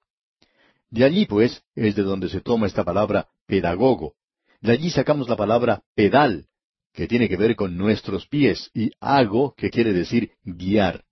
De 0.90 1.04
allí, 1.04 1.26
pues, 1.26 1.62
es 1.76 1.94
de 1.94 2.02
donde 2.02 2.28
se 2.28 2.40
toma 2.40 2.66
esta 2.66 2.82
palabra 2.82 3.28
pedagogo. 3.46 4.14
De 4.60 4.72
allí 4.72 4.90
sacamos 4.90 5.28
la 5.28 5.36
palabra 5.36 5.82
pedal, 5.94 6.48
que 6.98 7.06
tiene 7.06 7.28
que 7.28 7.36
ver 7.36 7.54
con 7.54 7.76
nuestros 7.76 8.26
pies, 8.26 8.72
y 8.74 8.90
hago, 8.98 9.54
que 9.56 9.70
quiere 9.70 9.92
decir 9.92 10.32
guiar. 10.42 11.04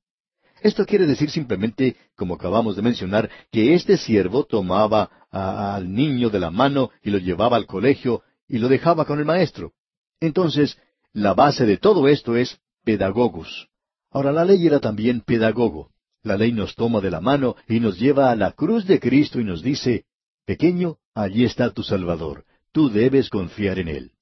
Esto 0.61 0.84
quiere 0.84 1.07
decir 1.07 1.30
simplemente, 1.30 1.95
como 2.16 2.34
acabamos 2.34 2.74
de 2.74 2.82
mencionar, 2.82 3.30
que 3.53 3.72
este 3.72 3.97
siervo 3.97 4.43
tomaba 4.43 5.09
al 5.30 5.95
niño 5.95 6.28
de 6.28 6.41
la 6.41 6.51
mano 6.51 6.91
y 7.05 7.11
lo 7.11 7.18
llevaba 7.18 7.57
al 7.57 7.66
colegio 7.66 8.24
y 8.49 8.59
lo 8.59 8.66
dejaba 8.66 9.05
con 9.05 9.20
el 9.20 9.26
maestro. 9.26 9.74
Entonces, 10.18 10.76
la 11.12 11.34
base 11.34 11.66
de 11.66 11.76
todo 11.76 12.09
esto 12.09 12.37
es 12.37 12.59
pedagogus. 12.82 13.68
Ahora, 14.11 14.32
la 14.32 14.45
ley 14.45 14.66
era 14.66 14.80
también 14.80 15.20
pedagogo. 15.20 15.93
La 16.24 16.37
ley 16.37 16.51
nos 16.51 16.74
toma 16.74 17.01
de 17.01 17.12
la 17.12 17.20
mano 17.20 17.55
y 17.68 17.78
nos 17.78 17.97
lleva 17.97 18.32
a 18.32 18.34
la 18.34 18.51
cruz 18.51 18.89
de 18.89 18.99
Cristo 18.99 19.39
y 19.39 19.45
nos 19.45 19.62
dice, 19.62 20.05
Pequeño, 20.47 20.97
allí 21.14 21.45
está 21.45 21.70
tu 21.70 21.84
Salvador. 21.84 22.45
Tú 22.72 22.91
debes 22.91 23.30
confiar 23.30 23.78
en 23.78 23.87
Él. 23.87 24.15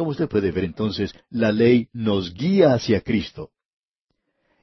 Como 0.00 0.12
usted 0.12 0.30
puede 0.30 0.50
ver 0.50 0.64
entonces, 0.64 1.14
la 1.28 1.52
ley 1.52 1.88
nos 1.92 2.32
guía 2.32 2.72
hacia 2.72 3.02
Cristo. 3.02 3.50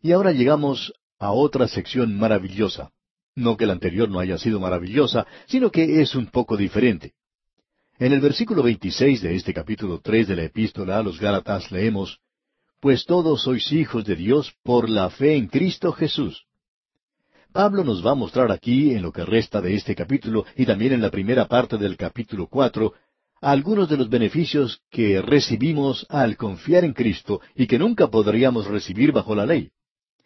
Y 0.01 0.11
ahora 0.11 0.31
llegamos 0.31 0.91
a 1.19 1.31
otra 1.31 1.67
sección 1.67 2.17
maravillosa. 2.17 2.89
No 3.35 3.55
que 3.55 3.67
la 3.67 3.73
anterior 3.73 4.09
no 4.09 4.19
haya 4.19 4.39
sido 4.39 4.59
maravillosa, 4.59 5.27
sino 5.45 5.69
que 5.69 6.01
es 6.01 6.15
un 6.15 6.25
poco 6.25 6.57
diferente. 6.57 7.13
En 7.99 8.13
el 8.13 8.19
versículo 8.19 8.63
26 8.63 9.21
de 9.21 9.35
este 9.35 9.53
capítulo 9.53 10.01
3 10.01 10.27
de 10.27 10.35
la 10.38 10.43
epístola 10.45 10.97
a 10.97 11.03
los 11.03 11.19
Gálatas 11.19 11.71
leemos, 11.71 12.17
pues 12.79 13.05
todos 13.05 13.43
sois 13.43 13.71
hijos 13.71 14.05
de 14.05 14.15
Dios 14.15 14.55
por 14.63 14.89
la 14.89 15.11
fe 15.11 15.35
en 15.35 15.49
Cristo 15.49 15.91
Jesús. 15.91 16.47
Pablo 17.53 17.83
nos 17.83 18.03
va 18.03 18.11
a 18.11 18.15
mostrar 18.15 18.51
aquí, 18.51 18.95
en 18.95 19.03
lo 19.03 19.11
que 19.11 19.23
resta 19.23 19.61
de 19.61 19.75
este 19.75 19.93
capítulo 19.93 20.45
y 20.55 20.65
también 20.65 20.93
en 20.93 21.01
la 21.03 21.11
primera 21.11 21.47
parte 21.47 21.77
del 21.77 21.95
capítulo 21.95 22.47
cuatro, 22.47 22.93
algunos 23.41 23.89
de 23.89 23.97
los 23.97 24.09
beneficios 24.09 24.81
que 24.89 25.21
recibimos 25.21 26.05
al 26.09 26.38
confiar 26.38 26.83
en 26.83 26.93
Cristo 26.93 27.41
y 27.55 27.67
que 27.67 27.79
nunca 27.79 28.07
podríamos 28.07 28.67
recibir 28.67 29.11
bajo 29.11 29.35
la 29.35 29.45
ley. 29.45 29.71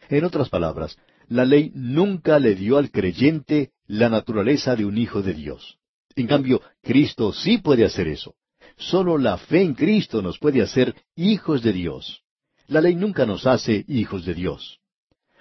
En 0.09 0.23
otras 0.23 0.49
palabras, 0.49 0.97
la 1.27 1.45
ley 1.45 1.71
nunca 1.73 2.39
le 2.39 2.55
dio 2.55 2.77
al 2.77 2.91
creyente 2.91 3.71
la 3.87 4.09
naturaleza 4.09 4.75
de 4.75 4.85
un 4.85 4.97
hijo 4.97 5.21
de 5.21 5.33
Dios. 5.33 5.77
En 6.15 6.27
cambio, 6.27 6.61
Cristo 6.81 7.31
sí 7.31 7.57
puede 7.57 7.85
hacer 7.85 8.07
eso. 8.07 8.35
Solo 8.77 9.17
la 9.17 9.37
fe 9.37 9.61
en 9.61 9.73
Cristo 9.73 10.21
nos 10.21 10.39
puede 10.39 10.61
hacer 10.61 10.95
hijos 11.15 11.61
de 11.61 11.73
Dios. 11.73 12.23
La 12.67 12.81
ley 12.81 12.95
nunca 12.95 13.25
nos 13.25 13.45
hace 13.45 13.85
hijos 13.87 14.25
de 14.25 14.33
Dios. 14.33 14.79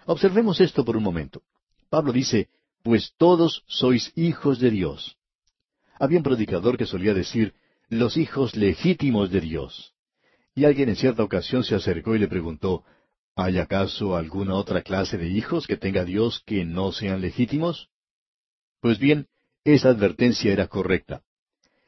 Observemos 0.07 0.61
esto 0.61 0.85
por 0.85 0.97
un 0.97 1.03
momento. 1.03 1.43
Pablo 1.89 2.13
dice, 2.13 2.49
pues 2.83 3.13
todos 3.17 3.63
sois 3.67 4.13
hijos 4.17 4.59
de 4.59 4.71
Dios. 4.71 5.17
Había 5.99 6.19
un 6.19 6.25
predicador 6.25 6.79
que 6.79 6.87
solía 6.87 7.15
decir, 7.15 7.55
los 7.91 8.17
hijos 8.17 8.55
legítimos 8.55 9.31
de 9.31 9.41
Dios. 9.41 9.95
Y 10.55 10.65
alguien 10.65 10.89
en 10.89 10.97
cierta 10.97 11.25
ocasión 11.25 11.65
se 11.65 11.75
acercó 11.75 12.15
y 12.15 12.21
le 12.21 12.29
preguntó, 12.29 12.85
¿hay 13.35 13.59
acaso 13.59 14.17
alguna 14.17 14.55
otra 14.55 14.83
clase 14.83 15.19
de 15.19 15.29
hijos 15.29 15.67
que 15.67 15.77
tenga 15.77 16.05
Dios 16.05 16.43
que 16.47 16.65
no 16.65 16.93
sean 16.93 17.21
legítimos? 17.21 17.89
Pues 18.81 18.99
bien, 18.99 19.27
esa 19.65 19.89
advertencia 19.89 20.53
era 20.53 20.69
correcta. 20.69 21.23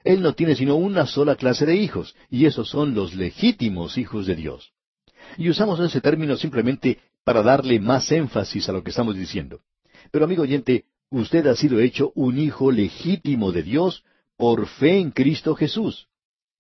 Él 0.03 0.23
no 0.23 0.35
tiene 0.35 0.57
sino 0.57 0.75
una 0.75 1.07
sola 1.07 1.37
clase 1.37 1.65
de 1.67 1.77
hijos, 1.77 2.17
y 2.29 2.47
esos 2.47 2.69
son 2.69 2.95
los 2.95 3.15
legítimos 3.15 3.97
hijos 3.97 4.27
de 4.27 4.35
Dios. 4.35 4.73
Y 5.39 5.49
usamos 5.49 5.79
ese 5.79 6.01
término 6.01 6.37
simplemente 6.37 6.99
para 7.23 7.43
darle 7.43 7.79
más 7.79 8.11
énfasis 8.11 8.69
a 8.69 8.73
lo 8.73 8.83
que 8.83 8.91
estamos 8.91 9.15
diciendo. 9.15 9.61
Pero 10.11 10.25
amigo 10.25 10.43
oyente, 10.43 10.87
usted 11.11 11.47
ha 11.47 11.55
sido 11.55 11.79
hecho 11.79 12.11
un 12.17 12.39
hijo 12.41 12.73
legítimo 12.73 13.53
de 13.53 13.63
Dios 13.63 14.03
por 14.37 14.67
fe 14.67 14.99
en 14.99 15.11
Cristo 15.11 15.55
Jesús. 15.55 16.09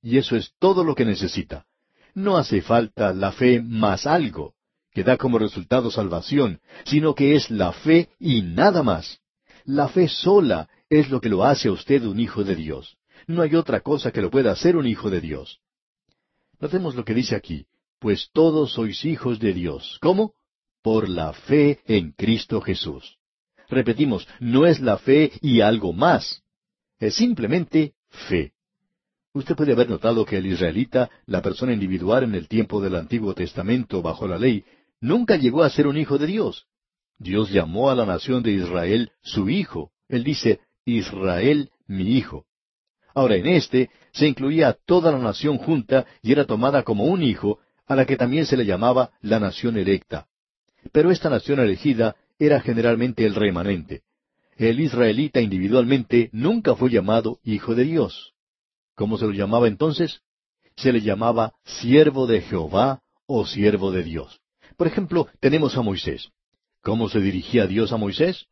Y 0.02 0.18
eso 0.18 0.36
es 0.36 0.52
todo 0.58 0.84
lo 0.84 0.94
que 0.94 1.04
necesita. 1.04 1.66
No 2.14 2.36
hace 2.36 2.60
falta 2.60 3.12
la 3.12 3.32
fe 3.32 3.60
más 3.60 4.06
algo, 4.06 4.54
que 4.92 5.04
da 5.04 5.16
como 5.16 5.38
resultado 5.38 5.90
salvación, 5.90 6.60
sino 6.84 7.14
que 7.14 7.34
es 7.34 7.50
la 7.50 7.72
fe 7.72 8.10
y 8.18 8.42
nada 8.42 8.82
más. 8.82 9.20
La 9.64 9.88
fe 9.88 10.08
sola 10.08 10.68
es 10.90 11.10
lo 11.10 11.20
que 11.20 11.28
lo 11.28 11.44
hace 11.44 11.68
a 11.68 11.72
usted 11.72 12.04
un 12.04 12.20
hijo 12.20 12.44
de 12.44 12.56
Dios. 12.56 12.96
No 13.26 13.42
hay 13.42 13.54
otra 13.54 13.80
cosa 13.80 14.10
que 14.10 14.20
lo 14.20 14.30
pueda 14.30 14.50
hacer 14.50 14.76
un 14.76 14.86
hijo 14.86 15.08
de 15.08 15.20
Dios. 15.20 15.60
Notemos 16.60 16.94
lo 16.94 17.04
que 17.04 17.14
dice 17.14 17.36
aquí 17.36 17.66
pues 18.02 18.30
todos 18.32 18.72
sois 18.72 19.04
hijos 19.04 19.38
de 19.38 19.52
Dios. 19.54 19.98
¿Cómo? 20.02 20.34
Por 20.82 21.08
la 21.08 21.32
fe 21.32 21.78
en 21.86 22.10
Cristo 22.10 22.60
Jesús. 22.60 23.16
Repetimos, 23.68 24.26
no 24.40 24.66
es 24.66 24.80
la 24.80 24.98
fe 24.98 25.30
y 25.40 25.60
algo 25.60 25.92
más. 25.92 26.41
Es 27.02 27.16
simplemente 27.16 27.94
fe. 28.28 28.52
Usted 29.32 29.56
puede 29.56 29.72
haber 29.72 29.90
notado 29.90 30.24
que 30.24 30.36
el 30.36 30.46
israelita, 30.46 31.10
la 31.26 31.42
persona 31.42 31.72
individual 31.72 32.22
en 32.22 32.36
el 32.36 32.46
tiempo 32.46 32.80
del 32.80 32.94
Antiguo 32.94 33.34
Testamento 33.34 34.02
bajo 34.02 34.28
la 34.28 34.38
ley, 34.38 34.64
nunca 35.00 35.34
llegó 35.34 35.64
a 35.64 35.70
ser 35.70 35.88
un 35.88 35.96
hijo 35.96 36.16
de 36.16 36.28
Dios. 36.28 36.68
Dios 37.18 37.50
llamó 37.50 37.90
a 37.90 37.96
la 37.96 38.06
nación 38.06 38.44
de 38.44 38.52
Israel 38.52 39.10
su 39.20 39.50
hijo. 39.50 39.90
Él 40.08 40.22
dice, 40.22 40.60
Israel 40.84 41.70
mi 41.88 42.16
hijo. 42.16 42.46
Ahora 43.16 43.34
en 43.34 43.48
este 43.48 43.90
se 44.12 44.28
incluía 44.28 44.78
toda 44.86 45.10
la 45.10 45.18
nación 45.18 45.58
junta 45.58 46.06
y 46.22 46.30
era 46.30 46.46
tomada 46.46 46.84
como 46.84 47.06
un 47.06 47.24
hijo 47.24 47.58
a 47.88 47.96
la 47.96 48.06
que 48.06 48.16
también 48.16 48.46
se 48.46 48.56
le 48.56 48.64
llamaba 48.64 49.10
la 49.22 49.40
nación 49.40 49.76
electa. 49.76 50.28
Pero 50.92 51.10
esta 51.10 51.28
nación 51.28 51.58
elegida 51.58 52.14
era 52.38 52.60
generalmente 52.60 53.26
el 53.26 53.34
remanente. 53.34 54.04
El 54.56 54.80
israelita 54.80 55.40
individualmente 55.40 56.28
nunca 56.32 56.74
fue 56.74 56.90
llamado 56.90 57.40
hijo 57.42 57.74
de 57.74 57.84
Dios. 57.84 58.34
¿Cómo 58.94 59.18
se 59.18 59.26
lo 59.26 59.32
llamaba 59.32 59.68
entonces? 59.68 60.20
Se 60.76 60.92
le 60.92 61.00
llamaba 61.00 61.54
siervo 61.64 62.26
de 62.26 62.42
Jehová 62.42 63.02
o 63.26 63.46
siervo 63.46 63.90
de 63.90 64.02
Dios. 64.02 64.40
Por 64.76 64.86
ejemplo, 64.86 65.28
tenemos 65.40 65.76
a 65.76 65.82
Moisés. 65.82 66.30
¿Cómo 66.82 67.08
se 67.08 67.20
dirigía 67.20 67.66
Dios 67.66 67.92
a 67.92 67.96
Moisés? 67.96 68.46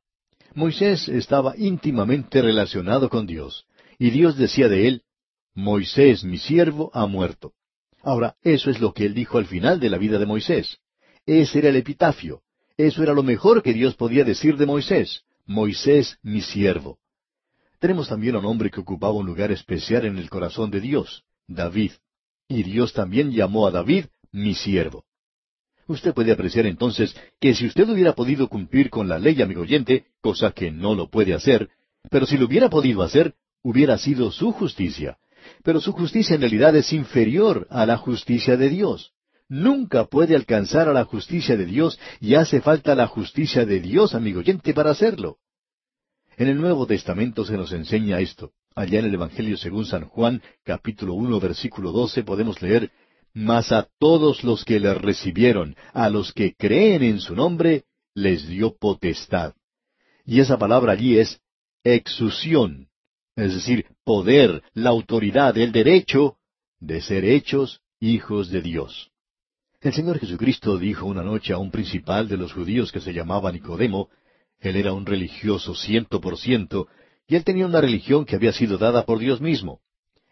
Moisés 0.54 1.08
estaba 1.08 1.54
íntimamente 1.56 2.42
relacionado 2.42 3.08
con 3.08 3.26
Dios, 3.26 3.66
y 3.98 4.10
Dios 4.10 4.36
decía 4.36 4.68
de 4.68 4.88
él, 4.88 5.02
Moisés, 5.54 6.24
mi 6.24 6.38
siervo, 6.38 6.90
ha 6.94 7.06
muerto. 7.06 7.52
Ahora, 8.02 8.36
eso 8.42 8.70
es 8.70 8.80
lo 8.80 8.94
que 8.94 9.04
él 9.04 9.14
dijo 9.14 9.38
al 9.38 9.46
final 9.46 9.78
de 9.78 9.90
la 9.90 9.98
vida 9.98 10.18
de 10.18 10.26
Moisés. 10.26 10.78
Ese 11.26 11.58
era 11.58 11.68
el 11.68 11.76
epitafio. 11.76 12.42
Eso 12.76 13.02
era 13.02 13.12
lo 13.12 13.22
mejor 13.22 13.62
que 13.62 13.74
Dios 13.74 13.94
podía 13.94 14.24
decir 14.24 14.56
de 14.56 14.66
Moisés. 14.66 15.24
Moisés, 15.50 16.16
mi 16.22 16.42
siervo. 16.42 17.00
Tenemos 17.80 18.08
también 18.08 18.36
un 18.36 18.44
hombre 18.44 18.70
que 18.70 18.78
ocupaba 18.78 19.14
un 19.14 19.26
lugar 19.26 19.50
especial 19.50 20.04
en 20.04 20.16
el 20.16 20.30
corazón 20.30 20.70
de 20.70 20.80
Dios, 20.80 21.24
David. 21.48 21.90
Y 22.46 22.62
Dios 22.62 22.92
también 22.92 23.32
llamó 23.32 23.66
a 23.66 23.72
David 23.72 24.04
mi 24.30 24.54
siervo. 24.54 25.06
Usted 25.88 26.14
puede 26.14 26.30
apreciar 26.30 26.66
entonces 26.66 27.16
que 27.40 27.52
si 27.56 27.66
usted 27.66 27.88
hubiera 27.88 28.14
podido 28.14 28.46
cumplir 28.46 28.90
con 28.90 29.08
la 29.08 29.18
ley, 29.18 29.42
amigo 29.42 29.62
oyente, 29.62 30.06
cosa 30.20 30.52
que 30.52 30.70
no 30.70 30.94
lo 30.94 31.10
puede 31.10 31.34
hacer, 31.34 31.68
pero 32.10 32.26
si 32.26 32.38
lo 32.38 32.46
hubiera 32.46 32.70
podido 32.70 33.02
hacer, 33.02 33.34
hubiera 33.60 33.98
sido 33.98 34.30
su 34.30 34.52
justicia, 34.52 35.18
pero 35.64 35.80
su 35.80 35.90
justicia 35.90 36.36
en 36.36 36.42
realidad 36.42 36.76
es 36.76 36.92
inferior 36.92 37.66
a 37.70 37.86
la 37.86 37.96
justicia 37.96 38.56
de 38.56 38.68
Dios. 38.68 39.14
Nunca 39.50 40.04
puede 40.04 40.36
alcanzar 40.36 40.88
a 40.88 40.92
la 40.92 41.04
justicia 41.04 41.56
de 41.56 41.66
Dios 41.66 41.98
y 42.20 42.36
hace 42.36 42.60
falta 42.60 42.94
la 42.94 43.08
justicia 43.08 43.66
de 43.66 43.80
Dios, 43.80 44.14
amigo 44.14 44.38
oyente, 44.38 44.72
para 44.72 44.92
hacerlo. 44.92 45.38
En 46.36 46.46
el 46.46 46.60
Nuevo 46.60 46.86
Testamento 46.86 47.44
se 47.44 47.56
nos 47.56 47.72
enseña 47.72 48.20
esto. 48.20 48.52
Allá 48.76 49.00
en 49.00 49.06
el 49.06 49.14
Evangelio 49.14 49.56
según 49.56 49.86
San 49.86 50.04
Juan, 50.04 50.40
capítulo 50.62 51.14
uno, 51.14 51.40
versículo 51.40 51.90
doce, 51.90 52.22
podemos 52.22 52.62
leer, 52.62 52.92
Mas 53.34 53.72
a 53.72 53.88
todos 53.98 54.44
los 54.44 54.64
que 54.64 54.78
le 54.78 54.94
recibieron, 54.94 55.74
a 55.92 56.08
los 56.10 56.32
que 56.32 56.54
creen 56.54 57.02
en 57.02 57.20
su 57.20 57.34
nombre, 57.34 57.86
les 58.14 58.46
dio 58.46 58.76
potestad. 58.76 59.54
Y 60.24 60.38
esa 60.38 60.58
palabra 60.58 60.92
allí 60.92 61.18
es 61.18 61.40
exusión, 61.82 62.88
es 63.34 63.54
decir, 63.54 63.86
poder, 64.04 64.62
la 64.74 64.90
autoridad, 64.90 65.58
el 65.58 65.72
derecho 65.72 66.36
de 66.78 67.00
ser 67.00 67.24
hechos 67.24 67.80
hijos 67.98 68.50
de 68.50 68.62
Dios. 68.62 69.09
El 69.82 69.94
Señor 69.94 70.18
Jesucristo 70.18 70.76
dijo 70.76 71.06
una 71.06 71.22
noche 71.22 71.54
a 71.54 71.58
un 71.58 71.70
principal 71.70 72.28
de 72.28 72.36
los 72.36 72.52
judíos 72.52 72.92
que 72.92 73.00
se 73.00 73.14
llamaba 73.14 73.50
Nicodemo, 73.50 74.10
él 74.58 74.76
era 74.76 74.92
un 74.92 75.06
religioso 75.06 75.74
ciento 75.74 76.20
por 76.20 76.36
ciento, 76.36 76.86
y 77.26 77.34
él 77.34 77.44
tenía 77.44 77.64
una 77.64 77.80
religión 77.80 78.26
que 78.26 78.36
había 78.36 78.52
sido 78.52 78.76
dada 78.76 79.06
por 79.06 79.18
Dios 79.18 79.40
mismo. 79.40 79.80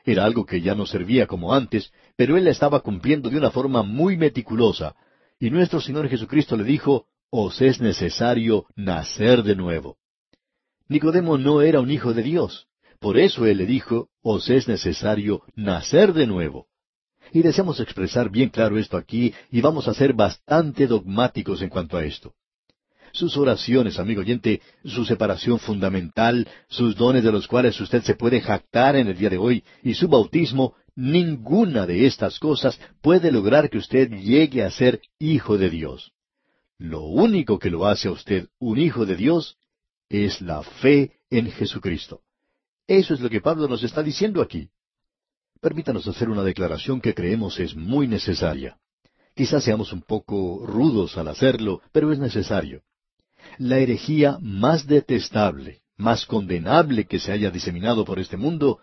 Era 0.05 0.27
algo 0.27 0.45
que 0.45 0.61
ya 0.61 0.75
no 0.75 0.85
servía 0.85 1.27
como 1.27 1.55
antes, 1.55 1.91
pero 2.15 2.37
él 2.37 2.45
la 2.45 2.51
estaba 2.51 2.81
cumpliendo 2.81 3.31
de 3.31 3.39
una 3.39 3.51
forma 3.51 3.83
muy 3.83 4.19
meticulosa, 4.19 4.95
y 5.41 5.49
nuestro 5.49 5.81
Señor 5.81 6.11
Jesucristo 6.11 6.55
le 6.55 6.65
dijo, 6.65 7.07
os 7.31 7.59
es 7.63 7.81
necesario 7.81 8.67
nacer 8.77 9.43
de 9.45 9.57
nuevo. 9.57 9.97
Nicodemo 10.89 11.39
no 11.39 11.63
era 11.63 11.81
un 11.81 11.91
hijo 11.91 12.13
de 12.13 12.23
Dios. 12.23 12.67
Por 13.01 13.17
eso 13.17 13.47
él 13.47 13.57
le 13.57 13.67
dijo, 13.67 14.11
os 14.21 14.51
es 14.51 14.69
necesario 14.69 15.41
nacer 15.55 16.13
de 16.13 16.27
nuevo. 16.27 16.67
Y 17.33 17.43
deseamos 17.43 17.81
expresar 17.81 18.31
bien 18.31 18.49
claro 18.49 18.79
esto 18.79 18.97
aquí 18.97 19.35
y 19.51 19.61
vamos 19.61 19.89
a 19.89 19.95
ser 19.95 20.13
bastante 20.13 20.87
dogmáticos 20.87 21.63
en 21.63 21.69
cuanto 21.69 21.97
a 21.97 22.05
esto. 22.05 22.35
Sus 23.13 23.37
oraciones, 23.37 23.99
amigo 23.99 24.21
oyente, 24.21 24.61
su 24.85 25.05
separación 25.05 25.59
fundamental, 25.59 26.47
sus 26.69 26.95
dones 26.95 27.25
de 27.25 27.33
los 27.33 27.49
cuales 27.49 27.81
usted 27.81 28.03
se 28.03 28.15
puede 28.15 28.41
jactar 28.41 28.97
en 28.97 29.09
el 29.09 29.17
día 29.17 29.31
de 29.31 29.39
hoy, 29.39 29.65
y 29.83 29.95
su 29.95 30.09
bautismo, 30.09 30.75
ninguna 30.95 31.87
de 31.87 32.07
estas 32.07 32.39
cosas 32.39 32.79
puede 33.01 33.33
lograr 33.33 33.71
que 33.71 33.79
usted 33.79 34.11
llegue 34.11 34.63
a 34.63 34.71
ser 34.71 35.01
hijo 35.19 35.57
de 35.57 35.71
Dios. 35.71 36.13
Lo 36.79 37.03
único 37.03 37.59
que 37.59 37.71
lo 37.71 37.87
hace 37.87 38.09
a 38.09 38.13
usted 38.13 38.49
un 38.59 38.79
hijo 38.79 39.07
de 39.07 39.17
Dios 39.17 39.57
es 40.09 40.41
la 40.41 40.63
fe 40.63 41.13
en 41.31 41.51
Jesucristo. 41.51 42.23
Eso 42.87 43.15
es 43.15 43.21
lo 43.21 43.29
que 43.29 43.41
Pablo 43.41 43.69
nos 43.69 43.83
está 43.83 44.03
diciendo 44.03 44.41
aquí. 44.41 44.71
Permítanos 45.61 46.07
hacer 46.07 46.29
una 46.29 46.43
declaración 46.43 47.01
que 47.01 47.15
creemos 47.15 47.59
es 47.59 47.75
muy 47.75 48.07
necesaria. 48.07 48.79
Quizás 49.35 49.65
seamos 49.65 49.93
un 49.93 50.03
poco 50.03 50.65
rudos 50.65 51.17
al 51.19 51.29
hacerlo, 51.29 51.81
pero 51.93 52.13
es 52.13 52.19
necesario. 52.19 52.83
La 53.59 53.79
herejía 53.79 54.39
más 54.41 54.87
detestable, 54.87 55.81
más 55.97 56.27
condenable 56.27 57.07
que 57.07 57.19
se 57.19 57.33
haya 57.33 57.51
diseminado 57.51 58.05
por 58.05 58.21
este 58.21 58.37
mundo, 58.37 58.79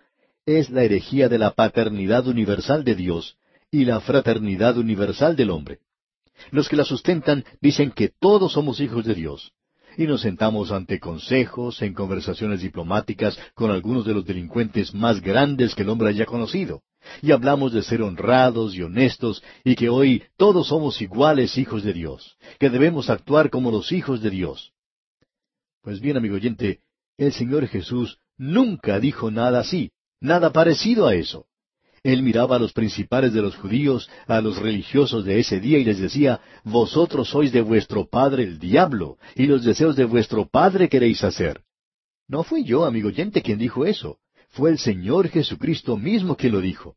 es 0.46 0.70
la 0.70 0.84
herejía 0.84 1.30
de 1.30 1.40
la 1.40 1.52
paternidad 1.52 2.28
universal 2.28 2.84
de 2.84 2.96
Dios 2.96 3.38
y 3.72 3.86
la 3.86 4.00
fraternidad 4.02 4.78
universal 4.78 5.36
del 5.36 5.52
hombre. 5.52 5.80
Los 6.52 6.68
que 6.68 6.76
la 6.76 6.84
sustentan 6.84 7.46
dicen 7.62 7.92
que 7.92 8.10
todos 8.10 8.54
somos 8.54 8.80
hijos 8.82 9.06
de 9.06 9.16
Dios, 9.16 9.54
y 9.98 10.08
nos 10.08 10.22
sentamos 10.22 10.72
ante 10.72 11.00
consejos, 11.00 11.82
en 11.82 11.94
conversaciones 11.94 12.62
diplomáticas 12.62 13.38
con 13.54 13.72
algunos 13.72 14.06
de 14.06 14.14
los 14.14 14.26
delincuentes 14.26 14.94
más 14.94 15.22
grandes 15.22 15.76
que 15.76 15.84
el 15.84 15.90
hombre 15.90 16.10
haya 16.10 16.26
conocido. 16.26 16.82
Y 17.22 17.32
hablamos 17.32 17.74
de 17.74 17.84
ser 17.84 18.02
honrados 18.02 18.76
y 18.76 18.82
honestos 18.82 19.44
y 19.64 19.76
que 19.76 19.90
hoy 19.90 20.24
todos 20.38 20.68
somos 20.68 21.02
iguales 21.02 21.58
hijos 21.58 21.84
de 21.84 21.94
Dios, 21.94 22.38
que 22.60 22.70
debemos 22.70 23.10
actuar 23.10 23.50
como 23.50 23.72
los 23.72 23.92
hijos 23.92 24.22
de 24.22 24.32
Dios. 24.32 24.74
Pues 25.82 26.00
bien, 26.00 26.18
amigo 26.18 26.36
oyente, 26.36 26.80
el 27.18 27.32
Señor 27.32 27.68
Jesús 27.68 28.20
nunca 28.38 29.00
dijo 29.00 29.30
nada 29.30 29.60
así, 29.60 29.92
nada 30.20 30.52
parecido 30.52 31.08
a 31.08 31.16
eso. 31.16 31.46
Él 32.06 32.22
miraba 32.22 32.58
a 32.58 32.60
los 32.60 32.72
principales 32.72 33.34
de 33.34 33.42
los 33.42 33.56
judíos, 33.56 34.08
a 34.28 34.40
los 34.40 34.60
religiosos 34.60 35.26
de 35.26 35.40
ese 35.40 35.60
día, 35.60 35.80
y 35.80 35.84
les 35.84 35.98
decía, 35.98 36.40
Vosotros 36.64 37.30
sois 37.30 37.52
de 37.52 37.62
vuestro 37.62 38.08
padre 38.08 38.44
el 38.44 38.60
diablo, 38.60 39.18
y 39.34 39.48
los 39.48 39.64
deseos 39.64 39.96
de 39.96 40.06
vuestro 40.06 40.48
padre 40.48 40.88
queréis 40.88 41.24
hacer. 41.24 41.62
No 42.28 42.44
fui 42.44 42.64
yo, 42.64 42.86
amigo 42.86 43.08
oyente, 43.08 43.42
quien 43.42 43.58
dijo 43.58 43.88
eso. 43.88 44.20
Fue 44.50 44.70
el 44.70 44.78
Señor 44.78 45.30
Jesucristo 45.30 45.98
mismo 45.98 46.36
quien 46.36 46.52
lo 46.52 46.62
dijo. 46.62 46.96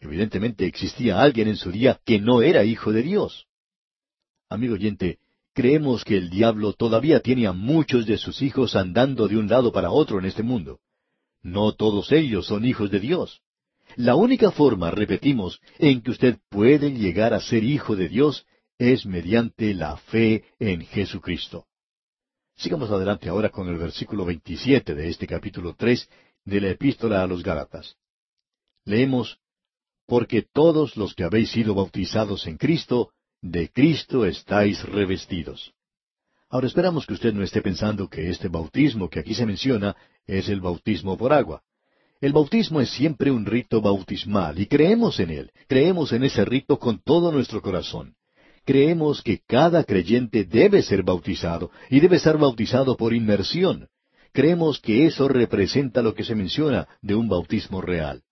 Evidentemente 0.00 0.64
existía 0.64 1.20
alguien 1.20 1.48
en 1.48 1.56
su 1.56 1.70
día 1.70 2.00
que 2.06 2.18
no 2.18 2.40
era 2.40 2.64
hijo 2.64 2.94
de 2.94 3.02
Dios. 3.02 3.44
Amigo 4.48 4.72
oyente, 4.72 5.18
creemos 5.52 6.02
que 6.02 6.16
el 6.16 6.30
diablo 6.30 6.72
todavía 6.72 7.20
tiene 7.20 7.46
a 7.46 7.52
muchos 7.52 8.06
de 8.06 8.16
sus 8.16 8.40
hijos 8.40 8.74
andando 8.74 9.28
de 9.28 9.36
un 9.36 9.48
lado 9.50 9.70
para 9.70 9.90
otro 9.90 10.18
en 10.18 10.24
este 10.24 10.42
mundo. 10.42 10.80
No 11.42 11.72
todos 11.72 12.10
ellos 12.10 12.46
son 12.46 12.64
hijos 12.64 12.90
de 12.90 13.00
Dios. 13.00 13.42
La 13.96 14.14
única 14.14 14.50
forma, 14.50 14.90
repetimos, 14.90 15.60
en 15.78 16.02
que 16.02 16.10
usted 16.10 16.38
puede 16.48 16.92
llegar 16.92 17.34
a 17.34 17.40
ser 17.40 17.64
hijo 17.64 17.96
de 17.96 18.08
Dios 18.08 18.46
es 18.78 19.04
mediante 19.04 19.74
la 19.74 19.96
fe 19.96 20.44
en 20.58 20.82
Jesucristo. 20.86 21.66
Sigamos 22.56 22.90
adelante 22.90 23.28
ahora 23.28 23.50
con 23.50 23.68
el 23.68 23.78
versículo 23.78 24.24
27 24.24 24.94
de 24.94 25.08
este 25.08 25.26
capítulo 25.26 25.74
3 25.74 26.08
de 26.44 26.60
la 26.60 26.68
epístola 26.70 27.22
a 27.22 27.26
los 27.26 27.42
Gálatas. 27.42 27.96
Leemos, 28.84 29.38
Porque 30.06 30.42
todos 30.42 30.96
los 30.96 31.14
que 31.14 31.24
habéis 31.24 31.50
sido 31.50 31.74
bautizados 31.74 32.46
en 32.46 32.56
Cristo, 32.56 33.12
de 33.40 33.70
Cristo 33.70 34.26
estáis 34.26 34.82
revestidos. 34.82 35.72
Ahora 36.48 36.66
esperamos 36.66 37.06
que 37.06 37.14
usted 37.14 37.32
no 37.32 37.42
esté 37.42 37.62
pensando 37.62 38.08
que 38.08 38.28
este 38.28 38.48
bautismo 38.48 39.08
que 39.08 39.20
aquí 39.20 39.34
se 39.34 39.46
menciona 39.46 39.96
es 40.26 40.48
el 40.48 40.60
bautismo 40.60 41.16
por 41.16 41.32
agua. 41.32 41.62
El 42.20 42.34
bautismo 42.34 42.82
es 42.82 42.90
siempre 42.90 43.30
un 43.30 43.46
rito 43.46 43.80
bautismal 43.80 44.58
y 44.58 44.66
creemos 44.66 45.20
en 45.20 45.30
él, 45.30 45.52
creemos 45.66 46.12
en 46.12 46.24
ese 46.24 46.44
rito 46.44 46.78
con 46.78 47.00
todo 47.02 47.32
nuestro 47.32 47.62
corazón. 47.62 48.14
Creemos 48.66 49.22
que 49.22 49.40
cada 49.46 49.84
creyente 49.84 50.44
debe 50.44 50.82
ser 50.82 51.02
bautizado 51.02 51.70
y 51.88 52.00
debe 52.00 52.18
ser 52.18 52.36
bautizado 52.36 52.98
por 52.98 53.14
inmersión. 53.14 53.88
Creemos 54.32 54.80
que 54.80 55.06
eso 55.06 55.28
representa 55.28 56.02
lo 56.02 56.14
que 56.14 56.24
se 56.24 56.34
menciona 56.34 56.86
de 57.00 57.14
un 57.14 57.26
bautismo 57.26 57.80
real. 57.80 58.22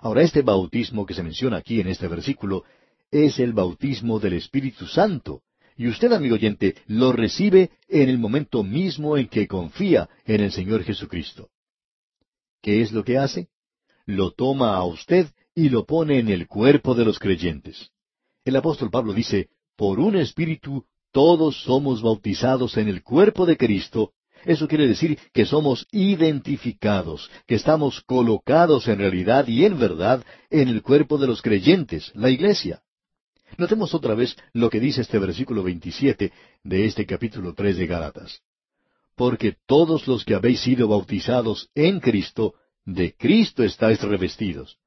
Ahora, 0.00 0.22
este 0.22 0.42
bautismo 0.42 1.06
que 1.06 1.14
se 1.14 1.22
menciona 1.22 1.56
aquí 1.56 1.80
en 1.80 1.88
este 1.88 2.08
versículo 2.08 2.64
es 3.10 3.38
el 3.38 3.54
bautismo 3.54 4.20
del 4.20 4.34
Espíritu 4.34 4.86
Santo. 4.86 5.40
Y 5.78 5.88
usted, 5.88 6.12
amigo 6.12 6.34
oyente, 6.34 6.74
lo 6.86 7.12
recibe 7.12 7.70
en 7.88 8.10
el 8.10 8.18
momento 8.18 8.62
mismo 8.62 9.16
en 9.16 9.28
que 9.28 9.48
confía 9.48 10.08
en 10.26 10.42
el 10.42 10.52
Señor 10.52 10.84
Jesucristo. 10.84 11.48
¿Qué 12.62 12.80
es 12.80 12.92
lo 12.92 13.02
que 13.04 13.18
hace? 13.18 13.48
Lo 14.06 14.30
toma 14.30 14.76
a 14.76 14.84
usted 14.84 15.26
y 15.54 15.68
lo 15.68 15.84
pone 15.84 16.20
en 16.20 16.28
el 16.28 16.46
cuerpo 16.46 16.94
de 16.94 17.04
los 17.04 17.18
creyentes. 17.18 17.90
El 18.44 18.54
apóstol 18.56 18.90
Pablo 18.90 19.12
dice, 19.12 19.48
por 19.76 19.98
un 19.98 20.16
espíritu 20.16 20.86
todos 21.10 21.62
somos 21.64 22.02
bautizados 22.02 22.76
en 22.76 22.88
el 22.88 23.02
cuerpo 23.02 23.46
de 23.46 23.56
Cristo. 23.56 24.12
Eso 24.44 24.68
quiere 24.68 24.86
decir 24.86 25.18
que 25.32 25.44
somos 25.44 25.86
identificados, 25.90 27.30
que 27.46 27.56
estamos 27.56 28.00
colocados 28.02 28.86
en 28.86 28.98
realidad 28.98 29.46
y 29.48 29.64
en 29.64 29.78
verdad 29.78 30.24
en 30.48 30.68
el 30.68 30.82
cuerpo 30.82 31.18
de 31.18 31.26
los 31.26 31.42
creyentes, 31.42 32.12
la 32.14 32.30
iglesia. 32.30 32.82
Notemos 33.58 33.92
otra 33.92 34.14
vez 34.14 34.36
lo 34.52 34.70
que 34.70 34.80
dice 34.80 35.02
este 35.02 35.18
versículo 35.18 35.62
27 35.64 36.32
de 36.62 36.84
este 36.86 37.06
capítulo 37.06 37.54
3 37.54 37.76
de 37.76 37.86
Gálatas 37.86 38.42
porque 39.16 39.56
todos 39.66 40.06
los 40.06 40.24
que 40.24 40.34
habéis 40.34 40.60
sido 40.60 40.88
bautizados 40.88 41.68
en 41.74 42.00
Cristo, 42.00 42.54
de 42.84 43.14
Cristo 43.14 43.62
estáis 43.62 44.00
revestidos. 44.02 44.78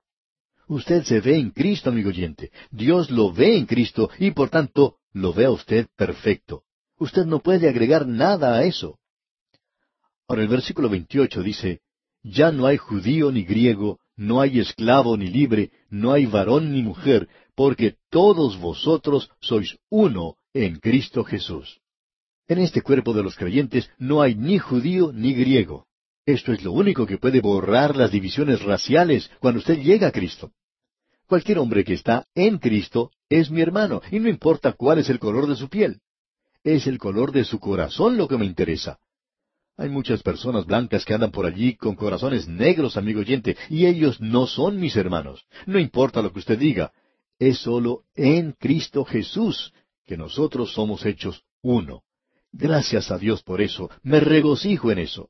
Usted 0.68 1.04
se 1.04 1.22
ve 1.22 1.38
en 1.38 1.52
Cristo, 1.52 1.90
amigo 1.90 2.10
oyente. 2.10 2.52
Dios 2.72 3.12
lo 3.12 3.32
ve 3.32 3.58
en 3.58 3.66
Cristo 3.66 4.10
y 4.18 4.32
por 4.32 4.50
tanto 4.50 4.98
lo 5.14 5.32
ve 5.32 5.46
a 5.46 5.52
usted 5.52 5.88
perfecto. 5.96 6.64
Usted 6.98 7.26
no 7.26 7.40
puede 7.40 7.70
agregar 7.70 8.08
nada 8.08 8.56
a 8.56 8.64
eso. 8.64 8.98
Ahora 10.28 10.42
el 10.42 10.48
versículo 10.48 10.90
28 10.90 11.44
dice, 11.44 11.82
Ya 12.24 12.52
no 12.52 12.66
hay 12.66 12.78
judío 12.78 13.32
ni 13.32 13.44
griego, 13.44 14.00
no 14.16 14.42
hay 14.42 14.60
esclavo 14.60 15.16
ni 15.18 15.28
libre, 15.28 15.72
no 15.90 16.14
hay 16.14 16.26
varón 16.26 16.72
ni 16.72 16.82
mujer, 16.82 17.30
porque 17.54 17.98
todos 18.10 18.60
vosotros 18.60 19.30
sois 19.40 19.78
uno 19.90 20.38
en 20.54 20.80
Cristo 20.80 21.24
Jesús. 21.24 21.80
En 22.48 22.60
este 22.60 22.82
cuerpo 22.82 23.14
de 23.14 23.24
los 23.24 23.36
creyentes 23.36 23.90
no 23.98 24.22
hay 24.22 24.36
ni 24.36 24.60
judío 24.60 25.12
ni 25.12 25.34
griego. 25.34 25.88
Esto 26.28 26.54
es 26.54 26.64
lo 26.64 26.74
único 26.74 27.06
que 27.06 27.18
puede 27.18 27.42
borrar 27.42 27.96
las 27.96 28.12
divisiones 28.12 28.62
raciales 28.62 29.32
cuando 29.40 29.60
usted 29.60 29.80
llega 29.80 30.08
a 30.08 30.12
Cristo. 30.12 30.52
Cualquier 31.28 31.58
hombre 31.58 31.84
que 31.84 31.94
está 31.94 32.28
en 32.36 32.60
Cristo 32.60 33.12
es 33.30 33.50
mi 33.50 33.62
hermano, 33.62 34.02
y 34.12 34.20
no 34.20 34.30
importa 34.30 34.74
cuál 34.74 35.00
es 35.00 35.10
el 35.10 35.18
color 35.18 35.48
de 35.48 35.56
su 35.56 35.70
piel. 35.70 36.02
Es 36.64 36.86
el 36.86 37.00
color 37.00 37.32
de 37.32 37.46
su 37.46 37.60
corazón 37.60 38.16
lo 38.16 38.28
que 38.28 38.38
me 38.38 38.46
interesa. 38.46 39.00
Hay 39.78 39.90
muchas 39.90 40.22
personas 40.22 40.66
blancas 40.66 41.04
que 41.04 41.14
andan 41.14 41.32
por 41.32 41.46
allí 41.48 41.76
con 41.76 41.96
corazones 41.96 42.48
negros, 42.48 42.96
amigo 42.96 43.22
oyente, 43.22 43.58
y 43.70 43.88
ellos 43.88 44.22
no 44.22 44.46
son 44.46 44.80
mis 44.80 44.96
hermanos. 44.96 45.46
No 45.66 45.80
importa 45.80 46.22
lo 46.22 46.32
que 46.32 46.40
usted 46.40 46.60
diga, 46.60 46.94
es 47.40 47.58
solo 47.58 48.04
en 48.14 48.54
Cristo 48.54 49.04
Jesús 49.04 49.74
que 50.06 50.16
nosotros 50.16 50.74
somos 50.74 51.06
hechos 51.06 51.44
uno. 51.62 52.05
Gracias 52.58 53.12
a 53.12 53.18
Dios 53.18 53.44
por 53.44 53.62
eso. 53.62 53.90
Me 54.02 54.22
regocijo 54.22 54.90
en 54.90 55.00
eso. 55.00 55.30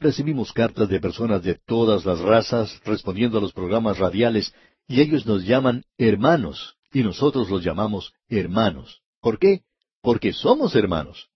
Recibimos 0.00 0.54
cartas 0.54 0.88
de 0.88 0.98
personas 0.98 1.42
de 1.42 1.60
todas 1.66 2.06
las 2.06 2.18
razas 2.20 2.80
respondiendo 2.86 3.36
a 3.36 3.40
los 3.42 3.52
programas 3.52 3.98
radiales 3.98 4.54
y 4.88 5.02
ellos 5.02 5.26
nos 5.26 5.44
llaman 5.44 5.84
hermanos 5.98 6.76
y 6.94 7.02
nosotros 7.02 7.50
los 7.50 7.62
llamamos 7.62 8.14
hermanos. 8.28 9.02
¿Por 9.20 9.38
qué? 9.38 9.64
Porque 10.00 10.32
somos 10.32 10.74
hermanos. 10.74 11.28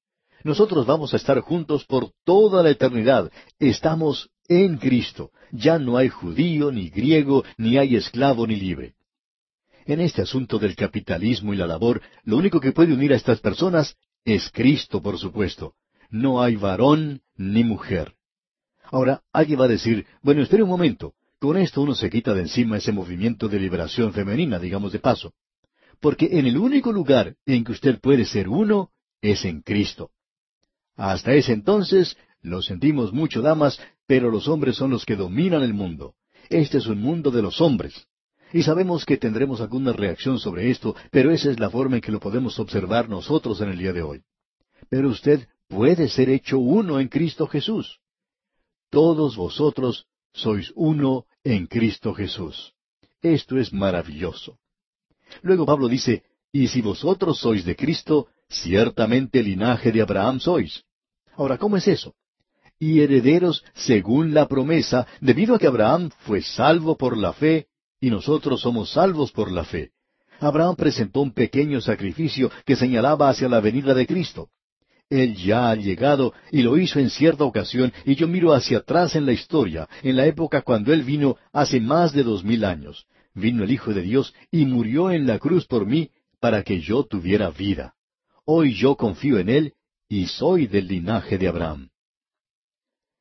Nosotros 0.42 0.86
vamos 0.86 1.12
a 1.12 1.18
estar 1.18 1.38
juntos 1.40 1.84
por 1.84 2.10
toda 2.24 2.62
la 2.62 2.70
eternidad. 2.70 3.30
Estamos 3.58 4.30
en 4.48 4.78
Cristo. 4.78 5.32
Ya 5.52 5.78
no 5.78 5.98
hay 5.98 6.08
judío, 6.08 6.72
ni 6.72 6.88
griego, 6.88 7.44
ni 7.58 7.76
hay 7.76 7.94
esclavo, 7.96 8.46
ni 8.46 8.56
libre. 8.56 8.94
En 9.84 10.00
este 10.00 10.22
asunto 10.22 10.58
del 10.58 10.76
capitalismo 10.76 11.52
y 11.52 11.56
la 11.58 11.66
labor, 11.66 12.00
lo 12.24 12.38
único 12.38 12.58
que 12.58 12.72
puede 12.72 12.94
unir 12.94 13.12
a 13.12 13.16
estas 13.16 13.40
personas 13.40 13.96
es 14.24 14.50
Cristo, 14.50 15.02
por 15.02 15.18
supuesto. 15.18 15.74
No 16.10 16.42
hay 16.42 16.56
varón 16.56 17.22
ni 17.36 17.64
mujer. 17.64 18.14
Ahora, 18.84 19.22
alguien 19.32 19.60
va 19.60 19.64
a 19.66 19.68
decir, 19.68 20.06
bueno, 20.22 20.42
espere 20.42 20.62
un 20.62 20.70
momento, 20.70 21.14
con 21.38 21.56
esto 21.56 21.82
uno 21.82 21.94
se 21.94 22.10
quita 22.10 22.34
de 22.34 22.42
encima 22.42 22.78
ese 22.78 22.92
movimiento 22.92 23.48
de 23.48 23.60
liberación 23.60 24.12
femenina, 24.12 24.58
digamos 24.58 24.92
de 24.92 24.98
paso. 24.98 25.34
Porque 26.00 26.28
en 26.32 26.46
el 26.46 26.58
único 26.58 26.92
lugar 26.92 27.36
en 27.46 27.64
que 27.64 27.72
usted 27.72 28.00
puede 28.00 28.24
ser 28.24 28.48
uno 28.48 28.90
es 29.20 29.44
en 29.44 29.62
Cristo. 29.62 30.10
Hasta 30.96 31.32
ese 31.34 31.52
entonces, 31.52 32.16
lo 32.42 32.60
sentimos 32.60 33.12
mucho, 33.12 33.40
damas, 33.40 33.80
pero 34.06 34.30
los 34.30 34.48
hombres 34.48 34.76
son 34.76 34.90
los 34.90 35.04
que 35.04 35.16
dominan 35.16 35.62
el 35.62 35.74
mundo. 35.74 36.14
Este 36.50 36.78
es 36.78 36.86
un 36.86 37.00
mundo 37.00 37.30
de 37.30 37.42
los 37.42 37.60
hombres. 37.60 38.07
Y 38.52 38.62
sabemos 38.62 39.04
que 39.04 39.16
tendremos 39.16 39.60
alguna 39.60 39.92
reacción 39.92 40.38
sobre 40.38 40.70
esto, 40.70 40.96
pero 41.10 41.30
esa 41.30 41.50
es 41.50 41.60
la 41.60 41.70
forma 41.70 41.96
en 41.96 42.02
que 42.02 42.12
lo 42.12 42.20
podemos 42.20 42.58
observar 42.58 43.08
nosotros 43.08 43.60
en 43.60 43.70
el 43.70 43.78
día 43.78 43.92
de 43.92 44.02
hoy. 44.02 44.22
Pero 44.88 45.08
usted 45.10 45.48
puede 45.68 46.08
ser 46.08 46.30
hecho 46.30 46.58
uno 46.58 46.98
en 46.98 47.08
Cristo 47.08 47.46
Jesús. 47.46 48.00
Todos 48.90 49.36
vosotros 49.36 50.06
sois 50.32 50.72
uno 50.74 51.26
en 51.44 51.66
Cristo 51.66 52.14
Jesús. 52.14 52.72
Esto 53.20 53.58
es 53.58 53.72
maravilloso. 53.72 54.58
Luego 55.42 55.66
Pablo 55.66 55.88
dice, 55.88 56.22
y 56.52 56.68
si 56.68 56.80
vosotros 56.80 57.38
sois 57.38 57.64
de 57.64 57.76
Cristo, 57.76 58.28
ciertamente 58.48 59.42
linaje 59.42 59.92
de 59.92 60.00
Abraham 60.00 60.40
sois. 60.40 60.84
Ahora, 61.36 61.58
¿cómo 61.58 61.76
es 61.76 61.86
eso? 61.86 62.14
Y 62.78 63.00
herederos 63.00 63.62
según 63.74 64.32
la 64.32 64.48
promesa, 64.48 65.06
debido 65.20 65.54
a 65.54 65.58
que 65.58 65.66
Abraham 65.66 66.10
fue 66.20 66.42
salvo 66.42 66.96
por 66.96 67.16
la 67.16 67.32
fe, 67.32 67.67
y 68.00 68.10
nosotros 68.10 68.60
somos 68.60 68.92
salvos 68.92 69.32
por 69.32 69.50
la 69.50 69.64
fe. 69.64 69.90
Abraham 70.40 70.76
presentó 70.76 71.20
un 71.20 71.32
pequeño 71.32 71.80
sacrificio 71.80 72.50
que 72.64 72.76
señalaba 72.76 73.28
hacia 73.28 73.48
la 73.48 73.60
venida 73.60 73.94
de 73.94 74.06
Cristo. 74.06 74.50
Él 75.10 75.36
ya 75.36 75.70
ha 75.70 75.74
llegado 75.74 76.34
y 76.52 76.62
lo 76.62 76.76
hizo 76.76 77.00
en 77.00 77.10
cierta 77.10 77.44
ocasión, 77.44 77.92
y 78.04 78.14
yo 78.14 78.28
miro 78.28 78.52
hacia 78.52 78.78
atrás 78.78 79.16
en 79.16 79.24
la 79.24 79.32
historia, 79.32 79.88
en 80.02 80.16
la 80.16 80.26
época 80.26 80.62
cuando 80.62 80.92
Él 80.92 81.02
vino 81.02 81.36
hace 81.52 81.80
más 81.80 82.12
de 82.12 82.22
dos 82.22 82.44
mil 82.44 82.64
años. 82.64 83.06
Vino 83.34 83.64
el 83.64 83.70
Hijo 83.70 83.94
de 83.94 84.02
Dios 84.02 84.34
y 84.50 84.66
murió 84.66 85.10
en 85.10 85.26
la 85.26 85.38
cruz 85.38 85.66
por 85.66 85.86
mí 85.86 86.10
para 86.40 86.62
que 86.62 86.80
yo 86.80 87.04
tuviera 87.04 87.50
vida. 87.50 87.94
Hoy 88.44 88.74
yo 88.74 88.96
confío 88.96 89.38
en 89.38 89.48
Él 89.48 89.74
y 90.08 90.26
soy 90.26 90.66
del 90.66 90.88
linaje 90.88 91.38
de 91.38 91.48
Abraham. 91.48 91.90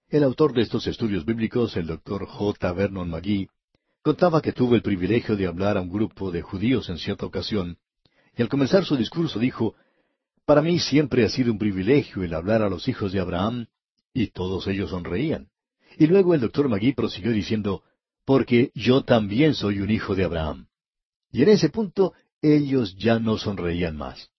El 0.10 0.24
autor 0.24 0.54
de 0.54 0.62
estos 0.62 0.88
estudios 0.88 1.26
bíblicos, 1.26 1.76
el 1.76 1.88
doctor 1.88 2.26
J. 2.26 2.72
Vernon 2.74 3.10
McGee, 3.10 3.50
contaba 4.08 4.42
que 4.42 4.54
tuvo 4.54 4.74
el 4.76 4.82
privilegio 4.82 5.36
de 5.36 5.48
hablar 5.48 5.76
a 5.76 5.82
un 5.82 5.90
grupo 5.90 6.32
de 6.32 6.42
judíos 6.42 6.88
en 6.88 6.98
cierta 6.98 7.26
ocasión, 7.26 7.78
y 8.38 8.42
al 8.42 8.48
comenzar 8.48 8.86
su 8.86 8.96
discurso 8.96 9.38
dijo, 9.38 9.76
para 10.46 10.62
mí 10.62 10.80
siempre 10.80 11.26
ha 11.26 11.30
sido 11.30 11.52
un 11.52 11.60
privilegio 11.60 12.24
el 12.24 12.34
hablar 12.34 12.62
a 12.62 12.70
los 12.70 12.88
hijos 12.88 13.12
de 13.12 13.20
Abraham, 13.20 13.68
y 14.14 14.28
todos 14.28 14.66
ellos 14.68 14.92
sonreían. 14.92 15.50
Y 15.98 16.08
luego 16.08 16.34
el 16.34 16.40
doctor 16.40 16.70
Magui 16.70 16.94
prosiguió 16.94 17.34
diciendo, 17.34 17.84
porque 18.24 18.72
yo 18.74 19.04
también 19.04 19.54
soy 19.56 19.82
un 19.82 19.92
hijo 19.92 20.16
de 20.16 20.24
Abraham. 20.24 20.68
Y 21.30 21.44
en 21.44 21.50
ese 21.50 21.68
punto 21.68 22.14
ellos 22.42 22.96
ya 22.96 23.20
no 23.20 23.38
sonreían 23.38 23.98
más. 23.98 24.30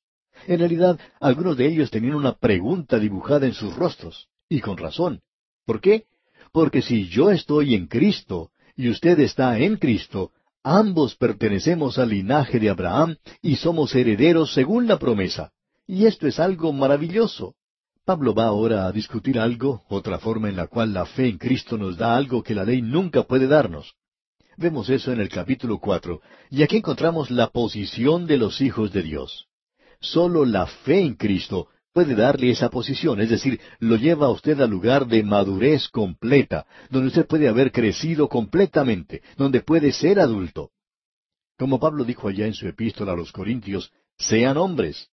En 0.47 0.61
realidad, 0.61 0.99
algunos 1.21 1.59
de 1.59 1.67
ellos 1.67 1.91
tenían 1.91 2.15
una 2.15 2.33
pregunta 2.33 2.99
dibujada 2.99 3.47
en 3.47 3.53
sus 3.53 3.77
rostros, 3.77 4.29
y 4.49 4.61
con 4.61 4.79
razón. 4.79 5.21
¿Por 5.67 5.83
qué? 5.83 6.07
Porque 6.53 6.81
si 6.81 7.07
yo 7.09 7.31
estoy 7.31 7.75
en 7.75 7.87
Cristo 7.87 8.51
y 8.79 8.89
usted 8.91 9.19
está 9.19 9.59
en 9.59 9.77
Cristo, 9.77 10.31
ambos 10.63 11.17
pertenecemos 11.17 11.99
al 11.99 12.11
linaje 12.11 12.61
de 12.61 12.71
Abraham 12.71 13.17
y 13.43 13.57
somos 13.57 13.93
herederos 13.93 14.55
según 14.55 14.87
la 14.87 15.01
promesa. 15.01 15.51
Y 15.85 16.07
esto 16.07 16.29
es 16.29 16.39
algo 16.39 16.73
maravilloso. 16.73 17.57
Pablo 18.05 18.35
va 18.35 18.45
ahora 18.45 18.87
a 18.87 18.93
discutir 18.93 19.41
algo, 19.41 19.83
otra 19.89 20.21
forma 20.21 20.49
en 20.49 20.55
la 20.55 20.69
cual 20.69 20.95
la 20.95 21.07
fe 21.07 21.27
en 21.27 21.39
Cristo 21.39 21.77
nos 21.77 21.97
da 21.97 22.17
algo 22.17 22.45
que 22.45 22.55
la 22.55 22.65
ley 22.65 22.81
nunca 22.81 23.25
puede 23.25 23.49
darnos. 23.49 23.95
Vemos 24.57 24.89
eso 24.91 25.11
en 25.11 25.21
el 25.21 25.29
capítulo 25.29 25.81
cuatro, 25.81 26.21
y 26.49 26.63
aquí 26.63 26.77
encontramos 26.77 27.33
la 27.33 27.49
posición 27.49 28.29
de 28.29 28.37
los 28.37 28.61
hijos 28.61 28.93
de 28.93 29.03
Dios. 29.03 29.49
Solo 30.01 30.45
la 30.45 30.67
fe 30.69 31.01
en 31.01 31.17
Cristo 31.17 31.67
puede 31.93 32.15
darle 32.15 32.51
esa 32.51 32.71
posición, 32.71 33.21
es 33.21 33.31
decir, 33.31 33.61
lo 33.79 33.97
lleva 33.97 34.27
a 34.27 34.31
usted 34.31 34.61
al 34.61 34.71
lugar 34.71 35.07
de 35.07 35.23
madurez 35.23 35.89
completa, 35.89 36.67
donde 36.91 37.09
usted 37.09 37.27
puede 37.27 37.49
haber 37.49 37.73
crecido 37.73 38.29
completamente, 38.29 39.23
donde 39.37 39.61
puede 39.61 39.93
ser 39.93 40.21
adulto. 40.21 40.71
Como 41.59 41.81
Pablo 41.81 42.05
dijo 42.05 42.29
allá 42.29 42.47
en 42.47 42.55
su 42.55 42.69
epístola 42.69 43.13
a 43.13 43.17
los 43.17 43.33
Corintios, 43.33 43.93
sean 44.17 44.57
hombres. 44.57 45.09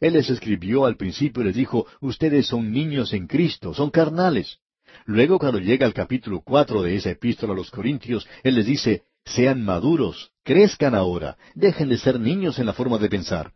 Él 0.00 0.14
les 0.14 0.30
escribió 0.30 0.86
al 0.86 0.96
principio 0.96 1.42
y 1.42 1.46
les 1.46 1.54
dijo, 1.54 1.86
ustedes 2.00 2.46
son 2.46 2.72
niños 2.72 3.12
en 3.12 3.26
Cristo, 3.26 3.74
son 3.74 3.90
carnales. 3.90 4.58
Luego 5.04 5.38
cuando 5.38 5.58
llega 5.58 5.86
al 5.86 5.94
capítulo 5.94 6.40
cuatro 6.42 6.82
de 6.82 6.96
esa 6.96 7.10
epístola 7.10 7.52
a 7.52 7.56
los 7.56 7.70
Corintios, 7.70 8.26
Él 8.42 8.54
les 8.54 8.66
dice, 8.66 9.02
sean 9.24 9.62
maduros, 9.62 10.32
crezcan 10.42 10.94
ahora, 10.94 11.36
dejen 11.54 11.88
de 11.88 11.98
ser 11.98 12.18
niños 12.18 12.58
en 12.58 12.66
la 12.66 12.72
forma 12.72 12.98
de 12.98 13.08
pensar. 13.08 13.52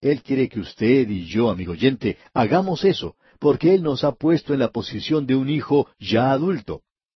Él 0.00 0.22
quiere 0.22 0.48
que 0.48 0.60
usted 0.60 1.08
y 1.08 1.26
yo, 1.26 1.50
amigo 1.50 1.72
oyente, 1.72 2.18
hagamos 2.32 2.84
eso, 2.84 3.16
porque 3.40 3.74
Él 3.74 3.82
nos 3.82 4.04
ha 4.04 4.12
puesto 4.12 4.54
en 4.54 4.60
la 4.60 4.68
posición 4.68 5.26
de 5.26 5.34
un 5.34 5.48
hijo 5.48 5.88
ya 5.98 6.30
adulto. 6.30 6.82